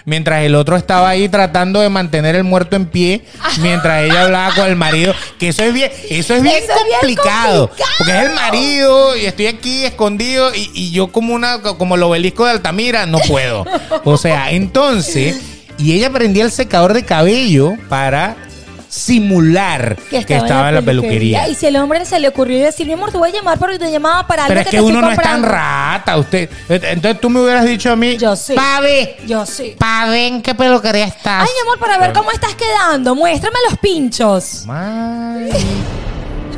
mientras 0.05 0.43
el 0.43 0.55
otro 0.55 0.75
estaba 0.78 1.09
ahí 1.09 1.28
tratando 1.30 1.80
de 1.82 1.89
mantener 1.89 2.36
el 2.36 2.43
muerto 2.43 2.75
en 2.75 2.86
pie, 2.88 3.23
mientras 3.61 4.03
ella 4.03 4.23
hablaba 4.23 4.53
con 4.55 4.65
el 4.67 4.75
marido, 4.75 5.13
que 5.39 5.49
eso 5.49 5.63
es 5.63 5.73
bien, 5.73 5.91
eso 6.09 6.34
es 6.36 6.41
bien 6.43 6.55
Eso 6.55 6.71
es 6.73 6.84
bien 6.86 6.97
complicado, 6.99 7.67
complicado. 7.67 7.91
porque 7.97 8.17
es 8.17 8.23
el 8.23 8.34
marido 8.36 9.17
y 9.17 9.25
estoy 9.25 9.47
aquí 9.47 9.86
escondido 9.86 10.53
y, 10.55 10.69
y 10.73 10.91
yo 10.91 11.07
como 11.07 11.34
una, 11.34 11.61
como 11.61 11.95
el 11.95 12.03
obelisco 12.03 12.45
de 12.45 12.51
Altamira, 12.51 13.05
no 13.05 13.19
puedo. 13.19 13.65
O 14.03 14.17
sea, 14.17 14.51
entonces, 14.51 15.39
y 15.78 15.93
ella 15.93 16.09
prendía 16.09 16.43
el 16.43 16.51
secador 16.51 16.93
de 16.93 17.03
cabello 17.03 17.73
para 17.89 18.36
simular 18.89 19.95
que 20.09 20.17
estaba, 20.19 20.69
en 20.69 20.75
la 20.75 20.81
peluquería. 20.81 21.47
Y 21.49 21.55
si 21.55 21.65
el 21.65 21.75
hombre 21.77 22.05
se 22.05 22.19
le 22.19 22.27
ocurrió 22.27 22.63
decir, 22.63 22.88
mi 22.88 22.93
amor, 22.93 23.11
te 23.11 23.17
voy 23.17 23.29
a 23.29 23.33
llamar 23.33 23.57
por 23.57 23.71
videollamada 23.71 24.25
para 24.27 24.43
algo 24.45 24.49
Pero 24.51 24.61
es 24.61 24.65
que 24.67 24.71
que 24.71 24.77
te 24.77 24.83
uno 24.83 25.01
no 25.01 25.11
es 25.11 25.17
tan 25.17 25.41
comprando". 25.41 25.47
rata, 25.49 26.17
usted. 26.17 26.49
Entonces 26.69 27.21
tú 27.21 27.29
me 27.29 27.41
hubieras 27.41 27.65
dicho 27.65 27.91
a 27.91 27.95
mí, 27.95 28.17
Yo 28.17 28.35
sí. 28.35 28.53
Pave, 28.53 29.17
Yo 29.27 29.45
sí. 29.45 29.75
Pave, 29.77 30.27
¿en 30.27 30.41
qué 30.41 30.55
peluquería 30.55 31.05
estás? 31.05 31.43
Ay, 31.43 31.49
mi 31.55 31.61
amor, 31.69 31.79
para 31.79 31.97
ver 31.97 32.13
cómo 32.13 32.31
estás 32.31 32.55
quedando, 32.55 33.15
muéstrame 33.15 33.57
los 33.69 33.77
pinchos. 33.79 34.65
Ay, 34.69 35.49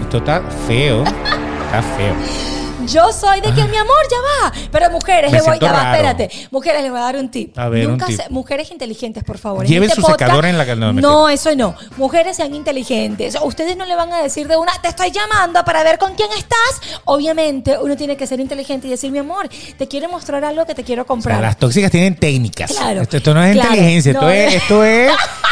esto 0.02 0.18
está 0.18 0.42
feo, 0.68 1.04
está 1.04 1.82
feo. 1.98 2.16
Yo 2.92 3.12
soy 3.14 3.42
de 3.42 3.52
quien, 3.54 3.70
mi 3.70 3.78
amor, 3.78 3.96
ya 4.10 4.18
va. 4.50 4.54
Pero 4.72 4.90
mujeres, 4.92 5.32
le 5.32 5.42
voy, 5.42 5.58
ya 5.60 5.72
va, 5.72 5.84
raro. 5.84 5.96
espérate. 5.96 6.30
Mujeres, 6.52 6.82
les 6.82 6.92
voy 6.92 7.00
a 7.00 7.04
dar 7.04 7.16
un 7.18 7.30
tip. 7.30 7.58
A 7.58 7.70
ver, 7.70 7.86
un 7.86 7.92
Nunca 7.94 8.06
tip. 8.08 8.20
se- 8.22 8.30
mujeres 8.30 8.72
inteligentes, 8.72 9.24
por 9.24 9.38
favor. 9.38 9.66
Lleven 9.66 9.90
este 9.90 10.02
su 10.02 10.08
secador 10.08 10.46
en 10.46 10.58
la 10.58 10.66
ca- 10.66 10.76
no, 10.76 10.94
No, 10.94 11.30
eso 11.30 11.56
no. 11.56 11.76
Mujeres 11.98 12.38
sean 12.38 12.54
inteligentes. 12.56 13.38
Ustedes 13.42 13.78
no 13.78 13.86
le 13.86 13.96
van 13.96 14.12
a 14.14 14.22
decir 14.22 14.48
de 14.48 14.58
una, 14.58 14.72
te 14.82 14.88
estoy 14.90 15.12
llamando 15.12 15.64
para 15.66 15.84
ver 15.84 15.98
con 16.00 16.16
quién 16.16 16.30
estás. 16.38 17.00
Obviamente, 17.06 17.78
uno 17.82 17.96
tiene 17.96 18.18
que 18.18 18.26
ser 18.28 18.40
inteligente 18.40 18.88
y 18.88 18.92
decir, 18.92 19.12
mi 19.12 19.20
amor, 19.20 19.50
te 19.78 19.88
quiero 19.88 20.10
mostrar 20.10 20.44
algo 20.46 20.66
que 20.66 20.74
te 20.76 20.84
quiero 20.84 21.04
O 21.04 21.06
sea, 21.06 21.08
comprar. 21.08 21.42
las 21.42 21.58
tóxicas 21.58 21.92
tienen 21.92 22.16
técnicas. 22.16 22.72
Claro, 22.72 23.02
Esto, 23.02 23.18
esto 23.18 23.34
no 23.34 23.44
es 23.44 23.54
claro, 23.54 23.70
inteligencia, 23.74 24.14
no 24.14 24.30
esto, 24.30 24.32
es, 24.32 24.54
es. 24.56 24.62
esto 24.64 24.84
es 24.84 25.12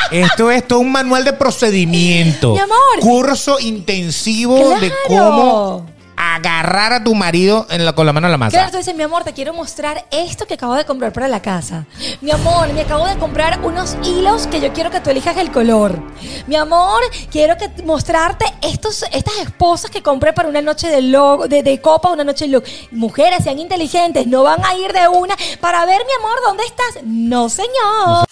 esto 0.10 0.52
es 0.52 0.66
todo 0.68 0.80
un 0.80 0.92
manual 0.92 1.26
de 1.26 1.34
procedimiento. 1.34 2.54
Mi 2.54 2.60
amor. 2.60 2.78
Curso 3.02 3.60
intensivo 3.60 4.80
de 4.80 4.92
cómo 5.08 5.86
agarrar 6.18 6.93
a 6.93 7.03
tu 7.03 7.13
marido 7.15 7.68
en 7.70 7.86
la- 7.86 7.93
con 7.93 8.05
la 8.05 8.11
mano 8.13 8.28
en 8.28 8.32
la 8.32 8.38
masa. 8.38 8.51
Claro, 8.57 8.72
tú 8.72 8.78
dices, 8.78 8.95
mi 8.95 9.03
amor, 9.03 9.24
te 9.24 9.34
quiero 9.34 9.53
mostrar 9.53 10.05
esto 10.11 10.45
que 10.47 10.55
acabo 10.55 10.74
de 10.76 10.84
comprar 10.86 11.13
para 11.13 11.28
la 11.28 11.41
casa. 11.41 11.86
Mi 12.22 12.32
amor, 12.32 12.74
me 12.74 12.82
acabo 12.82 13.05
de 13.07 13.15
comprar 13.18 13.59
unos 13.63 13.95
hilos 14.03 14.47
que 14.47 14.59
yo 14.59 14.74
quiero 14.74 14.89
que 14.89 14.99
tú 14.99 15.09
elijas 15.11 15.38
el 15.38 15.51
color. 15.51 16.01
Mi 16.47 16.55
amor, 16.55 17.01
quiero 17.32 17.55
que 17.57 17.70
mostrarte 17.84 18.45
estos, 18.61 19.03
estas 19.11 19.36
esposas 19.38 19.91
que 19.91 20.01
compré 20.01 20.34
para 20.34 20.49
una 20.49 20.61
noche 20.61 20.88
de, 20.88 21.01
logo, 21.03 21.47
de, 21.47 21.61
de 21.63 21.80
copa, 21.82 22.09
una 22.09 22.24
noche 22.24 22.45
de 22.45 22.51
look. 22.51 22.63
Mujeres, 22.91 23.43
sean 23.43 23.59
inteligentes, 23.59 24.26
no 24.28 24.43
van 24.43 24.63
a 24.65 24.76
ir 24.76 24.91
de 24.91 25.07
una 25.07 25.36
para 25.61 25.86
ver, 25.86 26.01
mi 26.05 26.13
amor, 26.26 26.38
¿dónde 26.45 26.63
estás? 26.65 27.03
No, 27.03 27.47
señor. 27.49 28.26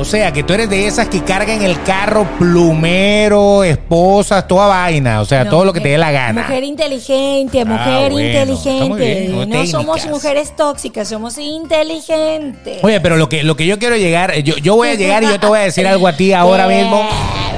O 0.00 0.04
sea, 0.04 0.32
que 0.32 0.44
tú 0.44 0.52
eres 0.54 0.70
de 0.70 0.86
esas 0.86 1.08
que 1.08 1.22
cargan 1.24 1.60
el 1.60 1.82
carro 1.82 2.24
plumero, 2.38 3.64
esposas, 3.64 4.46
toda 4.46 4.66
vaina. 4.68 5.20
O 5.20 5.24
sea, 5.24 5.42
No, 5.42 5.50
todo 5.50 5.64
lo 5.64 5.72
que 5.72 5.80
te 5.80 5.88
mujer- 5.88 5.92
dé 5.92 5.98
la 5.98 6.12
gana. 6.12 6.42
Mujer 6.42 6.62
inteligente, 6.62 7.64
mujer 7.64 7.80
Ah, 7.84 7.98
bueno, 7.98 8.10
muy 8.14 8.22
inteligente. 8.26 9.26
bien, 9.26 9.48
no 9.50 9.66
somos 9.66 10.06
mujeres 10.06 10.54
tóxicas, 10.54 11.08
somos 11.08 11.36
inteligentes. 11.38 12.78
Oye, 12.84 13.00
pero 13.00 13.16
lo 13.16 13.28
que, 13.28 13.42
lo 13.42 13.56
que 13.56 13.66
yo 13.66 13.78
quiero 13.80 13.96
llegar, 13.96 14.36
yo, 14.42 14.56
yo 14.58 14.76
voy 14.76 14.88
a 14.90 14.94
llegar 14.96 15.24
y 15.24 15.26
yo 15.26 15.40
te 15.40 15.46
voy 15.48 15.58
a 15.58 15.62
decir 15.62 15.84
algo 15.88 16.06
a 16.06 16.12
ti 16.12 16.32
ahora 16.32 16.68
¿Qué 16.68 16.76
mismo. 16.76 17.02
me 17.02 17.08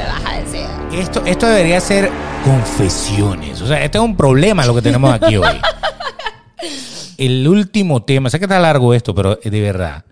vas 0.09 0.33
a 0.33 0.37
decir? 0.41 0.67
Esto, 0.99 1.23
esto 1.27 1.47
debería 1.47 1.79
ser 1.81 2.11
confesiones. 2.43 3.61
O 3.61 3.67
sea, 3.67 3.85
este 3.85 3.99
es 3.99 4.05
un 4.05 4.17
problema 4.17 4.65
lo 4.65 4.75
que 4.75 4.81
tenemos 4.81 5.13
aquí 5.13 5.37
hoy. 5.37 5.47
El 7.19 7.47
último 7.47 8.03
tema, 8.03 8.31
sé 8.31 8.39
que 8.39 8.47
está 8.47 8.59
largo 8.59 8.95
esto, 8.95 9.15
pero 9.15 9.37
de 9.43 9.61
verdad. 9.61 10.05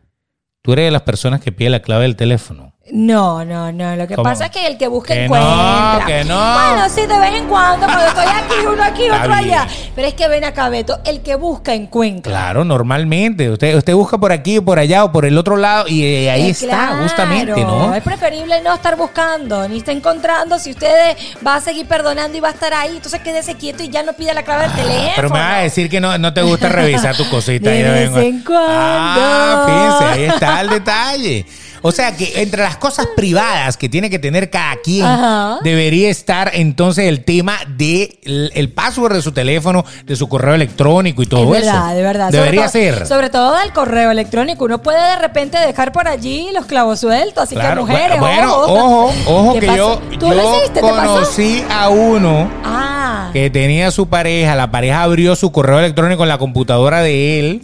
Tú 0.68 0.74
eres 0.74 0.84
de 0.84 0.90
las 0.90 1.00
personas 1.00 1.40
que 1.40 1.50
pide 1.50 1.70
la 1.70 1.80
clave 1.80 2.02
del 2.02 2.14
teléfono. 2.14 2.74
No, 2.92 3.44
no, 3.44 3.70
no. 3.72 3.96
Lo 3.96 4.06
que 4.06 4.14
¿Cómo? 4.14 4.28
pasa 4.28 4.46
es 4.46 4.50
que 4.50 4.66
el 4.66 4.78
que 4.78 4.88
busca 4.88 5.12
Que 5.14 5.24
encuentra. 5.24 5.98
no, 6.00 6.06
que 6.06 6.24
no. 6.24 6.34
Bueno, 6.54 6.88
sí, 6.88 7.02
de 7.02 7.18
vez 7.18 7.34
en 7.34 7.46
cuando, 7.46 7.86
cuando 7.86 8.06
estoy 8.06 8.24
aquí, 8.26 8.66
uno 8.72 8.82
aquí, 8.82 9.02
Está 9.04 9.20
otro 9.22 9.34
allá. 9.34 9.66
Pero 9.94 10.08
es 10.08 10.14
que 10.14 10.28
ven 10.28 10.44
acá, 10.44 10.68
Beto, 10.68 10.98
el 11.04 11.20
que 11.20 11.34
busca 11.36 11.74
encuentra. 11.74 12.30
Claro, 12.32 12.64
normalmente. 12.64 13.50
Usted, 13.50 13.76
usted 13.76 13.94
busca 13.94 14.16
por 14.18 14.32
aquí 14.32 14.58
o 14.58 14.64
por 14.64 14.78
allá 14.78 15.04
o 15.04 15.12
por 15.12 15.24
el 15.24 15.36
otro 15.36 15.56
lado 15.56 15.86
y 15.88 16.02
eh, 16.04 16.30
ahí 16.30 16.46
Eh, 16.46 16.50
está, 16.50 16.66
claro. 16.66 17.02
justamente, 17.02 17.64
¿no? 17.64 17.94
Es 17.94 18.02
preferible 18.02 18.60
no 18.62 18.74
estar 18.74 18.96
buscando, 18.96 19.68
ni 19.68 19.78
estar 19.78 19.94
encontrando. 19.94 20.58
Si 20.58 20.70
usted 20.70 21.16
va 21.46 21.56
a 21.56 21.60
seguir 21.60 21.86
perdonando 21.86 22.36
y 22.36 22.40
va 22.40 22.48
a 22.48 22.52
estar 22.52 22.72
ahí, 22.74 22.96
entonces 22.96 23.20
quédese 23.20 23.54
quieto 23.56 23.82
y 23.82 23.88
ya 23.90 24.02
no 24.02 24.12
pida 24.14 24.32
la 24.34 24.42
clave 24.44 24.62
del 24.64 24.72
teléfono. 24.72 25.12
Pero 25.16 25.30
me 25.30 25.38
vas 25.38 25.54
a 25.54 25.58
decir 25.58 25.90
que 25.90 26.00
no, 26.00 26.16
no 26.18 26.32
te 26.32 26.42
gusta 26.42 26.68
revisar 26.70 27.16
tu 27.16 27.28
cosita. 27.28 27.70
De 27.70 27.76
ahí 27.86 28.08
vez 28.08 28.24
en 28.24 28.42
cuando. 28.42 28.66
Ah, 28.70 29.64
fíjense, 29.98 30.14
ahí 30.14 30.24
está 30.34 30.60
el 30.62 30.68
detalle. 30.70 31.46
O 31.82 31.92
sea 31.92 32.16
que 32.16 32.40
entre 32.42 32.62
las 32.62 32.76
cosas 32.76 33.06
privadas 33.16 33.76
que 33.76 33.88
tiene 33.88 34.10
que 34.10 34.18
tener 34.18 34.50
cada 34.50 34.76
quien, 34.82 35.04
Ajá. 35.06 35.58
debería 35.62 36.10
estar 36.10 36.50
entonces 36.54 37.06
el 37.06 37.24
tema 37.24 37.58
de 37.76 38.18
el, 38.22 38.50
el 38.54 38.70
password 38.72 39.14
de 39.14 39.22
su 39.22 39.32
teléfono, 39.32 39.84
de 40.04 40.16
su 40.16 40.28
correo 40.28 40.54
electrónico 40.54 41.22
y 41.22 41.26
todo 41.26 41.42
es 41.54 41.62
verdad, 41.62 41.86
eso. 41.88 41.96
de 41.96 42.02
verdad. 42.02 42.30
Debería 42.30 42.68
sobre 42.68 42.92
ser. 42.94 43.06
Sobre 43.06 43.30
todo 43.30 43.56
del 43.58 43.72
correo 43.72 44.10
electrónico. 44.10 44.64
Uno 44.64 44.82
puede 44.82 45.00
de 45.00 45.16
repente 45.16 45.58
dejar 45.58 45.92
por 45.92 46.08
allí 46.08 46.48
los 46.52 46.66
clavos 46.66 47.00
sueltos. 47.00 47.44
Así 47.44 47.54
Claro, 47.54 47.84
que 47.86 47.92
mujeres, 47.92 48.18
bueno, 48.20 48.54
ojo. 48.56 48.74
ojo, 48.74 49.12
ojo 49.26 49.52
¿Qué 49.54 49.60
que 49.60 49.66
pasó? 49.66 49.78
yo, 50.10 50.18
¿Tú 50.18 50.28
yo 50.32 50.80
conocí 50.80 51.64
a 51.70 51.88
uno 51.88 52.50
Ah. 52.64 53.30
que 53.32 53.50
tenía 53.50 53.90
su 53.90 54.08
pareja, 54.08 54.54
la 54.54 54.70
pareja 54.70 55.02
abrió 55.02 55.36
su 55.36 55.52
correo 55.52 55.78
electrónico 55.78 56.22
en 56.22 56.28
la 56.28 56.38
computadora 56.38 57.00
de 57.02 57.40
él, 57.40 57.62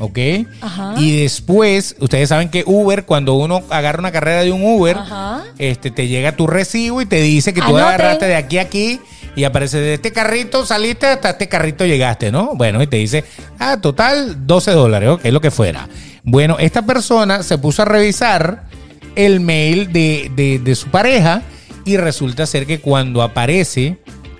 ¿ok? 0.00 0.18
Ajá. 0.60 0.94
Y 0.98 1.20
después, 1.22 1.94
ustedes 2.00 2.28
saben 2.28 2.48
que 2.48 2.64
Uber, 2.66 3.04
cuando 3.04 3.34
uno 3.34 3.62
agarra 3.70 4.00
una 4.00 4.10
carrera 4.10 4.42
de 4.42 4.50
un 4.50 4.62
Uber, 4.64 4.96
Ajá. 4.98 5.44
este, 5.58 5.90
te 5.92 6.08
llega 6.08 6.32
tu 6.32 6.46
recibo 6.48 7.00
y 7.00 7.06
te 7.06 7.20
dice 7.20 7.54
que 7.54 7.60
tú 7.60 7.68
Anoten. 7.68 7.84
agarraste 7.86 8.26
de 8.26 8.34
aquí 8.36 8.58
a 8.58 8.62
aquí 8.62 9.00
y 9.36 9.44
aparece 9.44 9.78
de 9.78 9.94
este 9.94 10.10
carrito 10.12 10.66
saliste 10.66 11.06
hasta 11.06 11.30
este 11.30 11.48
carrito 11.48 11.86
llegaste, 11.86 12.32
¿no? 12.32 12.54
Bueno, 12.56 12.82
y 12.82 12.88
te 12.88 12.96
dice, 12.96 13.24
ah, 13.60 13.76
total 13.80 14.46
12 14.46 14.72
dólares, 14.72 15.08
ok, 15.10 15.24
lo 15.26 15.40
que 15.40 15.50
fuera. 15.52 15.88
Bueno, 16.24 16.56
esta 16.58 16.82
persona 16.82 17.42
se 17.44 17.56
puso 17.58 17.82
a 17.82 17.84
revisar 17.84 18.64
el 19.16 19.40
mail 19.40 19.92
de, 19.92 20.30
de- 20.34 20.58
de 20.58 20.74
su 20.74 20.88
pareja 20.88 21.42
y 21.84 21.96
resulta 21.96 22.46
ser 22.46 22.66
que 22.66 22.80
cuando 22.80 23.22
aparece, 23.22 23.98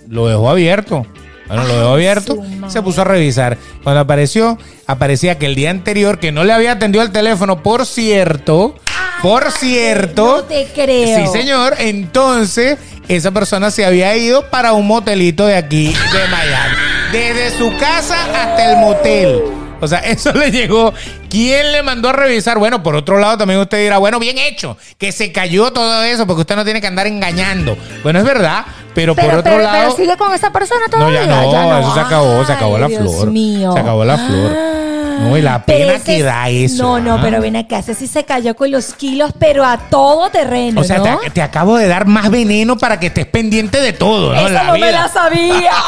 lo 0.09 0.27
dejó 0.29 0.51
abierto. 0.51 1.07
Bueno, 1.51 1.67
lo 1.67 1.77
dejó 1.77 1.89
abierto, 1.95 2.37
se 2.69 2.81
puso 2.81 3.01
a 3.01 3.05
revisar. 3.05 3.59
Cuando 3.83 4.01
apareció, 4.01 4.57
aparecía 4.87 5.37
que 5.37 5.47
el 5.47 5.57
día 5.57 5.71
anterior, 5.71 6.21
que 6.21 6.31
no 6.31 6.45
le 6.45 6.53
había 6.53 6.71
atendido 6.73 7.03
el 7.03 7.11
teléfono, 7.11 7.61
por 7.61 7.87
cierto, 7.87 8.77
por 9.21 9.51
cierto. 9.51 10.37
no 10.37 10.45
te 10.45 10.69
creo. 10.73 11.27
Sí, 11.27 11.39
señor. 11.39 11.75
Entonces, 11.79 12.79
esa 13.09 13.33
persona 13.33 13.73
se 13.73 13.85
había 13.85 14.17
ido 14.17 14.49
para 14.49 14.75
un 14.75 14.87
motelito 14.87 15.45
de 15.45 15.57
aquí, 15.57 15.89
de 15.89 16.29
Miami. 16.31 16.77
Desde 17.11 17.59
su 17.59 17.77
casa 17.79 18.17
hasta 18.33 18.71
el 18.71 18.77
motel. 18.79 19.41
O 19.81 19.89
sea, 19.89 19.99
eso 20.05 20.33
le 20.33 20.53
llegó. 20.53 20.95
¿Quién 21.31 21.71
le 21.73 21.83
mandó 21.83 22.09
a 22.09 22.13
revisar? 22.13 22.59
Bueno, 22.59 22.83
por 22.83 22.97
otro 22.97 23.19
lado, 23.19 23.39
también 23.39 23.61
usted 23.61 23.79
dirá, 23.83 23.99
bueno, 23.99 24.19
bien 24.19 24.37
hecho, 24.37 24.77
que 24.99 25.13
se 25.13 25.31
cayó 25.33 25.73
todo 25.73 26.03
eso, 26.03 26.27
porque 26.27 26.41
usted 26.41 26.57
no 26.57 26.65
tiene 26.65 26.81
que 26.81 26.89
andar 26.89 27.07
engañando. 27.07 27.77
Bueno, 28.03 28.19
es 28.19 28.25
verdad, 28.25 28.65
pero, 28.95 29.15
por 29.15 29.25
otro 29.27 29.43
pero- 29.45 29.59
lado. 29.61 29.79
pero 29.79 29.97
sigue 29.97 30.17
con 30.17 30.35
esa 30.35 30.51
persona 30.53 30.81
No, 30.91 30.91
todavía. 30.99 31.25
ya 31.25 31.27
no, 31.67 31.79
eso 31.79 31.95
se 31.95 32.01
acabó, 32.01 32.45
se 32.45 32.53
Ay, 32.53 32.57
acabó 32.57 32.79
la 32.79 32.89
Dios 32.89 33.01
flor. 33.03 33.31
mío. 33.31 33.73
Se 33.73 33.79
acabó 33.79 34.05
la 34.05 34.19
flor. 34.19 34.57
Ah. 34.59 34.77
No, 35.21 35.37
y 35.37 35.43
la 35.43 35.63
pena 35.67 35.93
ese 35.93 36.17
que 36.17 36.23
da 36.23 36.49
eso. 36.49 36.83
No, 36.83 36.99
no, 36.99 37.15
¿ah? 37.17 37.21
pero 37.23 37.43
ven 37.43 37.55
acá, 37.55 37.79
ese 37.81 37.95
sí 37.95 38.07
se 38.07 38.25
cayó 38.25 38.57
con 38.57 38.71
los 38.71 38.95
kilos, 38.95 39.33
pero 39.39 39.65
a 39.67 39.77
todo 39.77 40.31
terreno, 40.31 40.81
O 40.81 40.85
sea, 40.85 40.97
¿no? 40.99 41.19
te, 41.19 41.29
te 41.31 41.43
acabo 41.43 41.77
de 41.77 41.87
dar 41.89 42.07
más 42.07 42.31
veneno 42.31 42.79
para 42.79 42.99
que 42.99 43.09
estés 43.09 43.27
pendiente 43.27 43.81
de 43.83 43.93
todo, 43.93 44.35
¿no? 44.35 44.41
Esa 44.41 44.49
la 44.49 44.65
no 44.65 44.73
me 44.79 44.91
la 44.91 45.09
sabía. 45.09 45.73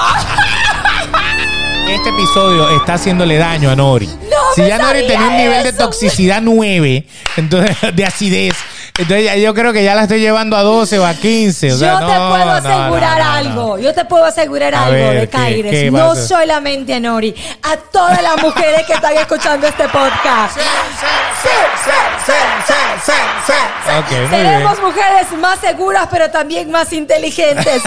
Este 1.93 2.09
episodio 2.09 2.71
está 2.71 2.95
haciéndole 2.95 3.37
daño 3.37 3.69
a 3.69 3.77
Nori. 3.77 4.09
si 4.55 4.63
me 4.63 4.69
ya 4.69 4.79
Nori 4.79 5.07
tenía 5.07 5.29
un 5.29 5.37
nivel 5.37 5.63
de 5.63 5.75
toxicidad 5.75 6.41
9, 6.41 7.05
entonces 7.37 7.77
de 7.95 8.05
acidez, 8.07 8.55
entonces 8.99 9.25
ya 9.25 9.37
yo 9.37 9.55
creo 9.55 9.73
que 9.73 9.83
ya 9.85 9.95
la 9.95 10.03
estoy 10.03 10.21
llevando 10.21 10.57
a 10.57 10.63
12 10.63 10.99
o 10.99 11.07
a 11.07 11.15
15. 11.15 11.73
O 11.73 11.79
sea, 11.79 11.93
yo 11.93 11.99
te 12.07 12.15
no, 12.15 12.29
puedo 12.31 12.45
no, 12.45 12.53
asegurar 12.53 13.19
no, 13.19 13.25
no, 13.25 13.31
no. 13.31 13.33
algo. 13.33 13.79
Yo 13.79 13.95
te 13.95 14.05
puedo 14.05 14.25
asegurar 14.25 14.75
A 14.75 14.85
algo 14.85 14.97
ver, 14.97 15.15
de 15.21 15.29
¿qué- 15.29 15.37
Caires. 15.37 15.71
qué 15.73 15.91
No 15.91 16.09
pasa? 16.11 16.27
solamente 16.29 16.93
a 16.95 17.01
Nori, 17.01 17.35
a 17.63 17.77
todas 17.77 18.23
las 18.23 18.37
mujeres 18.43 18.83
que 18.87 18.93
están 18.93 19.17
escuchando 19.17 19.67
este 19.67 19.85
podcast. 19.89 20.59
Ok, 23.99 24.11
muy 24.11 24.19
bien. 24.19 24.31
Seremos 24.31 24.81
mujeres 24.81 25.33
más 25.41 25.59
seguras, 25.61 26.09
pero 26.11 26.31
también 26.31 26.71
más 26.71 26.93
inteligentes. 26.93 27.83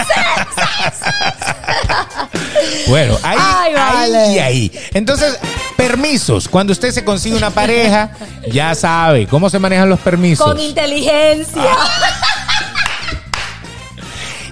Bueno, 2.88 3.16
ahí, 3.22 3.38
Ay, 3.40 3.74
ahí 3.76 4.10
vale. 4.12 4.32
y 4.32 4.38
ahí. 4.38 4.72
Entonces, 4.94 5.38
permisos. 5.76 6.48
Cuando 6.48 6.72
usted 6.72 6.90
se 6.90 7.04
consigue 7.04 7.36
una 7.36 7.50
pareja, 7.50 8.10
ya 8.50 8.74
sabe 8.74 9.26
cómo 9.26 9.50
se 9.50 9.58
manejan 9.58 9.88
los 9.88 10.00
permisos. 10.00 10.46
Con 10.46 10.58
inteligencia. 10.60 10.95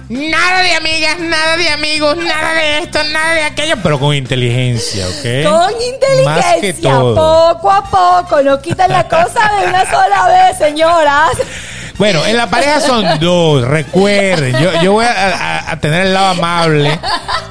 Nada 0.07 0.61
de 0.61 0.75
amigas, 0.75 1.17
nada 1.19 1.57
de 1.57 1.69
amigos, 1.69 2.15
nada 2.17 2.53
de 2.53 2.77
esto, 2.79 3.03
nada 3.05 3.33
de 3.33 3.43
aquello, 3.43 3.75
pero 3.81 3.99
con 3.99 4.13
inteligencia, 4.13 5.07
¿ok? 5.07 5.49
Con 5.49 6.23
Más 6.25 6.45
que 6.45 6.67
inteligencia, 6.67 6.91
todo. 6.91 7.15
poco 7.55 7.71
a 7.71 7.83
poco, 7.89 8.41
no 8.43 8.61
quitan 8.61 8.91
la 8.91 9.07
cosa 9.07 9.51
de 9.59 9.67
una 9.67 9.83
sola 9.89 10.27
vez, 10.27 10.57
señoras. 10.59 11.31
Bueno, 11.97 12.23
en 12.25 12.37
la 12.37 12.47
pareja 12.47 12.81
son 12.81 13.19
dos, 13.19 13.65
recuerden. 13.67 14.55
Yo, 14.61 14.79
yo 14.83 14.91
voy 14.91 15.05
a, 15.05 15.11
a- 15.11 15.71
a 15.71 15.79
tener 15.79 16.05
el 16.05 16.13
lado 16.13 16.27
amable, 16.27 16.99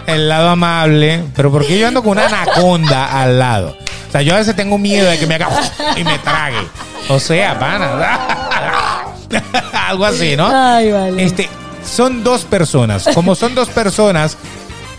el 0.06 0.28
lado 0.28 0.50
amable, 0.50 1.24
pero 1.34 1.50
porque 1.50 1.76
yo 1.76 1.88
ando 1.88 2.02
con 2.04 2.12
una 2.12 2.26
anaconda 2.26 3.20
al 3.20 3.36
lado. 3.38 3.76
O 4.08 4.12
sea, 4.12 4.22
yo 4.22 4.32
a 4.32 4.38
veces 4.38 4.54
tengo 4.54 4.78
miedo 4.78 5.10
de 5.10 5.18
que 5.18 5.26
me 5.26 5.34
haga 5.34 5.48
y 5.96 6.04
me 6.04 6.18
trague. 6.20 6.68
O 7.08 7.18
sea, 7.18 7.58
pana. 7.58 8.20
Algo 9.88 10.04
así, 10.04 10.36
¿no? 10.36 10.48
Ay, 10.52 10.90
vale. 10.90 11.24
Este, 11.24 11.48
son 11.84 12.24
dos 12.24 12.44
personas. 12.44 13.08
Como 13.14 13.34
son 13.34 13.54
dos 13.54 13.68
personas, 13.68 14.36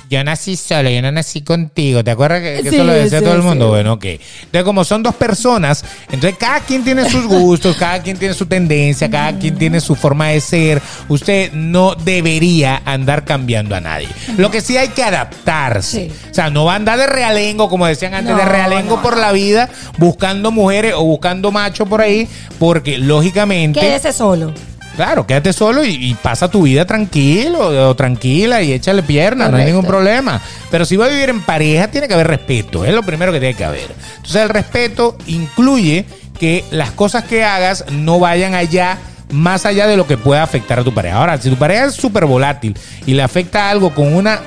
yo 0.09 0.23
nací 0.23 0.55
solo, 0.55 0.89
yo 0.89 1.01
no 1.01 1.11
nací 1.11 1.41
contigo. 1.41 2.03
¿Te 2.03 2.11
acuerdas 2.11 2.41
que, 2.41 2.61
que 2.63 2.69
Sí, 2.69 2.75
eso 2.75 2.83
lo 2.83 2.93
decía 2.93 3.19
sí, 3.19 3.25
todo 3.25 3.35
el 3.35 3.41
mundo? 3.41 3.65
sí. 3.65 3.69
Bueno, 3.69 3.93
ok. 3.93 4.05
Entonces, 4.05 4.63
como 4.63 4.83
son 4.83 5.03
dos 5.03 5.15
personas, 5.15 5.83
entonces 6.11 6.37
cada 6.39 6.59
quien 6.61 6.83
tiene 6.83 7.09
sus 7.09 7.25
gustos, 7.25 7.75
cada 7.77 8.01
quien 8.01 8.17
tiene 8.17 8.33
su 8.33 8.45
tendencia, 8.45 9.09
cada 9.09 9.37
quien 9.37 9.57
tiene 9.57 9.79
su 9.81 9.95
forma 9.95 10.29
de 10.29 10.41
ser. 10.41 10.81
Usted 11.07 11.51
no 11.53 11.95
debería 11.95 12.81
andar 12.85 13.25
cambiando 13.25 13.75
a 13.75 13.81
nadie. 13.81 14.07
Lo 14.37 14.51
que 14.51 14.61
sí 14.61 14.77
hay 14.77 14.89
que 14.89 15.03
adaptarse. 15.03 16.11
O 16.29 16.33
sea, 16.33 16.49
no 16.49 16.65
va 16.65 16.73
a 16.73 16.75
andar 16.75 16.97
de 16.97 17.07
realengo, 17.07 17.69
como 17.69 17.85
decían 17.87 18.13
antes, 18.13 18.33
No, 18.33 18.39
de 18.39 18.45
realengo 18.45 18.97
no, 18.97 19.01
por 19.01 19.17
la 19.17 19.31
vida, 19.31 19.69
buscando 19.97 20.51
mujeres 20.51 20.93
o 20.95 21.03
buscando 21.03 21.51
machos 21.51 21.87
por 21.87 22.01
ahí, 22.01 22.27
porque 22.59 22.97
lógicamente... 22.97 23.79
Quédese 23.79 24.13
solo. 24.13 24.53
Claro, 24.95 25.27
quédate 25.27 25.53
solo 25.53 25.83
y, 25.83 25.89
y 25.89 26.13
pasa 26.15 26.49
tu 26.49 26.63
vida 26.63 26.85
tranquilo 26.85 27.89
o 27.89 27.95
tranquila 27.95 28.61
y 28.61 28.73
échale 28.73 29.03
pierna, 29.03 29.49
no 29.49 29.57
hay 29.57 29.65
ningún 29.65 29.85
problema. 29.85 30.41
Pero 30.71 30.85
si 30.85 30.95
va 30.95 31.05
a 31.05 31.09
vivir 31.09 31.29
en 31.29 31.41
pareja, 31.41 31.89
tiene 31.89 32.07
que 32.07 32.13
haber 32.13 32.27
respeto, 32.27 32.85
es 32.85 32.93
lo 32.93 33.03
primero 33.03 33.31
que 33.31 33.39
tiene 33.39 33.55
que 33.55 33.65
haber. 33.65 33.87
Entonces 34.15 34.41
el 34.41 34.49
respeto 34.49 35.17
incluye 35.27 36.05
que 36.39 36.63
las 36.71 36.91
cosas 36.91 37.23
que 37.23 37.43
hagas 37.43 37.85
no 37.91 38.19
vayan 38.19 38.53
allá, 38.53 38.97
más 39.31 39.65
allá 39.65 39.87
de 39.87 39.97
lo 39.97 40.07
que 40.07 40.17
pueda 40.17 40.43
afectar 40.43 40.79
a 40.79 40.83
tu 40.83 40.93
pareja. 40.93 41.17
Ahora, 41.17 41.37
si 41.37 41.49
tu 41.49 41.55
pareja 41.55 41.85
es 41.85 41.95
súper 41.95 42.25
volátil 42.25 42.77
y 43.05 43.13
le 43.13 43.23
afecta 43.23 43.69
algo 43.69 43.93
con 43.93 44.13
una 44.13 44.39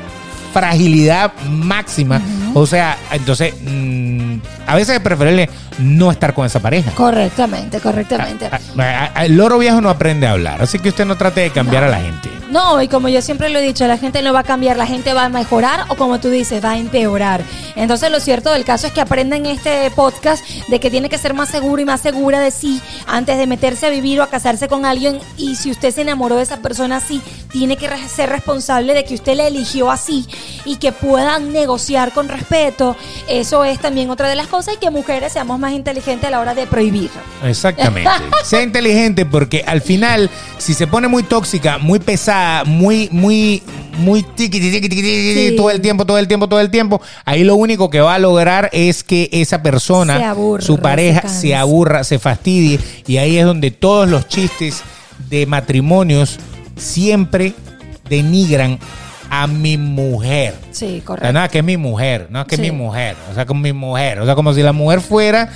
fragilidad 0.52 1.32
máxima. 1.50 2.20
O 2.54 2.66
sea, 2.66 2.96
entonces, 3.12 3.54
mm, 3.62 4.36
a 4.66 4.74
veces 4.74 4.96
es 4.96 5.00
preferible 5.00 5.48
no 5.78 6.10
estar 6.10 6.34
con 6.34 6.46
esa 6.46 6.60
pareja. 6.60 6.90
Correctamente, 6.92 7.80
correctamente. 7.80 8.46
A- 8.46 8.58
a- 8.82 9.10
a- 9.14 9.24
El 9.26 9.36
loro 9.36 9.58
viejo 9.58 9.80
no 9.80 9.90
aprende 9.90 10.26
a 10.26 10.32
hablar, 10.32 10.62
así 10.62 10.78
que 10.78 10.88
usted 10.88 11.04
no 11.04 11.16
trate 11.16 11.40
de 11.42 11.50
cambiar 11.50 11.84
a 11.84 11.88
la 11.88 11.98
gente. 12.00 12.28
No, 12.50 12.80
y 12.80 12.88
como 12.88 13.08
yo 13.08 13.20
siempre 13.20 13.50
lo 13.50 13.58
he 13.58 13.62
dicho, 13.62 13.86
la 13.86 13.98
gente 13.98 14.22
no 14.22 14.32
va 14.32 14.40
a 14.40 14.44
cambiar, 14.44 14.76
la 14.76 14.86
gente 14.86 15.12
va 15.12 15.26
a 15.26 15.28
mejorar 15.28 15.84
o 15.88 15.96
como 15.96 16.18
tú 16.18 16.30
dices, 16.30 16.64
va 16.64 16.72
a 16.72 16.78
empeorar. 16.78 17.42
Entonces 17.76 18.10
lo 18.10 18.20
cierto 18.20 18.50
del 18.52 18.64
caso 18.64 18.86
es 18.86 18.92
que 18.92 19.02
aprenden 19.02 19.44
este 19.44 19.90
podcast 19.90 20.42
de 20.68 20.80
que 20.80 20.90
tiene 20.90 21.10
que 21.10 21.18
ser 21.18 21.34
más 21.34 21.50
seguro 21.50 21.82
y 21.82 21.84
más 21.84 22.00
segura 22.00 22.40
de 22.40 22.50
sí 22.50 22.80
antes 23.06 23.36
de 23.36 23.46
meterse 23.46 23.86
a 23.86 23.90
vivir 23.90 24.18
o 24.20 24.22
a 24.22 24.30
casarse 24.30 24.66
con 24.66 24.86
alguien. 24.86 25.20
Y 25.36 25.56
si 25.56 25.70
usted 25.70 25.94
se 25.94 26.00
enamoró 26.00 26.36
de 26.36 26.42
esa 26.42 26.58
persona 26.58 26.96
así, 26.96 27.20
tiene 27.52 27.76
que 27.76 27.90
ser 28.08 28.30
responsable 28.30 28.94
de 28.94 29.04
que 29.04 29.14
usted 29.14 29.36
la 29.36 29.46
eligió 29.46 29.90
así 29.90 30.26
y 30.64 30.76
que 30.76 30.92
puedan 30.92 31.52
negociar 31.52 32.12
con 32.12 32.28
respeto. 32.28 32.96
Eso 33.28 33.64
es 33.64 33.78
también 33.78 34.08
otra 34.08 34.28
de 34.28 34.36
las 34.36 34.46
cosas 34.46 34.74
y 34.74 34.78
que 34.78 34.90
mujeres 34.90 35.34
seamos 35.34 35.58
más 35.58 35.72
inteligentes 35.72 36.26
a 36.28 36.30
la 36.30 36.40
hora 36.40 36.54
de 36.54 36.66
prohibir. 36.66 37.10
Exactamente. 37.44 38.08
sea 38.44 38.62
inteligente 38.62 39.26
porque 39.26 39.64
al 39.66 39.82
final, 39.82 40.30
si 40.56 40.72
se 40.72 40.86
pone 40.86 41.08
muy 41.08 41.22
tóxica, 41.22 41.76
muy 41.76 41.98
pesada, 41.98 42.37
muy, 42.66 43.08
muy, 43.12 43.62
muy 43.98 44.22
tiqui, 44.22 44.60
tiqui, 44.60 44.80
tiqui, 44.80 44.96
tiqui, 44.96 45.34
Sí. 45.50 45.54
todo 45.56 45.70
el 45.70 45.80
tiempo, 45.80 46.04
todo 46.04 46.18
el 46.18 46.28
tiempo, 46.28 46.48
todo 46.48 46.60
el 46.60 46.70
tiempo, 46.70 47.00
ahí 47.24 47.44
lo 47.44 47.56
único 47.56 47.90
que 47.90 48.00
va 48.00 48.14
a 48.14 48.18
lograr 48.18 48.70
es 48.72 49.02
que 49.04 49.28
esa 49.32 49.62
persona, 49.62 50.30
aburra, 50.30 50.62
su 50.64 50.78
pareja, 50.78 51.22
se 51.28 51.40
se, 51.48 51.54
aburra, 51.56 52.04
se 52.04 52.18
fastidie. 52.18 52.78
Y 53.06 53.16
ahí 53.18 53.38
es 53.38 53.44
donde 53.44 53.70
todos 53.70 54.08
los 54.08 54.26
chistes 54.28 54.82
de 55.30 55.46
matrimonios 55.46 56.38
siempre 56.76 57.54
denigran 58.08 58.78
a 59.30 59.46
mi 59.46 59.76
mujer. 59.76 60.54
Sí, 60.70 60.84
O 60.84 60.88
sea, 60.88 61.04
correcto. 61.04 61.32
nada, 61.32 61.48
que 61.48 61.58
es 61.58 61.64
mi 61.64 61.76
mujer, 61.76 62.28
no, 62.30 62.46
que 62.46 62.54
es 62.54 62.60
Sí. 62.60 62.70
mi 62.70 62.76
mujer, 62.76 63.14
o 63.30 63.34
sea, 63.34 63.44
como 63.44 63.60
mi 63.60 63.72
mujer, 63.74 64.20
o 64.20 64.24
sea, 64.24 64.34
como 64.34 64.54
si 64.54 64.62
la 64.62 64.72
mujer 64.72 65.00
fuera 65.02 65.50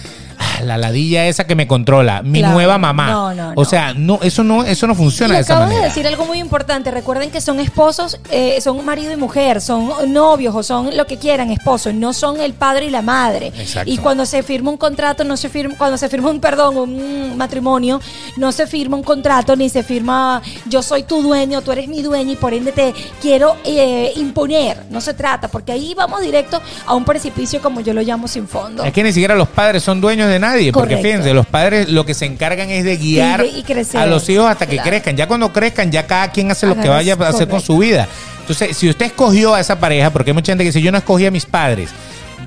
la 0.64 0.76
ladilla 0.78 1.26
esa 1.26 1.44
que 1.46 1.54
me 1.54 1.66
controla, 1.66 2.22
mi 2.22 2.38
Claro. 2.40 2.54
nueva 2.54 2.78
mamá. 2.78 3.10
No, 3.10 3.34
no, 3.34 3.48
O 3.50 3.54
no. 3.54 3.64
sea, 3.64 3.94
no, 3.94 4.18
eso 4.22 4.42
no, 4.44 4.64
eso 4.64 4.86
no 4.86 4.94
funciona 4.94 5.34
Y 5.34 5.36
de 5.36 5.42
esa 5.42 5.54
acabas 5.54 5.70
de 5.74 5.80
decir 5.82 6.06
algo 6.06 6.24
muy 6.26 6.38
importante. 6.38 6.90
Recuerden 6.90 7.30
que 7.30 7.40
son 7.40 7.60
esposos, 7.60 8.18
eh, 8.30 8.60
son 8.60 8.84
marido 8.84 9.12
y 9.12 9.16
mujer, 9.16 9.60
son 9.60 10.12
novios 10.12 10.54
o 10.54 10.62
son 10.62 10.96
lo 10.96 11.06
que 11.06 11.18
quieran, 11.18 11.50
esposos. 11.50 11.94
No 11.94 12.12
son 12.12 12.40
el 12.40 12.52
padre 12.54 12.86
y 12.86 12.90
la 12.90 13.02
madre. 13.02 13.52
Exacto. 13.56 13.90
Y 13.90 13.98
cuando 13.98 14.26
se 14.26 14.42
firma 14.42 14.70
un 14.70 14.76
contrato, 14.76 15.24
no 15.24 15.36
se 15.36 15.48
firma, 15.48 15.74
cuando 15.76 15.96
se 15.96 16.08
firma 16.08 16.30
un 16.30 16.40
perdón, 16.40 16.76
un 16.76 17.36
matrimonio, 17.36 18.00
no 18.36 18.52
se 18.52 18.66
firma 18.66 18.96
un 18.96 19.02
contrato 19.02 19.56
ni 19.56 19.68
se 19.68 19.82
firma 19.82 20.42
yo 20.66 20.82
soy 20.82 21.02
tu 21.04 21.22
dueño, 21.22 21.62
tú 21.62 21.72
eres 21.72 21.88
mi 21.88 22.02
dueño 22.02 22.32
y 22.32 22.36
por 22.36 22.52
ende 22.54 22.72
te 22.72 22.94
quiero 23.20 23.56
eh, 23.64 24.12
imponer. 24.16 24.84
No 24.90 25.00
se 25.00 25.14
trata, 25.14 25.48
porque 25.48 25.72
ahí 25.72 25.94
vamos 25.94 26.20
directo 26.20 26.60
a 26.86 26.94
un 26.94 27.04
precipicio 27.04 27.60
como 27.60 27.80
yo 27.80 27.92
lo 27.94 28.02
llamo 28.02 28.28
sin 28.28 28.46
fondo. 28.48 28.84
Es 28.84 28.92
que 28.92 29.02
ni 29.02 29.12
siquiera 29.12 29.34
los 29.34 29.48
padres 29.48 29.82
son 29.82 30.00
dueños 30.00 30.28
de 30.28 30.38
nadie, 30.52 30.72
porque 30.72 30.94
Correcto. 30.94 31.02
fíjense, 31.08 31.34
los 31.34 31.46
padres 31.46 31.88
lo 31.88 32.04
que 32.06 32.14
se 32.14 32.26
encargan 32.26 32.70
es 32.70 32.84
de 32.84 32.96
guiar 32.96 33.44
Y 33.44 33.50
de- 33.52 33.58
y 33.58 33.62
crecer. 33.62 34.00
a 34.00 34.06
los 34.06 34.28
hijos 34.28 34.46
hasta 34.46 34.66
que 34.66 34.78
crezcan. 34.78 35.16
Ya 35.16 35.26
cuando 35.26 35.52
crezcan, 35.52 35.90
ya 35.90 36.06
cada 36.06 36.30
quien 36.30 36.50
hace 36.50 36.66
lo 36.66 36.76
que 36.80 36.88
vaya 36.88 37.16
a 37.18 37.28
hacer 37.28 37.48
con 37.48 37.60
su 37.60 37.78
vida. 37.78 38.06
Entonces, 38.40 38.76
si 38.76 38.88
usted 38.88 39.06
escogió 39.06 39.54
a 39.54 39.60
esa 39.60 39.78
pareja, 39.78 40.10
porque 40.10 40.30
hay 40.30 40.34
mucha 40.34 40.52
gente 40.52 40.64
que 40.64 40.68
dice, 40.70 40.82
yo 40.82 40.90
no 40.92 40.98
escogí 40.98 41.26
a 41.26 41.30
mis 41.30 41.46
padres. 41.46 41.90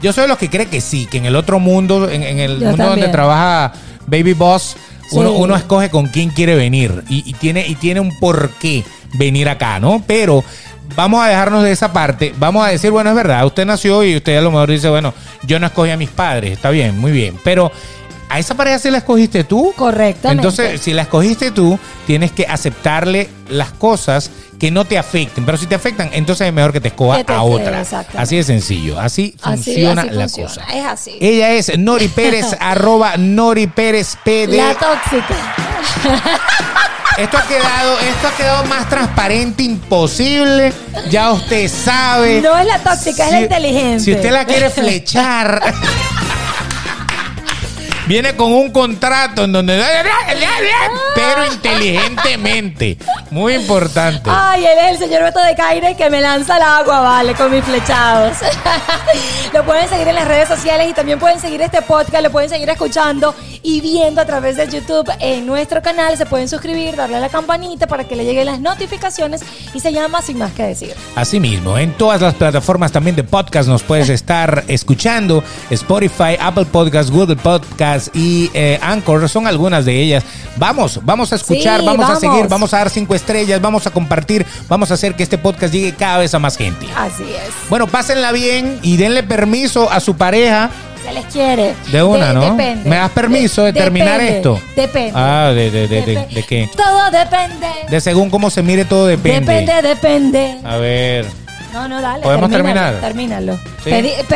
Yo 0.01 0.11
soy 0.13 0.23
de 0.23 0.27
los 0.27 0.37
que 0.37 0.49
cree 0.49 0.65
que 0.67 0.81
sí, 0.81 1.05
que 1.09 1.17
en 1.17 1.25
el 1.25 1.35
otro 1.35 1.59
mundo, 1.59 2.09
en, 2.09 2.21
en 2.21 2.39
el 2.39 2.59
Yo 2.59 2.67
mundo 2.69 2.85
donde 2.87 3.07
trabaja 3.07 3.71
Baby 4.07 4.33
Boss, 4.33 4.75
uno, 5.11 5.31
uno 5.33 5.55
escoge 5.55 5.89
con 5.89 6.07
quién 6.07 6.29
quiere 6.29 6.55
venir 6.55 7.03
y, 7.09 7.23
y 7.29 7.33
tiene, 7.33 7.65
y 7.65 7.75
tiene 7.75 7.99
un 8.01 8.11
porqué 8.19 8.83
venir 9.13 9.47
acá, 9.47 9.79
¿no? 9.79 10.03
Pero 10.05 10.43
vamos 10.95 11.23
a 11.23 11.27
dejarnos 11.29 11.63
de 11.63 11.71
esa 11.71 11.91
parte, 11.93 12.33
vamos 12.37 12.65
a 12.65 12.69
decir, 12.69 12.91
bueno, 12.91 13.09
es 13.09 13.15
verdad, 13.15 13.45
usted 13.45 13.65
nació 13.65 14.03
y 14.03 14.15
usted 14.17 14.37
a 14.37 14.41
lo 14.41 14.51
mejor 14.51 14.69
dice, 14.69 14.89
bueno, 14.89 15.13
yo 15.43 15.59
no 15.59 15.67
escogí 15.67 15.91
a 15.91 15.97
mis 15.97 16.09
padres, 16.09 16.51
está 16.53 16.69
bien, 16.69 16.97
muy 16.99 17.11
bien, 17.11 17.39
pero 17.43 17.71
a 18.29 18.39
esa 18.39 18.55
pareja 18.55 18.79
sí 18.79 18.89
la 18.89 18.97
escogiste 18.97 19.43
tú. 19.43 19.71
Correctamente. 19.77 20.41
Entonces, 20.41 20.81
si 20.81 20.93
la 20.93 21.03
escogiste 21.03 21.51
tú, 21.51 21.77
tienes 22.07 22.31
que 22.31 22.45
aceptarle 22.47 23.29
las 23.49 23.71
cosas 23.71 24.31
que 24.59 24.71
no 24.71 24.83
te 24.85 24.97
afecten, 24.97 25.45
pero 25.45 25.57
si 25.59 25.67
te 25.67 25.75
afectan, 25.75 26.09
entonces 26.11 26.47
es 26.47 26.53
mejor 26.53 26.71
que 26.73 26.81
te 26.81 26.87
escoja 26.87 27.17
Que 27.17 27.23
te- 27.25 27.33
a 27.33 27.43
otra. 27.43 27.83
Así 28.17 28.37
de 28.37 28.43
sencillo, 28.43 28.99
así 28.99 29.35
Así- 29.43 29.73
funciona 29.73 30.01
así 30.03 30.11
la 30.11 30.21
funciona, 30.29 30.49
cosa. 30.49 30.65
es 30.73 30.85
así. 30.85 31.17
Ella 31.21 31.51
es 31.51 31.77
Nori 31.77 32.07
Pérez, 32.07 32.47
arroba 32.59 33.15
Nori 33.17 33.67
Pérez 33.67 34.17
PD. 34.23 34.57
La 34.57 34.73
tóxica. 34.73 35.35
Esto 37.17 37.37
ha 37.37 37.43
quedado, 37.43 37.97
esto 37.99 38.27
ha 38.27 38.31
quedado 38.35 38.65
más 38.65 38.89
transparente 38.89 39.63
imposible. 39.63 40.73
Ya 41.09 41.31
usted 41.31 41.69
sabe. 41.69 42.41
No 42.41 42.57
es 42.57 42.65
la 42.65 42.79
tóxica, 42.79 43.25
es 43.27 43.31
la 43.31 43.41
inteligente. 43.41 43.99
Si 44.01 44.13
usted 44.13 44.31
la 44.31 44.45
quiere 44.45 44.69
flechar. 44.71 45.61
Viene 48.07 48.35
con 48.35 48.53
un 48.53 48.71
contrato 48.71 49.45
en 49.45 49.51
donde. 49.51 49.83
Pero 51.15 51.45
inteligentemente. 51.51 52.97
Muy 53.31 53.55
importante. 53.55 54.29
Ay, 54.31 54.63
él 54.65 54.77
es 54.77 54.91
el 54.91 54.97
señor 55.07 55.23
Beto 55.23 55.43
de 55.43 55.55
Caire 55.55 55.95
que 55.95 56.09
me 56.09 56.21
lanza 56.21 56.55
al 56.55 56.61
agua, 56.61 57.01
vale, 57.01 57.33
con 57.33 57.51
mis 57.51 57.63
flechados. 57.63 58.37
lo 59.53 59.65
pueden 59.65 59.89
seguir 59.89 60.07
en 60.07 60.15
las 60.15 60.27
redes 60.27 60.47
sociales 60.47 60.87
y 60.89 60.93
también 60.93 61.17
pueden 61.17 61.39
seguir 61.39 61.61
este 61.61 61.81
podcast, 61.81 62.21
lo 62.21 62.31
pueden 62.31 62.49
seguir 62.49 62.69
escuchando 62.69 63.33
y 63.63 63.81
viendo 63.81 64.21
a 64.21 64.25
través 64.25 64.57
de 64.57 64.69
YouTube 64.69 65.11
en 65.19 65.47
nuestro 65.47 65.81
canal. 65.81 66.15
Se 66.15 66.27
pueden 66.27 66.47
suscribir, 66.47 66.95
darle 66.95 67.17
a 67.17 67.19
la 67.19 67.29
campanita 67.29 67.87
para 67.87 68.03
que 68.03 68.15
le 68.15 68.23
lleguen 68.23 68.45
las 68.45 68.59
notificaciones 68.59 69.41
y 69.73 69.79
se 69.79 69.91
llama 69.91 70.21
Sin 70.21 70.37
Más 70.37 70.51
que 70.51 70.63
Decir. 70.63 70.93
Asimismo, 71.15 71.77
en 71.77 71.93
todas 71.93 72.21
las 72.21 72.35
plataformas 72.35 72.91
también 72.91 73.15
de 73.15 73.23
podcast 73.23 73.67
nos 73.67 73.81
puedes 73.81 74.09
estar 74.09 74.63
escuchando. 74.67 75.43
Spotify, 75.71 76.37
Apple 76.39 76.65
Podcasts, 76.65 77.11
Google 77.11 77.35
Y 78.13 78.49
eh, 78.53 78.79
Anchor 78.81 79.27
son 79.29 79.47
algunas 79.47 79.85
de 79.85 80.01
ellas. 80.01 80.23
Vamos, 80.57 80.99
vamos 81.03 81.31
a 81.33 81.35
escuchar, 81.35 81.79
Sí, 81.81 81.85
vamos, 81.85 82.09
a 82.09 82.15
seguir, 82.15 82.47
vamos 82.47 82.73
a 82.73 82.77
dar 82.77 82.89
cinco 82.89 83.15
estrellas, 83.15 83.59
vamos 83.61 83.85
a 83.87 83.91
compartir, 83.91 84.45
vamos 84.69 84.91
a 84.91 84.93
hacer 84.93 85.15
que 85.15 85.23
este 85.23 85.37
podcast 85.37 85.73
llegue 85.73 85.93
cada 85.93 86.19
vez 86.19 86.33
a 86.33 86.39
más 86.39 86.57
gente. 86.57 86.85
Así 86.95 87.23
es. 87.23 87.69
Bueno, 87.69 87.87
pásenla 87.87 88.31
bien 88.31 88.79
y 88.81 88.97
denle 88.97 89.23
permiso 89.23 89.91
a 89.91 89.99
su 89.99 90.15
pareja. 90.15 90.69
Se 91.05 91.13
les 91.13 91.25
quiere. 91.25 91.75
De 91.91 92.01
una, 92.01 92.33
¿no? 92.33 92.41
Depende. 92.41 92.89
¿Me 92.89 92.95
das 92.95 93.11
permiso 93.11 93.63
de 93.63 93.73
terminar 93.73 94.19
depende, 94.19 94.37
esto? 94.37 94.61
Depende. 94.75 95.11
Ah, 95.13 95.51
de, 95.53 95.69
de, 95.69 95.87
de, 95.87 96.01
de, 96.01 96.25
de 96.33 96.43
qué? 96.43 96.69
Todo 96.75 97.11
depende. 97.11 97.67
De 97.89 98.01
según 98.01 98.29
cómo 98.31 98.49
se 98.49 98.63
mire 98.63 98.85
todo 98.85 99.05
depende. 99.05 99.53
Depende, 99.53 99.87
depende. 99.87 100.57
A 100.63 100.77
ver. 100.77 101.44
No, 101.75 101.89
no, 101.89 102.01
dale. 102.01 102.23
¿Podemos 102.23 102.49
terminar? 102.49 103.01
Termínalo. 103.01 103.59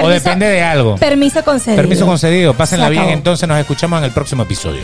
o 0.02 0.10
depende 0.10 0.46
de 0.46 0.62
algo. 0.62 0.98
Permiso 0.98 1.42
concedido. 1.42 1.78
Permiso 1.78 2.06
concedido. 2.06 2.54
Pásenla 2.54 2.88
Se 2.88 2.92
bien, 2.92 3.10
entonces 3.10 3.48
nos 3.48 3.58
escuchamos 3.58 4.00
en 4.00 4.06
el 4.06 4.12
próximo 4.12 4.44
episodio. 4.44 4.84